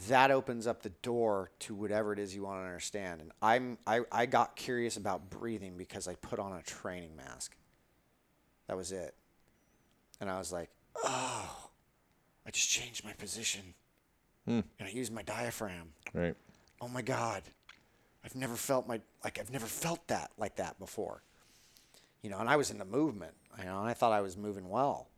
that 0.07 0.31
opens 0.31 0.65
up 0.65 0.81
the 0.81 0.89
door 1.01 1.51
to 1.59 1.75
whatever 1.75 2.13
it 2.13 2.19
is 2.19 2.35
you 2.35 2.43
want 2.43 2.61
to 2.61 2.65
understand. 2.65 3.21
And 3.21 3.31
I'm 3.41 3.77
I, 3.85 4.01
I 4.11 4.25
got 4.25 4.55
curious 4.55 4.97
about 4.97 5.29
breathing 5.29 5.77
because 5.77 6.07
I 6.07 6.15
put 6.15 6.39
on 6.39 6.53
a 6.53 6.61
training 6.63 7.15
mask. 7.15 7.55
That 8.67 8.77
was 8.77 8.91
it. 8.91 9.13
And 10.21 10.29
I 10.29 10.37
was 10.37 10.51
like, 10.51 10.69
oh, 11.03 11.69
I 12.45 12.51
just 12.51 12.69
changed 12.69 13.03
my 13.03 13.13
position. 13.13 13.73
And 14.79 14.87
I 14.87 14.91
used 14.91 15.13
my 15.13 15.23
diaphragm. 15.23 15.89
Right. 16.13 16.35
Oh 16.81 16.87
my 16.87 17.01
God. 17.01 17.43
I've 18.25 18.35
never 18.35 18.55
felt 18.55 18.87
my, 18.87 19.01
like, 19.23 19.39
I've 19.39 19.51
never 19.51 19.65
felt 19.65 20.07
that 20.07 20.31
like 20.37 20.55
that 20.57 20.79
before. 20.79 21.23
You 22.21 22.29
know, 22.29 22.39
and 22.39 22.49
I 22.49 22.55
was 22.55 22.71
in 22.71 22.77
the 22.77 22.85
movement, 22.85 23.33
you 23.59 23.65
know, 23.65 23.79
and 23.79 23.89
I 23.89 23.93
thought 23.93 24.13
I 24.13 24.21
was 24.21 24.37
moving 24.37 24.69
well. 24.69 25.09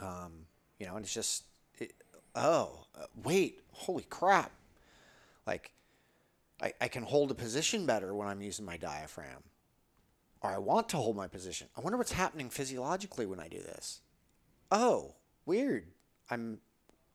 Um, 0.00 0.32
you 0.78 0.86
know, 0.86 0.96
and 0.96 1.04
it's 1.04 1.14
just, 1.14 1.44
it, 1.78 1.94
oh, 2.34 2.84
uh, 2.98 3.06
wait, 3.22 3.60
holy 3.72 4.04
crap. 4.10 4.50
Like, 5.46 5.72
I, 6.60 6.72
I 6.80 6.88
can 6.88 7.04
hold 7.04 7.30
a 7.30 7.34
position 7.34 7.86
better 7.86 8.14
when 8.14 8.28
I'm 8.28 8.42
using 8.42 8.66
my 8.66 8.76
diaphragm 8.76 9.42
or 10.44 10.50
I 10.50 10.58
want 10.58 10.90
to 10.90 10.98
hold 10.98 11.16
my 11.16 11.26
position. 11.26 11.68
I 11.74 11.80
wonder 11.80 11.96
what's 11.96 12.12
happening 12.12 12.50
physiologically 12.50 13.24
when 13.24 13.40
I 13.40 13.48
do 13.48 13.56
this. 13.56 14.02
Oh, 14.70 15.14
weird. 15.46 15.86
I'm 16.30 16.58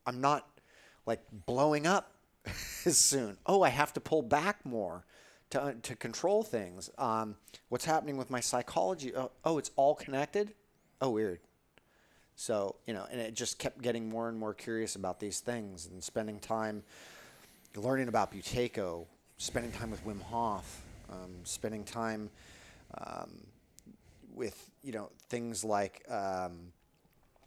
I'm 0.04 0.20
not 0.20 0.48
like 1.06 1.20
blowing 1.46 1.86
up 1.86 2.12
as 2.84 2.98
soon. 3.12 3.36
Oh, 3.46 3.62
I 3.62 3.68
have 3.68 3.92
to 3.92 4.00
pull 4.00 4.22
back 4.22 4.66
more 4.66 5.04
to 5.50 5.76
to 5.80 5.94
control 5.94 6.42
things. 6.42 6.90
Um, 6.98 7.36
what's 7.68 7.84
happening 7.84 8.16
with 8.16 8.30
my 8.30 8.40
psychology? 8.40 9.14
Oh, 9.14 9.30
oh, 9.44 9.58
it's 9.58 9.70
all 9.76 9.94
connected. 9.94 10.52
Oh, 11.00 11.10
weird. 11.10 11.38
So 12.34 12.74
you 12.84 12.94
know, 12.94 13.06
and 13.12 13.20
it 13.20 13.34
just 13.34 13.60
kept 13.60 13.80
getting 13.80 14.08
more 14.08 14.28
and 14.28 14.36
more 14.36 14.54
curious 14.54 14.96
about 14.96 15.20
these 15.20 15.38
things 15.38 15.86
and 15.86 16.02
spending 16.02 16.40
time 16.40 16.82
learning 17.76 18.08
about 18.08 18.32
Buteyko, 18.32 19.06
spending 19.38 19.70
time 19.70 19.92
with 19.92 20.04
Wim 20.04 20.20
Hof, 20.20 20.82
um, 21.08 21.30
spending 21.44 21.84
time 21.84 22.28
um, 22.98 23.46
with 24.34 24.70
you 24.82 24.92
know 24.92 25.10
things 25.28 25.64
like 25.64 26.04
um, 26.08 26.72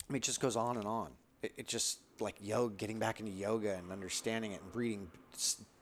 I 0.10 0.14
mean, 0.14 0.18
it 0.18 0.24
just 0.24 0.40
goes 0.40 0.56
on 0.56 0.78
and 0.78 0.86
on. 0.86 1.12
It, 1.42 1.54
it 1.58 1.68
just 1.68 2.00
like 2.20 2.36
yoga, 2.42 2.76
getting 2.76 3.00
back 3.00 3.20
into 3.20 3.32
yoga 3.32 3.76
and 3.76 3.92
understanding 3.92 4.52
it 4.52 4.62
and 4.62 4.76
reading 4.76 5.08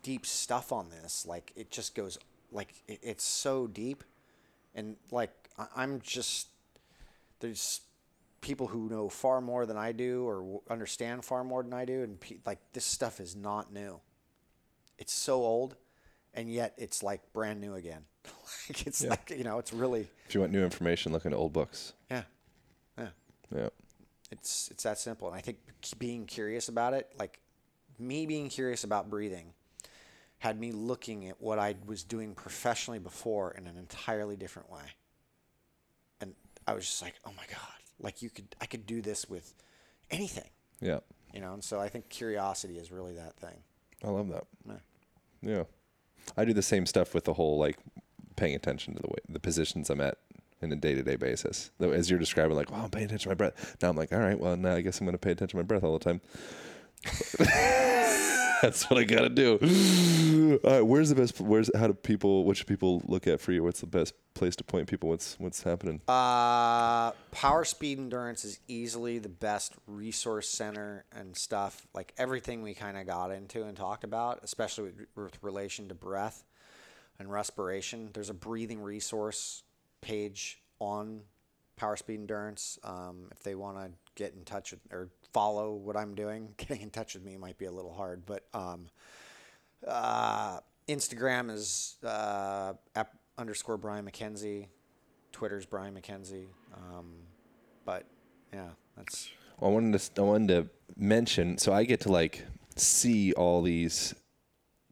deep 0.03 0.25
stuff 0.25 0.71
on 0.71 0.89
this. 0.89 1.25
Like 1.25 1.51
it 1.55 1.71
just 1.71 1.95
goes 1.95 2.17
like 2.51 2.73
it, 2.87 2.99
it's 3.01 3.23
so 3.23 3.67
deep, 3.67 4.03
and 4.75 4.95
like 5.11 5.31
I, 5.57 5.67
I'm 5.75 6.01
just 6.01 6.47
there's 7.39 7.81
people 8.41 8.67
who 8.67 8.89
know 8.89 9.07
far 9.07 9.39
more 9.41 9.65
than 9.65 9.77
I 9.77 9.91
do 9.91 10.23
or 10.25 10.61
understand 10.69 11.23
far 11.23 11.43
more 11.43 11.63
than 11.63 11.73
I 11.73 11.85
do, 11.85 12.03
and 12.03 12.19
pe- 12.19 12.37
like 12.45 12.59
this 12.73 12.85
stuff 12.85 13.19
is 13.19 13.35
not 13.35 13.71
new. 13.73 13.99
It's 14.97 15.13
so 15.13 15.43
old, 15.43 15.75
and 16.33 16.51
yet 16.51 16.73
it's 16.77 17.03
like 17.03 17.21
brand 17.33 17.59
new 17.61 17.75
again. 17.75 18.03
like 18.69 18.85
it's 18.87 19.03
like 19.03 19.29
you 19.35 19.43
know, 19.43 19.59
it's 19.59 19.73
really 19.73 20.07
If 20.27 20.33
you 20.35 20.41
want 20.41 20.51
new 20.51 20.63
information, 20.63 21.11
look 21.11 21.25
into 21.25 21.37
old 21.37 21.53
books. 21.53 21.93
yeah, 22.09 22.23
yeah. 22.97 23.07
Yeah. 23.55 23.69
It's 24.31 24.69
it's 24.71 24.83
that 24.83 24.97
simple, 24.97 25.27
and 25.27 25.37
I 25.37 25.41
think 25.41 25.57
being 25.97 26.25
curious 26.25 26.69
about 26.69 26.93
it, 26.93 27.11
like 27.19 27.39
me 27.99 28.25
being 28.25 28.47
curious 28.49 28.83
about 28.85 29.09
breathing, 29.09 29.53
had 30.39 30.57
me 30.59 30.71
looking 30.71 31.27
at 31.27 31.41
what 31.41 31.59
I 31.59 31.75
was 31.85 32.03
doing 32.03 32.33
professionally 32.33 32.99
before 32.99 33.51
in 33.51 33.67
an 33.67 33.77
entirely 33.77 34.37
different 34.37 34.71
way. 34.71 34.83
And 36.21 36.33
I 36.67 36.73
was 36.73 36.85
just 36.85 37.01
like, 37.01 37.15
oh 37.25 37.31
my 37.35 37.43
god, 37.49 37.59
like 37.99 38.21
you 38.21 38.29
could 38.29 38.55
I 38.61 38.65
could 38.67 38.85
do 38.85 39.01
this 39.01 39.29
with 39.29 39.53
anything, 40.09 40.49
Yeah. 40.79 40.99
you 41.33 41.41
know. 41.41 41.53
And 41.53 41.63
so 41.63 41.79
I 41.79 41.89
think 41.89 42.07
curiosity 42.09 42.77
is 42.77 42.89
really 42.91 43.13
that 43.15 43.35
thing. 43.37 43.57
I 44.03 44.07
love 44.09 44.29
that. 44.29 44.45
Yeah. 44.65 44.73
Yeah. 45.41 45.63
I 46.37 46.45
do 46.45 46.53
the 46.53 46.61
same 46.61 46.85
stuff 46.85 47.13
with 47.13 47.25
the 47.25 47.33
whole 47.33 47.57
like 47.57 47.77
paying 48.35 48.55
attention 48.55 48.95
to 48.95 49.01
the 49.01 49.07
way 49.07 49.17
the 49.27 49.39
positions 49.39 49.89
I'm 49.89 50.01
at 50.01 50.17
in 50.61 50.71
a 50.71 50.75
day 50.75 50.95
to 50.95 51.03
day 51.03 51.15
basis. 51.15 51.71
As 51.79 52.09
you're 52.09 52.19
describing, 52.19 52.55
like, 52.55 52.71
wow, 52.71 52.83
I'm 52.83 52.89
paying 52.89 53.05
attention 53.05 53.29
to 53.29 53.29
my 53.29 53.35
breath. 53.35 53.77
Now 53.81 53.89
I'm 53.89 53.95
like, 53.95 54.13
all 54.13 54.19
right, 54.19 54.39
well 54.39 54.55
now 54.55 54.75
I 54.75 54.81
guess 54.81 54.99
I'm 54.99 55.05
gonna 55.05 55.17
pay 55.17 55.31
attention 55.31 55.57
to 55.57 55.63
my 55.63 55.67
breath 55.67 55.83
all 55.83 55.97
the 55.97 56.03
time. 56.03 56.21
That's 58.61 58.89
what 58.89 58.99
I 58.99 59.03
gotta 59.03 59.29
do. 59.29 59.57
All 60.63 60.71
right, 60.71 60.81
where's 60.81 61.09
the 61.09 61.15
best? 61.15 61.39
Where's 61.39 61.71
how 61.75 61.87
do 61.87 61.93
people? 61.93 62.43
What 62.43 62.57
should 62.57 62.67
people 62.67 63.01
look 63.05 63.25
at 63.27 63.41
for 63.41 63.51
you? 63.51 63.63
What's 63.63 63.79
the 63.79 63.87
best 63.87 64.13
place 64.33 64.55
to 64.57 64.63
point 64.63 64.87
people? 64.87 65.09
What's 65.09 65.35
what's 65.39 65.63
happening? 65.63 66.01
Uh, 66.07 67.11
Power 67.31 67.65
Speed 67.65 67.97
Endurance 67.97 68.45
is 68.45 68.59
easily 68.67 69.17
the 69.17 69.29
best 69.29 69.73
resource 69.87 70.47
center 70.47 71.05
and 71.11 71.35
stuff. 71.35 71.87
Like 71.93 72.13
everything 72.17 72.61
we 72.61 72.73
kind 72.73 72.97
of 72.97 73.07
got 73.07 73.31
into 73.31 73.63
and 73.63 73.75
talked 73.75 74.03
about, 74.03 74.39
especially 74.43 74.85
with, 74.85 75.07
with 75.15 75.43
relation 75.43 75.87
to 75.89 75.95
breath 75.95 76.43
and 77.17 77.31
respiration. 77.31 78.09
There's 78.13 78.29
a 78.29 78.35
breathing 78.35 78.81
resource 78.81 79.63
page 80.01 80.61
on 80.79 81.21
Power 81.77 81.95
Speed 81.95 82.19
Endurance. 82.19 82.77
Um, 82.83 83.27
if 83.31 83.41
they 83.41 83.55
want 83.55 83.77
to 83.77 83.91
get 84.15 84.33
in 84.33 84.43
touch 84.43 84.71
with 84.71 84.81
or 84.91 85.09
follow 85.33 85.73
what 85.73 85.95
I'm 85.97 86.15
doing, 86.15 86.53
getting 86.57 86.81
in 86.81 86.89
touch 86.89 87.13
with 87.13 87.23
me 87.23 87.37
might 87.37 87.57
be 87.57 87.65
a 87.65 87.71
little 87.71 87.93
hard, 87.93 88.25
but 88.25 88.45
um, 88.53 88.87
uh, 89.87 90.59
Instagram 90.87 91.51
is 91.51 91.97
uh, 92.03 92.73
app 92.95 93.13
underscore 93.37 93.77
Brian 93.77 94.05
MacKenzie. 94.05 94.67
Twitter's 95.31 95.65
Brian 95.65 95.95
MacKenzie. 95.95 96.47
Um, 96.75 97.13
but 97.85 98.05
yeah, 98.53 98.69
that's 98.97 99.29
I 99.61 99.67
wanted 99.67 99.99
to 99.99 100.21
I 100.21 100.25
wanted 100.25 100.47
to 100.49 100.69
mention 100.97 101.57
so 101.57 101.73
I 101.73 101.83
get 101.83 102.01
to 102.01 102.11
like 102.11 102.45
see 102.75 103.33
all 103.33 103.61
these 103.61 104.13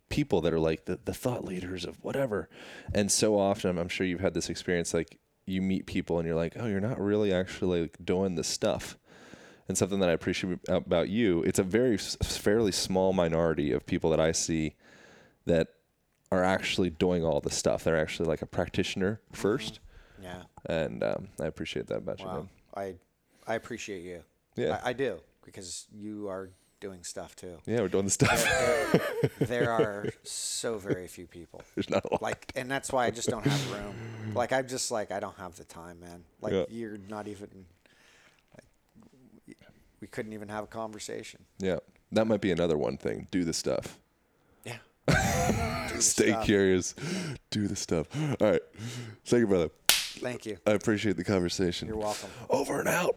people 0.10 0.42
that 0.42 0.54
are 0.54 0.60
like 0.60 0.86
the, 0.86 1.00
the 1.06 1.14
thought 1.14 1.46
leaders 1.46 1.86
of 1.86 2.04
whatever. 2.04 2.50
And 2.94 3.12
so 3.12 3.38
often 3.38 3.78
I'm 3.78 3.90
sure 3.90 4.08
you've 4.08 4.22
had 4.22 4.34
this 4.34 4.50
experience 4.50 4.94
like 4.94 5.20
you 5.46 5.62
meet 5.62 5.86
people 5.86 6.20
and 6.20 6.28
you're 6.28 6.36
like, 6.36 6.54
"Oh, 6.60 6.68
you're 6.68 6.80
not 6.80 7.00
really 7.00 7.34
actually 7.34 7.82
like 7.82 7.98
doing 8.04 8.36
the 8.36 8.44
stuff." 8.44 8.98
And 9.70 9.78
something 9.78 10.00
that 10.00 10.10
I 10.10 10.14
appreciate 10.14 10.58
about 10.68 11.10
you, 11.10 11.44
it's 11.44 11.60
a 11.60 11.64
very 11.64 11.98
fairly 11.98 12.72
small 12.72 13.14
minority 13.14 13.72
of 13.72 13.86
people 13.86 14.10
that 14.10 14.20
I 14.20 14.32
see 14.32 14.74
that 15.46 15.68
are 16.32 16.44
actually 16.44 16.90
doing 16.90 17.24
all 17.24 17.40
the 17.40 17.52
stuff. 17.52 17.84
They're 17.84 17.96
actually 18.00 18.28
like 18.28 18.42
a 18.42 18.48
practitioner 18.48 19.22
first. 19.32 19.80
yeah. 20.22 20.42
And 20.66 21.04
um, 21.04 21.30
I 21.40 21.46
appreciate 21.46 21.86
that 21.88 21.98
about 21.98 22.20
you. 22.20 22.26
Wow. 22.26 22.34
Man. 22.36 22.50
I 22.76 22.96
I 23.48 23.56
appreciate 23.56 24.02
you. 24.04 24.24
Yeah. 24.56 24.80
I, 24.84 24.90
I 24.90 24.94
do 24.94 25.20
because 25.46 25.88
you 25.92 26.28
are 26.30 26.50
doing 26.80 27.04
stuff 27.04 27.36
too. 27.36 27.58
Yeah, 27.68 27.82
we're 27.82 27.88
doing 27.90 28.06
the 28.06 28.12
stuff. 28.12 28.44
there 29.40 29.72
are 29.80 30.08
so 30.24 30.78
very 30.80 31.08
few 31.08 31.28
people. 31.28 31.62
There's 31.76 31.90
not 31.90 32.06
a 32.06 32.14
lot. 32.14 32.22
Like, 32.24 32.52
and 32.56 32.70
that's 32.72 32.92
why 32.92 33.06
I 33.06 33.12
just 33.12 33.30
don't 33.30 33.46
have 33.46 33.72
room. 33.72 33.96
Like, 34.34 34.52
I'm 34.54 34.68
just 34.68 34.90
like, 34.92 35.12
I 35.12 35.20
don't 35.20 35.38
have 35.38 35.56
the 35.58 35.64
time, 35.66 36.00
man. 36.00 36.24
Like, 36.42 36.54
Yeah. 36.54 36.66
you're 36.70 36.98
not 37.10 37.28
even. 37.28 37.66
We 40.02 40.08
couldn't 40.08 40.34
even 40.34 40.50
have 40.50 40.64
a 40.64 40.68
conversation. 40.68 41.46
Yeah, 41.60 41.78
that 42.12 42.26
might 42.26 42.42
be 42.42 42.52
another 42.52 42.78
one 42.78 42.98
thing. 42.98 43.28
Do 43.32 43.44
the 43.44 43.54
stuff. 43.54 44.00
Yeah. 44.66 44.78
Stay 46.00 46.32
stuff. 46.32 46.46
curious. 46.46 46.96
Do 47.50 47.68
the 47.68 47.76
stuff. 47.76 48.08
All 48.40 48.52
right. 48.52 48.62
Thank 49.26 49.42
you, 49.42 49.48
brother. 49.48 49.70
Thank 49.88 50.46
you. 50.46 50.58
I 50.66 50.72
appreciate 50.72 51.18
the 51.18 51.24
conversation. 51.24 51.88
You're 51.88 51.98
welcome. 51.98 52.30
Over 52.50 52.80
and 52.80 52.90
out. 52.90 53.16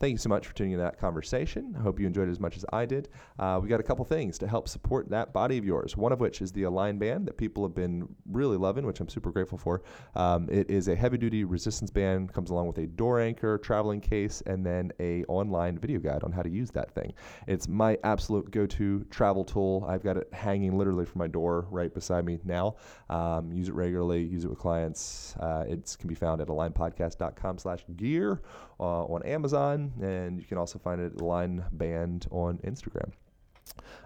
Thank 0.00 0.12
you 0.12 0.18
so 0.18 0.28
much 0.28 0.46
for 0.46 0.54
tuning 0.54 0.74
in 0.74 0.78
to 0.78 0.84
that 0.84 1.00
conversation. 1.00 1.74
I 1.76 1.82
hope 1.82 1.98
you 1.98 2.06
enjoyed 2.06 2.28
it 2.28 2.30
as 2.30 2.38
much 2.38 2.56
as 2.56 2.64
I 2.72 2.86
did. 2.86 3.08
Uh, 3.38 3.58
we 3.60 3.68
got 3.68 3.80
a 3.80 3.82
couple 3.82 4.04
things 4.04 4.38
to 4.38 4.46
help 4.46 4.68
support 4.68 5.10
that 5.10 5.32
body 5.32 5.58
of 5.58 5.64
yours. 5.64 5.96
One 5.96 6.12
of 6.12 6.20
which 6.20 6.40
is 6.40 6.52
the 6.52 6.62
Align 6.64 6.98
band 6.98 7.26
that 7.26 7.36
people 7.36 7.64
have 7.64 7.74
been 7.74 8.08
really 8.30 8.56
loving, 8.56 8.86
which 8.86 9.00
I'm 9.00 9.08
super 9.08 9.32
grateful 9.32 9.58
for. 9.58 9.82
Um, 10.14 10.48
it 10.50 10.70
is 10.70 10.86
a 10.86 10.94
heavy-duty 10.94 11.44
resistance 11.44 11.90
band. 11.90 12.32
Comes 12.32 12.50
along 12.50 12.68
with 12.68 12.78
a 12.78 12.86
door 12.86 13.20
anchor, 13.20 13.58
traveling 13.58 14.00
case, 14.00 14.40
and 14.46 14.64
then 14.64 14.92
a 15.00 15.24
online 15.24 15.78
video 15.78 15.98
guide 15.98 16.22
on 16.22 16.30
how 16.30 16.42
to 16.42 16.50
use 16.50 16.70
that 16.70 16.92
thing. 16.92 17.12
It's 17.48 17.66
my 17.66 17.98
absolute 18.04 18.52
go-to 18.52 19.04
travel 19.10 19.44
tool. 19.44 19.84
I've 19.88 20.04
got 20.04 20.16
it 20.16 20.32
hanging 20.32 20.78
literally 20.78 21.06
from 21.06 21.18
my 21.18 21.26
door 21.26 21.66
right 21.70 21.92
beside 21.92 22.24
me 22.24 22.38
now. 22.44 22.76
Um, 23.10 23.52
use 23.52 23.68
it 23.68 23.74
regularly. 23.74 24.22
Use 24.22 24.44
it 24.44 24.48
with 24.48 24.58
clients. 24.58 25.34
Uh, 25.40 25.64
it 25.66 25.96
can 25.98 26.08
be 26.08 26.14
found 26.14 26.40
at 26.40 26.46
alignpodcast.com/gear 26.46 28.40
uh, 28.80 29.04
on 29.04 29.22
Amazon, 29.24 29.92
and 30.00 30.38
you 30.38 30.44
can 30.44 30.58
also 30.58 30.78
find 30.78 31.00
it 31.00 31.20
Align 31.20 31.64
Band 31.72 32.26
on 32.30 32.58
Instagram. 32.58 33.10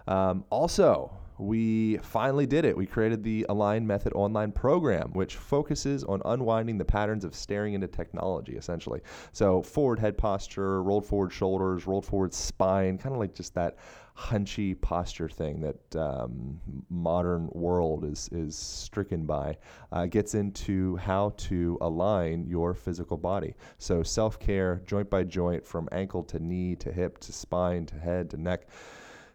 Um, 0.07 0.43
also, 0.49 1.11
we 1.37 1.97
finally 1.97 2.45
did 2.45 2.65
it. 2.65 2.75
We 2.75 2.85
created 2.85 3.23
the 3.23 3.45
Align 3.49 3.87
Method 3.87 4.13
online 4.13 4.51
program, 4.51 5.11
which 5.13 5.35
focuses 5.35 6.03
on 6.03 6.21
unwinding 6.25 6.77
the 6.77 6.85
patterns 6.85 7.25
of 7.25 7.33
staring 7.35 7.73
into 7.73 7.87
technology, 7.87 8.55
essentially. 8.55 9.01
So, 9.31 9.61
forward 9.61 9.99
head 9.99 10.17
posture, 10.17 10.83
rolled 10.83 11.05
forward 11.05 11.31
shoulders, 11.31 11.87
rolled 11.87 12.05
forward 12.05 12.33
spine, 12.33 12.97
kind 12.97 13.13
of 13.15 13.19
like 13.19 13.33
just 13.33 13.53
that 13.55 13.77
hunchy 14.17 14.79
posture 14.79 15.27
thing 15.27 15.59
that 15.61 15.95
um, 15.95 16.59
modern 16.89 17.49
world 17.51 18.05
is 18.05 18.29
is 18.31 18.55
stricken 18.55 19.25
by. 19.25 19.57
Uh, 19.91 20.05
gets 20.05 20.35
into 20.35 20.95
how 20.97 21.33
to 21.37 21.77
align 21.81 22.45
your 22.47 22.73
physical 22.73 23.17
body. 23.17 23.55
So, 23.77 24.03
self 24.03 24.39
care, 24.39 24.81
joint 24.85 25.09
by 25.09 25.23
joint, 25.23 25.65
from 25.65 25.89
ankle 25.91 26.23
to 26.25 26.39
knee 26.39 26.75
to 26.77 26.91
hip 26.91 27.17
to 27.19 27.33
spine 27.33 27.85
to 27.87 27.95
head 27.95 28.29
to 28.31 28.37
neck 28.37 28.67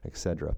etc. 0.04 0.54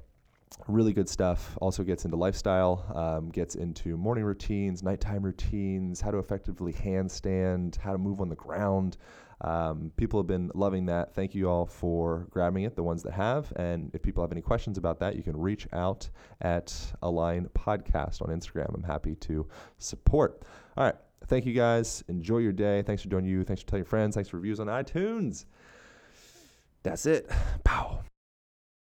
Really 0.68 0.92
good 0.92 1.08
stuff. 1.08 1.56
Also 1.60 1.82
gets 1.82 2.04
into 2.04 2.16
lifestyle, 2.16 2.84
um, 2.94 3.30
gets 3.30 3.54
into 3.54 3.96
morning 3.96 4.24
routines, 4.24 4.82
nighttime 4.82 5.22
routines, 5.22 6.00
how 6.00 6.10
to 6.10 6.18
effectively 6.18 6.72
handstand, 6.72 7.76
how 7.78 7.92
to 7.92 7.98
move 7.98 8.20
on 8.20 8.28
the 8.28 8.36
ground. 8.36 8.96
Um, 9.42 9.92
people 9.96 10.20
have 10.20 10.26
been 10.26 10.50
loving 10.54 10.86
that. 10.86 11.14
Thank 11.14 11.34
you 11.34 11.48
all 11.48 11.66
for 11.66 12.26
grabbing 12.30 12.64
it, 12.64 12.76
the 12.76 12.82
ones 12.82 13.02
that 13.04 13.12
have. 13.12 13.52
And 13.56 13.90
if 13.94 14.02
people 14.02 14.22
have 14.22 14.32
any 14.32 14.42
questions 14.42 14.78
about 14.78 15.00
that, 15.00 15.16
you 15.16 15.22
can 15.22 15.36
reach 15.36 15.66
out 15.72 16.08
at 16.40 16.74
Align 17.02 17.48
Podcast 17.54 18.22
on 18.22 18.28
Instagram. 18.28 18.74
I'm 18.74 18.82
happy 18.82 19.14
to 19.16 19.46
support. 19.78 20.42
All 20.76 20.84
right. 20.84 20.96
Thank 21.26 21.46
you 21.46 21.52
guys. 21.52 22.02
Enjoy 22.08 22.38
your 22.38 22.52
day. 22.52 22.82
Thanks 22.82 23.02
for 23.02 23.08
joining 23.08 23.30
you. 23.30 23.44
Thanks 23.44 23.62
for 23.62 23.68
telling 23.68 23.80
your 23.80 23.86
friends. 23.88 24.14
Thanks 24.14 24.28
for 24.30 24.36
reviews 24.36 24.60
on 24.60 24.66
iTunes. 24.66 25.44
That's 26.82 27.06
it. 27.06 27.30
Pow. 27.64 28.02